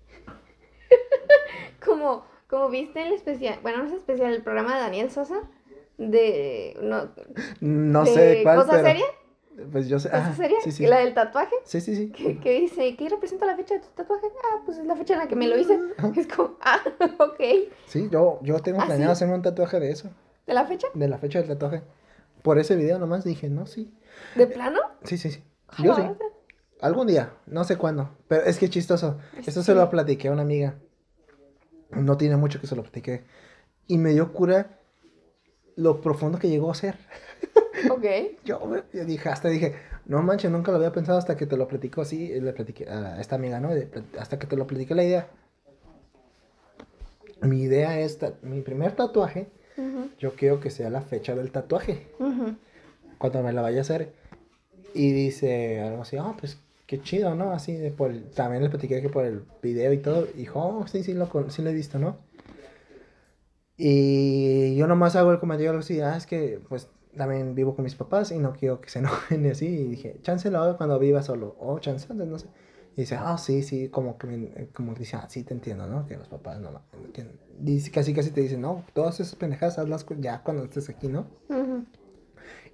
Como, 1.84 2.24
como 2.48 2.70
viste 2.70 3.02
el 3.02 3.14
especial, 3.14 3.58
bueno, 3.64 3.80
no 3.80 3.86
es 3.88 3.94
especial, 3.94 4.34
el 4.34 4.44
programa 4.44 4.76
de 4.76 4.82
Daniel 4.82 5.10
Sosa, 5.10 5.42
de, 5.98 6.78
no, 6.82 7.10
No 7.60 8.04
de 8.04 8.14
sé 8.14 8.40
cuál, 8.44 8.58
¿Cosa 8.58 8.72
pero- 8.74 8.84
seria? 8.88 9.06
Pues 9.72 9.90
yo 9.90 10.00
sé. 10.00 10.10
¿Cosa 10.10 10.24
ajá, 10.28 10.36
seria? 10.36 10.58
Sí, 10.64 10.72
sí. 10.72 10.86
La 10.88 11.00
del 11.00 11.14
tatuaje, 11.14 11.54
Sí, 11.66 11.82
sí, 11.82 11.96
sí. 11.96 12.10
que, 12.12 12.38
que 12.40 12.60
dice, 12.62 12.96
¿qué 12.96 13.10
representa 13.10 13.46
la 13.46 13.56
fecha 13.56 13.76
de 13.76 13.82
tu 13.82 13.88
tatuaje? 13.96 14.28
Ah, 14.46 14.62
pues 14.66 14.78
es 14.78 14.86
la 14.86 14.96
fecha 14.96 15.14
en 15.14 15.20
la 15.20 15.28
que 15.28 15.36
me 15.36 15.48
lo 15.48 15.58
hice. 15.60 15.78
Es 16.16 16.28
como, 16.28 16.56
ah, 16.62 16.80
ok. 17.20 17.40
Sí, 17.86 18.08
yo, 18.12 18.40
yo 18.44 18.60
tengo 18.60 18.80
¿Ah, 18.82 18.86
planeado 18.86 19.14
sí? 19.14 19.18
hacerme 19.18 19.36
un 19.36 19.42
tatuaje 19.42 19.80
de 19.80 19.92
eso. 19.92 20.10
¿De 20.46 20.54
la 20.54 20.66
fecha? 20.66 20.88
De 20.94 21.08
la 21.08 21.18
fecha 21.18 21.40
del 21.40 21.48
tatuaje. 21.48 21.84
Por 22.42 22.60
ese 22.60 22.76
video 22.76 23.00
nomás 23.00 23.24
dije, 23.24 23.50
no, 23.50 23.66
sí. 23.68 23.94
¿De 24.36 24.48
plano? 24.48 24.80
Sí, 25.04 25.18
sí, 25.18 25.32
sí. 25.32 25.44
Yo 25.80 25.96
sí. 25.96 26.02
algún 26.82 27.08
día, 27.08 27.34
no 27.46 27.64
sé 27.64 27.78
cuándo, 27.78 28.18
pero 28.28 28.44
es 28.44 28.58
que 28.58 28.66
es 28.66 28.72
chistoso. 28.72 29.20
Esto 29.46 29.64
se 29.64 29.76
lo 29.76 29.90
platiqué 29.90 30.28
a 30.28 30.32
una 30.32 30.42
amiga. 30.42 30.76
No 31.92 32.18
tiene 32.18 32.38
mucho 32.38 32.60
que 32.60 32.68
se 32.68 32.76
lo 32.76 32.84
platiqué. 32.84 33.24
Y 33.88 33.98
me 33.98 34.12
dio 34.12 34.34
cura 34.34 34.80
lo 35.76 36.02
profundo 36.02 36.40
que 36.40 36.50
llegó 36.50 36.72
a 36.72 36.76
ser. 36.76 36.98
Ok. 37.90 38.06
Yo, 38.46 38.62
yo 38.94 39.06
dije, 39.06 39.30
hasta 39.30 39.50
dije, 39.50 39.76
no 40.06 40.22
manches, 40.22 40.52
nunca 40.52 40.72
lo 40.72 40.78
había 40.78 40.92
pensado 40.92 41.18
hasta 41.18 41.36
que 41.36 41.48
te 41.48 41.58
lo 41.58 41.68
platicó 41.68 42.02
así, 42.02 42.32
y 42.32 42.40
le 42.40 42.54
platiqué 42.54 42.88
a 42.88 43.20
esta 43.20 43.36
amiga, 43.36 43.60
¿no? 43.60 43.70
Hasta 44.20 44.38
que 44.38 44.46
te 44.46 44.56
lo 44.56 44.68
platiqué 44.68 44.94
la 44.94 45.04
idea. 45.04 45.28
Mi 47.42 47.64
idea 47.64 48.00
es, 48.00 48.20
mi 48.44 48.62
primer 48.62 48.92
tatuaje, 48.96 49.50
Ujú, 49.78 50.10
yo 50.20 50.34
quiero 50.36 50.60
que 50.60 50.70
sea 50.70 50.90
la 50.90 51.02
fecha 51.02 51.36
del 51.36 51.52
tatuaje, 51.52 52.08
ujú. 52.20 52.56
cuando 53.18 53.42
me 53.44 53.54
la 53.54 53.62
vaya 53.62 53.80
a 53.80 53.82
hacer. 53.82 54.14
Y 54.94 55.12
dice 55.14 55.80
algo 55.82 56.02
así, 56.02 56.18
ah, 56.18 56.36
pues 56.40 56.58
qué 56.88 57.02
chido, 57.02 57.34
¿no? 57.36 57.52
Así, 57.52 57.74
de 57.76 57.92
por 57.92 58.12
el- 58.12 58.26
también 58.32 58.62
le 58.64 58.70
platiqué 58.70 59.02
que 59.02 59.10
por 59.10 59.26
el 59.26 59.44
video 59.62 59.94
y 59.94 59.98
todo, 60.00 60.28
y 60.34 60.40
dijo, 60.40 60.60
oh, 60.60 60.86
sí, 60.88 61.04
sí 61.04 61.14
lo, 61.14 61.30
sí 61.50 61.62
lo 61.62 61.70
he 61.70 61.74
visto, 61.74 61.98
¿no? 62.00 62.18
Y 63.78 64.76
yo 64.76 64.88
nomás 64.88 65.16
hago 65.16 65.32
el 65.32 65.40
comentario 65.40 65.78
así, 65.80 66.00
ah, 66.02 66.16
es 66.18 66.28
que 66.28 66.60
pues 66.70 66.90
también 67.18 67.56
vivo 67.56 67.76
con 67.76 67.84
mis 67.84 67.96
papás 67.96 68.32
y 68.32 68.38
no 68.40 68.54
quiero 68.54 68.80
que 68.82 68.90
se 68.90 69.00
enojen 69.00 69.46
y 69.46 69.50
así. 69.50 69.66
Y 69.68 69.88
dije, 69.88 70.18
chance 70.22 70.52
lo 70.52 70.60
hago 70.60 70.78
cuando 70.78 71.00
viva 71.00 71.24
solo, 71.24 71.56
o 71.60 71.80
chance 71.80 72.08
no 72.14 72.38
sé. 72.38 72.48
Y 72.96 73.02
dice, 73.02 73.16
ah, 73.16 73.38
sí, 73.38 73.64
sí, 73.64 73.90
como 73.90 74.18
que 74.18 74.28
me, 74.28 74.68
como 74.74 74.94
que 74.94 75.00
dice, 75.00 75.16
ah, 75.16 75.28
sí 75.30 75.44
te 75.44 75.54
entiendo, 75.54 75.88
¿no? 75.88 76.06
Que 76.06 76.18
los 76.18 76.28
papás 76.28 76.60
no, 76.60 76.72
ma- 76.72 76.84
que, 77.14 77.26
dice, 77.60 77.90
casi 77.90 78.14
casi 78.14 78.32
te 78.32 78.42
dicen, 78.42 78.62
no, 78.62 78.84
todas 78.94 79.20
esas 79.20 79.36
pendejadas 79.36 79.80
hazlas 79.80 80.06
ya 80.20 80.44
cuando 80.44 80.66
estés 80.66 80.90
aquí, 80.90 81.08
¿no? 81.08 81.26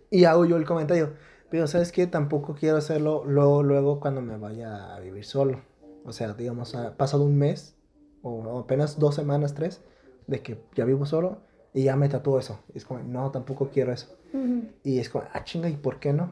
Y 0.09 0.23
hago 0.25 0.45
yo 0.45 0.57
el 0.57 0.65
comentario, 0.65 1.13
pero 1.49 1.67
¿sabes 1.67 1.91
qué? 1.91 2.07
Tampoco 2.07 2.55
quiero 2.55 2.77
hacerlo 2.77 3.23
luego, 3.25 3.61
luego 3.61 3.99
cuando 3.99 4.21
me 4.21 4.37
vaya 4.37 4.95
a 4.95 4.99
vivir 4.99 5.25
solo. 5.25 5.61
O 6.05 6.13
sea, 6.13 6.33
digamos, 6.33 6.73
ha 6.75 6.95
pasado 6.97 7.23
un 7.23 7.37
mes 7.37 7.75
o, 8.21 8.59
apenas 8.59 8.97
dos 8.97 9.15
semanas, 9.15 9.53
tres, 9.53 9.81
de 10.25 10.41
que 10.41 10.57
ya 10.75 10.85
vivo 10.85 11.05
solo 11.05 11.41
y 11.73 11.83
ya 11.83 11.95
me 11.95 12.09
tatúo 12.09 12.39
eso. 12.39 12.59
Y 12.73 12.77
es 12.77 12.85
como, 12.85 13.01
no, 13.01 13.29
tampoco 13.31 13.69
quiero 13.69 13.91
eso. 13.91 14.17
Y 14.83 14.99
es 14.99 15.09
como, 15.09 15.25
ah, 15.33 15.43
chinga, 15.43 15.69
¿y 15.69 15.75
por 15.75 15.99
qué 15.99 16.13
no? 16.13 16.31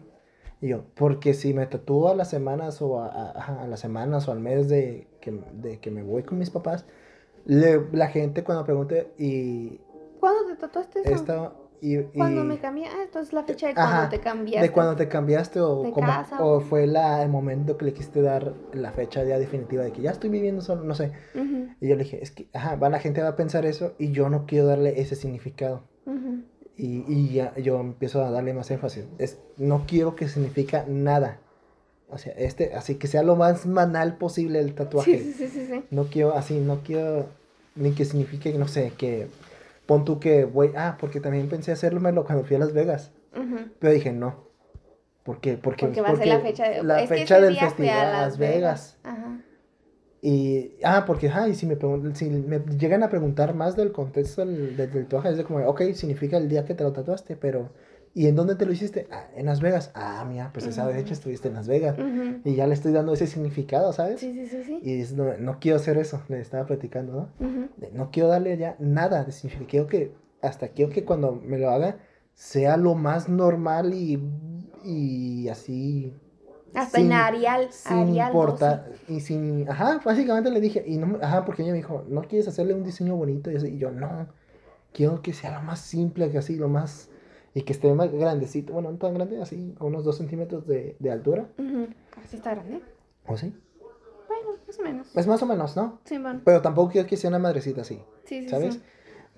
Y 0.61 0.69
yo, 0.69 0.83
porque 0.95 1.33
si 1.33 1.53
me 1.53 1.65
tatúo 1.67 2.09
a 2.09 2.15
las 2.15 2.29
semanas 2.29 2.81
o 2.81 2.99
a, 3.01 3.07
a- 3.07 3.31
ajá, 3.37 3.63
a 3.63 3.67
las 3.67 3.79
semanas 3.79 4.27
o 4.27 4.31
al 4.31 4.39
mes 4.39 4.69
de 4.69 5.07
que, 5.21 5.31
de 5.53 5.79
que 5.79 5.91
me 5.91 6.01
voy 6.03 6.23
con 6.23 6.39
mis 6.39 6.49
papás, 6.49 6.85
le- 7.45 7.85
la 7.91 8.07
gente 8.07 8.43
cuando 8.43 8.63
pregunte 8.63 9.11
y 9.17 9.79
¿Cuándo 10.19 10.45
te 10.47 10.55
tatuaste 10.55 10.99
eso? 11.01 11.09
esta... 11.13 11.53
Y, 11.81 11.97
y- 11.97 12.03
Cuando 12.15 12.43
me 12.45 12.57
cambié. 12.57 12.87
Ah, 12.87 13.03
entonces 13.03 13.31
la 13.33 13.43
fecha 13.43 13.67
de 13.67 13.73
Ajá, 13.75 13.91
cuando 13.91 14.09
te 14.09 14.19
cambiaste. 14.19 14.67
de 14.67 14.71
cuando 14.73 14.95
te 14.95 15.07
cambiaste 15.09 15.59
o, 15.59 15.91
como- 15.91 16.07
casa 16.07 16.43
o 16.43 16.61
fue 16.61 16.87
la, 16.87 17.21
el 17.21 17.29
momento 17.29 17.77
que 17.77 17.85
le 17.85 17.93
quisiste 17.93 18.21
dar 18.21 18.53
la 18.73 18.91
fecha 18.91 19.23
ya 19.23 19.37
definitiva 19.37 19.83
de 19.83 19.91
que 19.91 20.01
ya 20.01 20.11
estoy 20.11 20.29
viviendo 20.29 20.61
solo, 20.61 20.83
no 20.83 20.95
sé. 20.95 21.11
Y 21.81 21.89
yo 21.89 21.95
le 21.97 22.03
dije, 22.05 22.23
es 22.23 22.31
que, 22.31 22.47
ajá, 22.53 22.77
va, 22.77 22.89
la 22.89 22.99
gente 22.99 23.21
va 23.21 23.27
a 23.29 23.35
pensar 23.35 23.65
eso 23.65 23.93
y 23.99 24.11
yo 24.11 24.29
no 24.29 24.45
quiero 24.47 24.67
darle 24.67 24.99
ese 25.01 25.15
significado. 25.15 25.83
ujú. 26.05 26.43
Y, 26.77 27.05
y 27.07 27.33
ya 27.33 27.55
yo 27.57 27.79
empiezo 27.79 28.23
a 28.23 28.31
darle 28.31 28.53
más 28.53 28.69
énfasis. 28.69 29.05
Es, 29.17 29.37
no 29.57 29.85
quiero 29.87 30.15
que 30.15 30.27
significa 30.27 30.85
nada. 30.87 31.39
O 32.09 32.17
sea, 32.17 32.33
este, 32.33 32.73
así 32.75 32.95
que 32.95 33.07
sea 33.07 33.23
lo 33.23 33.35
más 33.35 33.71
banal 33.71 34.17
posible 34.17 34.59
el 34.59 34.75
tatuaje. 34.75 35.19
Sí, 35.19 35.33
sí, 35.33 35.47
sí, 35.47 35.65
sí. 35.65 35.83
No 35.89 36.05
quiero, 36.05 36.35
así, 36.35 36.59
no 36.59 36.81
quiero 36.83 37.27
ni 37.75 37.91
que 37.91 38.05
signifique, 38.05 38.53
no 38.53 38.67
sé, 38.67 38.93
que 38.97 39.27
pon 39.85 40.05
tú 40.05 40.19
que 40.19 40.45
voy, 40.45 40.71
ah, 40.75 40.97
porque 40.99 41.19
también 41.19 41.49
pensé 41.49 41.71
hacérmelo 41.71 42.25
cuando 42.25 42.45
fui 42.45 42.55
a 42.55 42.59
Las 42.59 42.73
Vegas. 42.73 43.11
Ujú. 43.35 43.69
Pero 43.79 43.93
dije, 43.93 44.11
no. 44.11 44.45
¿Por 45.23 45.39
qué? 45.39 45.57
Porque, 45.57 45.87
Porque 45.87 46.01
va 46.01 46.09
a 46.09 46.15
ser 46.15 46.27
la 46.27 46.39
fecha 46.39 46.69
de... 46.69 46.83
la 46.83 47.01
es 47.01 47.09
que 47.09 47.17
fecha 47.17 47.37
ese 47.37 47.45
del 47.45 47.53
día 47.53 47.69
fui 47.71 47.87
a 47.89 47.93
festival 47.95 48.11
Las 48.21 48.37
Vegas. 48.37 48.97
Ajá. 49.03 49.39
Y, 50.27 50.77
ah, 50.83 51.03
porque, 51.05 51.29
ah, 51.29 51.47
y 51.47 51.53
si 51.53 51.67
me, 51.67 51.77
si 52.15 52.29
me 52.31 52.57
llegan 52.79 53.03
a 53.03 53.09
preguntar 53.09 53.53
más 53.53 53.75
del 53.75 53.91
contexto 53.91 54.43
del, 54.43 54.75
del 54.75 54.89
tatuaje, 54.89 55.29
es 55.29 55.37
de 55.37 55.43
como, 55.43 55.59
ok, 55.67 55.81
significa 55.93 56.37
el 56.37 56.49
día 56.49 56.65
que 56.65 56.73
te 56.73 56.83
lo 56.83 56.91
tatuaste, 56.93 57.35
pero, 57.35 57.69
¿y 58.15 58.25
en 58.25 58.35
dónde 58.35 58.55
te 58.55 58.65
lo 58.65 58.71
hiciste? 58.71 59.07
Ah, 59.11 59.27
en 59.35 59.45
Las 59.45 59.61
Vegas. 59.61 59.91
Ah, 59.93 60.25
mira, 60.27 60.49
pues 60.51 60.65
esa 60.65 60.85
Ujú. 60.85 60.93
fecha 60.95 61.13
estuviste 61.13 61.47
en 61.49 61.53
Las 61.53 61.67
Vegas. 61.67 61.95
Y 62.43 62.55
ya 62.55 62.65
le 62.65 62.73
estoy 62.73 62.91
dando 62.91 63.13
ese 63.13 63.27
significado, 63.27 63.93
¿sabes? 63.93 64.19
Sí, 64.21 64.33
sí, 64.33 64.47
sí, 64.47 64.63
sí. 64.63 64.79
Y 64.81 64.99
es, 64.99 65.13
no, 65.13 65.37
no 65.37 65.59
quiero 65.59 65.75
hacer 65.77 65.95
eso, 65.99 66.23
le 66.27 66.39
estaba 66.39 66.65
platicando, 66.65 67.29
¿no? 67.39 67.47
De- 67.77 67.91
No 67.91 68.09
quiero 68.09 68.27
darle 68.29 68.57
ya 68.57 68.75
nada 68.79 69.25
de 69.25 69.31
significado. 69.31 69.67
Quiero 69.69 69.87
que, 69.87 70.15
hasta 70.41 70.69
quiero 70.69 70.91
que 70.91 71.05
cuando 71.05 71.33
me 71.33 71.59
lo 71.59 71.69
haga, 71.69 71.99
sea 72.33 72.77
lo 72.77 72.95
más 72.95 73.29
normal 73.29 73.93
y, 73.93 74.19
y 74.83 75.49
así 75.49 76.13
Hasta 76.77 76.97
sin- 76.97 77.07
en 77.07 77.13
Arial. 77.13 77.67
sin 77.71 77.97
Arial 77.97 78.27
importar 78.27 78.89
y 79.07 79.19
sin 79.19 79.69
ajá 79.69 79.99
básicamente 80.03 80.49
le 80.51 80.59
dije 80.61 80.83
y 80.85 80.97
no 80.97 81.17
ajá 81.21 81.45
porque 81.45 81.63
ella 81.63 81.71
me 81.71 81.77
dijo 81.77 82.03
no 82.07 82.21
quieres 82.23 82.47
hacerle 82.47 82.73
un 82.73 82.83
diseño 82.83 83.15
bonito 83.15 83.51
y 83.51 83.55
así 83.55 83.67
y 83.67 83.77
yo 83.77 83.91
no 83.91 84.27
quiero 84.93 85.21
que 85.21 85.33
sea 85.33 85.55
lo 85.59 85.61
más 85.61 85.79
simple 85.79 86.29
que 86.31 86.37
así 86.37 86.55
lo 86.55 86.69
más 86.69 87.09
y 87.53 87.61
que 87.63 87.73
esté 87.73 87.93
más 87.93 88.11
grandecito 88.11 88.73
bueno 88.73 88.91
no 88.91 88.97
tan 88.97 89.13
grande 89.13 89.41
así 89.41 89.75
a 89.79 89.83
unos 89.85 90.03
dos 90.03 90.17
centímetros 90.17 90.65
de, 90.67 90.95
de 90.99 91.11
altura 91.11 91.47
12. 91.57 91.71
Ujú. 91.75 91.87
Así 92.23 92.35
está 92.37 92.51
grande. 92.55 92.81
o 93.27 93.37
sí 93.37 93.53
Bueno, 94.27 94.57
más 94.67 94.79
o 94.79 94.83
menos. 94.83 95.07
pues 95.13 95.27
más 95.27 95.41
o 95.41 95.45
menos 95.45 95.75
no 95.75 95.99
Sí, 96.05 96.17
bueno. 96.17 96.41
pero 96.43 96.61
tampoco 96.61 96.91
quiero 96.91 97.07
que 97.07 97.17
sea 97.17 97.29
una 97.29 97.39
madrecita 97.39 97.81
así 97.81 98.01
Sí, 98.25 98.41
sí, 98.43 98.49
sabes 98.49 98.75
sí. 98.75 98.81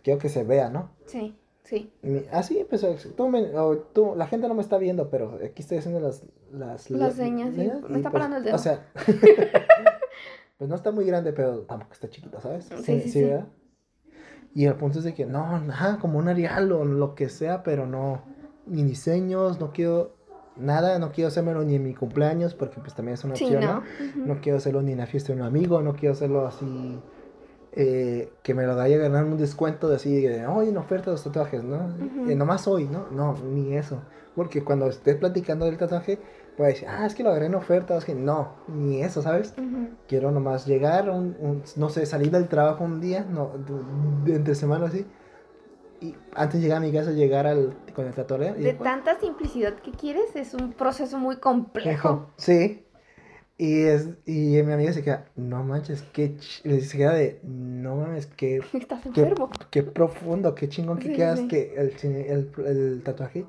quiero 0.04 0.20
que 0.20 0.30
se 0.30 0.44
vea 0.44 0.70
no 0.70 0.92
Sí, 1.06 1.36
sí. 1.68 1.92
Así 2.32 2.58
empezó. 2.60 2.96
Tú 3.16 3.28
me- 3.30 3.56
o 3.58 3.78
tú- 3.78 4.14
la 4.16 4.28
gente 4.28 4.48
no 4.48 4.54
me 4.54 4.62
está 4.62 4.78
viendo, 4.78 5.10
pero 5.10 5.38
aquí 5.46 5.62
estoy 5.62 5.78
haciendo 5.80 6.00
las... 6.00 6.24
Las, 6.52 6.90
Las 6.90 7.14
señas, 7.16 7.54
sí. 7.54 7.58
Me 7.60 7.66
está 7.68 7.88
pues, 7.88 8.04
parando 8.14 8.38
el 8.38 8.44
dedo. 8.46 8.56
O 8.56 8.60
sea, 8.60 8.88
pues 10.58 10.70
no 10.70 10.76
está 10.76 10.92
muy 10.92 11.06
grande, 11.06 11.34
pero 11.34 11.60
tampoco 11.62 11.94
está 11.94 12.10
chiquito, 12.10 12.40
¿sabes? 12.42 12.66
Sí, 12.84 13.02
sí, 13.02 13.10
sí. 13.10 13.24
¿verdad? 13.24 13.48
Y 14.56 14.66
el 14.66 14.76
punto 14.76 15.00
es 15.00 15.06
de 15.06 15.14
que 15.14 15.26
no, 15.26 15.46
ajá, 15.46 16.00
como 16.00 16.18
un 16.18 16.28
Arial 16.30 16.72
o 16.72 16.84
lo 16.86 17.14
que 17.16 17.30
sea, 17.30 17.62
pero 17.64 17.86
no, 17.86 18.22
ni 18.66 18.84
diseños, 18.84 19.60
no 19.60 19.72
quiero 19.72 20.16
nada, 20.56 20.98
no 20.98 21.12
quiero 21.12 21.28
hacérmelo 21.28 21.64
ni 21.64 21.76
en 21.76 21.84
mi 21.84 21.94
cumpleaños, 21.94 22.56
porque 22.56 22.80
pues 22.80 22.96
también 22.96 23.14
es 23.14 23.24
una 23.24 23.36
Sí, 23.36 23.44
opción. 23.54 23.84
No 24.26 24.42
quiero 24.42 24.58
hacerlo 24.58 24.82
ni 24.82 24.94
en 24.94 24.98
la 24.98 25.06
fiesta 25.06 25.32
de 25.34 25.40
un 25.40 25.46
amigo, 25.46 25.82
no 25.84 25.94
quiero 25.94 26.14
hacerlo 26.14 26.48
así, 26.48 27.00
eh, 27.80 28.34
que 28.42 28.54
me 28.56 28.66
lo 28.66 28.76
vaya 28.76 28.96
a 28.96 29.00
ganar 29.00 29.24
un 29.26 29.38
descuento 29.38 29.88
de 29.88 29.98
así, 29.98 30.20
de, 30.22 30.48
oye, 30.48 30.70
en 30.70 30.78
oferta 30.78 31.06
de 31.06 31.12
los 31.12 31.24
tatuajes, 31.24 31.64
¿no? 31.64 31.76
Ujú. 31.86 32.30
Eh, 32.30 32.36
nomás 32.36 32.68
hoy, 32.68 32.86
¿no? 32.86 33.06
No, 33.12 33.36
ni 33.54 33.76
eso. 33.78 34.02
Porque 34.36 34.64
cuando 34.64 34.88
esté 34.88 35.14
platicando 35.16 35.66
del 35.66 35.78
tatuaje, 35.78 36.20
a 36.58 36.64
decir, 36.64 36.88
ah, 36.90 37.06
es 37.06 37.14
que 37.14 37.22
lo 37.22 37.30
agarré 37.30 37.46
en 37.46 37.56
oferta, 37.56 37.96
es 37.96 38.04
que 38.06 38.16
no, 38.16 38.54
ni 38.68 39.04
eso, 39.04 39.22
¿sabes? 39.22 39.54
Quiero 40.08 40.32
nomás 40.32 40.66
llegar, 40.66 41.10
un, 41.10 41.36
un- 41.40 41.64
no 41.76 41.90
sé, 41.90 42.06
salir 42.08 42.32
del 42.32 42.48
trabajo 42.48 42.84
un 42.84 43.00
día, 43.00 43.24
no, 43.30 43.52
de, 44.26 44.32
de 44.32 44.38
entre 44.38 44.56
semana 44.56 44.88
así, 44.88 45.06
y 46.02 46.16
antes 46.34 46.56
de 46.60 46.62
llegar 46.62 46.78
a 46.78 46.82
mi 46.82 46.92
casa, 46.92 47.12
llegar 47.12 47.46
al, 47.48 47.76
con 47.96 48.06
el 48.08 48.14
tatuaje. 48.14 48.54
De 48.54 48.74
tanta 48.74 49.20
simplicidad 49.20 49.74
que 49.76 49.92
quieres, 49.92 50.36
es 50.36 50.54
un 50.56 50.74
proceso 50.74 51.18
muy 51.20 51.38
complejo. 51.38 52.28
Sí. 52.38 52.84
Y, 53.60 53.82
es, 53.84 54.10
y 54.26 54.62
mi 54.64 54.72
amiga 54.72 54.94
se 54.94 55.04
queda, 55.04 55.26
no 55.36 55.64
manches, 55.64 56.04
qué 56.14 56.38
ch-", 56.38 56.80
se 56.82 56.98
queda 56.98 57.14
de, 57.14 57.40
no 57.44 57.96
mames, 57.96 58.28
qué, 58.28 58.62
Estás 58.74 59.02
qué, 59.72 59.84
profundo, 59.84 60.54
qué 60.54 60.70
chingón 60.70 61.00
que 61.00 61.10
Sí, 61.10 61.16
quedas 61.16 61.40
sí. 61.40 61.48
que 61.48 61.74
el, 61.76 61.94
el, 62.04 62.52
el 62.66 63.02
tatuaje 63.04 63.46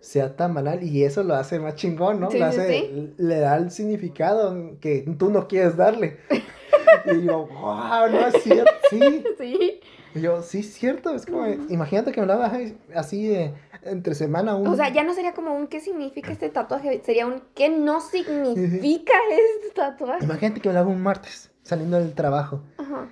sea 0.00 0.36
tan 0.36 0.54
banal 0.54 0.82
y 0.82 1.04
eso 1.04 1.22
lo 1.22 1.34
hace 1.34 1.58
más 1.58 1.76
chingón, 1.76 2.20
¿no? 2.20 2.30
Sí, 2.30 2.38
lo 2.38 2.50
sí, 2.52 2.58
hace, 2.60 2.80
sí. 2.80 3.14
le 3.18 3.38
da 3.40 3.56
el 3.56 3.70
significado 3.70 4.78
que 4.80 5.04
tú 5.18 5.30
no 5.30 5.46
quieres 5.48 5.76
darle. 5.76 6.18
y 7.06 7.24
yo, 7.24 7.46
wow, 7.46 8.10
no 8.10 8.26
es 8.26 8.42
cierto, 8.42 8.72
sí. 8.90 9.24
Sí. 9.38 9.80
Y 10.14 10.22
yo, 10.22 10.42
sí, 10.42 10.60
es 10.60 10.72
cierto, 10.72 11.14
es 11.14 11.26
como, 11.26 11.46
imagínate 11.46 12.10
que 12.10 12.20
me 12.20 12.26
lo 12.26 12.32
hagas 12.34 12.72
así 12.94 13.30
eh, 13.34 13.52
entre 13.90 14.14
semana 14.14 14.54
un... 14.56 14.66
O 14.66 14.76
sea, 14.76 14.92
ya 14.92 15.02
no 15.04 15.14
sería 15.14 15.34
como 15.34 15.54
un 15.54 15.66
qué 15.66 15.80
significa 15.80 16.32
este 16.32 16.48
tatuaje, 16.48 17.02
sería 17.04 17.26
un 17.26 17.42
qué 17.54 17.68
no 17.68 18.00
significa 18.00 19.12
este 19.62 19.74
tatuaje. 19.74 20.24
Imagínate 20.24 20.60
que 20.60 20.68
hago 20.70 20.90
un 20.90 21.02
martes, 21.02 21.50
saliendo 21.62 21.98
del 21.98 22.14
trabajo. 22.14 22.62
Ajá. 22.78 23.08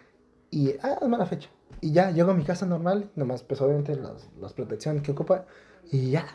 Y, 0.51 0.75
ah, 0.83 0.99
es 1.01 1.09
mala 1.09 1.27
fecha. 1.27 1.49
Y 1.81 1.93
ya, 1.93 2.11
llego 2.11 2.31
a 2.31 2.35
mi 2.35 2.45
casa 2.45 2.65
normal, 2.67 3.11
nomás, 3.17 3.43
pues 3.43 3.61
obviamente 3.61 3.95
las, 3.97 4.29
las 4.41 4.53
protecciones 4.53 5.03
que 5.03 5.13
ocupa, 5.13 5.45
y 5.91 6.11
ya. 6.11 6.27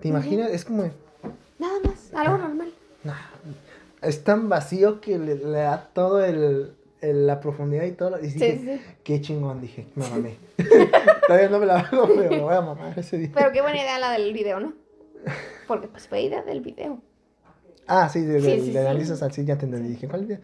¿Te 0.00 0.08
imaginas? 0.08 0.50
Es 0.50 0.64
como, 0.64 0.84
Nada 1.58 1.74
más, 1.84 2.14
algo 2.14 2.38
normal. 2.38 2.72
nah, 3.04 3.14
es 4.00 4.22
tan 4.22 4.48
vacío 4.48 5.00
que 5.00 5.18
le, 5.18 5.34
le 5.34 5.58
da 5.58 5.90
todo 5.92 6.24
el- 6.24 6.74
la 7.00 7.40
profundidad 7.40 7.84
y 7.84 7.92
todo. 7.92 8.18
Y 8.20 8.30
Sí, 8.30 8.38
dije, 8.38 8.78
sí. 8.78 8.94
qué 9.04 9.20
chingón, 9.20 9.60
dije, 9.60 9.86
me 9.94 10.08
mamé. 10.08 10.36
Todavía 11.26 11.48
no 11.48 11.58
me 11.58 11.66
la 11.66 11.80
hago, 11.80 12.08
pero 12.14 12.30
me 12.30 12.40
voy 12.40 12.54
a 12.54 12.60
mamar 12.60 12.98
ese 12.98 13.18
día. 13.18 13.30
Pero 13.34 13.52
qué 13.52 13.60
buena 13.62 13.78
idea 13.80 13.98
la 13.98 14.12
del 14.12 14.32
video, 14.32 14.60
¿no? 14.60 14.72
Porque 15.66 15.88
pues 15.88 16.08
fue 16.08 16.22
idea 16.22 16.42
del 16.42 16.60
video. 16.60 17.00
Ah, 17.86 18.08
sí, 18.08 18.22
de, 18.22 18.40
Sí, 18.40 18.46
de, 18.46 18.60
sí, 18.60 18.70
de 18.72 18.80
analizas 18.80 19.22
así, 19.22 19.44
ya 19.44 19.56
te 19.56 19.66
entendí. 19.66 19.90
Dije, 19.90 20.08
¿cuál 20.08 20.28
día? 20.28 20.40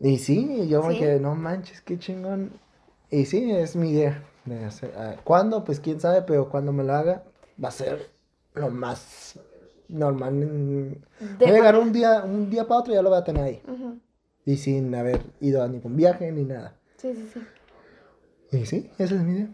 Y 0.00 0.18
sí, 0.18 0.66
yo 0.68 0.82
me 0.82 0.98
quedé, 0.98 1.20
no 1.20 1.34
manches, 1.34 1.80
qué 1.82 1.98
chingón. 1.98 2.52
Y 3.10 3.26
sí, 3.26 3.50
es 3.50 3.76
mi 3.76 3.90
idea. 3.90 4.24
De 4.44 4.64
hacer, 4.64 4.92
ah, 4.96 5.16
¿Cuándo? 5.22 5.64
Pues 5.64 5.80
quién 5.80 6.00
sabe, 6.00 6.22
pero 6.22 6.48
cuando 6.48 6.72
me 6.72 6.82
lo 6.82 6.94
haga, 6.94 7.24
va 7.62 7.68
a 7.68 7.72
ser 7.72 8.10
lo 8.54 8.70
más 8.70 9.38
normal. 9.88 10.96
Va 11.42 11.48
a 11.48 11.50
llegar 11.52 11.76
un 11.76 11.92
día, 11.92 12.22
un 12.24 12.48
día 12.50 12.66
para 12.66 12.80
otro 12.80 12.94
ya 12.94 13.02
lo 13.02 13.10
voy 13.10 13.18
a 13.18 13.24
tener 13.24 13.42
ahí. 13.44 13.62
Ujú. 13.66 13.98
Y 14.44 14.56
sin 14.56 14.94
haber 14.94 15.20
ido 15.40 15.62
a 15.62 15.68
ningún 15.68 15.96
viaje 15.96 16.30
ni 16.32 16.44
nada. 16.44 16.76
Sí, 16.96 17.14
sí, 17.14 17.30
sí. 17.32 17.40
Y 18.58 18.66
sí, 18.66 18.90
esa 18.98 19.14
es 19.14 19.20
mi 19.22 19.32
idea. 19.34 19.48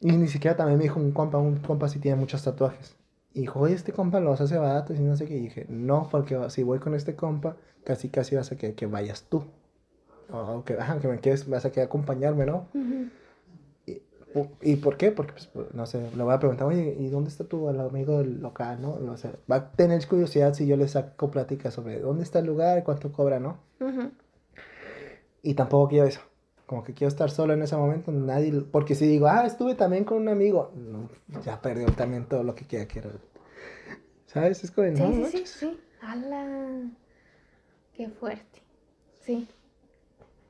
Y 0.00 0.12
ni 0.16 0.26
siquiera 0.28 0.56
también 0.56 0.78
me 0.78 0.84
dijo 0.84 0.98
un 0.98 1.12
compa, 1.12 1.38
un 1.38 1.56
compa 1.60 1.88
sí 1.88 1.98
tiene 2.00 2.16
muchos 2.18 2.42
tatuajes. 2.42 2.96
Y 3.34 3.40
dijo, 3.42 3.60
oye, 3.60 3.74
este 3.74 3.92
compa 3.92 4.20
los 4.20 4.40
hace 4.40 4.58
baratos 4.58 4.98
y 4.98 5.02
no 5.02 5.16
sé 5.16 5.26
qué. 5.26 5.36
Y 5.36 5.40
dije, 5.42 5.66
no, 5.68 6.08
porque 6.10 6.38
si 6.50 6.62
voy 6.62 6.78
con 6.80 6.94
este 6.94 7.14
compa, 7.14 7.56
casi 7.84 8.08
casi 8.08 8.34
vas 8.36 8.50
a 8.52 8.56
querer 8.56 8.74
que 8.74 8.86
vayas 8.86 9.22
tú. 9.28 9.44
O 10.30 10.64
que, 10.64 10.74
ajá, 10.74 10.98
que 10.98 11.08
me 11.08 11.20
quieres, 11.20 11.48
vas 11.48 11.64
a 11.64 11.70
querer 11.70 11.86
acompañarme, 11.86 12.46
¿no? 12.46 12.68
Ujú. 12.74 13.08
Pu- 14.34 14.48
¿Y 14.62 14.76
por 14.76 14.96
qué? 14.96 15.12
Porque, 15.12 15.32
pues, 15.34 15.46
pues, 15.48 15.74
no 15.74 15.84
sé, 15.84 16.10
le 16.16 16.22
voy 16.22 16.32
a 16.32 16.38
preguntar, 16.38 16.66
oye, 16.66 16.96
¿y 16.98 17.08
dónde 17.10 17.28
está 17.28 17.44
tu 17.44 17.68
amigo 17.68 18.18
del 18.18 18.40
local, 18.40 18.80
no? 18.80 18.92
O 18.94 19.16
sea, 19.18 19.34
va 19.50 19.56
a 19.56 19.72
tener 19.72 20.06
curiosidad 20.08 20.54
si 20.54 20.66
yo 20.66 20.76
le 20.78 20.88
saco 20.88 21.30
plática 21.30 21.70
sobre 21.70 22.00
dónde 22.00 22.22
está 22.24 22.38
el 22.38 22.46
lugar, 22.46 22.82
cuánto 22.82 23.12
cobra, 23.12 23.38
¿no? 23.40 23.58
Ujú. 23.78 24.10
Y 25.42 25.54
tampoco 25.54 25.88
quiero 25.88 26.06
eso. 26.06 26.20
Como 26.66 26.84
que 26.84 26.94
quiero 26.94 27.08
estar 27.08 27.30
solo 27.30 27.52
en 27.52 27.62
ese 27.62 27.76
momento, 27.76 28.10
nadie... 28.12 28.52
Porque 28.62 28.94
si 28.94 29.06
digo, 29.06 29.26
ah, 29.26 29.44
estuve 29.44 29.74
también 29.74 30.04
con 30.04 30.18
un 30.18 30.28
amigo, 30.28 30.72
no, 30.74 31.10
ya 31.42 31.60
perdió 31.60 31.86
también 31.92 32.24
todo 32.26 32.42
lo 32.44 32.54
que 32.54 32.64
quiera 32.64 32.86
quiero. 32.86 33.10
¿Sabes? 34.26 34.64
Es 34.64 34.70
como, 34.70 34.88
Sí, 34.96 35.02
no, 35.02 35.26
sí, 35.26 35.38
sí, 35.38 35.46
sí. 35.46 35.80
¡Hala! 36.00 36.88
Qué 37.92 38.08
fuerte. 38.08 38.62
Sí. 39.20 39.46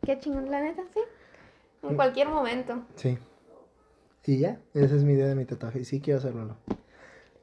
Qué 0.04 0.18
chingón, 0.18 0.50
la 0.50 0.60
neta, 0.60 0.82
sí. 0.94 1.00
En 1.82 1.96
cualquier 1.96 2.28
momento. 2.28 2.84
Sí. 2.94 3.18
Y 4.24 4.38
ya, 4.38 4.60
esa 4.74 4.94
es 4.94 5.02
mi 5.02 5.14
idea 5.14 5.26
de 5.26 5.34
mi 5.34 5.44
tatuaje. 5.44 5.80
Y 5.80 5.84
sí 5.84 6.00
quiero 6.00 6.18
hacerlo. 6.18 6.44
¿no? 6.44 6.56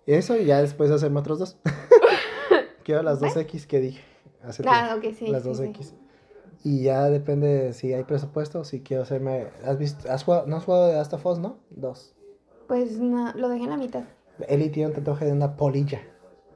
Eso 0.05 0.37
y 0.37 0.45
ya 0.45 0.61
después 0.61 0.89
hacerme 0.91 1.19
otros 1.19 1.39
dos. 1.39 1.57
quiero 2.83 3.03
las 3.03 3.19
dos 3.19 3.35
X 3.35 3.67
que 3.67 3.79
dije. 3.79 4.01
Hace 4.41 4.63
Claro 4.63 5.01
tiempo. 5.01 5.19
que 5.19 5.25
sí. 5.25 5.31
las 5.31 5.43
sí, 5.43 5.49
dos 5.49 5.57
sí. 5.57 5.63
X. 5.65 5.93
Y 6.63 6.83
ya 6.83 7.09
depende 7.09 7.47
de 7.47 7.73
si 7.73 7.93
hay 7.93 8.03
presupuesto, 8.03 8.63
si 8.63 8.81
quiero 8.81 9.03
hacerme... 9.03 9.47
¿Has 9.65 9.77
visto? 9.77 10.11
Has 10.11 10.23
jugado, 10.23 10.45
¿No 10.47 10.57
has 10.57 10.65
jugado 10.65 10.87
de 10.87 10.93
Last 10.93 11.13
of 11.13 11.25
Us, 11.25 11.39
no? 11.39 11.57
Dos. 11.69 12.13
Pues 12.67 12.99
no, 12.99 13.33
lo 13.33 13.49
dejé 13.49 13.63
en 13.63 13.69
la 13.69 13.77
mitad. 13.77 14.03
Eli 14.47 14.69
tiene 14.69 14.89
un 14.89 14.95
tatuaje 14.95 15.25
de 15.25 15.31
una 15.31 15.55
polilla. 15.55 16.01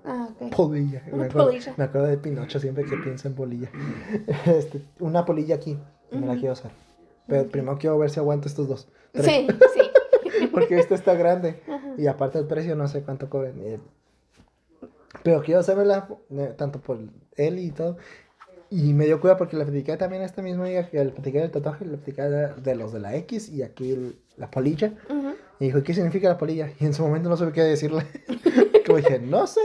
Ah, 0.06 0.30
ok. 0.32 0.56
Polilla. 0.56 1.02
Una 1.08 1.18
me, 1.18 1.26
acuerdo, 1.26 1.48
polilla. 1.48 1.74
me 1.78 1.84
acuerdo 1.86 2.08
de 2.08 2.18
Pinocho 2.18 2.60
siempre 2.60 2.84
que 2.84 2.98
pienso 2.98 3.28
en 3.28 3.36
polilla. 3.36 3.72
Este, 4.46 4.82
una 5.00 5.26
polilla 5.26 5.56
aquí. 5.56 5.80
Me 6.12 6.28
la 6.28 6.36
quiero 6.36 6.52
hacer. 6.52 6.72
Pero 7.28 7.48
primero 7.50 7.78
quiero 7.78 7.98
ver 7.98 8.10
si 8.10 8.20
aguanto 8.20 8.48
estos 8.48 8.68
dos. 8.68 8.90
Tres. 9.14 9.26
Sí, 9.26 9.48
sí. 9.74 10.48
Porque 10.52 10.78
este 10.78 10.96
está 10.96 11.16
grande. 11.16 11.62
Ajá. 11.68 11.94
Y 11.98 12.08
aparte 12.08 12.38
el 12.38 12.46
precio 12.46 12.76
no 12.76 12.88
sé 12.88 13.02
cuánto 13.02 13.30
cobren. 13.30 13.82
Pero 15.24 15.42
quiero 15.42 15.62
hacérmela 15.62 16.08
eh, 16.32 16.54
tanto 16.58 16.82
por 16.82 17.00
él 17.36 17.60
y 17.60 17.72
todo. 17.72 17.98
Y 18.76 18.92
me 18.96 19.06
dio 19.06 19.22
cuidado 19.22 19.38
porque 19.38 19.56
le 19.56 19.66
platicé 19.66 19.98
también 19.98 20.24
a 20.24 20.26
esta 20.26 20.42
misma 20.42 20.64
amiga 20.64 20.90
que 20.90 20.98
le 21.04 21.12
platicé 21.12 21.38
del 21.42 21.52
tatuaje, 21.52 21.86
le 21.86 21.96
platicé 21.98 22.24
de, 22.24 22.76
los 22.76 22.92
de 22.92 23.00
la 23.00 23.16
X 23.18 23.50
y 23.50 23.62
aquí 23.62 23.92
el- 23.92 24.16
la 24.36 24.50
polilla. 24.50 24.94
Ujú. 25.10 25.36
Y 25.60 25.66
dijo, 25.66 25.84
¿qué 25.84 25.94
significa 25.94 26.28
la 26.28 26.40
polilla? 26.40 26.72
Y 26.80 26.86
en 26.86 26.96
su 26.96 27.04
momento 27.04 27.30
no 27.30 27.38
supe 27.38 27.52
qué 27.52 27.62
decirle. 27.62 28.04
Como 28.88 28.98
dije, 28.98 29.20
no 29.20 29.46
sé. 29.46 29.62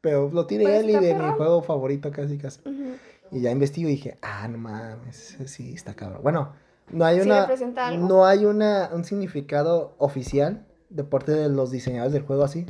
Pero 0.00 0.30
lo 0.32 0.46
tiene 0.46 0.64
Pues 0.64 0.80
él 0.84 0.90
y 0.90 0.92
de 0.94 1.14
mi 1.14 1.28
juego 1.32 1.62
favorito 1.62 2.12
casi 2.12 2.38
casi. 2.38 2.60
Ujú. 2.60 2.94
Y 3.32 3.40
ya 3.40 3.50
investigo 3.50 3.88
y 3.88 3.92
dije, 3.92 4.16
ah, 4.22 4.46
no 4.46 4.58
mames, 4.58 5.38
sí, 5.46 5.74
está 5.74 5.94
cabrón. 5.94 6.22
Bueno, 6.22 6.52
no 6.92 7.04
hay 7.04 7.16
¿Sí 7.20 7.26
una. 7.28 7.46
No 7.98 8.26
hay 8.26 8.44
una, 8.44 8.90
un 8.92 9.02
significado 9.04 9.96
oficial 9.98 10.66
de 10.88 11.02
parte 11.02 11.32
de 11.32 11.48
los 11.48 11.72
diseñadores 11.72 12.12
del 12.12 12.22
juego 12.22 12.44
así. 12.44 12.64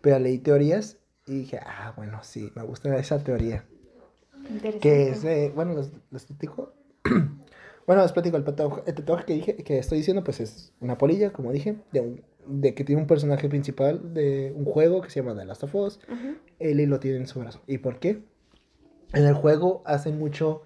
Pero 0.00 0.18
leí 0.18 0.38
teorías 0.38 0.96
y 1.26 1.40
dije, 1.40 1.60
ah, 1.62 1.92
bueno, 1.94 2.20
sí, 2.22 2.50
me 2.54 2.62
gusta 2.62 2.96
esa 2.96 3.18
teoría. 3.22 3.64
Que 4.80 5.08
es 5.10 5.22
de. 5.22 5.50
Bueno, 5.54 5.74
les, 5.74 5.90
les 6.10 6.24
platico. 6.24 6.72
bueno, 7.86 8.02
les 8.02 8.12
platico. 8.12 8.36
El 8.36 8.44
tatuaje, 8.44 8.82
el 8.86 8.94
tatuaje 8.94 9.24
que 9.24 9.34
dije, 9.34 9.56
que 9.56 9.78
estoy 9.78 9.98
diciendo, 9.98 10.22
pues 10.24 10.40
es 10.40 10.72
una 10.80 10.98
polilla, 10.98 11.32
como 11.32 11.52
dije, 11.52 11.76
de, 11.92 12.00
un- 12.00 12.22
de 12.46 12.74
que 12.74 12.84
tiene 12.84 13.00
un 13.02 13.08
personaje 13.08 13.48
principal 13.48 14.14
de 14.14 14.52
un 14.56 14.64
juego 14.64 15.00
que 15.02 15.10
se 15.10 15.20
llama 15.20 15.36
The 15.38 15.44
Last 15.44 15.64
of 15.64 15.74
Us. 15.74 15.98
Ujú. 16.08 16.36
Ellie 16.58 16.86
lo 16.86 17.00
tiene 17.00 17.18
en 17.18 17.26
su 17.26 17.40
brazo. 17.40 17.60
¿Y 17.66 17.78
por 17.78 17.98
qué? 17.98 18.22
En 19.12 19.24
el 19.24 19.34
juego 19.34 19.82
hacen 19.86 20.18
mucho, 20.18 20.62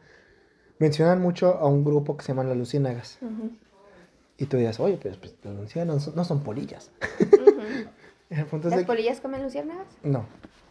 mencionan 0.78 1.20
mucho 1.20 1.54
a 1.58 1.66
un 1.66 1.84
grupo 1.84 2.16
que 2.16 2.22
se 2.24 2.28
llama 2.28 2.44
las 2.44 2.56
Luciérnagas. 2.56 3.18
Ujú. 3.22 3.50
Y 4.38 4.46
tú 4.46 4.56
dirás, 4.56 4.80
oye, 4.80 4.96
pues, 4.96 5.18
pues 5.18 5.34
las 5.44 5.54
luciérnagas 5.54 5.94
no 5.96 6.00
son, 6.06 6.16
no 6.16 6.24
son 6.24 6.42
polillas. 6.42 6.90
Ujú. 7.32 7.60
El 8.30 8.46
punto 8.46 8.68
es 8.68 8.72
¿Las 8.72 8.80
de 8.80 8.86
polillas 8.86 9.20
comen 9.20 9.42
luciérnagas? 9.42 9.86
No, 10.04 10.24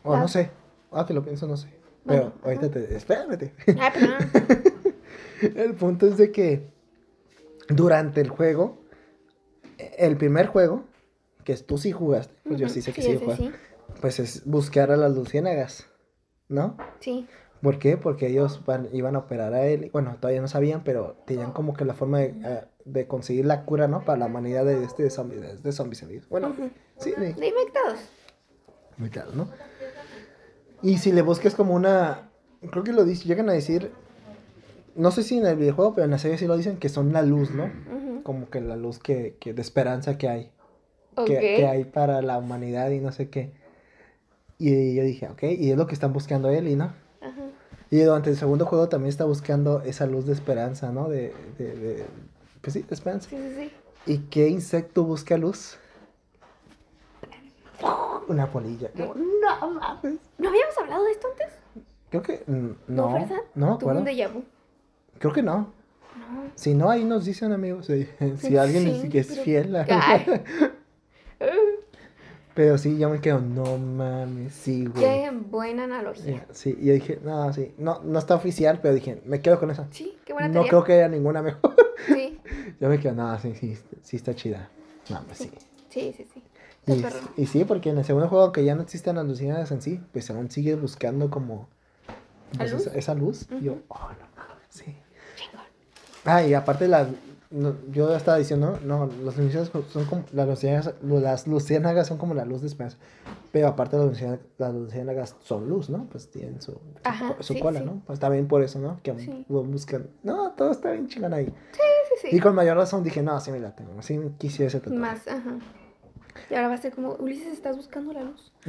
o 0.03 0.15
no 0.17 0.27
sé. 0.27 0.49
Ah, 0.91 1.05
que 1.05 1.13
lo 1.13 1.23
pienso, 1.23 1.45
no 1.47 1.57
sé. 1.57 1.67
Pero 2.09 2.33
ahorita 2.43 2.69
te... 2.69 2.95
Espérate. 2.95 3.53
Ah, 3.79 3.91
perdón. 3.93 4.19
El 5.55 5.73
punto 5.75 6.05
es 6.07 6.17
de 6.17 6.31
que 6.31 6.67
durante 7.69 8.19
el 8.19 8.29
juego, 8.29 8.79
el 9.97 10.17
primer 10.17 10.47
juego, 10.47 10.83
que 11.45 11.55
tú 11.55 11.77
sí 11.77 11.91
jugaste, 11.91 12.33
pues 12.43 12.59
yo 12.59 12.67
sí 12.67 12.81
sé 12.81 12.91
que 12.91 13.01
sí, 13.01 13.15
jugaste, 13.17 13.43
sí. 13.45 13.51
pues 14.01 14.19
es 14.19 14.45
buscar 14.45 14.91
a 14.91 14.97
las 14.97 15.13
luciérnagas, 15.15 15.87
¿no? 16.49 16.75
Sí. 16.99 17.25
¿Por 17.61 17.79
qué? 17.79 17.97
Porque 17.97 18.27
ellos 18.27 18.63
van- 18.65 18.89
iban 18.93 19.15
a 19.15 19.19
operar 19.19 19.53
a 19.53 19.65
él. 19.65 19.89
Bueno, 19.91 20.15
todavía 20.19 20.41
no 20.41 20.47
sabían, 20.47 20.83
pero 20.83 21.17
tenían 21.25 21.51
como 21.51 21.73
que 21.73 21.85
la 21.85 21.93
forma 21.93 22.19
de, 22.19 22.35
eh, 22.43 22.63
de 22.85 23.07
conseguir 23.07 23.45
la 23.45 23.65
cura, 23.65 23.87
¿no? 23.87 24.03
Para 24.05 24.19
la 24.19 24.25
humanidad 24.27 24.65
de 24.65 24.83
este 24.83 25.09
zombie, 25.09 25.39
de 25.39 25.53
este 25.53 25.71
zombie 25.71 25.97
Bueno, 26.29 26.49
Ujú. 26.49 26.69
sí, 26.97 27.11
de, 27.11 27.33
De 27.33 27.47
infectados. 27.47 27.99
¿no? 29.35 29.49
Y 30.81 30.97
si 30.97 31.11
le 31.11 31.21
buscas 31.21 31.55
como 31.55 31.73
una. 31.73 32.29
Creo 32.71 32.83
que 32.83 32.93
lo 32.93 33.05
dice, 33.05 33.27
llegan 33.27 33.49
a 33.49 33.53
decir. 33.53 33.91
No 34.95 35.11
sé 35.11 35.23
si 35.23 35.37
en 35.37 35.45
el 35.45 35.55
videojuego, 35.55 35.93
pero 35.95 36.05
en 36.05 36.11
la 36.11 36.17
serie 36.17 36.37
sí 36.37 36.45
lo 36.47 36.57
dicen 36.57 36.77
que 36.77 36.89
son 36.89 37.13
la 37.13 37.21
luz, 37.21 37.51
¿no? 37.51 37.69
Como 38.23 38.49
que 38.49 38.59
la 38.59 38.75
luz 38.75 38.99
que, 38.99 39.37
que 39.39 39.53
de 39.53 39.61
esperanza 39.61 40.17
que 40.17 40.27
hay. 40.27 40.51
Ok. 41.15 41.27
Que, 41.27 41.39
que 41.39 41.67
hay 41.67 41.85
para 41.85 42.21
la 42.21 42.37
humanidad 42.37 42.89
y 42.89 42.99
no 42.99 43.11
sé 43.11 43.29
qué. 43.29 43.51
Y 44.57 44.95
yo 44.95 45.03
dije, 45.03 45.29
ok, 45.29 45.43
y 45.43 45.71
es 45.71 45.77
lo 45.77 45.87
que 45.87 45.93
están 45.93 46.11
buscando 46.11 46.49
él, 46.49 46.67
y 46.67 46.75
no. 46.75 46.93
Ajá. 47.21 47.43
Y 47.89 47.99
durante 48.01 48.29
el 48.29 48.35
segundo 48.35 48.65
juego 48.65 48.89
también 48.89 49.09
está 49.09 49.23
buscando 49.23 49.81
esa 49.83 50.05
luz 50.05 50.25
de 50.25 50.33
esperanza, 50.33 50.91
¿no? 50.91 51.07
De, 51.07 51.33
de, 51.57 51.75
de- 51.75 52.05
pues 52.61 52.73
sí, 52.73 52.81
de 52.81 52.93
esperanza. 52.93 53.29
Sí, 53.29 53.37
sí, 53.37 53.55
sí. 53.55 53.71
¿Y 54.11 54.17
qué 54.29 54.49
insecto 54.49 55.05
busca 55.05 55.37
luz? 55.37 55.77
Una 58.29 58.49
polilla. 58.49 58.89
No 58.95 59.13
mames. 59.13 60.19
¿No 60.37 60.49
habíamos 60.49 60.77
hablado 60.77 61.03
de 61.03 61.11
esto 61.11 61.27
antes? 61.31 61.47
Creo 62.09 62.21
que 62.23 62.43
mm, 62.47 62.69
no. 62.87 63.27
No 63.55 63.77
Tuve 63.77 63.91
acuerdo. 63.91 63.99
un 64.01 64.05
déjà 64.07 64.31
vu. 64.31 64.43
Creo 65.19 65.33
que 65.33 65.43
no. 65.43 65.57
No. 66.17 66.51
Si 66.55 66.73
no, 66.73 66.89
ahí 66.89 67.03
nos 67.03 67.25
dicen 67.25 67.51
amigos. 67.51 67.87
Si, 67.87 68.07
si 68.37 68.55
alguien 68.57 68.83
Sí, 68.83 69.01
es, 69.05 69.09
que 69.11 69.19
es 69.19 69.27
pero- 69.27 69.43
fiel. 69.43 69.75
a-. 69.75 69.85
Pero 72.55 72.77
sí, 72.77 72.97
yo 72.97 73.09
me 73.09 73.21
quedo, 73.21 73.39
no 73.39 73.77
mames, 73.77 74.53
sí, 74.53 74.85
güey. 74.85 75.01
Qué 75.01 75.31
buena 75.31 75.85
analogía. 75.85 76.45
Sí, 76.51 76.75
y 76.81 76.87
yo 76.87 76.93
dije, 76.93 77.19
no, 77.23 77.53
sí. 77.53 77.73
No, 77.77 78.01
no 78.03 78.19
está 78.19 78.35
oficial, 78.35 78.79
pero 78.81 78.93
dije, 78.95 79.21
me 79.25 79.39
quedo 79.41 79.59
con 79.61 79.71
esa. 79.71 79.87
Sí, 79.91 80.17
qué 80.25 80.33
buena 80.33 80.49
No 80.49 80.53
teoría. 80.55 80.69
creo 80.69 80.83
que 80.83 80.93
haya 80.93 81.07
ninguna 81.07 81.41
mejor. 81.41 81.73
Sí, 82.07 82.37
yo 82.81 82.89
me 82.89 82.99
quedo, 82.99 83.13
no, 83.13 83.39
sí, 83.39 83.55
sí, 83.55 83.77
sí 84.01 84.17
está 84.17 84.35
chida. 84.35 84.69
No, 85.09 85.21
pues 85.25 85.37
sí. 85.37 85.51
sí, 85.89 86.13
sí, 86.17 86.27
sí. 86.33 86.38
Y, 86.95 87.41
y 87.43 87.45
sí, 87.47 87.63
porque 87.65 87.89
en 87.89 87.97
el 87.97 88.05
segundo 88.05 88.27
juego 88.29 88.51
que 88.51 88.63
ya 88.63 88.75
no 88.75 88.81
existen 88.81 89.15
las 89.15 89.25
luciérnagas 89.25 89.71
en 89.71 89.81
sí, 89.81 89.99
pues 90.11 90.29
aún 90.29 90.49
sigue 90.49 90.75
buscando 90.75 91.29
como 91.29 91.67
¿La 92.53 92.59
pues, 92.59 92.73
luz? 92.73 92.87
Esa, 92.87 92.97
esa 92.97 93.13
luz. 93.15 93.47
Y 93.59 93.63
yo, 93.65 93.77
oh, 93.89 93.97
no 94.19 94.25
sí. 94.69 94.95
Ah, 96.25 96.43
y 96.43 96.53
aparte 96.53 96.87
las 96.87 97.07
no, 97.51 97.75
yo 97.91 98.15
estaba 98.15 98.37
diciendo, 98.37 98.79
no, 98.85 99.07
las 99.23 99.35
luciérnagas 99.37 99.71
son 99.91 100.05
como 100.05 100.23
las 100.33 100.47
luciérnagas, 100.47 100.93
las 101.01 101.47
luciérnagas 101.47 102.07
son 102.07 102.17
como 102.19 102.33
la 102.35 102.45
luz 102.45 102.61
de 102.61 102.67
esperanza. 102.67 102.97
Pero 103.51 103.67
aparte 103.67 103.97
las 103.97 104.05
luciérnagas, 104.05 104.45
las 104.59 104.73
luciérnagas 104.75 105.35
son 105.41 105.67
luz, 105.67 105.89
¿no? 105.89 106.05
Pues 106.11 106.29
tienen 106.29 106.61
su, 106.61 106.73
su, 106.73 106.79
Ajá, 107.03 107.33
co- 107.35 107.41
su 107.41 107.53
sí, 107.55 107.59
cola, 107.59 107.79
sí. 107.79 107.85
¿no? 107.85 108.03
Pues 108.05 108.19
también 108.19 108.47
por 108.47 108.61
eso, 108.61 108.77
¿no? 108.77 108.99
Que 109.01 109.17
Sí. 109.17 109.45
buscan. 109.47 110.07
No, 110.21 110.51
todo 110.51 110.69
está 110.71 110.91
bien 110.91 111.07
chingón 111.07 111.33
ahí. 111.33 111.45
Sí, 111.45 111.81
sí, 112.21 112.27
Y 112.27 112.35
sí. 112.35 112.39
con 112.39 112.53
mayor 112.53 112.77
razón 112.77 113.03
dije, 113.03 113.23
no, 113.23 113.39
sí 113.39 113.49
me 113.51 113.59
la 113.59 113.75
tengo, 113.75 113.99
sí 114.03 114.19
quisiera 114.37 114.67
ese 114.67 114.79
tatuaje. 114.79 114.99
Más, 115.01 115.27
ajá. 115.27 115.57
Y 116.49 116.55
ahora 116.55 116.67
va 116.69 116.73
a 116.75 116.77
ser 116.77 116.93
como, 116.93 117.13
Ulises, 117.15 117.53
estás 117.53 117.75
buscando 117.75 118.13
la 118.13 118.23
luz. 118.23 118.51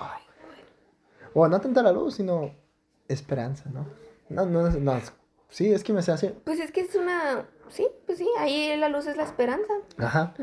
Ay, 0.00 0.22
O 1.34 1.46
no 1.48 1.60
tanto 1.60 1.82
la 1.82 1.92
luz, 1.92 2.14
sino 2.14 2.50
esperanza, 3.08 3.70
¿no? 3.70 3.86
No, 4.28 4.44
no, 4.46 4.68
no, 4.68 4.78
no, 4.78 5.00
sí, 5.48 5.72
es 5.72 5.82
que 5.84 5.92
me 5.92 6.02
se 6.02 6.12
hace, 6.12 6.30
Pues 6.44 6.60
es 6.60 6.70
que 6.72 6.80
es 6.82 6.94
una. 6.94 7.46
Sí, 7.70 7.86
pues 8.06 8.18
sí, 8.18 8.28
ahí 8.38 8.76
la 8.76 8.88
luz 8.88 9.06
es 9.06 9.16
la 9.16 9.22
esperanza. 9.24 9.72
ajá, 9.98 10.34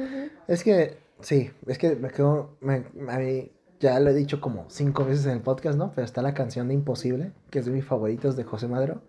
es 0.47 0.63
que, 0.63 0.97
sí, 1.21 1.51
es 1.67 1.77
que 1.77 1.95
me 1.95 2.09
quedo, 2.09 2.55
me, 2.61 2.85
a 3.09 3.17
mí, 3.19 3.51
ya 3.79 3.99
lo 3.99 4.09
he 4.09 4.13
dicho 4.13 4.41
como 4.41 4.69
cinco 4.69 5.05
veces 5.05 5.25
en 5.25 5.31
el 5.33 5.41
podcast, 5.41 5.77
¿no? 5.77 5.91
Pero 5.93 6.05
está 6.05 6.21
la 6.21 6.33
canción 6.33 6.67
de 6.67 6.73
Imposible, 6.75 7.31
que 7.51 7.59
es 7.59 7.65
de 7.65 7.71
mis 7.71 7.85
favoritos 7.85 8.35
de 8.35 8.43
José 8.43 8.67
Madero, 8.67 9.01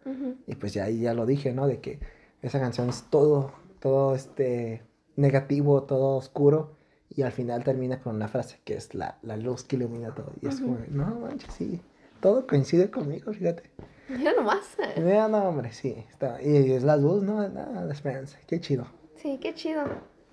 y 0.47 0.55
pues 0.57 0.75
ya 0.75 0.85
ahí 0.85 1.01
ya 1.01 1.15
lo 1.15 1.25
dije, 1.27 1.53
¿no? 1.53 1.67
De 1.67 1.81
que 1.81 2.01
esa 2.43 2.61
canción 2.61 2.89
es 2.91 3.05
todo, 3.11 3.53
todo 3.81 4.15
este 4.15 4.83
negativo, 5.17 5.85
todo 5.85 6.17
oscuro, 6.17 6.76
Y 7.15 7.23
al 7.23 7.33
final 7.33 7.65
termina 7.65 8.01
con 8.01 8.17
una 8.17 8.29
frase 8.29 8.61
que 8.65 8.75
es 8.75 8.95
la, 8.95 9.19
la 9.23 9.37
luz 9.37 9.63
que 9.65 9.77
ilumina 9.77 10.15
todo. 10.15 10.33
Y 10.43 10.49
es 10.49 10.61
como, 10.61 10.79
no 10.91 11.21
manches, 11.21 11.53
sí, 11.55 11.81
todo 12.21 12.47
coincide 12.47 12.91
conmigo, 12.91 13.33
fíjate. 13.33 13.71
Mira 14.09 14.33
nomás. 14.35 14.77
Mira, 14.97 15.27
no, 15.29 15.49
hombre, 15.49 15.73
sí. 15.73 16.05
Está, 16.11 16.41
y 16.43 16.73
es 16.73 16.83
la 16.83 16.97
luz, 16.97 17.23
¿no? 17.23 17.47
La 17.49 17.93
esperanza. 17.93 18.39
Qué 18.47 18.61
chido. 18.61 18.87
Sí, 19.17 19.39
qué 19.41 19.55
chido. 19.55 19.83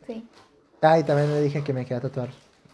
Sí. 0.05 0.27
Ah, 0.81 0.99
y 0.99 1.03
también 1.03 1.29
le 1.29 1.41
dije 1.41 1.63
que 1.63 1.73
me 1.73 1.83
quería 1.85 2.01
tatuar 2.01 2.29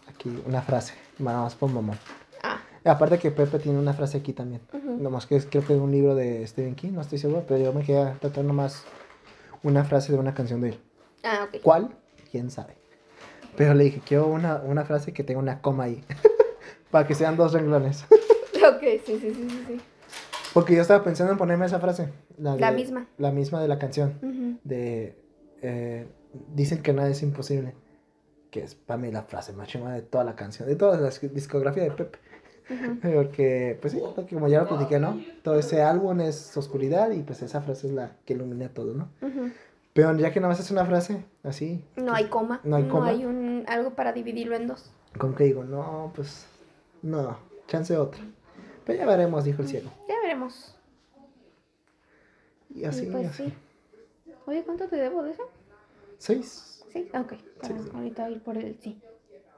aquí 0.08 0.42
una 0.46 0.60
frase. 0.62 0.94
Nada 1.18 1.42
más 1.42 1.54
por 1.54 1.70
mamón. 1.70 1.96
Ah, 2.42 2.60
Aparte 2.84 3.18
que 3.18 3.30
Pepe 3.30 3.58
tiene 3.60 3.78
una 3.78 3.92
frase 3.92 4.18
aquí 4.18 4.32
también. 4.32 4.60
Nomás 4.98 5.26
que 5.26 5.36
es, 5.36 5.46
creo 5.46 5.64
que 5.64 5.74
es 5.74 5.80
un 5.80 5.92
libro 5.92 6.14
de 6.14 6.46
Stephen 6.46 6.74
King, 6.74 6.92
no 6.92 7.02
estoy 7.02 7.18
seguro, 7.18 7.44
pero 7.46 7.62
yo 7.62 7.72
me 7.72 7.82
quería 7.84 8.14
tatuar 8.20 8.44
nomás 8.44 8.84
una 9.62 9.84
frase 9.84 10.12
de 10.12 10.18
una 10.18 10.34
canción 10.34 10.60
de 10.62 10.70
él. 10.70 10.80
ah, 11.22 11.46
ok. 11.48 11.62
¿Cuál? 11.62 11.90
¿Quién 12.30 12.50
sabe? 12.50 12.76
Pero 13.56 13.74
le 13.74 13.84
dije, 13.84 14.00
quiero 14.06 14.26
una, 14.26 14.56
una 14.56 14.84
frase 14.84 15.12
que 15.12 15.24
tenga 15.24 15.40
una 15.40 15.60
coma 15.60 15.84
ahí. 15.84 16.04
Para 16.90 17.06
que 17.06 17.14
sean 17.14 17.36
dos 17.36 17.52
renglones. 17.52 18.04
Ok, 18.62 18.82
sí, 19.06 19.18
sí, 19.18 19.32
sí, 19.34 19.48
sí. 19.48 19.64
sí. 19.68 19.80
Porque 20.52 20.74
yo 20.74 20.82
estaba 20.82 21.02
pensando 21.02 21.32
en 21.32 21.38
ponerme 21.38 21.64
esa 21.64 21.80
frase. 21.80 22.10
La 22.36 22.54
de- 22.56 22.72
misma. 22.72 23.06
La 23.16 23.30
misma 23.32 23.62
de 23.62 23.68
la 23.68 23.78
canción. 23.78 24.18
Ujú. 24.22 24.58
De... 24.64 25.16
eh, 25.62 26.06
dicen 26.54 26.82
que 26.82 26.92
nada 26.92 27.08
es 27.08 27.22
imposible. 27.22 27.74
Que 28.50 28.62
es 28.62 28.74
para 28.74 28.98
mí 28.98 29.10
la 29.10 29.22
frase 29.22 29.54
más 29.54 29.66
chingona 29.68 29.94
de 29.94 30.02
toda 30.02 30.24
la 30.24 30.36
canción. 30.36 30.68
De 30.68 30.76
toda 30.76 30.98
la 31.00 31.08
discografía 31.32 31.84
de 31.84 31.90
Pepe. 31.92 32.18
Ujú. 32.68 33.00
Porque, 33.14 33.78
pues 33.80 33.94
sí, 33.94 34.00
porque 34.14 34.34
como 34.34 34.46
ya 34.48 34.60
lo 34.60 34.68
platiqué, 34.68 34.98
¿no? 35.00 35.18
Todo 35.42 35.58
ese 35.58 35.80
álbum 35.82 36.20
es 36.20 36.54
oscuridad 36.56 37.10
y 37.12 37.22
pues 37.22 37.40
esa 37.40 37.62
frase 37.62 37.86
es 37.86 37.94
la 37.94 38.12
que 38.26 38.34
ilumina 38.34 38.68
todo, 38.68 38.92
¿no? 38.94 39.08
Ujú. 39.22 39.50
Pero 39.92 40.16
ya 40.16 40.32
que 40.32 40.40
nada 40.40 40.52
más 40.52 40.60
es 40.60 40.70
una 40.70 40.84
frase, 40.86 41.24
así, 41.42 41.84
No 41.96 42.14
hay 42.14 42.26
coma. 42.26 42.60
No 42.64 42.76
hay 42.76 42.84
coma. 42.88 43.12
un, 43.12 43.64
algo 43.66 43.94
para 43.94 44.12
dividirlo 44.12 44.54
en 44.54 44.66
dos. 44.68 44.90
como 45.18 45.34
que 45.34 45.44
digo, 45.44 45.64
no, 45.64 46.12
pues, 46.14 46.46
no, 47.02 47.36
chance 47.66 47.96
otra. 47.96 48.22
Pero 48.84 48.98
ya 48.98 49.06
veremos, 49.06 49.44
dijo 49.44 49.62
el 49.62 49.68
cielo. 49.68 49.90
Ya 50.08 50.14
veremos. 50.22 50.76
Y 52.72 52.84
así, 52.84 53.06
Y 53.06 53.10
pues 53.10 53.26
así. 53.26 53.44
sí. 53.44 54.32
Oye, 54.46 54.62
¿cuánto 54.64 54.86
te 54.86 54.96
debo 54.96 55.22
de 55.22 55.32
eso? 55.32 55.42
Seis. 56.18 56.84
Sí, 56.92 57.08
ok. 57.14 57.34
Sí. 57.62 57.72
ahorita 57.94 58.30
ir 58.30 58.42
por 58.42 58.56
el 58.56 58.78
sí. 58.80 59.00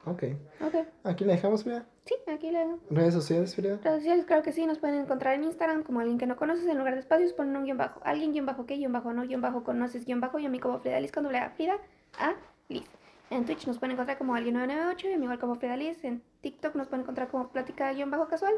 Ok. 0.04 0.24
Ok. 0.60 0.74
Aquí 1.04 1.24
la 1.24 1.34
dejamos, 1.34 1.62
Frida. 1.62 1.86
Sí, 2.04 2.14
aquí 2.26 2.50
le 2.50 2.66
Redes 2.90 3.14
sociales, 3.14 3.54
Frida. 3.54 3.78
Redes 3.82 3.98
sociales, 3.98 4.24
claro 4.24 4.42
que 4.42 4.52
sí, 4.52 4.66
nos 4.66 4.78
pueden 4.78 5.00
encontrar 5.00 5.34
en 5.34 5.44
Instagram 5.44 5.84
como 5.84 6.00
alguien 6.00 6.18
que 6.18 6.26
no 6.26 6.36
conoces, 6.36 6.66
en 6.66 6.76
lugar 6.78 6.94
de 6.94 7.00
espacios 7.00 7.32
ponen 7.32 7.56
un 7.56 7.64
guion 7.64 7.78
bajo. 7.78 8.00
Alguien 8.04 8.32
guion 8.32 8.46
bajo 8.46 8.66
que 8.66 8.76
guion 8.76 8.92
bajo 8.92 9.12
no 9.12 9.22
guion 9.22 9.40
bajo 9.40 9.62
conoces 9.62 10.04
guion 10.04 10.20
bajo 10.20 10.38
y 10.38 10.46
a 10.46 10.48
mí 10.48 10.58
como 10.58 10.80
Frida 10.80 10.98
Liz 10.98 11.12
con 11.12 11.24
doble 11.24 11.38
A. 11.38 11.50
Frida 11.50 11.76
A 12.18 12.34
Liz. 12.68 12.84
En 13.30 13.44
Twitch 13.46 13.66
nos 13.66 13.78
pueden 13.78 13.92
encontrar 13.92 14.18
como 14.18 14.34
alguien 14.34 14.54
998 14.54 15.08
y 15.08 15.12
a 15.12 15.18
mí 15.18 15.24
igual 15.24 15.38
como 15.38 15.54
Frida 15.54 15.76
Liz. 15.76 16.02
En 16.04 16.22
TikTok 16.40 16.74
nos 16.74 16.88
pueden 16.88 17.02
encontrar 17.02 17.28
como 17.28 17.48
plática 17.48 17.92
guion 17.92 18.10
bajo 18.10 18.26
casual 18.26 18.54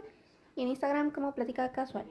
y 0.56 0.62
en 0.62 0.68
Instagram 0.68 1.10
como 1.10 1.32
plática 1.34 1.70
casual. 1.72 2.06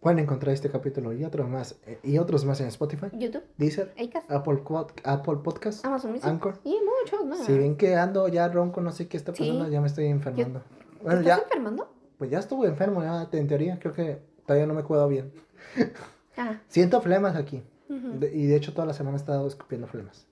Pueden 0.00 0.18
encontrar 0.18 0.54
este 0.54 0.70
capítulo 0.70 1.12
y 1.12 1.24
otros 1.24 1.46
más, 1.48 1.78
eh, 1.86 1.98
y 2.02 2.16
otros 2.16 2.46
más 2.46 2.58
en 2.62 2.68
Spotify, 2.68 3.06
YouTube, 3.12 3.42
Deezer, 3.58 3.92
Acast, 4.02 4.30
Apple, 4.30 4.60
Apple 5.04 5.36
Podcast, 5.44 5.84
Amazon 5.84 6.12
Music 6.12 6.26
Anchor. 6.26 6.54
y 6.64 6.74
muchos 7.02 7.26
más. 7.26 7.44
Si 7.44 7.52
ven 7.56 7.76
que 7.76 7.96
ando 7.96 8.26
ya 8.28 8.48
ronco, 8.48 8.80
no 8.80 8.92
sé 8.92 9.08
qué 9.08 9.18
está 9.18 9.34
Sí. 9.34 9.42
pasando, 9.42 9.68
ya 9.70 9.80
me 9.82 9.88
estoy 9.88 10.06
enfermando. 10.06 10.60
¿Te 10.60 11.04
Bueno, 11.04 11.20
estás 11.20 11.36
ya, 11.38 11.42
enfermando? 11.44 11.92
pues 12.16 12.30
ya 12.30 12.38
estuve 12.38 12.66
enfermo, 12.68 13.02
ya 13.02 13.28
en 13.30 13.46
teoría, 13.46 13.78
creo 13.78 13.92
que 13.92 14.22
todavía 14.46 14.66
no 14.66 14.72
me 14.72 14.82
cuido 14.84 15.06
bien. 15.06 15.32
Ah, 16.38 16.60
Siento 16.68 17.00
flemas 17.02 17.36
aquí. 17.36 17.62
de- 17.88 18.32
y 18.34 18.46
de 18.46 18.56
hecho 18.56 18.72
toda 18.72 18.86
la 18.86 18.94
semana 18.94 19.16
he 19.16 19.20
estado 19.20 19.46
escupiendo 19.48 19.86
flemas. 19.86 20.26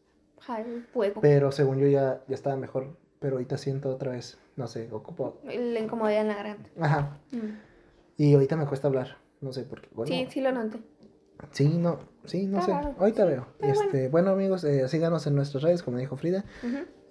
Fuego. 0.95 1.21
Pero 1.21 1.53
según 1.53 1.79
yo 1.79 1.89
ya, 1.89 2.23
ya 2.27 2.35
estaba 2.35 2.57
mejor. 2.57 2.97
Pero 3.19 3.35
ahorita 3.35 3.59
siento 3.59 3.91
otra 3.91 4.13
vez, 4.13 4.39
no 4.57 4.67
sé, 4.69 4.89
ocupo. 4.93 5.39
La 5.45 5.79
incomodidad 5.81 6.23
en 6.23 6.29
la 6.29 6.35
garganta. 6.37 6.71
Ajá. 6.81 7.19
Mm. 7.33 7.39
Y 8.17 8.33
ahorita 8.35 8.57
me 8.57 8.65
cuesta 8.67 8.87
hablar. 8.89 9.17
No 9.41 9.53
sé 9.53 9.63
por 9.65 9.81
qué. 9.81 9.89
Bueno, 9.95 10.13
Sí, 10.13 10.27
sí 10.31 10.41
lo 10.41 10.53
noté. 10.53 10.79
sí, 11.53 11.69
no, 11.79 11.99
sí, 12.25 12.47
no 12.47 12.59
Está 12.59 12.67
sé. 12.67 12.73
raro, 12.73 12.95
Ahorita 12.99 13.23
sí, 13.25 13.29
veo. 13.31 13.47
Este, 13.61 14.09
bueno. 14.09 14.31
amigos, 14.31 14.65
eh, 14.65 14.89
síganos 14.89 15.27
en 15.27 15.35
nuestras 15.37 15.63
redes, 15.63 15.83
como 15.83 15.99
dijo 15.99 16.17
Frida. 16.17 16.45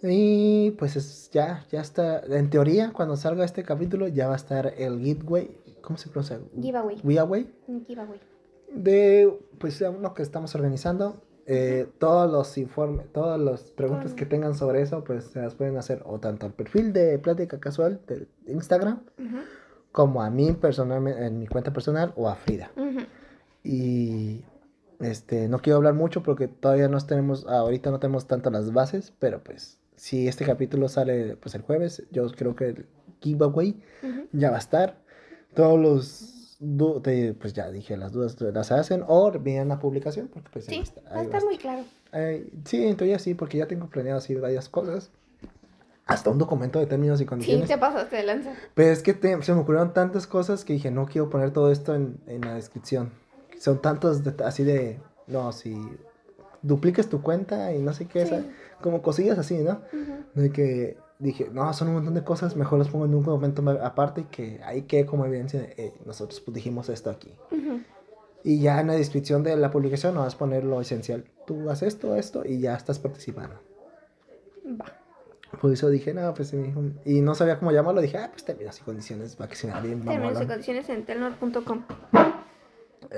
Y 0.03 0.71
pues 0.77 0.95
es- 0.95 1.31
ya, 1.31 1.65
ya 1.71 1.81
está. 1.81 2.19
En 2.19 2.49
teoría, 2.49 2.91
cuando 2.93 3.15
salga 3.15 3.43
este 3.45 3.63
capítulo, 3.63 4.07
ya 4.07 4.27
va 4.27 4.33
a 4.33 4.37
estar 4.37 4.73
el 4.77 4.99
giveaway. 4.99 5.57
¿Cómo 5.81 5.97
se 5.97 6.09
pronuncia? 6.09 6.39
Giveaway. 6.61 6.97
Giveaway. 6.97 7.51
Giveaway. 7.87 8.19
de 8.69 9.33
pues 9.59 9.79
uno 9.79 10.13
que 10.13 10.21
estamos 10.21 10.53
organizando 10.53 11.23
eh, 11.45 11.87
todos 11.99 12.29
los 12.29 12.57
informes 12.57 13.05
todas 13.13 13.39
las 13.39 13.71
preguntas 13.71 14.13
que 14.13 14.25
tengan 14.25 14.55
sobre 14.55 14.81
eso 14.81 15.05
pues 15.05 15.23
se 15.23 15.41
las 15.41 15.55
pueden 15.55 15.77
hacer 15.77 16.03
o 16.05 16.19
tanto 16.19 16.45
al 16.45 16.51
perfil 16.51 16.91
de 16.91 17.17
plática 17.17 17.61
casual 17.61 18.01
de 18.07 18.27
Instagram. 18.51 18.99
Como 19.91 20.21
a 20.21 20.29
mí 20.29 20.51
personalmente 20.53 21.25
en 21.25 21.39
mi 21.39 21.47
cuenta 21.47 21.71
personal 21.73 22.13
o 22.15 22.27
a 22.29 22.35
Frida 22.35 22.71
y 23.63 24.41
este 24.99 25.47
no 25.47 25.59
quiero 25.59 25.77
hablar 25.77 25.93
mucho 25.93 26.23
porque 26.23 26.47
todavía 26.47 26.87
no 26.87 26.99
tenemos 27.01 27.45
ahorita 27.47 27.91
no 27.91 27.99
tenemos 27.99 28.27
tanto 28.27 28.49
las 28.49 28.71
bases 28.73 29.13
pero 29.19 29.43
pues 29.43 29.79
si 29.95 30.27
este 30.27 30.45
capítulo 30.45 30.87
sale 30.89 31.35
pues 31.37 31.55
el 31.55 31.61
jueves 31.61 32.03
yo 32.11 32.27
creo 32.31 32.55
que 32.55 32.65
el 32.69 32.85
giveaway 33.21 33.81
ya 34.31 34.51
va 34.51 34.57
a 34.57 34.59
estar. 34.59 34.97
Todos 35.55 35.79
los, 35.79 36.57
pues 37.39 37.53
ya 37.53 37.71
dije, 37.71 37.97
las 37.97 38.11
dudas 38.11 38.39
las 38.39 38.71
hacen 38.71 39.03
o 39.07 39.31
vienen 39.31 39.69
la 39.69 39.79
publicación, 39.79 40.27
porque 40.27 40.49
pues 40.53 40.69
ahí 40.69 40.75
Sí, 40.75 40.81
está. 40.81 41.01
va 41.09 41.21
a 41.21 41.23
estar 41.23 41.43
muy 41.43 41.57
claro. 41.57 41.83
Eh, 42.13 42.47
sí, 42.65 42.85
en 42.85 42.95
teoría 42.95 43.17
sí, 43.17 43.33
porque 43.33 43.57
ya 43.57 43.67
tengo 43.67 43.87
planeado 43.89 44.19
así 44.19 44.35
varias 44.35 44.69
cosas. 44.69 45.09
Hasta 46.07 46.29
un 46.29 46.37
documento 46.37 46.79
de 46.79 46.85
términos 46.85 47.19
y 47.19 47.23
Sí, 47.23 47.27
condiciones. 47.27 47.67
te 47.67 47.77
pasaste 47.77 48.15
de 48.15 48.23
lanza. 48.23 48.53
Pero 48.73 48.91
es 48.91 49.03
que 49.03 49.13
te- 49.13 49.41
se 49.43 49.53
me 49.53 49.59
ocurrieron 49.61 49.93
tantas 49.93 50.25
cosas 50.25 50.63
que 50.63 50.73
dije, 50.73 50.89
no 50.89 51.05
quiero 51.05 51.29
poner 51.29 51.51
todo 51.51 51.71
esto 51.71 51.93
en, 51.95 52.17
en 52.27 52.41
la 52.41 52.55
descripción. 52.55 53.11
Son 53.59 53.81
tantos 53.81 54.23
de- 54.23 54.43
así 54.45 54.63
de, 54.63 54.99
no, 55.27 55.51
si 55.51 55.75
dupliques 56.61 57.09
tu 57.09 57.21
cuenta 57.21 57.73
y 57.73 57.79
no 57.79 57.93
sé 57.93 58.05
qué, 58.07 58.25
Sí. 58.25 58.35
como 58.81 59.01
cosillas 59.01 59.37
así, 59.37 59.57
¿no? 59.57 59.81
De 60.33 60.51
que 60.51 60.97
dije, 61.19 61.49
no, 61.51 61.71
son 61.73 61.89
un 61.89 61.95
montón 61.95 62.13
de 62.13 62.23
cosas, 62.23 62.55
mejor 62.55 62.79
las 62.79 62.87
pongo 62.89 63.05
en 63.05 63.13
un 63.15 63.23
documento 63.23 63.63
aparte 63.83 64.21
y 64.21 64.23
que 64.25 64.61
ahí 64.63 64.83
quede 64.83 65.05
como 65.05 65.25
evidencia 65.25 65.59
de, 65.61 65.73
"Eh, 65.77 65.93
nosotros 66.05 66.39
pues, 66.41 66.55
dijimos 66.55 66.89
esto 66.89 67.09
aquí. 67.09 67.33
Ujú. 67.51 67.81
Y 68.43 68.59
ya 68.61 68.79
en 68.79 68.87
la 68.87 68.93
descripción 68.93 69.43
de 69.43 69.57
la 69.57 69.71
publicación 69.71 70.13
no 70.15 70.21
vas 70.21 70.35
a 70.35 70.37
poner 70.37 70.63
lo 70.63 70.79
esencial. 70.79 71.25
Tú 71.45 71.69
haces 71.69 71.89
esto, 71.95 72.15
esto 72.15 72.43
y 72.45 72.59
ya 72.59 72.75
estás 72.75 72.97
participando. 72.99 73.55
Va. 75.57 75.61
Por 75.61 75.71
eso 75.73 75.89
dije, 75.89 76.13
no, 76.13 76.33
pues 76.33 76.49
sí, 76.49 76.55
mijo". 76.57 76.81
Y 77.05 77.21
no 77.21 77.35
sabía 77.35 77.57
cómo 77.59 77.71
llamarlo, 77.71 78.01
dije, 78.01 78.17
ah, 78.17 78.29
pues 78.31 78.45
términos 78.45 78.79
y 78.79 78.83
condiciones, 78.83 79.35
para 79.35 79.49
que 79.49 79.55
se 79.55 79.67
vea 79.67 79.79
bien 79.81 80.03
Términos 80.03 80.41
y 80.41 80.45
condiciones 80.45 80.89
en 80.89 81.03
telnor.com. 81.05 81.83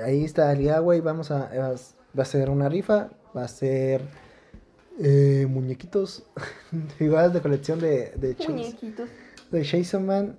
Ahí 0.04 0.24
está 0.24 0.52
el 0.52 0.58
giveaway, 0.58 1.00
vamos 1.00 1.30
a, 1.30 1.48
vas- 1.56 1.96
va 2.18 2.22
a 2.22 2.26
ser 2.26 2.50
una 2.50 2.68
rifa, 2.68 3.10
va 3.36 3.44
a 3.44 3.48
ser 3.48 4.02
eh, 5.00 5.46
muñequitos, 5.48 6.24
figuras 6.98 7.32
de 7.32 7.40
colección 7.40 7.80
de, 7.80 8.12
de 8.16 8.36
Chase. 8.36 8.52
Muñequitos. 8.52 9.08
de 9.50 9.64
Jason 9.64 10.06
Man, 10.06 10.38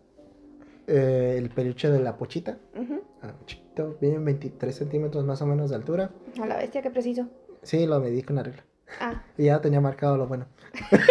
eh, 0.87 1.35
el 1.37 1.49
peluche 1.49 1.89
de 1.91 1.99
la 1.99 2.17
pochita, 2.17 2.57
Ujú. 2.75 3.01
ah, 3.23 3.33
chiquito, 3.45 3.97
viene 3.99 4.19
23 4.19 4.73
centímetros 4.75 5.25
más 5.25 5.41
o 5.41 5.45
menos 5.45 5.69
de 5.69 5.75
altura. 5.75 6.11
A 6.41 6.45
la 6.45 6.57
bestia, 6.57 6.81
qué 6.81 6.89
preciso. 6.91 7.27
Sí, 7.63 7.85
lo 7.85 7.99
medí 7.99 8.21
con 8.23 8.37
la 8.37 8.43
regla. 8.43 8.63
Ah, 8.99 9.23
Y 9.37 9.45
ya 9.45 9.59
tenía 9.61 9.81
marcado 9.81 10.17
lo 10.17 10.27
bueno. 10.27 10.45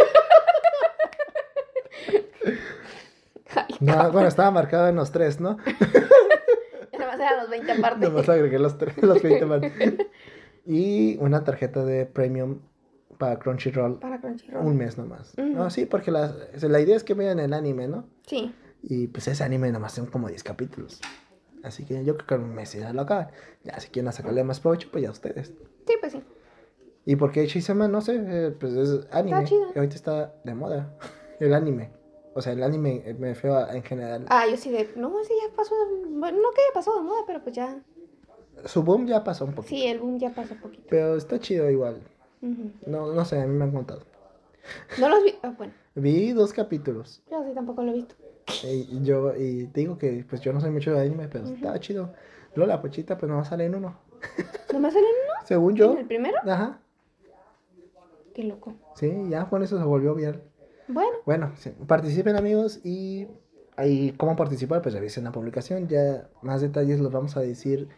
No, 3.81 4.13
bueno, 4.13 4.29
estaba 4.29 4.51
marcado 4.51 4.89
en 4.89 4.97
los 4.97 5.11
tres, 5.11 5.41
¿no? 5.41 5.57
nada 6.99 7.13
más 7.13 7.21
eran 7.21 7.39
los 7.41 7.51
20 7.51 7.73
aparte. 7.73 8.09
Nomás 8.09 8.29
agregué 8.29 8.59
los, 8.59 8.79
tres, 8.79 8.97
los 9.03 9.23
20 9.23 9.47
más. 9.47 9.63
Y 10.67 11.17
una 11.19 11.43
tarjeta 11.45 11.85
de 11.85 12.07
premium 12.07 12.61
para 13.19 13.39
Crunchyroll. 13.39 13.99
Para 13.99 14.21
Crunchyroll. 14.21 14.67
Un 14.67 14.77
mes 14.77 14.99
nomás. 14.99 15.37
No, 15.37 15.71
sí, 15.71 15.87
porque 15.87 16.11
la, 16.11 16.35
la 16.61 16.81
idea 16.81 16.97
es 16.97 17.05
que 17.05 17.15
vean 17.15 17.39
el 17.39 17.53
anime, 17.55 17.89
¿no? 17.89 18.07
Sí. 18.27 18.55
Y 18.83 19.09
pues 19.09 19.29
ese 19.29 19.43
anime 19.45 19.73
nomás 19.73 19.93
son 19.93 20.07
como 20.07 20.29
10 20.29 20.43
capítulos. 20.43 21.01
Así 21.63 21.85
que 21.85 22.05
yo 22.05 22.17
creo 22.17 22.27
que 22.27 22.35
en 22.35 22.43
un 22.43 22.55
mes 22.55 22.73
ya 22.73 22.93
lo 22.93 23.03
acaban. 23.03 23.29
Ya 23.65 23.79
si 23.81 23.89
quieren 23.89 24.13
sacarle 24.13 24.45
más 24.45 24.61
provecho, 24.61 24.89
pues 24.91 25.05
ya 25.05 25.11
ustedes. 25.11 25.53
Sí, 25.87 25.95
pues 26.01 26.13
sí. 26.13 26.23
¿Y 27.05 27.17
por 27.17 27.33
qué 27.33 27.47
Shisama? 27.47 27.89
No 27.89 28.01
sé, 28.01 28.19
eh, 28.19 28.51
pues 28.59 28.73
es 28.75 29.07
anime. 29.11 29.45
chido. 29.45 29.67
Y 29.75 29.79
ahorita 29.79 29.97
está 29.97 30.35
de 30.45 30.55
moda. 30.55 30.97
El 31.41 31.55
anime. 31.55 31.91
O 32.33 32.41
sea, 32.43 32.53
el 32.53 32.63
anime 32.63 33.03
eh, 33.05 33.15
me 33.15 33.29
refiero 33.29 33.57
a- 33.57 33.75
en 33.75 33.83
general. 33.83 34.27
Ah, 34.29 34.45
yo 34.49 34.57
sí 34.57 34.71
de. 34.71 34.91
No, 34.97 35.19
ese 35.21 35.33
ya 35.35 35.55
pasó. 35.57 35.75
Bueno, 36.09 36.39
no 36.41 36.51
que 36.51 36.61
ya 36.69 36.75
pasó 36.75 36.95
de 36.97 37.03
moda, 37.03 37.23
pero 37.27 37.43
pues 37.43 37.55
ya. 37.57 37.83
Su 38.67 38.83
boom 38.83 39.07
ya 39.07 39.25
pasó 39.25 39.45
un 39.45 39.53
poquito. 39.55 39.75
Sí, 39.75 39.87
el 39.87 39.99
boom 40.01 40.19
ya 40.19 40.31
pasó 40.31 40.55
poquito. 40.57 40.85
Pero 40.89 41.17
está 41.17 41.39
chido 41.41 41.69
igual. 41.71 42.01
No, 42.87 43.13
no 43.13 43.25
sé, 43.25 43.41
a 43.41 43.47
mí 43.47 43.55
me 43.55 43.65
han 43.65 43.73
contado. 43.73 44.03
No 44.99 45.09
los 45.09 45.25
vi. 45.25 45.35
Ah, 45.43 45.53
bueno, 45.57 45.73
Vi 45.95 46.33
dos 46.33 46.53
capítulos. 46.53 47.23
yo 47.31 47.43
sí 47.45 47.53
tampoco 47.55 47.83
lo 47.83 47.91
he 47.91 47.95
visto. 47.95 48.15
Y 48.65 49.03
yo, 49.05 49.35
y 49.37 49.67
te 49.69 49.81
digo 49.81 49.97
que 49.99 50.25
pues 50.29 50.41
yo 50.41 50.53
no 50.53 50.61
soy 50.61 50.71
mucho 50.71 50.93
de 50.93 51.01
anime, 51.01 51.29
pero 51.29 51.47
estaba 51.47 51.79
chido. 51.81 52.13
Luego 52.55 52.69
la 52.69 52.81
pochita 52.83 53.17
pues 53.19 53.31
no 53.31 53.45
sale 53.45 53.65
en 53.67 53.75
uno. 53.77 53.99
¿No 54.73 54.81
me 54.81 54.91
salen 54.91 55.05
uno? 55.25 55.47
Según 55.47 55.75
yo. 55.77 55.93
¿En 55.93 55.99
el 55.99 56.07
primero? 56.07 56.37
Ajá. 56.47 56.81
Qué 58.35 58.45
loco. 58.45 58.75
Sí, 58.95 59.13
ya 59.29 59.49
con 59.49 59.63
eso 59.63 59.79
se 59.79 59.85
volvió 59.85 60.15
viral. 60.15 60.43
Bueno, 60.93 61.19
Bueno, 61.25 61.53
sí, 61.57 61.71
participen 61.87 62.37
amigos 62.37 62.81
y 62.85 63.29
ahí 63.77 64.13
cómo 64.17 64.37
participar, 64.37 64.83
pues 64.83 64.95
revisen 64.95 65.25
la 65.25 65.33
publicación. 65.33 65.89
Ya 65.89 66.29
más 66.43 66.61
detalles 66.61 67.01
los 67.01 67.13
vamos 67.13 67.37
a 67.37 67.41
decir 67.41 67.89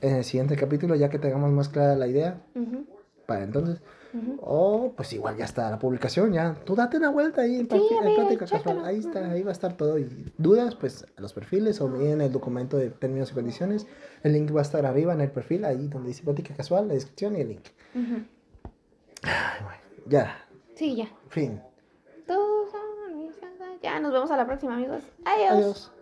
en 0.00 0.16
el 0.16 0.24
siguiente 0.24 0.56
capítulo, 0.56 0.94
ya 0.94 1.08
que 1.08 1.18
tengamos 1.18 1.50
más 1.52 1.68
clara 1.68 1.96
la 1.96 2.06
idea 2.06 2.42
ujú, 2.54 2.86
para 3.26 3.44
entonces. 3.44 3.80
ujú. 4.12 4.38
O 4.40 4.92
pues 4.96 5.12
igual 5.12 5.36
ya 5.36 5.44
está 5.44 5.70
la 5.70 5.78
publicación, 5.78 6.32
ya. 6.32 6.54
Tú 6.64 6.74
date 6.74 6.96
una 6.96 7.10
vuelta 7.10 7.42
ahí 7.42 7.56
en, 7.56 7.68
Sí, 7.68 7.80
Plática 8.14 8.46
Casual. 8.46 8.84
Ahí 8.84 8.98
está, 8.98 9.30
ahí 9.30 9.42
va 9.42 9.50
a 9.50 9.52
estar 9.52 9.76
todo. 9.76 9.98
Y 9.98 10.32
dudas, 10.38 10.74
pues 10.74 11.06
los 11.16 11.32
perfiles 11.32 11.80
o 11.80 11.88
bien 11.88 12.20
el 12.20 12.32
documento 12.32 12.76
de 12.76 12.90
términos 12.90 13.30
y 13.32 13.34
condiciones. 13.34 13.86
El 14.22 14.32
link 14.32 14.54
va 14.54 14.60
a 14.60 14.62
estar 14.62 14.84
arriba 14.86 15.12
en 15.12 15.20
el 15.20 15.30
perfil, 15.30 15.64
ahí 15.64 15.88
donde 15.88 16.08
dice 16.08 16.22
Plática 16.22 16.54
Casual, 16.54 16.88
la 16.88 16.94
descripción 16.94 17.36
y 17.36 17.40
el 17.40 17.48
link. 17.48 17.64
Ay, 19.22 19.62
bueno, 19.64 19.80
ya, 20.06 20.45
Sí, 20.76 20.94
ya. 20.94 21.08
fin. 21.30 21.60
Tú 22.26 22.34
son 22.70 23.16
mis. 23.16 23.34
Ya, 23.82 23.98
nos 23.98 24.12
vemos 24.12 24.30
a 24.30 24.36
la 24.36 24.46
próxima, 24.46 24.74
amigos. 24.74 25.02
Adiós. 25.24 25.52
Adiós. 25.52 25.92